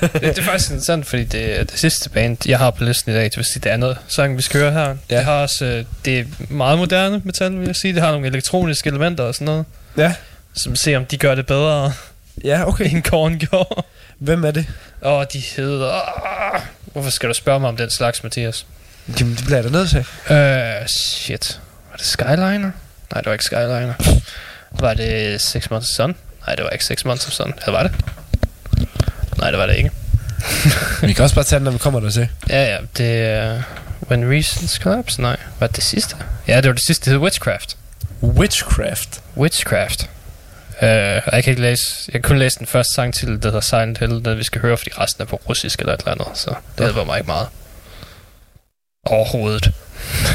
det, 0.12 0.22
det 0.22 0.38
er 0.38 0.42
faktisk 0.42 0.70
interessant, 0.70 1.06
fordi 1.06 1.24
det 1.24 1.60
er 1.60 1.64
det 1.64 1.78
sidste 1.78 2.10
band, 2.10 2.36
jeg 2.46 2.58
har 2.58 2.70
på 2.70 2.84
listen 2.84 3.12
i 3.12 3.14
dag. 3.14 3.24
Det 3.24 3.36
vil 3.36 3.44
sige, 3.44 3.60
det 3.60 3.70
andet 3.70 3.98
sang, 4.08 4.36
vi 4.36 4.42
skal 4.42 4.60
høre 4.60 4.72
her. 4.72 4.96
Ja. 5.10 5.16
Det, 5.16 5.24
har 5.24 5.32
også, 5.32 5.64
øh, 5.64 5.84
det 6.04 6.18
er 6.18 6.24
meget 6.48 6.78
moderne 6.78 7.20
metal, 7.24 7.58
vil 7.58 7.66
jeg 7.66 7.76
sige. 7.76 7.94
Det 7.94 8.02
har 8.02 8.12
nogle 8.12 8.26
elektroniske 8.26 8.88
elementer 8.88 9.24
og 9.24 9.34
sådan 9.34 9.44
noget. 9.44 9.64
Ja. 9.96 10.14
Som 10.56 10.76
ser, 10.76 10.96
om 10.96 11.04
de 11.04 11.16
gør 11.16 11.34
det 11.34 11.46
bedre, 11.46 11.92
Ja, 12.44 12.68
okay. 12.68 12.90
end 12.90 13.02
Korn 13.02 13.38
gjorde. 13.38 13.82
Hvem 14.18 14.44
er 14.44 14.50
det? 14.50 14.66
Åh, 15.02 15.24
de 15.32 15.38
hedder... 15.38 15.86
Åh, 16.54 16.60
hvorfor 16.92 17.10
skal 17.10 17.28
du 17.28 17.34
spørge 17.34 17.60
mig 17.60 17.68
om 17.68 17.76
den 17.76 17.90
slags, 17.90 18.22
Mathias? 18.22 18.66
Jamen, 19.20 19.36
det 19.36 19.44
bliver 19.44 19.56
jeg 19.56 19.64
da 19.64 19.70
nødt 19.70 19.90
til. 19.90 19.98
Øh, 20.30 20.86
shit. 20.88 21.60
Var 21.90 21.96
det 21.96 22.06
Skyliner? 22.06 22.70
Nej, 23.12 23.20
det 23.20 23.26
var 23.26 23.32
ikke 23.32 23.44
Skyliner. 23.44 23.94
Var 24.70 24.94
det 24.94 25.40
Six 25.40 25.70
Months 25.70 25.90
of 25.90 25.94
Sun? 25.94 26.16
Nej, 26.46 26.54
det 26.54 26.64
var 26.64 26.70
ikke 26.70 26.84
Six 26.84 27.04
Months 27.04 27.26
of 27.26 27.32
Sun. 27.32 27.54
Eller 27.66 27.72
var 27.72 27.82
det? 27.82 27.92
Nej, 29.38 29.50
det 29.50 29.58
var 29.58 29.66
det 29.66 29.76
ikke. 29.76 29.90
Vi 31.06 31.12
kan 31.12 31.22
også 31.22 31.34
bare 31.34 31.44
tage 31.44 31.58
den, 31.58 31.64
når 31.64 31.70
vi 31.70 31.78
kommer 31.78 32.00
der 32.00 32.10
til. 32.10 32.28
Ja, 32.48 32.64
ja, 32.64 32.78
det 32.96 33.22
er... 33.22 33.62
When 34.10 34.30
Reasons 34.30 34.72
Collapse? 34.72 35.22
Nej, 35.22 35.36
var 35.58 35.66
det 35.66 35.76
det 35.76 35.84
sidste? 35.84 36.16
Ja, 36.48 36.56
det 36.56 36.66
var 36.66 36.72
det 36.72 36.86
sidste, 36.86 37.04
det 37.04 37.12
hed 37.12 37.22
Witchcraft. 37.24 37.76
Witchcraft. 38.22 39.20
Witchcraft. 39.36 40.10
Uh, 40.82 40.88
jeg 40.88 41.44
kan 41.44 41.50
ikke 41.50 41.62
læse, 41.62 41.82
jeg 42.06 42.12
kan 42.12 42.22
kun 42.22 42.38
læse 42.38 42.58
den 42.58 42.66
første 42.66 42.94
sang 42.94 43.14
til, 43.14 43.28
der 43.28 43.48
hedder 43.48 43.60
Silent 43.60 43.98
Hill, 43.98 44.24
den 44.24 44.38
vi 44.38 44.44
skal 44.44 44.60
høre, 44.60 44.76
fordi 44.76 44.90
resten 44.98 45.22
er 45.22 45.26
på 45.26 45.40
russisk 45.48 45.78
eller 45.78 45.92
et 45.92 46.00
eller 46.00 46.12
andet, 46.12 46.26
så 46.34 46.50
det 46.78 46.84
hjælper 46.86 47.04
mig 47.04 47.18
ikke 47.18 47.26
meget. 47.26 47.48
Overhovedet. 49.06 49.72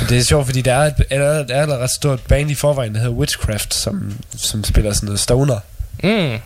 Det 0.10 0.18
er 0.18 0.24
sjovt, 0.24 0.46
fordi 0.46 0.62
der 0.62 0.74
er 0.74 0.86
et, 0.86 1.06
er, 1.10 1.44
der 1.44 1.56
er 1.56 1.64
et 1.64 1.70
ret 1.70 1.90
stort 1.92 2.20
band 2.28 2.52
i 2.52 2.56
forvejen, 2.56 2.94
der 2.96 3.00
hedder 3.00 3.16
Witchcraft, 3.16 3.74
som, 3.74 4.18
som 4.38 4.64
spiller 4.64 4.94
sådan 4.94 5.06
noget 5.08 5.20
stoner. 5.20 5.60
Mm. 6.04 6.40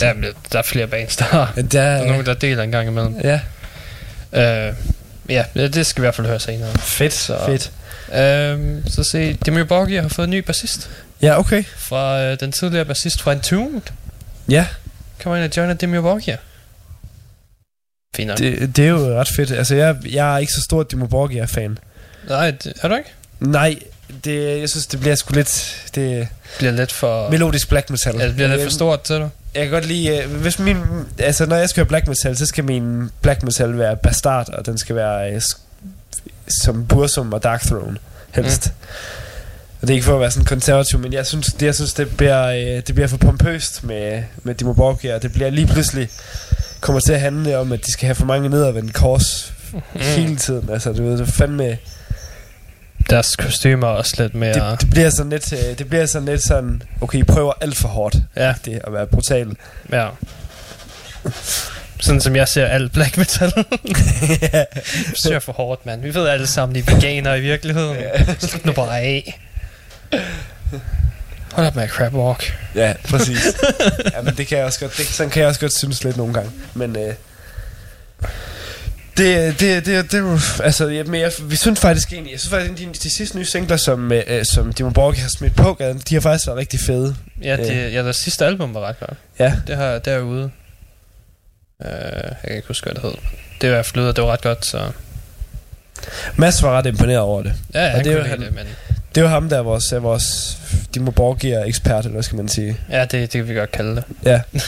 Ja, 0.00 0.12
men 0.14 0.24
der 0.52 0.58
er 0.58 0.62
flere 0.62 0.86
bands, 0.86 1.16
der 1.16 1.24
har. 1.24 1.52
Der 1.56 1.62
der, 1.62 1.80
er 1.82 2.06
nogen, 2.06 2.26
der 2.26 2.34
deler 2.34 2.62
en 2.62 2.70
gang 2.70 2.88
imellem. 2.88 3.20
Ja, 3.24 3.40
Uh, 4.32 4.74
ja, 5.28 5.44
det 5.54 5.86
skal 5.86 6.02
vi 6.02 6.04
i 6.04 6.06
hvert 6.06 6.14
fald 6.14 6.26
høre 6.26 6.40
senere. 6.40 6.78
fedt, 6.78 7.12
Så- 7.14 7.38
fedt. 7.46 7.70
Uh, 8.08 8.92
så 8.92 9.04
se, 9.12 9.32
Demir 9.46 9.64
Borghi 9.64 9.96
har 9.96 10.08
fået 10.08 10.24
en 10.24 10.30
ny 10.30 10.38
bassist 10.38 10.90
Ja, 11.22 11.38
okay. 11.38 11.64
fra 11.76 12.30
uh, 12.32 12.36
den 12.40 12.52
tidligere 12.52 12.84
bassist 12.84 13.22
fra 13.22 13.32
Entombed. 13.32 13.80
Ja, 14.48 14.66
Kommer 15.22 15.36
ind 15.36 15.44
og 15.44 15.56
joiner 15.56 15.74
Demir 15.74 16.00
Borghi. 16.00 16.32
Fint 18.16 18.38
det, 18.38 18.76
det 18.76 18.84
er 18.84 18.88
jo 18.88 19.20
ret 19.20 19.28
fedt. 19.28 19.50
Altså, 19.52 19.74
jeg, 19.74 19.96
jeg 20.10 20.34
er 20.34 20.38
ikke 20.38 20.52
så 20.52 20.60
stor 20.60 20.82
Dimo 20.82 21.06
Borgia-fan. 21.06 21.78
Nej, 22.28 22.50
det, 22.50 22.72
er 22.82 22.88
du 22.88 22.94
ikke? 22.94 23.10
Nej, 23.40 23.76
det, 24.24 24.60
jeg 24.60 24.68
synes, 24.70 24.86
det 24.86 25.00
bliver 25.00 25.14
sgu 25.14 25.34
lidt... 25.34 25.82
Det 25.94 25.94
Det 25.94 26.28
bliver 26.58 26.72
lidt 26.72 26.92
for... 26.92 27.30
melodisk 27.30 27.68
black 27.68 27.90
metal. 27.90 28.16
Ja, 28.18 28.26
det 28.26 28.34
bliver 28.34 28.48
lidt 28.48 28.62
for 28.62 28.70
stort 28.70 29.00
til 29.02 29.16
dig. 29.16 29.28
Jeg 29.54 29.62
kan 29.62 29.70
godt 29.70 29.86
lide... 29.86 30.08
øh, 30.18 30.36
Hvis 30.36 30.58
min, 30.58 30.76
altså, 31.18 31.46
når 31.46 31.56
jeg 31.56 31.68
skal 31.68 31.80
høre 31.80 31.88
black 31.88 32.08
metal, 32.08 32.36
så 32.36 32.46
skal 32.46 32.64
min 32.64 33.10
black 33.22 33.42
metal 33.42 33.78
være 33.78 33.96
bastard, 33.96 34.48
og 34.48 34.66
den 34.66 34.78
skal 34.78 34.96
være 34.96 35.34
øh, 35.34 35.40
som 36.62 36.86
Bursum 36.86 37.32
og 37.32 37.42
Dark 37.42 37.60
Throne, 37.62 37.96
helst. 38.30 38.66
Mm. 38.66 38.86
Og 39.80 39.88
det 39.88 39.90
er 39.90 39.94
ikke 39.94 40.04
for 40.04 40.14
at 40.14 40.20
være 40.20 40.30
sådan 40.30 40.44
konservativ, 40.44 40.98
men 40.98 41.12
jeg 41.12 41.26
synes, 41.26 41.46
det, 41.46 41.66
jeg 41.66 41.74
synes, 41.74 41.92
det 41.94 42.16
bliver, 42.16 42.46
øh, 42.46 42.82
det 42.86 42.94
bliver 42.94 43.06
for 43.08 43.16
pompøst 43.16 43.84
med, 43.84 44.22
med 44.42 44.54
Dimo 44.54 44.72
Borgia, 44.72 45.14
og 45.14 45.22
det 45.22 45.32
bliver 45.32 45.50
lige 45.50 45.66
pludselig 45.66 46.08
kommer 46.80 47.00
til 47.00 47.12
at 47.12 47.20
handle 47.20 47.58
om, 47.58 47.72
at 47.72 47.86
de 47.86 47.92
skal 47.92 48.06
have 48.06 48.14
for 48.14 48.26
mange 48.26 48.48
nedadvendte 48.48 48.92
kors 48.92 49.52
mm. 49.72 49.80
hele 49.94 50.36
tiden. 50.36 50.70
Altså, 50.72 50.92
du 50.92 51.02
ved, 51.04 51.12
det 51.12 51.20
er 51.20 51.24
fandme... 51.32 51.78
Deres 53.10 53.36
kostymer 53.36 53.86
er 53.86 53.90
også 53.90 54.22
lidt 54.22 54.34
mere... 54.34 54.70
Det, 54.70 54.80
det 54.80 54.90
bliver 54.90 55.10
sådan 55.10 55.30
lidt, 55.30 55.52
øh, 55.52 55.78
det 55.78 55.88
bliver 55.88 56.06
sådan 56.06 56.28
lidt 56.28 56.42
sådan, 56.42 56.82
okay, 57.00 57.18
I 57.18 57.22
prøver 57.22 57.52
alt 57.60 57.76
for 57.76 57.88
hårdt. 57.88 58.16
Ja. 58.36 58.54
Det 58.64 58.80
at 58.84 58.92
være 58.92 59.06
brutal. 59.06 59.56
Ja. 59.92 60.08
Sådan 62.00 62.20
som 62.20 62.36
jeg 62.36 62.48
ser 62.48 62.66
alt 62.66 62.92
black 62.92 63.16
metal. 63.16 63.52
Vi 65.10 65.14
ser 65.14 65.38
for 65.38 65.52
hårdt, 65.52 65.86
mand. 65.86 66.02
Vi 66.02 66.14
ved 66.14 66.28
alle 66.28 66.46
sammen, 66.46 66.74
de 66.74 66.80
er 66.80 66.94
veganer 66.94 67.34
i 67.34 67.40
virkeligheden. 67.40 67.96
Slut 68.38 68.64
nu 68.64 68.72
bare 68.72 69.00
af. 69.00 69.40
Hold 71.52 71.66
op 71.66 71.76
med 71.76 71.88
crab 71.88 72.14
walk. 72.14 72.54
Ja, 72.74 72.94
præcis. 73.10 73.46
ja, 74.14 74.22
men 74.22 74.34
det 74.36 74.46
kan 74.46 74.58
jeg 74.58 74.66
også 74.66 74.80
godt, 74.80 74.96
det, 74.96 75.06
sådan 75.06 75.30
kan 75.30 75.40
jeg 75.40 75.48
også 75.48 75.60
godt 75.60 75.78
synes 75.78 76.04
lidt 76.04 76.16
nogle 76.16 76.34
gange. 76.34 76.50
Men 76.74 76.96
øh, 76.96 77.14
det, 79.16 79.60
det, 79.60 79.86
det, 79.86 80.12
det, 80.12 80.20
er 80.20 80.60
altså, 80.64 80.88
ja, 80.88 81.04
men 81.04 81.20
jeg, 81.20 81.32
vi 81.42 81.56
synes 81.56 81.80
faktisk 81.80 82.12
egentlig, 82.12 82.32
jeg 82.32 82.40
synes 82.40 82.50
faktisk, 82.50 82.78
de, 82.78 82.86
de 83.02 83.10
sidste 83.10 83.36
nye 83.38 83.44
singler, 83.44 83.76
som, 83.76 84.12
øh, 84.12 84.22
øh, 84.26 84.44
som 84.44 84.72
Dimmu 84.72 84.92
Borgir 84.92 85.20
har 85.22 85.28
smidt 85.28 85.56
på 85.56 85.74
gaden, 85.74 85.98
de 86.08 86.14
har 86.14 86.20
faktisk 86.20 86.46
været 86.46 86.58
rigtig 86.58 86.80
fede. 86.80 87.16
Ja, 87.42 87.56
det, 87.56 87.92
ja, 87.92 88.02
deres 88.02 88.16
sidste 88.16 88.46
album 88.46 88.74
var 88.74 88.80
ret 88.80 89.00
godt. 89.00 89.18
Ja. 89.38 89.54
Det 89.66 89.76
har 89.76 89.98
derude. 89.98 90.50
Uh, 91.84 91.86
jeg 91.90 92.36
kan 92.44 92.56
ikke 92.56 92.68
huske, 92.68 92.84
hvad 92.84 92.94
det 92.94 93.02
hed. 93.02 93.10
Det 93.60 93.68
var 93.70 93.74
i 93.74 93.76
hvert 93.76 93.86
fald 93.86 94.14
det 94.14 94.24
var 94.24 94.32
ret 94.32 94.42
godt, 94.42 94.66
så... 94.66 94.90
Mads 96.36 96.62
var 96.62 96.78
ret 96.78 96.86
imponeret 96.86 97.18
over 97.20 97.42
det. 97.42 97.54
Ja, 97.74 97.88
han 97.88 98.04
det 98.04 98.12
er 98.12 98.16
lide 98.16 98.28
han- 98.28 98.40
det, 98.40 98.54
men... 98.54 98.66
Det 99.14 99.20
jo 99.20 99.28
ham, 99.28 99.48
der 99.48 99.58
er 99.58 99.62
vores, 99.62 99.92
er 99.92 99.98
vores 99.98 100.58
Dimmu 100.94 101.10
Borgir 101.10 101.58
ekspert, 101.64 102.04
eller 102.04 102.12
hvad 102.12 102.22
skal 102.22 102.36
man 102.36 102.48
sige. 102.48 102.76
Ja, 102.90 103.00
det, 103.00 103.12
det 103.12 103.30
kan 103.30 103.48
vi 103.48 103.54
godt 103.54 103.72
kalde 103.72 103.96
det. 103.96 104.04
Ja. 104.24 104.40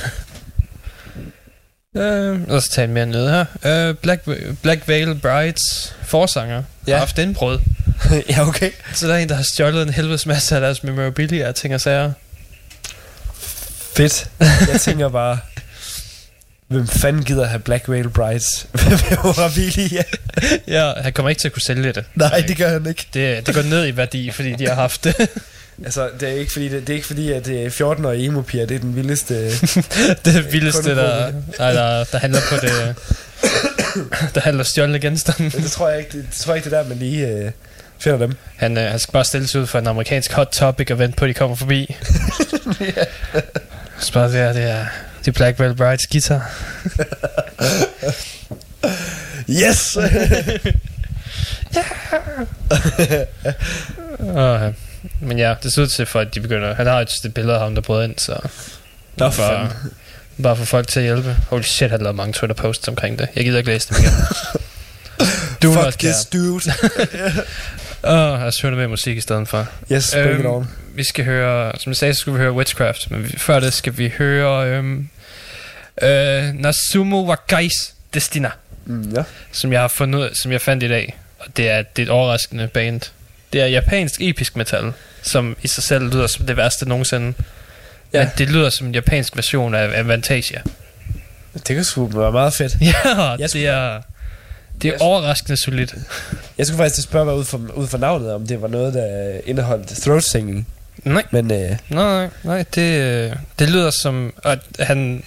Uh, 1.95 2.49
lad 2.49 2.51
os 2.51 2.69
tage 2.69 2.87
mere 2.87 3.07
ned 3.07 3.31
her. 3.31 3.45
Uh, 3.91 3.97
Black, 3.97 4.23
Black 4.63 4.89
Veil 4.89 5.15
Brides 5.15 5.95
forsanger 6.03 6.63
ja. 6.87 6.93
Har 6.93 6.99
haft 6.99 7.19
indbrud. 7.19 7.59
ja, 8.31 8.49
okay. 8.49 8.71
Så 8.95 9.07
der 9.07 9.15
er 9.15 9.19
en, 9.19 9.29
der 9.29 9.35
har 9.35 9.43
stjålet 9.43 9.83
en 9.83 9.89
helvedes 9.89 10.27
masse 10.27 10.55
af 10.55 10.61
deres 10.61 10.83
memorabilia 10.83 11.49
og 11.49 11.55
ting 11.55 11.75
og 11.75 11.81
sager. 11.81 12.13
Fedt. 13.97 14.31
Jeg 14.73 14.81
tænker 14.81 15.09
bare, 15.09 15.39
hvem 16.69 16.89
fanden 16.89 17.25
gider 17.25 17.47
have 17.47 17.61
Black 17.61 17.89
Whale 17.89 18.11
Brides? 18.11 18.67
Memorabilia. 19.11 20.03
Ja, 20.67 20.93
han 20.97 21.13
kommer 21.13 21.31
ikke 21.31 21.41
til 21.41 21.49
at 21.49 21.53
kunne 21.53 21.63
sælge 21.63 21.93
det. 21.93 22.05
Nej, 22.15 22.45
det 22.49 22.57
gør 22.57 22.69
han 22.69 22.87
ikke. 22.87 23.07
Det, 23.15 23.47
det 23.47 23.55
går 23.55 23.63
ned 23.63 23.87
i 23.87 23.97
værdi, 23.97 24.31
fordi 24.31 24.53
de 24.53 24.67
har 24.67 24.75
haft 24.75 25.05
det. 25.05 25.29
Altså, 25.85 26.11
det 26.21 26.29
er 26.29 26.33
ikke 26.33 26.53
fordi, 26.53 26.69
det, 26.69 26.81
det 26.81 26.91
er 26.91 26.95
ikke 26.95 27.07
fordi 27.07 27.33
at 27.33 27.47
det 27.47 27.67
er 27.67 27.71
14-årige 27.71 28.27
emo-piger, 28.27 28.67
det 28.67 28.75
er 28.75 28.79
den 28.79 28.97
vildeste... 28.97 29.51
det 30.25 30.53
vildeste, 30.53 30.97
der, 30.97 31.33
nej, 31.59 31.73
der, 31.73 32.05
der 32.05 32.19
handler 32.19 32.41
på 32.51 32.57
det... 32.57 32.97
der 34.35 34.41
handler 34.41 34.65
stjålne 34.65 34.99
genstande. 34.99 35.51
Det 35.51 35.71
tror 35.71 35.89
jeg 35.89 35.99
ikke, 35.99 36.19
det, 36.19 36.27
det 36.31 36.37
tror 36.39 36.53
jeg 36.53 36.57
ikke, 36.57 36.71
det 36.71 36.77
er 36.77 36.83
der, 36.83 36.89
man 36.89 36.99
lige 36.99 37.29
øh, 37.29 37.51
finder 37.99 38.19
dem. 38.19 38.37
Han, 38.57 38.79
øh, 38.79 38.91
han 38.91 38.99
skal 38.99 39.13
bare 39.13 39.25
stille 39.25 39.47
sig 39.47 39.61
ud 39.61 39.67
for 39.67 39.79
en 39.79 39.87
amerikansk 39.87 40.33
hot 40.33 40.49
topic 40.53 40.91
og 40.91 40.99
vente 40.99 41.17
på, 41.17 41.25
at 41.25 41.29
de 41.29 41.35
kommer 41.35 41.57
forbi. 41.57 41.97
Så 43.99 44.13
bare 44.13 44.33
det 44.33 44.41
er, 44.41 44.53
det 44.53 44.63
er, 44.63 44.87
det 45.19 45.29
er 45.29 45.33
Black 45.33 45.59
Veil 45.59 45.75
Brides 45.75 46.07
guitar. 46.07 46.51
Yes! 49.51 49.97
Og, 54.19 54.67
øh, 54.67 54.75
men 55.21 55.39
ja, 55.39 55.55
det 55.63 55.73
ser 55.73 55.83
ud 55.83 55.87
til 55.87 56.07
for, 56.07 56.21
at 56.21 56.35
de 56.35 56.41
begynder... 56.41 56.75
Han 56.75 56.87
har 56.87 57.01
et 57.01 57.11
et 57.25 57.35
billede 57.35 57.55
af 57.55 57.61
ham, 57.63 57.75
der 57.75 57.83
brød 57.83 58.05
ind, 58.05 58.15
så... 58.19 58.49
Nå, 59.17 59.31
for 59.31 59.43
bare, 59.43 59.71
bare 60.43 60.57
for 60.57 60.65
folk 60.65 60.89
til 60.89 61.01
at 61.01 61.05
hjælpe. 61.07 61.37
Holy 61.49 61.63
shit, 61.63 61.91
han 61.91 62.01
lavede 62.01 62.17
mange 62.17 62.33
Twitter-posts 62.33 62.89
omkring 62.89 63.19
det. 63.19 63.29
Jeg 63.37 63.45
gider 63.45 63.59
ikke 63.59 63.71
læse 63.71 63.89
dem 63.89 63.97
igen. 64.03 64.13
Do 65.63 65.75
not 65.75 65.85
Fuck 65.85 65.99
this 65.99 66.17
care. 66.33 66.41
dude. 66.43 66.63
Åh, 68.05 68.33
oh, 68.33 68.39
lad 68.39 68.47
os 68.49 68.61
høre 68.61 68.73
mere 68.73 68.89
musik 68.89 69.17
i 69.17 69.21
stedet 69.21 69.49
for. 69.49 69.67
Yes, 69.93 70.11
bring 70.15 70.31
it 70.31 70.37
Øhm, 70.37 70.47
on. 70.47 70.71
Vi 70.95 71.05
skal 71.05 71.25
høre, 71.25 71.73
som 71.81 71.91
jeg 71.91 71.97
sagde, 71.97 72.15
så 72.15 72.21
skal 72.21 72.33
vi 72.33 72.39
høre 72.39 72.53
Witchcraft, 72.53 73.11
men 73.11 73.25
vi, 73.25 73.39
før 73.39 73.61
det 73.61 73.73
skal 73.73 73.99
vi 73.99 74.13
høre 74.19 74.67
øhm, 74.69 75.09
øh, 76.03 76.55
Nasumo 76.55 77.29
Wakais 77.31 77.95
Destina, 78.15 78.51
Mm, 78.87 79.13
ja. 79.17 79.23
som 79.53 79.73
jeg 79.73 79.81
har 79.81 79.89
fundet, 79.89 80.31
som 80.43 80.53
jeg 80.53 80.61
fandt 80.61 80.83
i 80.83 80.89
dag. 80.89 81.19
Og 81.39 81.47
det 81.57 81.71
er, 81.71 81.83
det 81.83 82.03
er 82.03 82.07
et 82.07 82.11
overraskende 82.11 82.69
band. 82.69 83.01
Det 83.53 83.61
er 83.61 83.67
japansk 83.67 84.21
episk 84.21 84.57
metal, 84.57 84.93
som 85.23 85.57
i 85.63 85.69
sig 85.69 85.83
selv 85.85 86.05
lyder 86.15 86.27
som 86.27 86.47
det 86.47 86.57
værste 86.57 86.89
nogensinde. 86.89 87.35
Ja. 88.13 88.19
Men 88.19 88.29
det 88.39 88.51
lyder 88.51 88.71
som 88.71 88.87
en 88.87 88.95
japansk 88.95 89.37
version 89.37 89.75
af 89.75 89.99
Avantasia. 89.99 90.61
Det 91.69 91.77
kan 91.77 91.85
sgu 91.85 92.07
være 92.07 92.33
meget 92.33 92.55
fedt. 92.55 92.77
Ja, 92.81 93.21
Jeg 93.31 93.39
det 93.39 93.51
skulle- 93.51 93.67
er, 93.67 94.01
det 94.83 94.89
er 94.89 94.93
Jeg- 94.93 95.01
overraskende 95.03 95.57
solidt. 95.63 95.95
Jeg 96.59 96.67
skulle 96.67 96.79
faktisk 96.85 97.03
spørge 97.09 97.25
mig 97.25 97.35
ud 97.35 97.45
for, 97.45 97.61
ud 97.75 97.87
for 97.87 97.99
navnet, 97.99 98.33
om 98.33 98.47
det 98.47 98.63
var 98.63 98.69
noget, 98.69 98.95
der 98.95 99.41
indeholdt 99.47 99.89
throat 99.89 100.25
singing. 100.25 100.69
Nej. 101.05 101.23
Men 101.31 101.51
øh, 101.53 101.77
Nej, 101.89 102.29
nej, 102.43 102.65
det, 102.75 103.01
øh, 103.01 103.33
det 103.59 103.71
lyder 103.71 103.91
som, 104.03 104.33
at 104.45 104.59
han, 104.79 105.25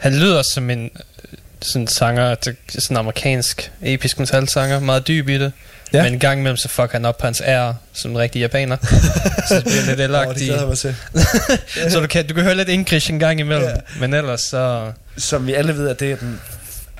han 0.00 0.14
lyder 0.18 0.42
som 0.54 0.70
en 0.70 0.84
øh, 0.84 1.38
sådan 1.60 1.86
sanger, 1.86 2.34
det- 2.34 2.56
sådan 2.68 2.94
en 2.94 2.98
amerikansk 2.98 3.72
episk 3.82 4.18
metal-sanger, 4.18 4.80
meget 4.80 5.08
dyb 5.08 5.28
i 5.28 5.38
det. 5.38 5.52
Ja. 5.92 5.98
Ja. 5.98 6.04
Men 6.04 6.12
en 6.12 6.18
gang 6.18 6.40
imellem, 6.40 6.56
så 6.56 6.68
fucker 6.68 6.92
han 6.92 7.04
op 7.04 7.18
på 7.18 7.26
hans 7.26 7.42
ære, 7.46 7.76
som 7.92 8.10
en 8.10 8.18
rigtig 8.18 8.40
japaner. 8.40 8.76
så 9.48 9.54
det 9.54 9.64
bliver 9.64 9.84
lidt 9.86 9.98
det 9.98 10.04
elagtigt. 10.04 10.38
glæder 10.44 10.58
jeg 10.60 10.68
mig 10.68 10.78
til. 10.78 10.94
så 11.92 12.00
du 12.00 12.06
kan, 12.06 12.26
du 12.26 12.34
kan 12.34 12.42
høre 12.42 12.54
lidt 12.54 12.68
English 12.68 13.10
en 13.10 13.18
gang 13.18 13.40
imellem. 13.40 13.68
Ja. 13.68 13.74
Men 14.00 14.14
ellers 14.14 14.40
så... 14.40 14.92
Som 15.16 15.46
vi 15.46 15.54
alle 15.54 15.76
ved, 15.76 15.88
at 15.88 16.00
det 16.00 16.12
er 16.12 16.16
den 16.16 16.40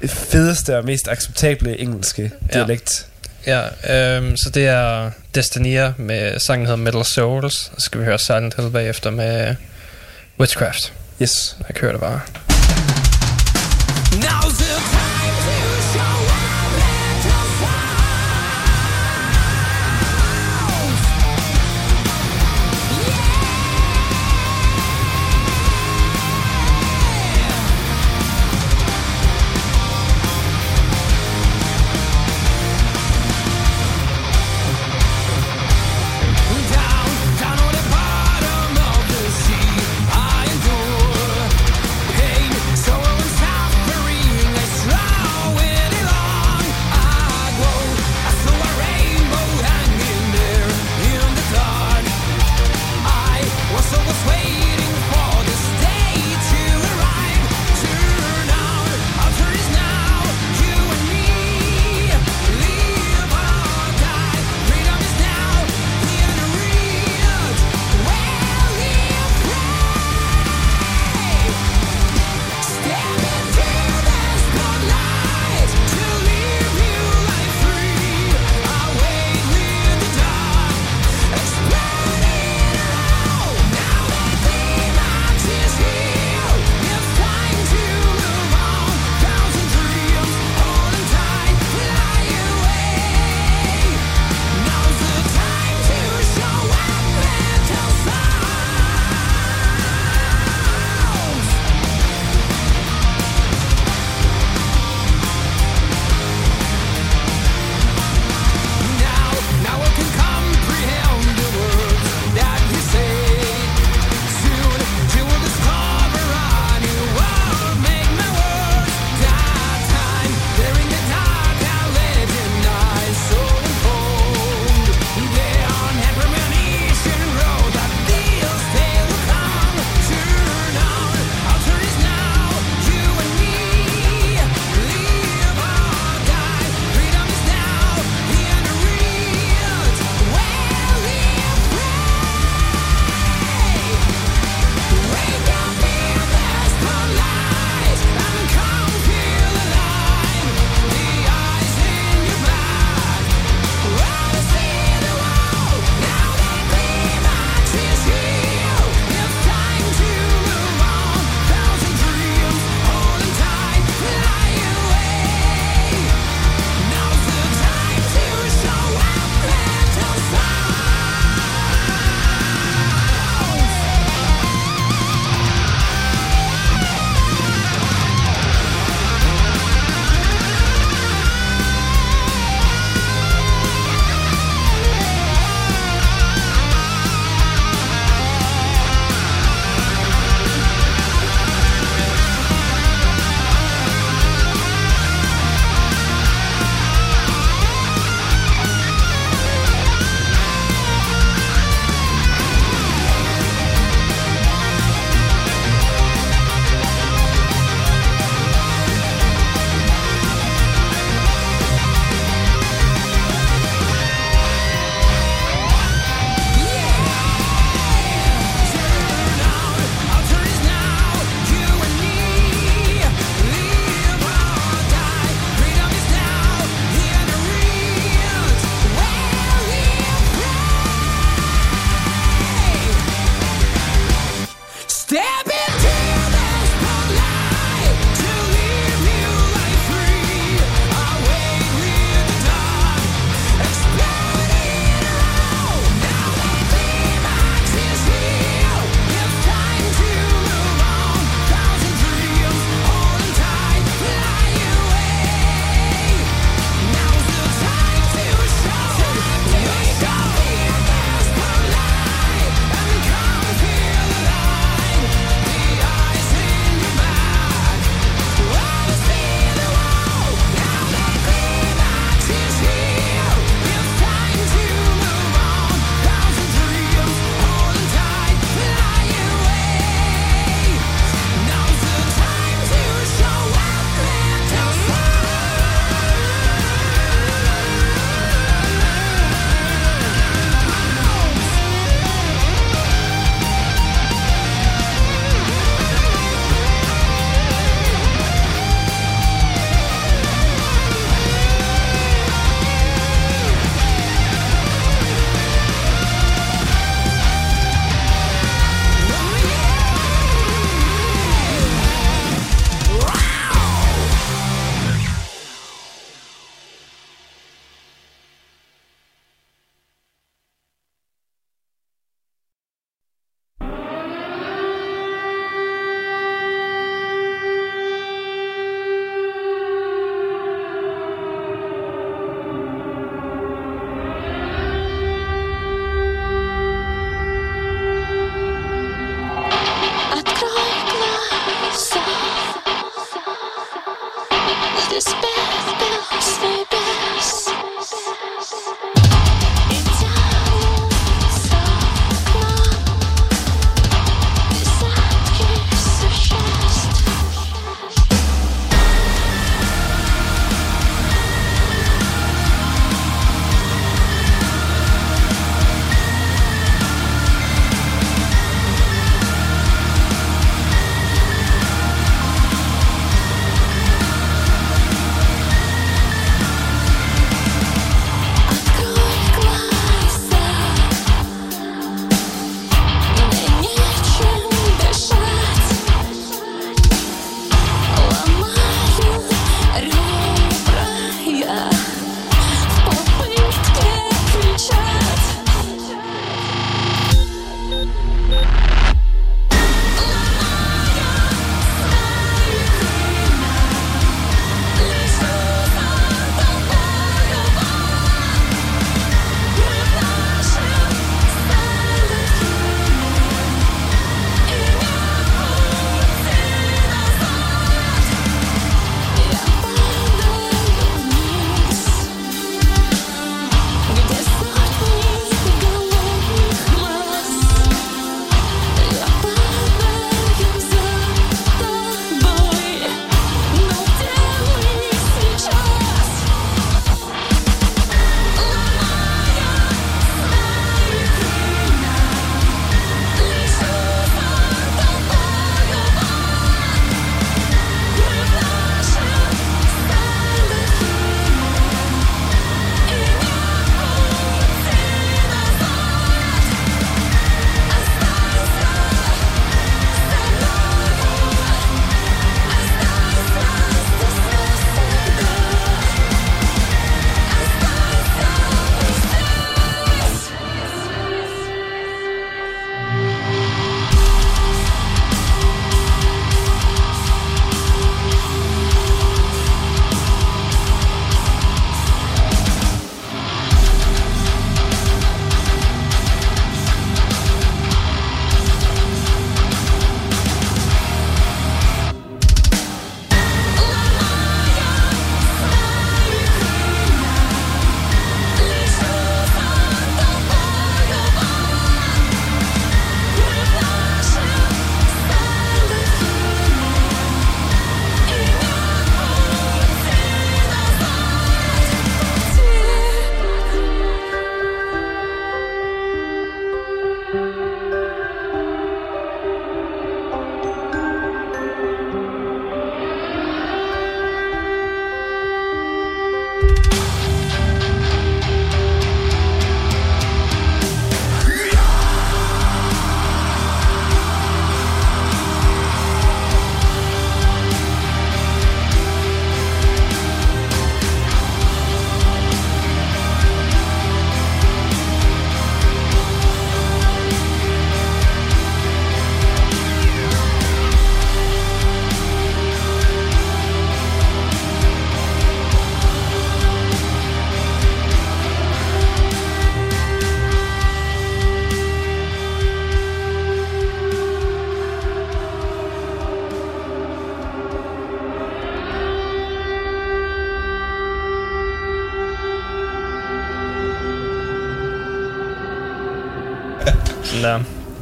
fedeste 0.09 0.77
og 0.79 0.85
mest 0.85 1.09
acceptable 1.09 1.81
engelske 1.81 2.31
Ja. 2.53 2.59
dialekt. 2.59 3.07
Ja, 3.47 3.63
øhm, 4.17 4.37
så 4.37 4.51
det 4.51 4.67
er 4.67 5.11
Destinia 5.35 5.93
med 5.97 6.41
sangen 6.41 6.67
hedder 6.67 6.77
Metal 6.77 7.05
Souls. 7.05 7.71
Og 7.75 7.81
så 7.81 7.85
skal 7.85 8.01
vi 8.01 8.05
høre 8.05 8.19
Silent 8.19 8.57
Hill 8.57 8.71
bagefter 8.71 9.11
med 9.11 9.55
Witchcraft. 10.41 10.93
Yes. 11.23 11.57
Jeg 11.69 11.75
kører 11.75 11.93
det 11.93 12.01
bare. 12.01 12.21
Now's 14.13 14.66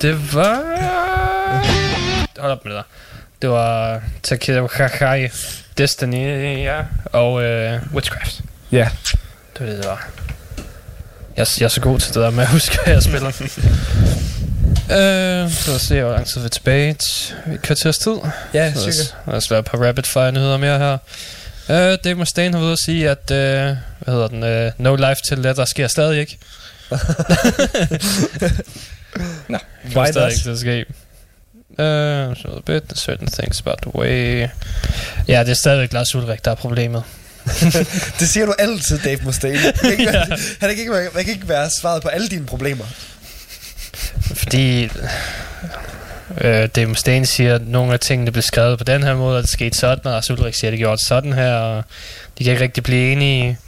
det 0.04 0.34
var... 0.34 0.60
Hold 2.38 2.52
op 2.52 2.64
med 2.64 2.72
det 2.72 2.76
der. 2.78 2.82
Det 3.42 3.50
var 3.50 4.00
Takedo 4.22 4.66
Kakai, 4.66 5.28
Destiny, 5.78 6.58
ja, 6.64 6.80
og 7.12 7.42
øh, 7.42 7.80
Witchcraft. 7.94 8.40
Ja. 8.72 8.88
Det 9.58 9.60
var 9.60 9.66
det, 9.66 9.78
det 9.78 9.86
var. 9.86 10.08
Jeg, 11.36 11.46
jeg 11.58 11.64
er 11.64 11.68
så 11.68 11.80
god 11.80 11.98
til 12.00 12.14
det 12.14 12.22
der 12.22 12.30
med 12.30 12.42
at 12.44 12.48
huske, 12.50 12.78
hvad 12.84 12.94
jeg 12.94 13.02
spiller. 13.02 13.28
øh, 13.28 13.34
så 15.50 15.66
lad 15.70 15.76
os 15.76 15.82
se, 15.82 16.02
hvor 16.02 16.12
lang 16.12 16.26
tid 16.26 16.40
vi 16.40 16.44
er 16.44 16.48
tilbage. 16.48 16.90
Et 16.90 17.62
kvarters 17.62 17.98
tid. 17.98 18.16
Ja, 18.54 18.72
Så 18.74 18.80
sikkert. 18.80 19.16
lad 19.26 19.34
os 19.36 19.50
være 19.50 19.62
på 19.62 19.76
rapid 19.76 20.02
fire 20.02 20.32
nyheder 20.32 20.56
mere 20.56 20.78
her. 20.78 20.98
Øh, 21.70 21.98
Dave 22.04 22.14
Mustaine 22.14 22.52
har 22.54 22.58
været 22.58 22.66
ude 22.66 22.72
at 22.72 22.78
sige, 22.78 23.10
at 23.10 23.30
øh, 23.30 23.76
hvad 24.00 24.14
hedder 24.14 24.28
den, 24.28 24.42
øh, 24.44 24.72
No 24.78 24.94
Life 24.96 25.20
til 25.28 25.38
Letter 25.38 25.64
sker 25.64 25.88
stadig 25.88 26.20
ikke. 26.20 26.38
Nå, 29.48 29.58
Det 29.84 29.94
var 29.94 30.02
Why 30.02 30.10
not? 30.14 30.32
ikke 30.32 30.50
at 30.50 30.58
ske. 30.58 30.84
Uh, 31.78 32.36
so 32.36 32.56
a 32.56 32.60
bit, 32.66 32.82
certain 32.98 33.26
things 33.26 33.60
about 33.60 33.78
the 33.82 33.96
way... 33.96 34.48
Ja, 35.28 35.40
det 35.40 35.50
er 35.50 35.54
stadigvæk 35.54 35.92
Lars 35.92 36.14
Ulrik, 36.14 36.44
der 36.44 36.50
er 36.50 36.54
problemet. 36.54 37.02
Det 38.20 38.28
siger 38.28 38.46
du 38.46 38.54
altid, 38.58 38.98
Dave 38.98 39.18
Mustaine. 39.22 39.58
Det 39.72 39.80
kan 39.80 39.90
ikke 39.90 40.12
være, 40.12 40.26
han 40.60 40.70
kan 40.70 40.78
ikke, 40.78 40.92
være, 40.92 41.08
man 41.14 41.24
kan 41.24 41.34
ikke 41.34 41.48
være 41.48 41.70
svaret 41.70 42.02
på 42.02 42.08
alle 42.08 42.28
dine 42.28 42.46
problemer. 42.46 42.84
Fordi 44.34 44.90
øh, 46.40 46.68
Dave 46.68 46.86
Mustaine 46.86 47.26
siger, 47.26 47.54
at 47.54 47.66
nogle 47.66 47.92
af 47.92 48.00
tingene 48.00 48.32
blev 48.32 48.42
skrevet 48.42 48.78
på 48.78 48.84
den 48.84 49.02
her 49.02 49.14
måde, 49.14 49.36
og 49.36 49.42
det 49.42 49.50
skete 49.50 49.78
sådan, 49.78 50.06
og 50.06 50.12
Lars 50.12 50.30
Ulrik 50.30 50.54
siger, 50.54 50.68
at 50.68 50.72
det 50.72 50.78
gjorde 50.78 51.04
sådan 51.04 51.32
her, 51.32 51.54
og 51.54 51.84
de 52.38 52.44
kan 52.44 52.52
ikke 52.52 52.62
rigtig 52.62 52.82
blive 52.82 53.12
enige. 53.12 53.58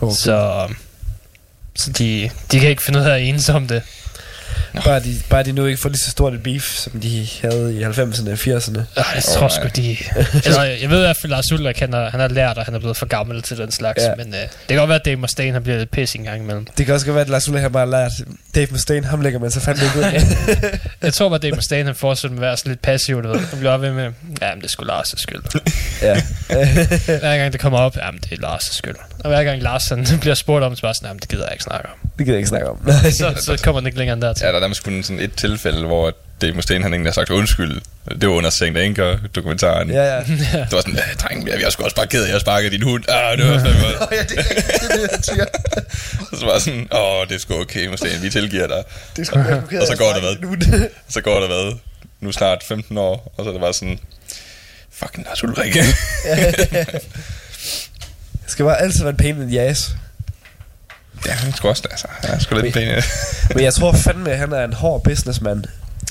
Okay. 0.00 0.14
Så, 0.14 0.68
så 1.76 1.92
de, 1.92 2.30
de 2.52 2.60
kan 2.60 2.68
ikke 2.68 2.82
finde 2.82 2.98
ud 2.98 3.04
af 3.04 3.14
at 3.14 3.22
enes 3.22 3.48
om 3.48 3.68
det. 3.68 3.82
Bare 4.84 5.00
de, 5.00 5.16
bare 5.30 5.42
de 5.42 5.52
nu 5.52 5.66
ikke 5.66 5.80
får 5.80 5.88
lige 5.88 5.98
så 6.00 6.10
stort 6.10 6.34
et 6.34 6.42
beef, 6.42 6.74
som 6.76 7.00
de 7.00 7.28
havde 7.42 7.74
i 7.74 7.84
90'erne 7.84 8.30
og 8.30 8.34
80'erne. 8.34 8.78
Ej, 8.96 9.04
jeg 9.14 9.22
tror 9.22 9.48
sgu, 9.48 9.68
de... 9.76 9.96
altså, 10.46 10.62
jeg 10.62 10.90
ved 10.90 10.98
i 10.98 11.00
hvert 11.00 11.16
fald, 11.16 11.32
at 11.32 11.36
Lars 11.36 11.52
Ulrik, 11.52 11.78
han 11.78 11.92
har, 11.92 12.10
han 12.10 12.20
har 12.20 12.28
lært, 12.28 12.58
og 12.58 12.64
han 12.64 12.74
er 12.74 12.78
blevet 12.78 12.96
for 12.96 13.06
gammel 13.06 13.42
til 13.42 13.56
den 13.58 13.70
slags. 13.70 14.02
Ja. 14.02 14.08
Ja. 14.08 14.14
Men 14.16 14.34
øh, 14.34 14.40
det 14.40 14.48
kan 14.68 14.76
godt 14.76 14.88
være, 14.88 14.98
at 14.98 15.04
Dave 15.04 15.16
Mustaine 15.16 15.52
har 15.52 15.60
blevet 15.60 15.80
lidt 15.80 15.90
pis 15.90 16.14
en 16.14 16.24
gang 16.24 16.42
imellem. 16.42 16.66
Det 16.78 16.86
kan 16.86 16.94
også 16.94 17.06
godt 17.06 17.14
være, 17.14 17.24
at 17.24 17.28
Lars 17.28 17.48
Ulrik 17.48 17.62
har 17.62 17.68
bare 17.68 17.90
lært 17.90 18.12
Dave 18.54 18.66
Mustaine, 18.70 19.06
ham 19.06 19.20
lægger 19.20 19.38
man 19.40 19.50
så 19.50 19.60
fandme 19.60 19.84
ikke 19.84 19.98
ud 19.98 20.02
af. 20.04 20.22
Jeg 21.02 21.14
tror 21.14 21.28
bare, 21.28 21.36
at 21.36 21.42
Dave 21.42 21.54
Mustaine 21.54 21.84
han 21.84 21.94
fortsætter 21.94 22.34
med 22.34 22.42
at 22.42 22.48
være 22.48 22.56
sådan 22.56 22.70
lidt 22.70 22.82
passiv, 22.82 23.22
du 23.22 23.28
ved. 23.28 23.38
Han 23.40 23.58
bliver 23.58 23.76
ved 23.76 23.92
med, 23.92 24.10
ja, 24.42 24.54
men 24.54 24.62
det 24.62 24.70
sgu 24.70 24.84
Lars' 24.84 25.14
skyld. 25.16 25.42
ja. 26.02 26.22
hver 27.20 27.36
gang 27.38 27.52
det 27.52 27.60
kommer 27.60 27.78
op, 27.78 27.96
jamen 27.96 28.20
det 28.30 28.38
er 28.38 28.46
Lars' 28.46 28.74
skyld. 28.74 28.96
Og 29.24 29.30
hver 29.30 29.44
gang 29.44 29.62
Lars 29.62 29.88
han 29.88 30.06
bliver 30.20 30.34
spurgt 30.34 30.64
om, 30.64 30.76
så 30.76 30.82
bare 30.82 30.94
sådan, 30.94 31.16
det 31.18 31.28
gider 31.28 31.44
jeg 31.44 31.52
ikke 31.52 31.64
snakke 31.64 31.88
om. 31.88 32.08
det 32.18 32.26
gider 32.26 32.32
jeg 32.32 32.38
ikke 32.38 32.48
snakke 32.48 32.68
om. 32.68 32.78
så, 33.20 33.34
så 33.56 33.60
kommer 33.64 33.80
den 33.80 33.86
ikke 33.86 33.98
længere 33.98 34.14
end 34.14 34.22
dertil. 34.22 34.44
Ja, 34.44 34.48
der 34.50 34.56
er 34.56 34.60
nærmest 34.60 34.84
kun 34.84 35.02
sådan 35.02 35.20
et 35.20 35.32
tilfælde, 35.36 35.86
hvor 35.86 36.12
Dave 36.40 36.52
Mustaine 36.54 36.82
han 36.84 36.92
egentlig 36.92 37.10
har 37.10 37.14
sagt 37.14 37.30
undskyld. 37.30 37.80
Det 38.20 38.28
var 38.28 38.34
under 38.34 38.50
St. 38.50 38.62
Anchor 38.62 39.18
dokumentaren. 39.34 39.90
ja, 39.90 40.02
ja. 40.14 40.18
Det 40.24 40.72
var 40.72 40.80
sådan, 40.80 40.94
"Øh, 40.94 41.14
dreng, 41.22 41.48
jeg 41.48 41.62
er 41.62 41.70
sgu 41.70 41.84
også 41.84 41.96
bare 41.96 42.06
ked 42.06 42.22
af, 42.22 42.26
at 42.26 42.32
jeg 42.32 42.40
sparkede 42.40 42.70
din 42.70 42.82
hund. 42.82 43.04
Ah, 43.08 43.38
det 43.38 43.46
var 43.46 43.58
fandme 43.58 43.86
Åh, 43.86 44.08
ja, 44.12 44.22
det 44.22 44.38
er 44.38 44.42
det, 44.42 45.26
det. 45.26 45.40
Og 46.32 46.38
så 46.38 46.44
var 46.44 46.52
jeg 46.52 46.60
sådan, 46.62 46.88
åh, 46.92 47.26
det 47.28 47.34
er 47.34 47.38
sgu 47.38 47.60
okay, 47.60 47.86
Mustaine, 47.86 48.20
vi 48.20 48.30
tilgiver 48.30 48.66
dig. 48.66 48.82
Det 49.16 49.22
er 49.22 49.26
sgu 49.26 49.38
da 49.38 49.80
Og 49.80 49.86
så 49.86 49.96
går 49.96 50.12
der 50.12 50.20
hvad? 50.20 50.56
hvad? 50.68 50.88
Så 51.08 51.20
går 51.20 51.40
der 51.40 51.46
hvad? 51.46 51.72
Nu 52.20 52.32
snart 52.32 52.62
15 52.68 52.98
år, 52.98 53.34
og 53.38 53.44
så 53.44 53.48
er 53.48 53.52
det 53.52 53.60
bare 53.60 53.74
sådan, 53.74 53.98
fucking 54.92 55.26
Lars 55.26 55.44
Ulrik. 55.44 55.76
Skal 58.50 58.64
bare 58.64 58.80
altid 58.80 59.00
være 59.00 59.10
en 59.10 59.16
pain 59.16 59.42
in 59.42 59.48
the 59.48 59.60
ass. 59.60 59.96
ja, 61.26 61.32
han 61.32 61.52
skulle 61.52 61.72
også, 61.72 61.82
altså, 61.90 62.06
han 62.10 62.30
er 62.34 62.38
sgu 62.38 62.60
lidt 62.60 62.74
pæn. 62.74 62.88
Men 63.54 63.64
jeg 63.64 63.74
tror 63.74 63.92
fandme, 63.92 64.30
at 64.30 64.38
han 64.38 64.52
er 64.52 64.64
en 64.64 64.72
hård 64.72 65.02
businessman. 65.04 65.64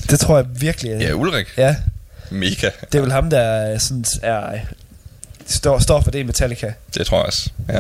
Det 0.10 0.20
tror 0.20 0.38
jeg 0.38 0.46
virkelig. 0.50 1.02
Ja, 1.02 1.14
Ulrik. 1.14 1.48
ja. 1.58 1.76
Mega. 2.32 2.70
Det 2.92 2.98
er 2.98 3.02
vel 3.02 3.12
ham, 3.12 3.30
der 3.30 3.40
er 3.40 3.78
sådan, 3.78 4.06
er, 4.24 4.60
står, 5.48 5.80
står 5.80 6.02
for 6.02 6.12
det 6.12 6.20
i 6.20 6.24
Metallica. 6.24 6.74
Det 6.94 7.08
tror 7.08 7.18
jeg 7.18 7.26
også, 7.26 7.50
ja. 7.70 7.80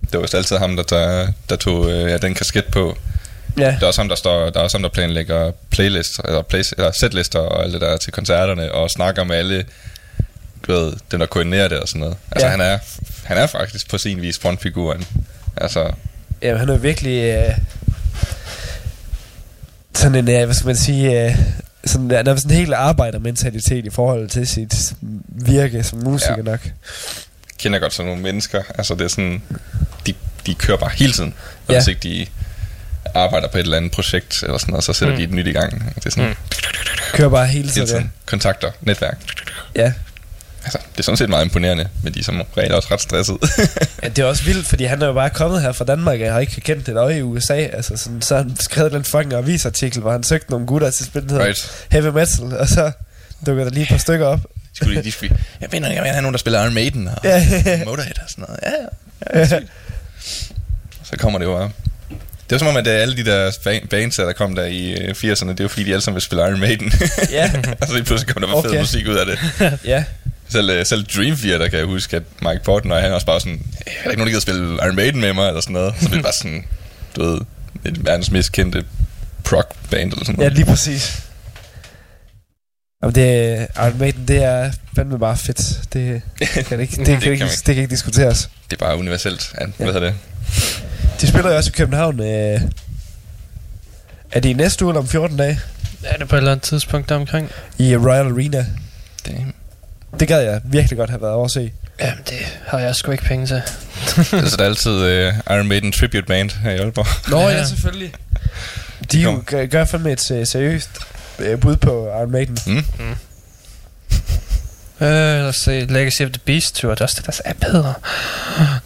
Det 0.00 0.12
var 0.12 0.20
vist 0.20 0.34
altid 0.34 0.56
ham, 0.56 0.76
der, 0.76 0.82
der, 0.82 1.28
der 1.48 1.56
tog 1.56 1.90
øh, 1.90 2.10
ja, 2.10 2.16
den 2.16 2.34
kasket 2.34 2.64
på. 2.64 2.98
Ja. 3.58 3.66
Det 3.66 3.82
er 3.82 3.86
også 3.86 4.00
ham, 4.00 4.08
der, 4.08 4.16
står, 4.16 4.50
der 4.50 4.60
er 4.60 4.64
også 4.64 4.76
ham, 4.76 4.82
der 4.82 4.88
planlægger 4.88 5.52
playlister, 5.70 6.22
eller, 6.22 6.42
play, 6.42 6.62
eller 6.76 6.90
setlister 7.00 7.38
og 7.38 7.64
alt 7.64 7.72
det 7.72 7.80
der 7.80 7.96
til 7.96 8.12
koncerterne, 8.12 8.72
og 8.72 8.90
snakker 8.90 9.24
med 9.24 9.36
alle, 9.36 9.64
du 10.66 10.72
ved, 10.72 10.92
dem 11.10 11.18
der 11.20 11.26
koordinerer 11.26 11.68
det 11.68 11.78
og 11.80 11.88
sådan 11.88 12.00
noget. 12.00 12.16
Altså, 12.32 12.46
Ja. 12.46 12.50
han, 12.50 12.60
er, 12.60 12.78
han 13.24 13.38
er 13.38 13.46
faktisk 13.46 13.90
på 13.90 13.98
sin 13.98 14.22
vis 14.22 14.38
frontfiguren. 14.38 15.04
Altså, 15.56 15.92
Ja, 16.42 16.56
han 16.56 16.68
er 16.68 16.76
virkelig 16.76 17.22
øh, 17.34 17.54
sådan 19.94 20.14
en, 20.14 20.28
øh, 20.30 20.44
hvad 20.44 20.54
skal 20.54 20.66
man 20.66 20.76
sige, 20.76 21.24
øh, 21.26 21.36
sådan, 21.84 22.10
han 22.10 22.26
har 22.26 22.36
sådan 22.36 22.50
en 22.50 22.56
helt 22.56 22.72
arbejdermentalitet 22.74 23.86
i 23.86 23.90
forhold 23.90 24.28
til 24.28 24.46
sit 24.46 24.92
virke 25.28 25.82
som 25.82 25.98
musiker 25.98 26.36
ja. 26.36 26.42
Nok. 26.42 26.60
kender 27.58 27.78
godt 27.78 27.92
sådan 27.94 28.06
nogle 28.06 28.22
mennesker. 28.22 28.62
Altså, 28.78 28.94
det 28.94 29.04
er 29.04 29.08
sådan, 29.08 29.42
de, 30.06 30.14
de 30.46 30.54
kører 30.54 30.78
bare 30.78 30.90
hele 30.94 31.12
tiden. 31.12 31.34
Og 31.68 31.72
Ja. 31.74 31.78
hvis 31.78 31.88
ikke 31.88 32.00
de 32.02 32.26
arbejder 33.14 33.48
på 33.48 33.58
et 33.58 33.62
eller 33.62 33.76
andet 33.76 33.92
projekt 33.92 34.42
eller 34.42 34.58
sådan 34.58 34.72
noget, 34.72 34.84
så 34.84 34.92
sætter 34.92 35.14
Mm. 35.14 35.18
de 35.18 35.24
et 35.24 35.30
nyt 35.30 35.46
i 35.46 35.52
gang. 35.52 35.92
Det 35.94 36.06
er 36.06 36.10
sådan, 36.10 36.28
Mm. 36.28 36.34
Kører 37.12 37.28
bare 37.28 37.46
hele 37.46 37.58
hele 37.62 37.72
tiden. 37.72 37.86
tiden. 37.88 38.12
Kontakter, 38.26 38.70
netværk. 38.80 39.18
Ja. 39.76 39.92
Altså, 40.64 40.78
det 40.92 40.98
er 40.98 41.02
sådan 41.02 41.16
set 41.16 41.28
meget 41.28 41.44
imponerende, 41.44 41.88
men 42.02 42.14
de 42.14 42.18
er 42.18 42.24
som 42.24 42.42
regel 42.56 42.74
også 42.74 42.88
ret 42.90 43.00
stresset. 43.00 43.36
ja. 44.02 44.08
det 44.08 44.18
er 44.18 44.24
også 44.24 44.44
vildt, 44.44 44.66
fordi 44.66 44.84
han 44.84 45.02
er 45.02 45.06
jo 45.06 45.12
bare 45.12 45.30
kommet 45.30 45.62
her 45.62 45.72
fra 45.72 45.84
Danmark, 45.84 46.20
og 46.20 46.32
har 46.32 46.40
ikke 46.40 46.60
kendt 46.60 46.88
et 46.88 46.96
øje 46.96 47.18
i 47.18 47.22
USA. 47.22 47.54
Altså, 47.54 47.96
sådan, 47.96 48.22
så 48.22 48.36
har 48.36 48.42
han 48.42 48.56
skrevet 48.60 48.94
en 48.94 49.04
fucking 49.04 49.32
avisartikel, 49.32 50.00
hvor 50.00 50.12
han 50.12 50.22
søgte 50.22 50.50
nogle 50.50 50.66
gutter 50.66 50.90
til 50.90 51.06
spil, 51.06 51.22
der 51.22 51.28
hedder 51.28 51.46
right. 51.46 51.86
Heavy 51.90 52.06
Metal, 52.06 52.58
og 52.58 52.68
så 52.68 52.92
dukker 53.46 53.64
der 53.64 53.70
lige 53.70 53.82
et 53.82 53.88
par 53.88 53.96
stykker 53.96 54.26
op. 54.26 54.40
Skulle, 54.74 55.02
de 55.02 55.12
skulle, 55.12 55.36
jeg 55.60 55.68
mener, 55.72 55.92
jeg 55.92 56.02
have 56.02 56.22
nogen, 56.22 56.34
der 56.34 56.38
spiller 56.38 56.62
Iron 56.62 56.74
Maiden 56.74 57.08
og 57.08 57.14
Ja, 57.24 57.46
ja, 57.50 57.62
ja. 57.66 57.84
Motorhead 57.84 58.14
og 58.22 58.30
sådan 58.30 58.44
noget. 58.48 58.60
Ja, 58.62 59.40
ja. 59.40 59.46
ja 59.54 59.60
så 61.02 61.16
kommer 61.18 61.38
det 61.38 61.46
jo 61.46 61.56
bare. 61.56 61.70
Det 62.50 62.50
var 62.50 62.58
som 62.58 62.68
om, 62.68 62.76
at 62.76 62.86
øh, 62.86 62.94
alle 63.02 63.16
de 63.16 63.24
der 63.24 63.50
bands, 63.90 64.16
der 64.16 64.32
kom 64.32 64.54
der 64.54 64.64
i 64.64 64.92
øh, 64.92 65.10
80'erne, 65.10 65.48
det 65.48 65.62
var 65.62 65.68
fordi, 65.68 65.84
de 65.84 65.90
alle 65.90 66.00
sammen 66.00 66.14
ville 66.14 66.24
spille 66.24 66.42
Iron 66.42 66.60
Maiden. 66.60 66.92
Ja. 67.30 67.50
og 67.80 67.86
så 67.86 67.94
lige 67.94 68.04
pludselig 68.04 68.34
kom 68.34 68.42
der 68.42 68.48
bare 68.52 68.62
fed 68.62 68.70
Okay. 68.70 68.80
musik 68.80 69.06
ud 69.08 69.14
af 69.14 69.26
det. 69.26 69.38
ja. 69.84 70.04
Selv, 70.52 70.70
øh, 70.70 70.86
selv 70.86 71.04
Dream 71.16 71.36
Theater 71.36 71.68
kan 71.68 71.78
jeg 71.78 71.86
huske, 71.86 72.16
at 72.16 72.22
Mike 72.42 72.60
Portnoy, 72.64 72.96
han 73.00 73.10
er 73.10 73.14
også 73.14 73.26
bare 73.26 73.40
sådan, 73.40 73.54
"Øh, 73.54 73.92
er 73.98 74.02
der 74.04 74.10
ikke 74.10 74.18
nogen, 74.20 74.20
der 74.20 74.26
gider 74.26 74.40
spille 74.40 74.74
Iron 74.74 74.96
Maiden 74.96 75.20
med 75.20 75.32
mig, 75.32 75.48
eller 75.48 75.60
sådan 75.60 75.72
noget. 75.74 75.94
Så 76.00 76.08
det 76.08 76.18
er 76.18 76.22
bare 76.22 76.32
sådan, 76.32 76.64
du 77.16 77.22
ved, 77.24 77.40
et 77.84 78.04
verdens 78.04 78.30
mest 78.30 78.52
kendte 78.52 78.84
prog 79.44 79.64
band 79.90 80.12
eller 80.12 80.24
sådan 80.24 80.34
Ja, 80.34 80.38
noget. 80.44 80.52
lige 80.52 80.66
præcis. 80.66 81.22
Jamen 83.02 83.14
det, 83.14 83.66
Iron 83.76 83.98
Maiden, 83.98 84.28
det 84.28 84.42
er 84.44 84.72
fandme 84.96 85.18
bare 85.18 85.36
fedt. 85.36 85.92
Det 85.92 86.22
kan 86.66 86.80
ikke, 86.80 86.96
det, 86.96 87.06
det, 87.06 87.06
kan, 87.06 87.20
kan 87.20 87.32
ikke, 87.32 87.44
det 87.44 87.64
kan 87.64 87.76
ikke 87.76 87.90
diskuteres. 87.90 88.50
Det 88.70 88.76
er 88.82 88.84
bare 88.86 88.96
universelt. 88.96 89.52
Ja, 89.60 89.66
hvad 89.76 89.86
hedder 89.86 90.00
det? 90.00 90.14
De 91.20 91.26
spiller 91.28 91.50
jo 91.50 91.56
også 91.56 91.70
i 91.70 91.76
København. 91.76 92.20
Øh, 92.20 92.60
er 94.32 94.40
det 94.40 94.48
i 94.48 94.52
næste 94.52 94.84
uge 94.84 94.92
eller 94.92 95.00
om 95.00 95.08
14 95.08 95.36
dage? 95.36 95.60
Er 96.04 96.16
det 96.16 96.28
på 96.28 96.36
et 96.36 96.38
eller 96.38 96.52
andet 96.52 96.62
tidspunkt 96.64 97.08
der 97.08 97.14
omkring? 97.14 97.50
I 97.78 97.96
Royal 97.96 98.26
Arena. 98.26 98.66
Damn. 99.26 99.54
Det 100.20 100.28
gad 100.28 100.40
jeg 100.42 100.60
virkelig 100.64 100.98
godt 100.98 101.10
have 101.10 101.22
været 101.22 101.34
over 101.34 101.44
at 101.44 101.50
se. 101.50 101.72
Jamen, 102.00 102.24
det 102.28 102.38
har 102.66 102.78
jeg 102.78 102.94
sgu 102.94 103.10
ikke 103.12 103.24
penge 103.24 103.46
til. 103.46 103.54
altså, 104.32 104.56
der 104.56 104.64
er 104.64 104.68
altid 104.68 104.90
uh, 104.92 105.34
Iron 105.56 105.68
Maiden 105.68 105.92
Tribute 105.92 106.22
Band 106.22 106.50
her 106.62 106.70
i 106.70 106.76
Aalborg. 106.78 107.30
Nå 107.30 107.38
ja, 107.40 107.48
Ja. 107.48 107.56
ja 107.56 107.64
selvfølgelig. 107.64 108.12
De 109.12 109.20
jo 109.20 109.42
gør, 109.46 109.66
gør 109.66 109.84
fandme 109.84 110.12
et 110.12 110.30
øh, 110.30 110.46
seriøst 110.46 110.90
øh, 111.38 111.60
bud 111.60 111.76
på 111.76 112.06
Iron 112.08 112.30
Maiden. 112.30 112.58
Mm. 112.66 112.84
Øh, 115.00 115.06
lad 115.06 115.46
os 115.48 115.56
se. 115.56 115.80
Legacy 115.80 116.22
of 116.22 116.30
the 116.30 116.40
Beast 116.44 116.74
Tour. 116.74 116.90
Det 116.94 117.00
er 117.00 117.04
også 117.04 117.14
det, 117.18 117.26
deres 117.26 117.42
app 117.44 117.64
hedder. 117.64 117.92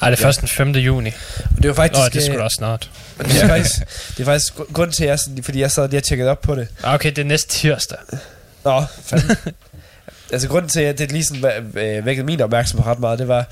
Ej, 0.03 0.11
det 0.11 0.19
er 0.19 0.23
først 0.23 0.41
den 0.41 0.49
5. 0.49 0.71
juni. 0.71 1.13
Og 1.57 1.63
det 1.63 1.69
var 1.69 1.75
faktisk... 1.75 1.99
Nå, 2.01 2.09
det 2.21 2.29
er 2.29 2.33
øh, 2.33 2.39
da 2.39 2.45
også 2.45 2.55
snart. 2.59 2.91
det, 3.19 3.43
er 3.43 3.49
faktisk, 3.49 3.73
det 4.17 4.21
er 4.21 4.25
faktisk 4.25 4.53
gru- 4.55 4.73
grund 4.73 4.93
til, 4.93 5.05
at 5.05 5.11
jeg, 5.11 5.19
sådan, 5.19 5.45
fordi 5.45 5.61
jeg 5.61 5.71
sad 5.71 5.89
lige 5.89 5.99
og 6.01 6.05
tjekkede 6.05 6.31
op 6.31 6.41
på 6.41 6.55
det. 6.55 6.69
Ah, 6.85 6.95
Okay, 6.95 7.11
det 7.11 7.19
er 7.19 7.25
næste 7.25 7.49
tirsdag. 7.49 7.99
Nå, 8.65 8.85
fandme. 9.05 9.37
altså 10.35 10.49
grunden 10.49 10.69
til, 10.71 10.81
at 10.81 10.99
det 10.99 11.13
lige 11.13 11.25
sådan 11.25 11.45
væ- 11.45 11.79
øh, 11.81 12.07
vækkede 12.07 12.27
min 12.27 12.41
opmærksomhed 12.41 12.87
ret 12.87 12.99
meget, 13.01 13.19
det 13.19 13.29
var, 13.29 13.47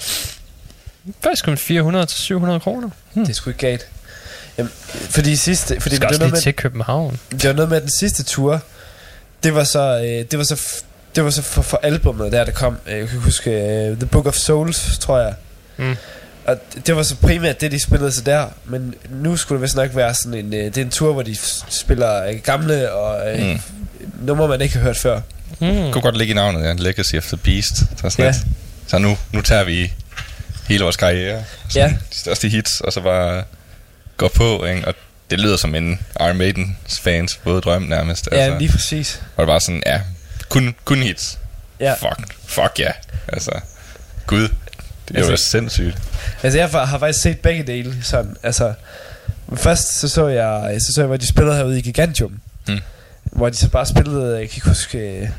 Faktisk 1.22 1.44
kun 1.44 1.56
400 1.58 2.06
til 2.06 2.18
700 2.18 2.60
kroner. 2.60 2.88
hmm. 3.14 3.24
det 3.24 3.30
er 3.30 3.34
sgu 3.34 3.50
ikke 3.50 3.60
galt. 3.60 3.86
Jamen, 4.58 4.72
fordi 5.10 5.36
sidste, 5.36 5.66
fordi 5.66 5.76
Det 5.76 5.96
skal 5.96 5.98
det, 6.00 6.04
også 6.08 6.18
var 6.20 6.26
lige 6.26 6.30
noget 6.30 6.42
til 6.42 6.54
København. 6.54 7.18
med, 7.30 7.38
det 7.38 7.48
var 7.48 7.54
noget 7.54 7.68
med 7.70 7.80
den 7.80 7.90
sidste 7.98 8.22
tur, 8.22 8.60
det 9.42 9.54
var 9.54 9.64
så, 9.64 9.80
øh, 10.04 10.24
det 10.30 10.38
var 10.38 10.44
så, 10.44 10.54
f- 10.54 10.82
det 11.16 11.24
var 11.24 11.30
så 11.30 11.42
for, 11.42 11.62
for 11.62 11.80
albummet 11.82 12.32
der, 12.32 12.44
der 12.44 12.52
kom, 12.52 12.76
øh, 12.86 12.98
jeg 12.98 13.08
kan 13.08 13.18
huske, 13.18 13.50
øh, 13.50 13.96
The 13.96 14.06
Book 14.06 14.26
of 14.26 14.34
Souls, 14.34 14.98
tror 14.98 15.18
jeg. 15.20 15.34
Mm. 15.76 15.96
Og 16.44 16.56
det- 16.86 16.96
var 16.96 17.02
så 17.02 17.16
primært 17.16 17.60
det, 17.60 17.72
de 17.72 17.82
spillede 17.82 18.12
så 18.12 18.20
der. 18.22 18.46
Men 18.64 18.94
nu 19.10 19.36
skulle 19.36 19.56
det 19.58 19.62
vist 19.62 19.76
nok 19.76 19.96
være 19.96 20.14
sådan 20.14 20.34
en... 20.34 20.54
Øh, 20.54 20.64
det 20.64 20.78
er 20.78 20.82
en 20.82 20.90
tur, 20.90 21.12
hvor 21.12 21.22
de 21.22 21.36
spiller 21.68 22.24
øh, 22.26 22.34
gamle 22.44 22.92
og 22.92 23.38
øh, 23.38 23.46
mm. 23.46 23.60
numre, 24.26 24.48
man 24.48 24.60
ikke 24.60 24.74
har 24.74 24.82
hørt 24.82 24.96
før. 24.96 25.20
Mm. 25.62 25.92
kunne 25.92 26.02
godt 26.02 26.16
ligge 26.18 26.30
i 26.32 26.34
navnet, 26.34 26.64
ja. 26.64 26.72
Legacy 26.72 27.14
of 27.14 27.24
the 27.26 27.36
Beast. 27.36 27.76
Så, 27.76 28.10
sådan 28.10 28.24
Ja. 28.24 28.34
så 28.86 28.98
nu, 28.98 29.18
nu 29.32 29.40
tager 29.42 29.64
vi 29.64 29.92
hele 30.68 30.82
vores 30.84 30.96
karriere. 30.96 31.44
Sådan 31.68 31.90
Ja. 31.90 31.96
De 32.12 32.18
største 32.18 32.48
hits, 32.48 32.80
og 32.80 32.92
så 32.92 33.00
bare 33.00 33.44
gå 34.16 34.28
på, 34.28 34.64
ikke? 34.64 34.88
Og 34.88 34.94
det 35.30 35.40
lyder 35.40 35.56
som 35.56 35.74
en 35.74 36.00
Iron 36.20 36.38
Maiden 36.38 36.76
fans 36.88 37.40
våde 37.44 37.60
drøm 37.60 37.82
nærmest. 37.82 38.28
Ja, 38.32 38.36
altså, 38.36 38.58
lige 38.58 38.70
præcis. 38.72 39.22
Hvor 39.34 39.44
det 39.44 39.48
bare 39.48 39.60
sådan, 39.60 39.82
ja, 39.86 40.00
kun, 40.48 40.74
kun 40.84 40.98
hits. 41.02 41.38
Ja. 41.80 41.92
Fuck, 41.94 42.34
fuck 42.46 42.78
ja. 42.78 42.90
Altså, 43.28 43.50
gud, 44.26 44.48
det 45.08 45.16
er 45.16 45.20
jo 45.24 45.30
Altså- 45.30 45.50
sindssygt. 45.50 45.98
Altså, 46.42 46.58
jeg 46.58 46.68
har 46.70 46.98
faktisk 46.98 47.22
set 47.22 47.38
begge 47.38 47.62
dele 47.62 47.96
sådan. 48.02 48.36
Altså, 48.42 48.74
først 49.56 50.00
så 50.00 50.08
så 50.08 50.28
jeg, 50.28 50.76
så 50.80 50.92
så 50.94 51.00
jeg, 51.00 51.06
hvor 51.06 51.16
de 51.16 51.26
spillede 51.26 51.56
herude 51.56 51.78
i 51.78 51.82
Gigantium. 51.82 52.40
Mm. 52.68 52.80
Hvor 53.24 53.48
de 53.48 53.56
så 53.56 53.68
bare 53.68 53.86
spillede, 53.86 54.38
jeg 54.38 54.48
kan 54.48 54.56
ikke 54.56 54.68
huske... 54.68 55.30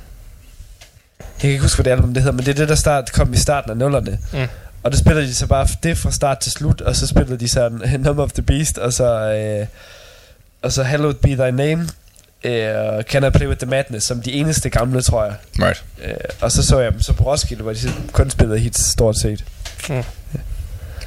Jeg 1.19 1.25
kan 1.39 1.49
ikke 1.49 1.61
huske, 1.61 1.77
hvad 1.77 1.83
det 1.83 1.91
album 1.91 2.13
det 2.13 2.23
hedder, 2.23 2.35
men 2.35 2.45
det 2.45 2.51
er 2.51 2.55
det, 2.55 2.69
der 2.69 2.75
start, 2.75 3.11
kom 3.11 3.33
i 3.33 3.37
starten 3.37 3.71
af 3.71 3.77
nullerne. 3.77 4.19
Mm. 4.33 4.47
Og 4.83 4.91
der 4.91 4.97
spillede 4.97 5.27
de 5.27 5.33
så 5.35 5.47
bare 5.47 5.67
det 5.83 5.97
fra 5.97 6.11
start 6.11 6.39
til 6.39 6.51
slut, 6.51 6.81
og 6.81 6.95
så 6.95 7.07
spillede 7.07 7.37
de 7.37 7.47
sådan 7.47 7.81
Number 8.05 8.23
of 8.23 8.31
the 8.31 8.41
Beast, 8.41 8.77
og 8.77 8.93
så, 8.93 9.33
øh, 9.33 9.67
og 10.61 10.71
så 10.73 10.83
Hallowed 10.83 11.13
Be 11.15 11.29
Thy 11.29 11.49
Name, 11.55 11.89
øh, 12.43 12.75
og 12.75 13.03
Can 13.03 13.23
I 13.23 13.29
Play 13.29 13.47
With 13.47 13.59
The 13.59 13.69
Madness, 13.69 14.05
som 14.07 14.21
de 14.21 14.31
eneste 14.31 14.69
gamle, 14.69 15.01
tror 15.01 15.23
jeg. 15.25 15.33
Right. 15.59 15.83
Øh, 16.05 16.13
og 16.41 16.51
så 16.51 16.63
så 16.63 16.79
jeg 16.79 16.91
dem 16.91 17.01
så 17.01 17.13
på 17.13 17.23
Roskilde, 17.23 17.63
hvor 17.63 17.73
de 17.73 17.79
kun 18.11 18.29
spillede 18.29 18.59
hits 18.59 18.91
stort 18.91 19.17
set. 19.19 19.43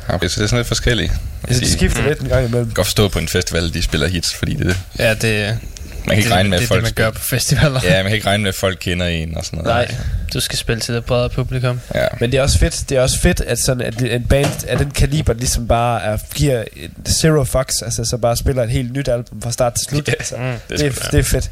Okay, 0.08 0.28
så 0.28 0.34
det 0.40 0.44
er 0.44 0.46
sådan 0.48 0.58
lidt 0.58 0.68
forskelligt. 0.68 1.12
Altså, 1.48 1.60
de 1.64 1.72
skifter 1.72 2.00
Mm. 2.02 2.08
lidt 2.08 2.20
en 2.20 2.28
gang 2.28 2.40
imellem. 2.40 2.58
Jeg 2.58 2.66
kan 2.66 2.74
godt 2.74 2.86
forstå 2.86 3.08
på 3.08 3.18
en 3.18 3.28
festival, 3.28 3.66
at 3.68 3.74
de 3.74 3.82
spiller 3.82 4.08
hits, 4.08 4.34
fordi 4.34 4.54
det, 4.54 4.76
Ja, 4.98 5.14
det, 5.14 5.58
man 6.06 6.16
kan 6.16 6.16
ikke 6.16 6.28
det, 6.28 6.34
regne 6.36 6.48
med, 6.48 6.58
det, 6.58 6.64
at 6.64 6.70
er 6.70 6.74
folk 6.74 6.84
det, 6.84 6.96
man 6.98 7.04
gør 7.04 7.10
på 7.10 7.20
festivaler. 7.20 7.80
Ja, 7.84 7.96
man 8.02 8.04
kan 8.10 8.14
ikke 8.14 8.26
regne 8.26 8.42
med, 8.42 8.48
at 8.48 8.54
folk 8.54 8.78
kender 8.80 9.06
en 9.06 9.36
og 9.36 9.44
sådan 9.44 9.58
noget. 9.64 9.88
Nej, 9.88 9.94
du 10.34 10.40
skal 10.40 10.58
spille 10.58 10.80
til 10.80 10.94
det 10.94 11.04
bredere 11.04 11.28
publikum. 11.30 11.80
Ja. 11.94 12.06
Men 12.20 12.32
det 12.32 12.38
er 12.38 12.42
også 12.42 12.58
fedt, 12.58 12.84
det 12.88 12.96
er 12.98 13.00
også 13.02 13.20
fedt, 13.20 13.40
at 13.40 13.58
sådan 13.58 13.82
at 13.86 14.02
en 14.02 14.24
band 14.24 14.64
af 14.68 14.78
den 14.78 14.90
kaliber 14.90 15.32
ligesom 15.32 15.68
bare 15.68 16.02
er, 16.02 16.18
giver 16.34 16.64
zero 17.08 17.44
fucks, 17.44 17.82
altså 17.82 18.04
så 18.04 18.16
bare 18.16 18.36
spiller 18.36 18.62
et 18.62 18.70
helt 18.70 18.92
nyt 18.92 19.08
album 19.08 19.42
fra 19.42 19.52
start 19.52 19.74
til 19.74 19.84
slut. 19.88 20.08
Ja, 20.08 20.12
altså, 20.12 20.36
Mm. 20.36 20.42
det 20.42 20.52
er 20.72 20.76
det, 20.90 21.02
er, 21.04 21.10
det 21.10 21.18
er 21.18 21.22
fedt. 21.22 21.50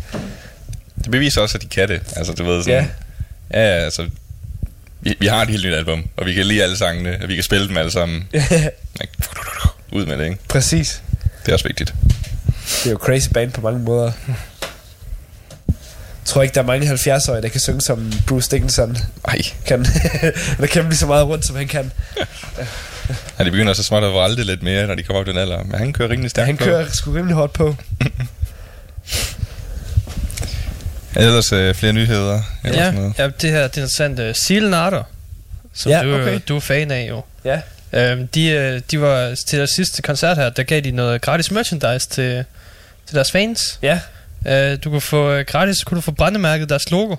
Det 0.98 1.10
beviser 1.10 1.40
også, 1.40 1.58
at 1.58 1.62
de 1.62 1.68
kan 1.68 1.88
det. 1.88 2.00
Altså, 2.16 2.32
du 2.32 2.44
ved 2.44 2.62
sådan... 2.62 2.88
Ja. 3.54 3.60
Ja, 3.60 3.84
altså... 3.84 4.08
Vi, 5.00 5.16
vi 5.20 5.26
har 5.26 5.42
et 5.42 5.48
helt 5.48 5.66
nyt 5.66 5.74
album, 5.74 6.04
og 6.16 6.26
vi 6.26 6.34
kan 6.34 6.46
lide 6.46 6.62
alle 6.62 6.76
sangene, 6.76 7.18
og 7.22 7.28
vi 7.28 7.34
kan 7.34 7.44
spille 7.44 7.68
dem 7.68 7.76
alle 7.76 7.90
sammen. 7.90 8.28
Men- 8.32 8.40
Ud 9.92 10.06
med 10.06 10.18
det, 10.18 10.24
ikke? 10.24 10.36
Præcis. 10.48 11.02
Det 11.42 11.48
er 11.48 11.52
også 11.52 11.68
vigtigt. 11.68 11.94
Det 12.64 12.86
er 12.86 12.90
jo 12.90 12.96
crazy 12.96 13.28
band 13.34 13.52
på 13.52 13.60
mange 13.60 13.78
måder. 13.80 14.12
Jeg 15.68 16.28
tror 16.28 16.42
ikke, 16.42 16.54
der 16.54 16.60
er 16.62 16.66
mange 16.66 16.92
70-årige, 16.92 17.42
der 17.42 17.48
kan 17.48 17.60
synge 17.60 17.80
som 17.80 18.12
Bruce 18.26 18.50
Dickinson 18.50 18.96
Ej, 19.28 19.38
kan. 19.66 19.80
Eller 20.56 20.66
kæmpe 20.66 20.88
lige 20.90 20.98
så 20.98 21.06
meget 21.06 21.26
rundt, 21.26 21.46
som 21.46 21.56
han 21.56 21.68
kan. 21.68 21.92
ja, 23.38 23.44
de 23.44 23.50
begynder 23.50 23.72
så 23.72 23.82
småt 23.82 24.04
at 24.04 24.12
vralde 24.12 24.44
lidt 24.44 24.62
mere, 24.62 24.86
når 24.86 24.94
de 24.94 25.02
kommer 25.02 25.20
op 25.20 25.26
den 25.26 25.38
alder. 25.38 25.62
Men 25.64 25.78
han 25.78 25.92
kører 25.92 26.08
rimelig 26.08 26.24
Ja, 26.24 26.28
stærkt 26.28 26.46
han 26.46 26.56
på. 26.56 26.64
kører 26.64 26.86
sgu 26.92 27.10
rimelig 27.12 27.34
hårdt 27.36 27.52
på. 27.52 27.76
Ellers 31.16 31.52
øh, 31.52 31.74
flere 31.74 31.92
nyheder. 31.92 32.42
Eller 32.64 32.78
Ja, 32.78 32.84
sådan 32.84 33.00
noget. 33.00 33.14
ja, 33.18 33.26
det 33.26 33.50
her 33.50 33.62
det 33.68 33.76
er 33.78 33.82
interessant. 33.82 34.20
Uh, 34.20 34.26
Seal 34.46 34.70
Narder, 34.70 35.02
som 35.74 35.90
Ja, 35.92 36.02
du, 36.02 36.14
okay. 36.14 36.40
du 36.48 36.56
er 36.56 36.60
fan 36.60 36.90
af 36.90 37.08
jo. 37.08 37.22
Ja. 37.44 37.60
Øhm, 37.94 38.28
de, 38.28 38.48
øh, 38.48 38.80
de 38.90 39.00
var 39.00 39.34
til 39.48 39.58
deres 39.58 39.70
sidste 39.70 40.02
koncert 40.02 40.36
her, 40.36 40.50
der 40.50 40.62
gav 40.62 40.80
de 40.80 40.90
noget 40.90 41.20
gratis 41.20 41.50
merchandise 41.50 42.08
til, 42.08 42.44
til 43.06 43.14
deres 43.14 43.32
fans. 43.32 43.78
Ja. 43.82 44.00
Øh, 44.46 44.78
du 44.84 44.90
kunne 44.90 45.00
få 45.00 45.30
øh, 45.30 45.44
gratis, 45.46 45.84
kunne 45.84 45.96
du 45.96 46.00
få 46.00 46.10
brændemærket 46.10 46.68
deres 46.68 46.90
logo. 46.90 47.16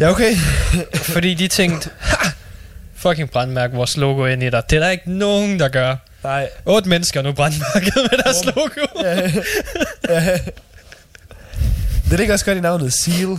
Ja, 0.00 0.10
okay. 0.10 0.36
Fordi 1.14 1.34
de 1.34 1.48
tænkte, 1.48 1.90
ha, 1.98 2.30
fucking 2.96 3.30
brændmærke 3.30 3.76
vores 3.76 3.96
logo 3.96 4.26
ind 4.26 4.42
i 4.42 4.50
dig. 4.50 4.62
Det 4.70 4.76
er 4.76 4.80
der 4.80 4.90
ikke 4.90 5.12
nogen, 5.12 5.60
der 5.60 5.68
gør. 5.68 5.96
Nej. 6.24 6.48
Otte 6.66 6.88
mennesker 6.88 7.22
nu 7.22 7.32
brændmærket 7.32 7.94
med 7.96 8.18
deres 8.24 8.44
logo. 8.44 9.02
Ja. 9.02 9.30
ja. 10.08 10.38
Det 12.10 12.18
ligger 12.18 12.34
også 12.34 12.44
godt 12.44 12.58
i 12.58 12.60
navnet 12.60 12.92
Seal. 12.92 13.38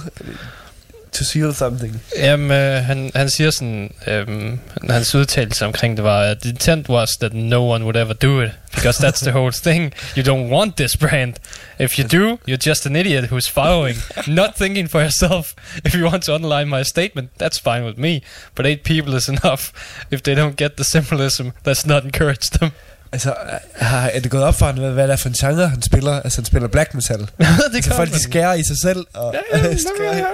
To 1.11 1.23
seal 1.23 1.53
something. 1.53 2.01
Jamen, 2.17 2.51
øh, 2.51 2.83
han, 2.83 3.11
han 3.15 3.29
siger 3.29 3.51
sådan, 3.51 3.93
øhm, 4.07 4.59
hans 4.89 5.15
udtalelse 5.15 5.65
omkring 5.65 5.97
det 5.97 6.03
var, 6.03 6.33
the 6.41 6.49
intent 6.49 6.89
was 6.89 7.09
that 7.21 7.33
no 7.33 7.71
one 7.73 7.83
would 7.83 7.95
ever 7.95 8.13
do 8.13 8.41
it, 8.41 8.51
because 8.75 9.07
that's 9.07 9.21
the 9.21 9.31
whole 9.31 9.51
thing. 9.51 9.93
You 10.17 10.23
don't 10.23 10.49
want 10.51 10.75
this 10.75 10.97
brand. 10.97 11.33
If 11.79 11.99
you 11.99 12.07
do, 12.07 12.37
you're 12.47 12.69
just 12.69 12.85
an 12.85 12.95
idiot 12.95 13.23
who's 13.25 13.49
following, 13.49 13.95
not 14.27 14.55
thinking 14.57 14.89
for 14.89 15.01
yourself. 15.01 15.55
If 15.85 15.95
you 15.95 16.05
want 16.05 16.23
to 16.23 16.35
underline 16.35 16.69
my 16.69 16.83
statement, 16.83 17.29
that's 17.37 17.57
fine 17.59 17.83
with 17.85 17.97
me, 17.97 18.21
but 18.55 18.65
eight 18.65 18.83
people 18.83 19.15
is 19.15 19.29
enough. 19.29 19.71
If 20.11 20.21
they 20.21 20.35
don't 20.35 20.55
get 20.57 20.77
the 20.77 20.83
symbolism, 20.83 21.53
let's 21.65 21.85
not 21.85 22.03
encourage 22.03 22.49
them. 22.49 22.71
Altså, 23.11 23.33
har, 23.75 24.07
er 24.07 24.19
det 24.19 24.31
gået 24.31 24.43
op 24.43 24.55
for 24.55 24.65
ham, 24.65 24.75
hvad, 24.77 24.91
hvad 24.91 25.07
det 25.07 25.13
er 25.13 25.17
for 25.17 25.29
en 25.29 25.35
genre, 25.39 25.67
han 25.69 25.81
spiller? 25.81 26.21
Altså, 26.21 26.37
han 26.41 26.45
spiller 26.45 26.67
black 26.67 26.93
metal. 26.93 27.19
det 27.19 27.29
altså, 27.75 27.93
folk, 27.95 28.11
de 28.13 28.23
skærer 28.23 28.53
i 28.53 28.63
sig 28.63 28.77
selv. 28.81 29.05
Og, 29.13 29.35
Ja, 29.53 29.57
ja, 29.57 29.75
skærer. 29.95 30.25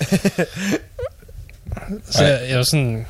Så 2.10 2.24
jeg, 2.24 2.40
jeg 2.48 2.56
var 2.58 2.62
sådan, 2.64 3.06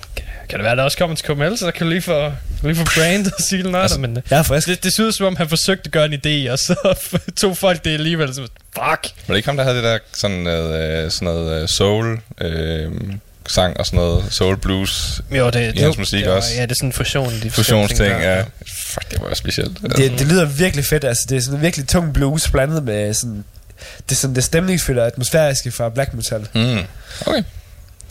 kan 0.49 0.59
det 0.59 0.65
være, 0.65 0.77
der 0.77 0.83
også 0.83 0.99
kommer 0.99 1.17
til 1.17 1.27
KML, 1.27 1.57
så 1.59 1.65
der 1.65 1.71
kan 1.71 1.87
du 1.87 1.91
lige 1.91 2.03
få, 2.03 2.33
lige 2.63 2.75
få 2.75 2.85
brand 2.97 3.27
og 3.27 3.33
sige 3.49 3.63
noget, 3.63 3.83
altså, 3.83 4.01
men 4.01 4.19
Jeg 4.31 4.39
er 4.39 4.43
frisk. 4.43 4.67
det, 4.67 4.85
det 4.85 4.93
synes 4.93 5.15
som 5.15 5.27
om, 5.27 5.37
han 5.37 5.49
forsøgte 5.49 5.83
at 5.87 5.93
gøre 5.93 6.05
en 6.05 6.13
idé, 6.15 6.53
og 6.53 6.59
så 6.59 6.99
tog 7.37 7.57
folk 7.57 7.85
det 7.85 7.95
alligevel, 7.95 8.35
så 8.35 8.41
fuck. 8.43 8.51
Var 8.79 9.01
det 9.29 9.37
ikke 9.37 9.49
ham, 9.49 9.57
der 9.57 9.65
havde 9.65 9.77
det 9.77 9.85
der 9.85 9.99
sådan 10.13 10.37
noget, 10.37 11.05
øh, 11.05 11.11
sådan 11.11 11.35
noget 11.35 11.63
øh, 11.63 11.69
soul 11.69 12.21
øh, 12.41 12.91
sang 13.49 13.77
og 13.77 13.87
sådan 13.87 13.97
noget 13.97 14.25
soul 14.31 14.57
blues 14.57 15.21
Jo, 15.31 15.51
det, 15.51 15.75
i 15.75 15.79
hans 15.81 15.99
musik 15.99 16.21
det 16.21 16.31
var, 16.31 16.37
også? 16.37 16.55
Ja, 16.57 16.63
det 16.63 16.71
er 16.71 16.75
sådan 16.75 16.89
en 16.89 16.93
fusion. 16.93 17.33
De 17.43 17.51
Fusionsting, 17.51 18.09
ja. 18.21 18.41
Fuck, 18.87 19.11
det 19.11 19.21
var 19.21 19.35
specielt. 19.35 19.79
Det, 19.83 19.97
det 20.19 20.27
lyder 20.27 20.45
virkelig 20.45 20.85
fedt. 20.85 21.05
Altså, 21.05 21.27
det 21.29 21.37
er 21.37 21.41
sådan 21.41 21.61
virkelig 21.63 21.89
tung 21.89 22.13
blues 22.15 22.51
blandet 22.51 22.83
med 22.85 23.15
sådan... 23.15 23.45
Det 24.09 24.13
er 24.13 24.15
sådan 24.17 24.37
det 24.37 24.45
stemningsfulde 24.45 25.01
og 25.01 25.07
atmosfæriske 25.07 25.71
fra 25.73 25.89
black 25.89 26.15
metal. 26.15 26.49
Mm. 26.55 26.79
Okay. 27.27 27.43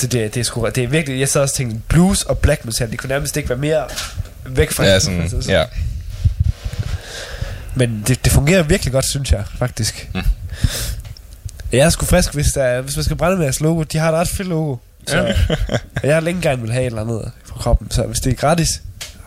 Det, 0.01 0.11
det, 0.11 0.33
det, 0.33 0.39
er 0.39 0.43
sgu, 0.43 0.69
det 0.75 0.83
er 0.83 0.87
virkelig... 0.87 1.19
Jeg 1.19 1.29
sad 1.29 1.41
også 1.41 1.53
og 1.53 1.57
tænkte, 1.57 1.79
blues 1.87 2.21
og 2.23 2.37
black 2.37 2.65
metal, 2.65 2.91
det 2.91 2.99
kunne 2.99 3.09
nærmest 3.09 3.37
ikke 3.37 3.49
være 3.49 3.57
mere 3.57 3.83
væk 4.45 4.71
fra 4.71 4.83
Ja, 4.85 4.99
hinanden. 4.99 5.29
sådan, 5.29 5.37
Altså, 5.37 5.51
ja. 5.51 5.63
Men 7.75 8.03
det, 8.07 8.23
det 8.25 8.31
fungerer 8.31 8.63
virkelig 8.63 8.91
godt, 8.93 9.05
synes 9.09 9.31
jeg, 9.31 9.43
faktisk. 9.59 10.09
Mm. 10.13 10.21
Jeg 11.71 11.79
er 11.79 11.89
sgu 11.89 12.05
frisk, 12.05 12.33
hvis, 12.33 12.47
der, 12.47 12.81
hvis 12.81 12.95
man 12.95 13.03
skal 13.05 13.17
brænde 13.17 13.37
med 13.37 13.43
deres 13.43 13.59
logo. 13.59 13.83
De 13.83 13.97
har 13.97 14.09
et 14.11 14.15
ret 14.15 14.27
fedt 14.29 14.47
logo. 14.47 14.75
Så, 15.07 15.17
Ja. 15.17 15.33
jeg 16.07 16.13
har 16.15 16.19
længe 16.21 16.41
gerne 16.41 16.61
vil 16.61 16.71
have 16.71 16.81
et 16.83 16.85
eller 16.85 17.01
andet 17.01 17.31
på 17.49 17.59
kroppen, 17.59 17.91
så 17.91 18.03
hvis 18.03 18.19
det 18.19 18.31
er 18.31 18.35
gratis, 18.35 18.81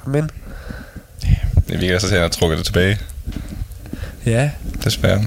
men 0.07 0.31
Det 1.69 1.81
virker 1.81 1.99
så 1.99 2.07
til, 2.09 2.15
at 2.15 2.21
han 2.21 2.31
har 2.31 2.37
trukket 2.39 2.59
det 2.59 2.67
tilbage, 2.67 2.99
ja. 4.27 4.51
desværre. 4.85 5.25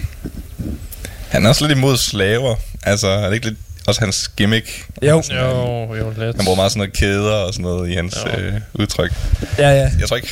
Han 1.30 1.46
er 1.46 1.50
også 1.50 1.68
lidt 1.68 1.78
imod 1.78 1.98
slaver. 1.98 2.56
Altså, 2.84 3.08
er 3.08 3.26
det 3.26 3.34
ikke 3.34 3.46
lidt 3.46 3.58
også 3.88 4.02
hans 4.02 4.28
gimmick? 4.28 4.86
Jo. 5.02 5.24
Jo, 5.32 5.96
jo, 5.96 6.10
lidt. 6.18 6.36
Han 6.36 6.46
bruger 6.46 6.56
meget 6.56 6.72
sådan 6.72 6.80
noget 6.80 6.94
kæder 6.94 7.32
og 7.34 7.54
sådan 7.54 7.64
noget 7.64 7.90
i 7.90 7.94
hans 7.94 8.16
Jo. 8.26 8.40
øh, 8.40 8.54
udtryk. 8.74 9.14
Ja, 9.58 9.70
ja. 9.70 9.92
Jeg 10.00 10.08
tror 10.08 10.16
ikke... 10.16 10.30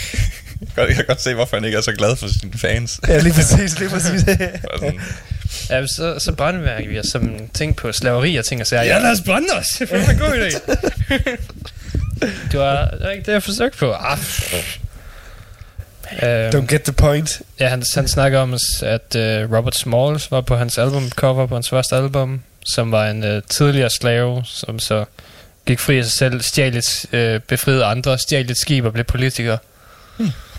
jeg, 0.60 0.68
kan 0.68 0.76
godt, 0.76 0.88
jeg 0.90 0.96
kan 0.96 1.06
godt 1.08 1.22
se, 1.22 1.34
hvorfor 1.34 1.58
han 1.58 1.66
ikke 1.66 1.78
er 1.78 1.82
så 1.82 1.92
glad 1.92 2.16
for 2.16 2.28
sine 2.28 2.52
fans. 2.58 3.00
Ja, 3.08 3.20
lige 3.20 3.34
præcis, 3.34 3.80
lige 3.80 3.90
præcis. 3.90 4.22
Sådan, 4.80 5.00
Ja, 5.70 5.88
så, 5.88 6.16
så 6.20 6.32
brændværker 6.32 6.90
vi 6.90 7.00
os 7.00 7.06
som 7.12 7.48
ting 7.54 7.76
på 7.76 7.92
slaveri 7.92 8.36
og 8.36 8.46
ting 8.46 8.62
og 8.62 8.68
sager. 8.68 8.84
Ja, 8.84 9.00
lad 9.00 9.12
os 9.12 9.22
brænde 9.26 9.48
os. 9.60 9.68
Det 9.80 9.92
er 9.92 10.10
en 10.10 10.18
god 10.18 10.50
idé. 10.50 10.76
du 12.54 12.60
har, 12.60 12.90
det 12.90 13.00
var 13.04 13.10
ikke 13.10 13.26
det, 13.26 13.32
jeg 13.34 13.44
forsøgte 13.44 13.78
på. 13.78 13.94
Ah. 13.94 14.18
Don't 16.14 16.56
Øhm, 16.56 16.68
get 16.68 16.82
the 16.84 16.94
point. 16.94 17.42
ja, 17.60 17.68
han, 17.68 17.84
han 17.96 18.08
snakker 18.08 18.40
om, 18.40 18.54
at 18.84 19.16
uh, 19.16 19.22
Robert 19.58 19.76
Smalls 19.76 20.32
var 20.32 20.42
på 20.42 20.56
hans 20.56 20.78
albumcover 20.78 21.46
på 21.48 21.54
hans 21.56 21.70
første 21.70 21.96
album, 21.96 22.42
som 22.66 22.92
var 22.92 23.08
en 23.08 23.24
uh, 23.36 23.44
tidligere 23.50 23.90
slave, 23.90 24.44
som 24.46 24.80
så 24.80 25.06
gik 25.66 25.80
fri 25.80 25.98
af 25.98 26.04
sig 26.04 26.14
selv, 26.14 26.42
stjal 26.42 26.76
et, 26.78 27.06
uh, 27.14 27.42
befriede 27.48 27.86
andre, 27.86 28.18
stjal 28.18 28.52
et 28.52 28.58
skib 28.58 28.86
og 28.86 28.94
blev 28.94 29.06
politiker. 29.06 29.58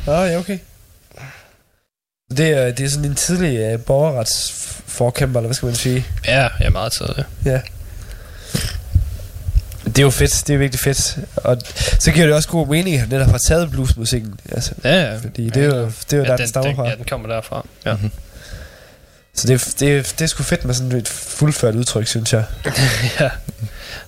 Ah, 0.07 0.31
ja, 0.33 0.39
okay. 0.39 0.59
Det 2.31 2.49
er, 2.49 2.71
det 2.73 2.85
er 2.87 2.89
sådan 2.91 3.05
en 3.05 3.15
tidlig 3.15 3.75
uh, 3.75 3.81
borgerretsforkæmper, 3.81 5.41
eller 5.41 5.49
hvad 5.49 5.55
skal 5.55 5.67
man 5.67 5.75
sige? 5.75 6.07
Ja, 6.27 6.49
ja, 6.61 6.71
meget 6.71 6.93
tidligt. 6.93 7.27
Ja. 7.45 7.61
Det 9.85 9.99
er 9.99 10.03
jo 10.03 10.11
fedt, 10.11 10.45
det 10.47 10.55
er 10.55 10.59
virkelig 10.59 10.81
fedt. 10.81 11.19
Og 11.37 11.57
så 12.01 12.11
giver 12.13 12.27
det 12.27 12.35
også 12.35 12.49
god 12.49 12.67
mening, 12.67 12.97
at 13.01 13.11
den 13.11 13.21
har 13.31 13.39
taget 13.39 13.71
bluesmusikken. 13.71 14.35
Altså, 14.53 14.73
Ja, 14.85 15.03
ja. 15.03 15.17
fordi 15.17 15.51
det 15.51 15.57
er 15.65 15.67
jo, 15.77 15.85
det 15.87 16.13
er 16.13 16.17
jo 16.17 16.23
ja, 16.23 16.29
der, 16.29 16.37
den, 16.37 16.39
den 16.39 16.49
stammer 16.49 16.69
den, 16.69 16.77
fra. 16.77 16.89
ja, 16.89 16.95
den 16.95 17.05
kommer 17.05 17.29
derfra. 17.29 17.67
Ja. 17.87 17.97
Så 19.37 19.47
det, 19.49 19.55
er- 19.55 19.73
det, 19.81 19.97
er- 19.99 20.03
det 20.03 20.21
er 20.21 20.27
sgu 20.27 20.43
fedt 20.43 20.65
med 20.65 20.75
sådan 20.75 20.93
et 20.93 21.09
fuldført 21.09 21.75
udtryk, 21.75 22.07
synes 22.07 22.33
jeg. 22.33 22.45
ja. 23.21 23.29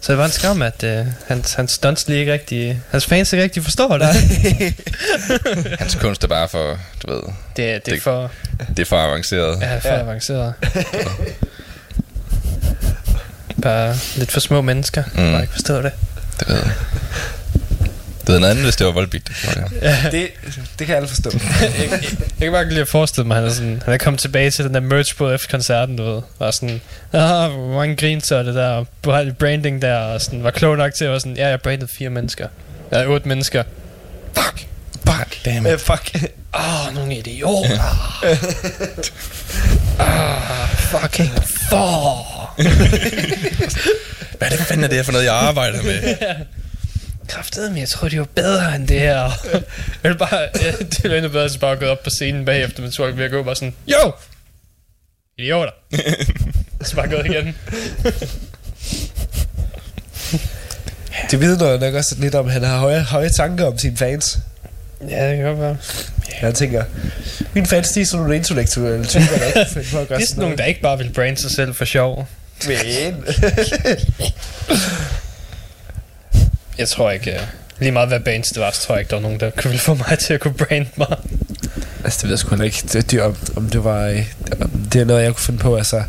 Så 0.01 0.13
det 0.13 0.19
var 0.19 0.25
en 0.25 0.31
skam, 0.31 0.63
at 0.63 0.85
uh, 1.01 1.07
hans, 1.27 1.55
hans 1.55 1.73
stunts 1.73 2.09
lige 2.09 2.21
ikke 2.21 2.33
rigtig... 2.33 2.81
Hans 2.91 3.07
fans 3.07 3.33
ikke 3.33 3.43
rigtig 3.43 3.63
forstår 3.65 3.99
det. 3.99 4.07
hans 5.81 5.95
kunst 5.95 6.25
er 6.25 6.29
bare 6.29 6.49
for, 6.49 6.79
du 7.03 7.13
ved, 7.15 7.23
det, 7.23 7.33
det 7.57 7.75
er 7.75 7.79
Det- 7.79 8.03
for, 8.03 8.31
det 8.69 8.79
er 8.79 8.85
for 8.85 8.99
avanceret. 9.01 9.61
ja, 9.61 9.79
for 9.79 9.89
Ja. 9.89 10.01
avanceret. 10.01 10.55
Bare 13.63 13.97
lidt 14.17 14.33
for 14.33 14.41
små 14.41 14.63
mennesker. 14.63 15.03
Mm. 15.05 15.11
Bare 15.17 15.41
ikke 15.43 15.53
forstå 15.53 15.83
det. 15.83 15.93
Det 16.41 16.49
ved 16.49 16.57
jeg. 16.57 16.73
Det 18.27 18.35
er 18.35 18.39
noget 18.39 18.51
andet, 18.51 18.65
hvis 18.65 18.77
det 18.77 18.87
var 18.87 18.93
Volbeat, 18.93 19.23
der 19.29 19.35
gjorde 19.43 19.71
det. 19.71 20.13
Det, 20.13 20.29
det 20.79 20.87
kan 20.87 20.97
alle 20.97 21.09
forstå. 21.09 21.31
jeg, 21.61 21.73
jeg, 21.79 21.91
jeg 21.91 22.01
kan 22.41 22.53
bare 22.53 22.69
lige 22.69 22.87
forestille 22.87 23.27
mig, 23.27 23.37
at 23.37 23.43
han 23.43 23.51
er, 23.51 23.55
sådan, 23.55 23.83
han 23.85 23.95
er 23.95 23.99
kommet 23.99 24.21
tilbage 24.21 24.51
til 24.51 24.65
den 24.65 24.75
der 24.75 24.81
merch 24.81 25.17
på 25.17 25.31
efter 25.31 25.51
koncerten, 25.51 25.97
du 25.97 26.05
ved. 26.05 26.23
Var 26.39 26.51
sådan, 26.51 26.81
ah, 27.13 27.51
hvor 27.51 27.75
mange 27.75 27.97
grin 27.97 28.21
så 28.21 28.43
det 28.43 28.55
der, 28.55 28.69
og 28.69 28.87
branding 29.39 29.83
der, 29.83 29.97
og 29.97 30.21
sådan, 30.21 30.43
var 30.43 30.51
klog 30.51 30.77
nok 30.77 30.95
til 30.95 31.05
at 31.05 31.11
være 31.11 31.21
sådan, 31.21 31.37
ja, 31.37 31.49
jeg 31.49 31.61
brandede 31.61 31.91
fire 31.99 32.11
mennesker. 32.11 32.49
Ja, 32.93 33.07
otte 33.07 33.29
mennesker. 33.29 33.63
Fuck. 34.39 34.67
Fuck, 35.09 35.45
damn 35.45 35.67
Uh, 35.67 35.79
fuck. 35.79 36.15
Åh, 36.55 36.87
oh, 36.87 36.95
nogle 36.95 37.17
idioter. 37.17 37.81
ah, 39.99 40.69
fucking 40.77 41.33
for. 41.71 42.27
Hvad 44.39 44.49
er 44.49 44.57
det 44.57 44.59
fanden 44.59 44.85
er 44.85 44.89
det 44.89 44.97
her 44.97 45.03
for 45.03 45.13
noget, 45.13 45.25
jeg 45.25 45.35
arbejder 45.35 45.83
med? 45.83 46.15
Kraftede 47.29 47.71
men 47.71 47.79
jeg 47.79 47.89
troede, 47.89 48.15
de 48.15 48.19
var 48.19 48.27
bedre 48.35 48.77
end 48.77 48.89
det 48.89 49.01
her. 49.01 49.15
jeg 50.03 50.11
vil 50.11 50.19
bare, 50.19 50.39
ja, 50.63 50.73
det 50.81 51.03
ville 51.03 51.17
endnu 51.17 51.31
bedre, 51.31 51.51
jeg 51.53 51.61
bare 51.61 51.77
gået 51.77 51.91
op 51.91 52.03
på 52.03 52.11
scenen 52.11 52.45
bagefter, 52.45 52.83
men 52.83 52.93
så 52.93 53.11
ved 53.11 53.25
at 53.25 53.31
gå 53.31 53.43
bare 53.43 53.55
sådan, 53.55 53.75
jo! 53.87 54.13
Idioter! 55.39 55.73
så 56.87 56.97
bare 56.97 57.09
gået 57.09 57.27
igen. 57.27 57.57
Det 61.31 61.41
vidner 61.41 61.79
nok 61.79 61.95
også 61.95 62.15
lidt 62.19 62.35
om, 62.35 62.47
at 62.47 62.53
han 62.53 62.63
har 62.63 62.79
høje, 62.79 63.01
høje 63.01 63.29
tanker 63.29 63.67
om 63.67 63.79
sine 63.79 63.97
fans. 63.97 64.39
Ja, 65.09 65.31
det 65.31 65.37
kan 65.37 65.47
godt 65.47 65.61
være. 65.61 65.77
Han 66.33 66.55
tænker, 66.55 66.85
mine 67.55 67.67
fans, 67.67 67.89
de 67.89 68.01
er 68.01 68.05
sådan 68.05 68.21
nogle 68.21 68.37
intellektuelle 68.37 69.05
typer, 69.05 69.37
der 69.39 69.47
ikke 69.47 69.53
kan 69.53 69.67
finde 69.73 69.89
på 69.93 69.99
at 69.99 70.09
gøre 70.09 70.19
Det 70.19 70.25
er 70.25 70.29
sådan 70.29 70.41
nogen, 70.41 70.59
der 70.59 70.65
ikke 70.65 70.81
bare 70.81 70.99
vil 70.99 71.11
brande 71.15 71.41
sig 71.41 71.51
selv 71.51 71.75
for 71.75 71.85
sjov. 71.85 72.29
Men... 72.67 73.25
Jeg 76.79 76.89
tror 76.89 77.11
ikke, 77.11 77.33
uh, 77.35 77.41
lige 77.81 77.93
meget 77.93 78.09
hvad 78.09 78.21
bands 78.21 78.49
det 78.49 78.61
var, 78.63 78.71
så 78.71 78.81
tror 78.81 78.95
jeg 78.95 79.01
ikke, 79.01 79.11
der 79.11 79.17
var 79.17 79.23
nogen, 79.23 79.41
der 79.41 79.51
kunne 79.51 79.71
ville 79.71 79.81
få 79.81 79.95
mig 80.09 80.19
til 80.19 80.35
at 80.35 80.41
kunne 80.41 80.55
brande 80.55 80.87
mig. 80.97 81.17
altså, 82.05 82.19
det 82.19 82.23
ved 82.23 82.31
jeg 82.31 82.39
sgu 82.39 82.63
ikke, 82.63 82.83
det, 82.93 83.11
det, 83.11 83.23
om, 83.23 83.37
om 83.57 83.71
det 83.71 83.85
var... 83.85 84.01
øh, 84.07 84.25
Om 84.61 84.71
det 84.93 85.01
er 85.01 85.05
noget, 85.05 85.23
jeg 85.23 85.35
kunne 85.35 85.45
finde 85.45 85.59
på, 85.59 85.77
altså... 85.77 86.03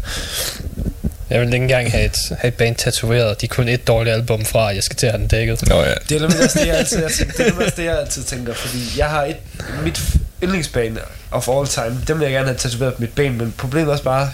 Jeg 1.30 1.39
vil 1.41 1.48
ikke 1.48 1.57
engang 1.64 1.91
have 1.91 2.06
et, 2.06 2.18
have 2.39 2.48
et 2.48 2.53
band 2.53 2.76
tatoveret. 2.76 3.41
De 3.41 3.45
er 3.45 3.48
kun 3.48 3.68
et 3.68 3.88
dårligt 3.88 4.15
album 4.15 4.45
fra, 4.45 4.65
jeg 4.65 4.84
skal 4.84 4.95
til 4.98 5.06
at 5.07 5.11
have 5.14 5.22
den 5.22 5.27
dækket. 5.27 5.68
Nå 5.68 5.76
ja. 5.84 5.94
Det 6.10 6.15
er 6.15 6.19
nemlig 6.19 6.44
også 6.44 6.60
det, 6.60 6.68
jeg 6.68 6.76
altid, 6.77 7.02
jeg 7.02 7.11
tænker, 7.18 7.34
det 7.44 7.48
er 7.48 7.56
også 7.65 7.73
det, 7.77 7.84
jeg 7.84 7.99
altid 7.99 8.23
tænker, 8.23 8.53
fordi 8.53 8.77
jeg 8.98 9.10
har 9.10 9.23
et, 9.26 9.35
mit 9.84 10.02
yndlingsbane 10.44 10.99
of 11.31 11.48
all 11.48 11.68
time, 11.68 12.02
dem 12.07 12.19
vil 12.19 12.26
jeg 12.26 12.34
gerne 12.34 12.48
have 12.48 12.57
tatoveret 12.57 12.94
på 12.94 13.02
mit 13.02 13.14
ben, 13.15 13.38
men 13.38 13.53
problemet 13.57 13.88
er 13.88 13.91
også 13.91 14.03
bare, 14.03 14.31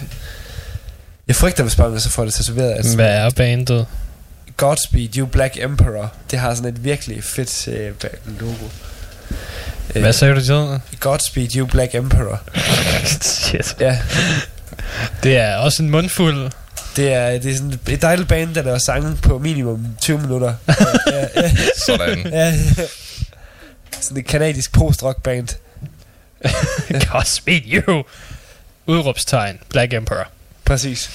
jeg 1.28 1.36
frygter, 1.36 1.62
hvis 1.62 1.74
bare, 1.76 1.92
jeg 1.92 2.00
får 2.02 2.24
det 2.24 2.34
tatoveret. 2.34 2.72
Altså, 2.76 2.94
Hvad 2.96 3.06
er 3.08 3.30
bandet? 3.30 3.86
Godspeed, 4.56 5.16
You 5.16 5.26
Black 5.26 5.56
Emperor, 5.56 6.12
det 6.30 6.38
har 6.38 6.54
sådan 6.54 6.74
et 6.74 6.84
virkelig 6.84 7.24
fedt 7.24 7.68
øh, 7.68 7.92
logo. 8.40 8.68
Hvad 9.92 10.12
sagde 10.12 10.34
du 10.34 10.40
til 10.40 10.54
det? 10.54 10.80
Godspeed, 11.00 11.56
You 11.56 11.66
Black 11.66 11.94
Emperor. 11.94 12.40
Shit. 13.22 13.76
Ja, 13.80 13.98
Det 15.22 15.36
er 15.36 15.56
også 15.56 15.82
en 15.82 15.90
mundfuld. 15.90 16.50
det 16.96 17.12
er, 17.12 17.30
det 17.38 17.50
er 17.52 17.56
sådan 17.56 17.78
et 17.88 18.02
dejligt 18.02 18.28
band, 18.28 18.54
der 18.54 18.62
laver 18.62 18.78
sange 18.78 19.16
på 19.16 19.38
minimum 19.38 19.86
20 20.00 20.18
minutter. 20.20 20.54
ja, 20.68 20.74
ja, 21.12 21.26
ja. 21.36 21.50
Sådan. 21.86 22.18
Ja, 22.32 22.54
sådan 24.00 24.18
et 24.18 24.26
kanadisk 24.26 24.72
post-rock 24.72 25.22
band. 25.22 25.48
Godspeed 27.12 27.62
you! 27.66 28.02
Udråbstegn. 28.86 29.58
Black 29.70 29.92
Emperor. 29.94 30.28
Præcis. 30.64 31.10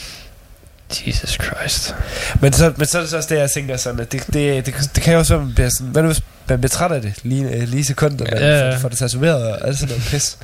Jesus 1.07 1.29
Christ. 1.43 1.95
Men 2.41 2.53
så, 2.53 2.73
men 2.77 2.87
så 2.87 2.97
er 2.97 3.01
det 3.01 3.09
så 3.09 3.17
også 3.17 3.29
det, 3.35 3.39
jeg 3.41 3.51
tænker 3.51 3.77
sådan, 3.77 3.99
at 3.99 4.11
det, 4.11 4.27
det, 4.33 4.65
det, 4.65 4.75
det 4.95 5.03
kan 5.03 5.13
jo 5.13 5.19
også 5.19 5.33
være, 5.35 5.45
man 5.45 5.53
bliver 5.55 5.69
sådan, 5.69 5.87
hvad 5.87 6.03
nu 6.03 6.13
man 6.49 6.59
bliver 6.59 6.69
træt 6.69 6.91
af 6.91 7.01
det 7.01 7.13
lige, 7.23 7.49
øh, 7.49 7.67
lige 7.67 7.83
man 7.83 8.27
Ja, 8.31 8.47
ja, 8.47 8.69
ja. 8.69 8.77
får 8.77 8.89
det 8.89 8.97
tatoveret 8.97 9.43
og 9.51 9.67
alt 9.67 9.77
sådan 9.79 9.89
noget 9.95 10.07
pis. 10.11 10.37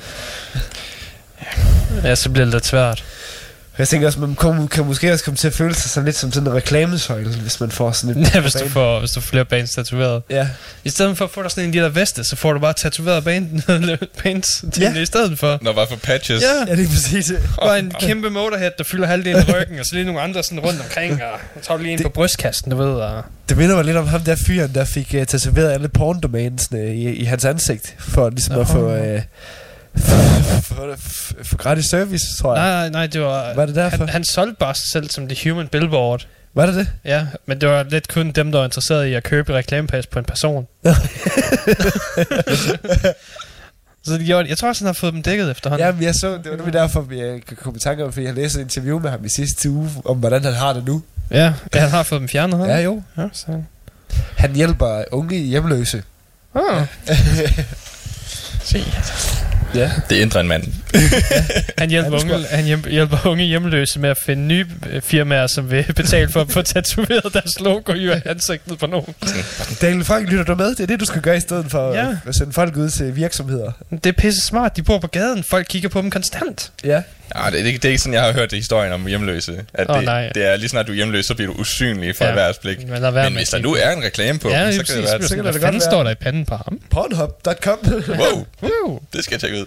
Ja, 2.04 2.14
så 2.14 2.30
bliver 2.30 2.44
det 2.44 2.54
lidt 2.54 2.66
svært. 2.66 3.04
Jeg 3.78 3.88
tænker 3.88 4.06
også, 4.06 4.20
man 4.20 4.34
kom, 4.34 4.68
kan 4.68 4.84
måske 4.86 5.12
også 5.12 5.24
komme 5.24 5.36
til 5.36 5.46
at 5.48 5.54
føle 5.54 5.74
sig 5.74 5.90
sådan 5.90 6.04
lidt 6.04 6.16
som 6.16 6.32
sådan 6.32 6.48
en 6.48 6.54
reklamesøjle, 6.54 7.28
hvis 7.36 7.60
man 7.60 7.70
får 7.70 7.92
sådan 7.92 8.22
et... 8.22 8.34
Ja, 8.34 8.40
hvis 8.40 8.52
du 8.52 8.68
får, 8.68 8.98
hvis 8.98 9.10
du 9.10 9.20
får 9.20 9.28
flere 9.30 9.44
bands 9.44 9.70
tatoveret. 9.74 10.22
Ja, 10.30 10.48
I 10.84 10.90
stedet 10.90 11.18
for 11.18 11.24
at 11.24 11.30
få 11.30 11.42
dig 11.42 11.50
sådan 11.50 11.64
en 11.64 11.70
lille 11.70 11.94
veste, 11.94 12.24
så 12.24 12.36
får 12.36 12.52
du 12.52 12.58
bare 12.58 12.72
tatoveret 12.72 13.24
band, 13.24 13.62
bands 14.22 14.64
Ja. 14.80 14.92
ja. 14.94 15.00
i 15.00 15.06
stedet 15.06 15.38
for. 15.38 15.58
Nå, 15.62 15.72
bare 15.72 15.86
for 15.88 15.96
patches. 15.96 16.42
Ja, 16.42 16.46
ja, 16.72 16.76
det 16.76 16.84
er 16.84 16.88
præcis 16.88 17.26
det. 17.26 17.42
bare 17.62 17.78
en 17.78 17.92
kæmpe 18.00 18.30
motorhead, 18.30 18.70
der 18.78 18.84
fylder 18.84 19.06
halvdelen 19.06 19.40
af 19.48 19.54
ryggen, 19.54 19.78
og 19.78 19.86
så 19.86 19.94
lige 19.94 20.04
nogle 20.04 20.20
andre 20.20 20.42
sådan 20.42 20.60
rundt 20.60 20.80
omkring, 20.80 21.12
og 21.12 21.38
så 21.62 21.66
tager 21.68 21.76
du 21.78 21.82
lige 21.82 21.92
en 21.92 21.98
Det- 21.98 22.06
på 22.06 22.10
brystkasten, 22.12 22.70
du 22.70 22.76
ved. 22.76 22.86
Og... 22.94 23.22
Det 23.48 23.56
minder 23.56 23.76
mig 23.76 23.84
lidt 23.84 23.96
om 23.96 24.06
ham 24.06 24.20
der 24.20 24.36
fyren, 24.46 24.74
der 24.74 24.84
fik 24.84 25.14
uh, 25.18 25.24
tatoveret 25.24 25.72
alle 25.72 25.88
porndomainsene 25.88 26.94
i, 26.96 27.08
i 27.08 27.24
hans 27.24 27.44
ansigt, 27.44 27.94
for 27.98 28.30
ligesom 28.30 28.54
Nå. 28.54 28.60
at 28.60 28.68
få, 28.68 28.96
uh, 29.14 29.20
for, 30.62 30.94
for, 31.42 31.56
gratis 31.56 31.84
service, 31.84 32.24
tror 32.40 32.56
jeg. 32.56 32.64
Nej, 32.64 32.88
nej, 32.88 33.06
det 33.06 33.20
var... 33.20 33.54
Var 33.54 33.66
det 33.66 33.74
derfor? 33.74 33.96
Han, 33.96 34.08
han 34.08 34.24
solgte 34.24 34.56
bare 34.58 34.74
sig 34.74 34.90
selv 34.92 35.10
som 35.10 35.28
The 35.28 35.50
Human 35.50 35.68
Billboard. 35.68 36.26
Var 36.54 36.66
det 36.66 36.74
det? 36.74 36.88
Ja, 37.04 37.26
men 37.46 37.60
det 37.60 37.68
var 37.68 37.82
lidt 37.82 38.08
kun 38.08 38.30
dem, 38.30 38.52
der 38.52 38.58
var 38.58 38.64
interesseret 38.64 39.06
i 39.06 39.14
at 39.14 39.22
købe 39.22 39.54
reklamepas 39.54 40.06
på 40.06 40.18
en 40.18 40.24
person. 40.24 40.66
så 44.04 44.12
det 44.12 44.26
gjorde, 44.26 44.48
jeg 44.48 44.58
tror 44.58 44.68
også, 44.68 44.84
han 44.84 44.86
har 44.86 44.92
fået 44.92 45.12
dem 45.12 45.22
dækket 45.22 45.50
efterhånden. 45.50 45.86
Jamen, 45.86 46.02
jeg 46.02 46.14
så, 46.14 46.32
det 46.32 46.50
var 46.50 46.56
nemlig 46.56 46.72
derfor, 46.72 47.06
jeg 47.10 47.40
kom 47.56 47.76
i 47.76 47.78
tanke 47.78 48.04
om, 48.04 48.12
fordi 48.12 48.26
jeg 48.26 48.34
læste 48.34 48.60
et 48.60 48.62
interview 48.62 48.98
med 48.98 49.10
ham 49.10 49.24
i 49.24 49.28
sidste 49.28 49.70
uge, 49.70 49.90
om 50.04 50.16
hvordan 50.16 50.44
han 50.44 50.54
har 50.54 50.72
det 50.72 50.84
nu. 50.84 51.02
Ja, 51.30 51.52
ja 51.74 51.80
han 51.80 51.90
har 51.90 52.02
fået 52.02 52.20
dem 52.20 52.28
fjernet. 52.28 52.58
han? 52.58 52.68
Ja, 52.68 52.78
jo. 52.78 53.02
Ja, 53.16 53.28
så. 53.32 53.62
Han 54.36 54.54
hjælper 54.54 55.04
unge 55.12 55.38
hjemløse. 55.38 56.02
Ah. 56.54 56.86
Se. 58.64 58.84
Ja. 59.76 59.90
Det 60.10 60.20
ændrer 60.20 60.40
en 60.40 60.48
mand. 60.48 60.62
Han 61.78 61.90
hjælper, 61.90 62.18
Han 62.18 62.30
er 62.30 62.34
unge, 62.34 62.46
han 62.50 62.64
hjælper, 62.64 62.90
hjælper 62.90 63.26
unge 63.26 63.44
hjemløse 63.44 64.00
med 64.00 64.10
at 64.10 64.18
finde 64.26 64.42
nye 64.42 64.66
øh, 64.90 65.02
firmaer, 65.02 65.46
som 65.46 65.70
vil 65.70 65.84
betale 65.96 66.28
for 66.28 66.40
at 66.40 66.50
få 66.50 66.62
tatoveret 66.62 67.32
deres 67.32 67.60
logo 67.60 67.92
i 67.92 68.08
ansigtet 68.24 68.78
på 68.78 68.86
nogen. 68.86 69.14
Daniel 69.80 70.04
Frank, 70.04 70.28
lytter 70.28 70.44
du 70.44 70.54
med? 70.54 70.70
Det 70.70 70.80
er 70.80 70.86
det, 70.86 71.00
du 71.00 71.04
skal 71.04 71.22
gøre 71.22 71.36
i 71.36 71.40
stedet 71.40 71.66
for 71.70 71.92
Ja. 71.94 72.04
ja. 72.06 72.16
at 72.26 72.34
sende 72.34 72.52
folk 72.52 72.76
ud 72.76 72.90
til 72.90 73.16
virksomheder. 73.16 73.72
Det 73.90 74.06
er 74.06 74.12
pisse 74.12 74.40
smart. 74.46 74.76
De 74.76 74.82
bor 74.82 74.98
på 74.98 75.06
gaden. 75.06 75.44
Folk 75.50 75.66
kigger 75.70 75.88
på 75.88 76.00
dem 76.02 76.10
konstant. 76.10 76.72
Ja. 76.84 77.02
Ja, 77.34 77.50
det, 77.50 77.60
er 77.60 77.64
ikke- 77.64 77.78
det 77.78 77.84
er 77.84 77.88
ikke 77.90 78.02
sådan, 78.02 78.14
jeg 78.14 78.22
har 78.22 78.32
hørt 78.32 78.50
det 78.50 78.58
historien 78.58 78.92
om 78.92 79.06
hjemløse. 79.06 79.64
At 79.74 79.90
Åh, 79.90 79.96
det, 79.96 80.04
nej. 80.04 80.28
det 80.34 80.44
er 80.52 80.56
lige 80.56 80.68
snart 80.68 80.86
du 80.86 80.92
er 80.92 80.96
hjemløs, 80.96 81.26
så 81.26 81.34
bliver 81.34 81.52
du 81.52 81.58
usynlig 81.60 82.16
for 82.16 82.24
Ja. 82.24 82.30
ja. 82.30 82.36
erhvervsblik. 82.36 82.88
Men 82.88 83.02
være 83.02 83.12
Men 83.12 83.36
hvis 83.36 83.48
der 83.48 83.58
nu 83.58 83.74
er 83.74 83.90
en 83.90 84.02
reklame 84.04 84.38
på, 84.38 84.48
Ja, 84.50 84.66
det 84.66 84.74
så 84.74 84.80
er 84.80 84.84
kan 84.84 84.94
det 84.96 85.04
præcis. 85.04 85.10
være, 85.10 85.18
Hvad 85.18 85.28
så 85.28 85.34
kan 85.36 85.44
det 85.44 85.54
da 85.54 85.58
godt 85.58 85.62
fanden 85.62 85.80
være. 85.80 85.90
står 85.90 86.02
der 86.02 86.10
i 86.10 86.14
panden 86.14 86.44
på 86.44 86.56
ham? 86.56 86.80
Pornhub.com. 86.90 87.78
wow, 88.08 88.46
Woo. 88.62 89.00
det 89.12 89.24
skal 89.24 89.34
jeg 89.34 89.40
tjekke 89.40 89.58
ud. 89.58 89.66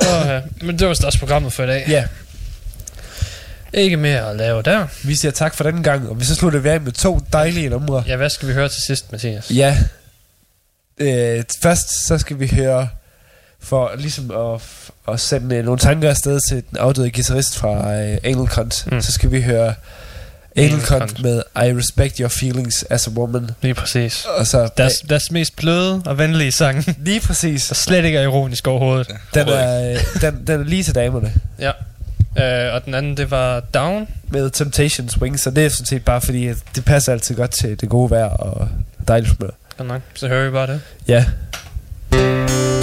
Oh, 0.00 0.26
ja. 0.28 0.40
Men 0.62 0.78
det 0.78 0.86
var 0.86 0.94
også 1.04 1.18
programmet 1.18 1.52
for 1.52 1.62
i 1.62 1.66
dag. 1.66 1.84
ja, 1.88 2.04
Ikke 3.72 3.96
mere 3.96 4.30
at 4.30 4.36
lave 4.36 4.62
der. 4.62 4.86
vi 5.02 5.14
siger 5.14 5.32
tak 5.32 5.54
for 5.54 5.64
den 5.64 5.82
gang, 5.82 6.08
og 6.08 6.20
vi 6.20 6.24
så 6.24 6.34
slutter 6.34 6.58
vi 6.58 6.68
af 6.68 6.80
med 6.80 6.92
to 6.92 7.20
dejlige 7.32 7.68
numre. 7.68 8.04
Ja, 8.06 8.16
hvad 8.16 8.30
skal 8.30 8.48
vi 8.48 8.52
høre 8.52 8.68
til 8.68 8.82
sidst, 8.82 9.12
Mathias? 9.12 9.50
Ja. 9.50 9.76
Øh, 11.00 11.44
først 11.62 12.06
så 12.06 12.18
skal 12.18 12.40
vi 12.40 12.46
høre, 12.54 12.88
for 13.60 13.90
ligesom 13.98 14.30
at, 14.54 14.60
at 15.14 15.20
sende 15.20 15.56
øh, 15.56 15.64
nogle 15.64 15.78
tanker 15.78 16.10
afsted 16.10 16.40
til 16.50 16.62
den 16.70 16.78
afdøde 16.78 17.10
guitarist 17.10 17.56
fra 17.56 17.94
øh, 17.94 18.18
Anal 18.24 18.46
Cunt, 18.48 18.86
Mm. 18.92 19.00
så 19.00 19.12
skal 19.12 19.30
vi 19.32 19.42
høre 19.42 19.74
Anal 20.56 20.80
Cunt 20.80 21.22
med 21.22 21.42
I 21.56 21.58
Respect 21.78 22.18
Your 22.18 22.28
Feelings 22.28 22.82
as 22.90 23.06
a 23.06 23.10
Woman. 23.10 23.50
Lige 23.62 23.74
præcis. 23.74 24.24
Og 24.38 24.46
så 24.46 24.68
Deres, 24.76 24.92
deres 25.08 25.30
mest 25.30 25.56
bløde 25.56 26.02
og 26.06 26.18
venlige 26.18 26.52
sang, 26.52 26.84
lige 27.04 27.20
præcis. 27.20 27.62
slet 27.62 28.04
ikke 28.04 28.18
er 28.18 28.22
ironisk 28.22 28.66
overhovedet. 28.66 29.10
Den 29.34 29.48
er, 29.48 29.90
øh, 29.92 29.96
den, 30.20 30.46
den 30.46 30.60
er 30.60 30.64
lige 30.64 30.82
til 30.82 30.94
damerne. 30.94 31.32
Ja. 31.58 31.70
Øh, 32.68 32.74
og 32.74 32.84
den 32.84 32.94
anden, 32.94 33.16
det 33.16 33.30
var 33.30 33.60
Down. 33.60 34.08
Med 34.30 34.50
Temptations 34.50 35.20
Wings, 35.20 35.42
så 35.42 35.50
det 35.50 35.66
er 35.66 35.68
sådan 35.68 35.86
set 35.86 36.04
bare 36.04 36.20
fordi, 36.20 36.46
at 36.46 36.56
det 36.74 36.84
passer 36.84 37.12
altid 37.12 37.34
godt 37.34 37.50
til 37.50 37.80
det 37.80 37.88
gode 37.88 38.10
vejr 38.10 38.24
og 38.28 38.68
dejligt 39.08 39.34
humør. 39.38 39.50
spændende 39.78 39.94
nok. 39.94 40.02
Så 40.14 40.28
hører 40.28 40.44
vi 40.44 40.50
bare 40.50 40.66
Yeah. 41.10 42.77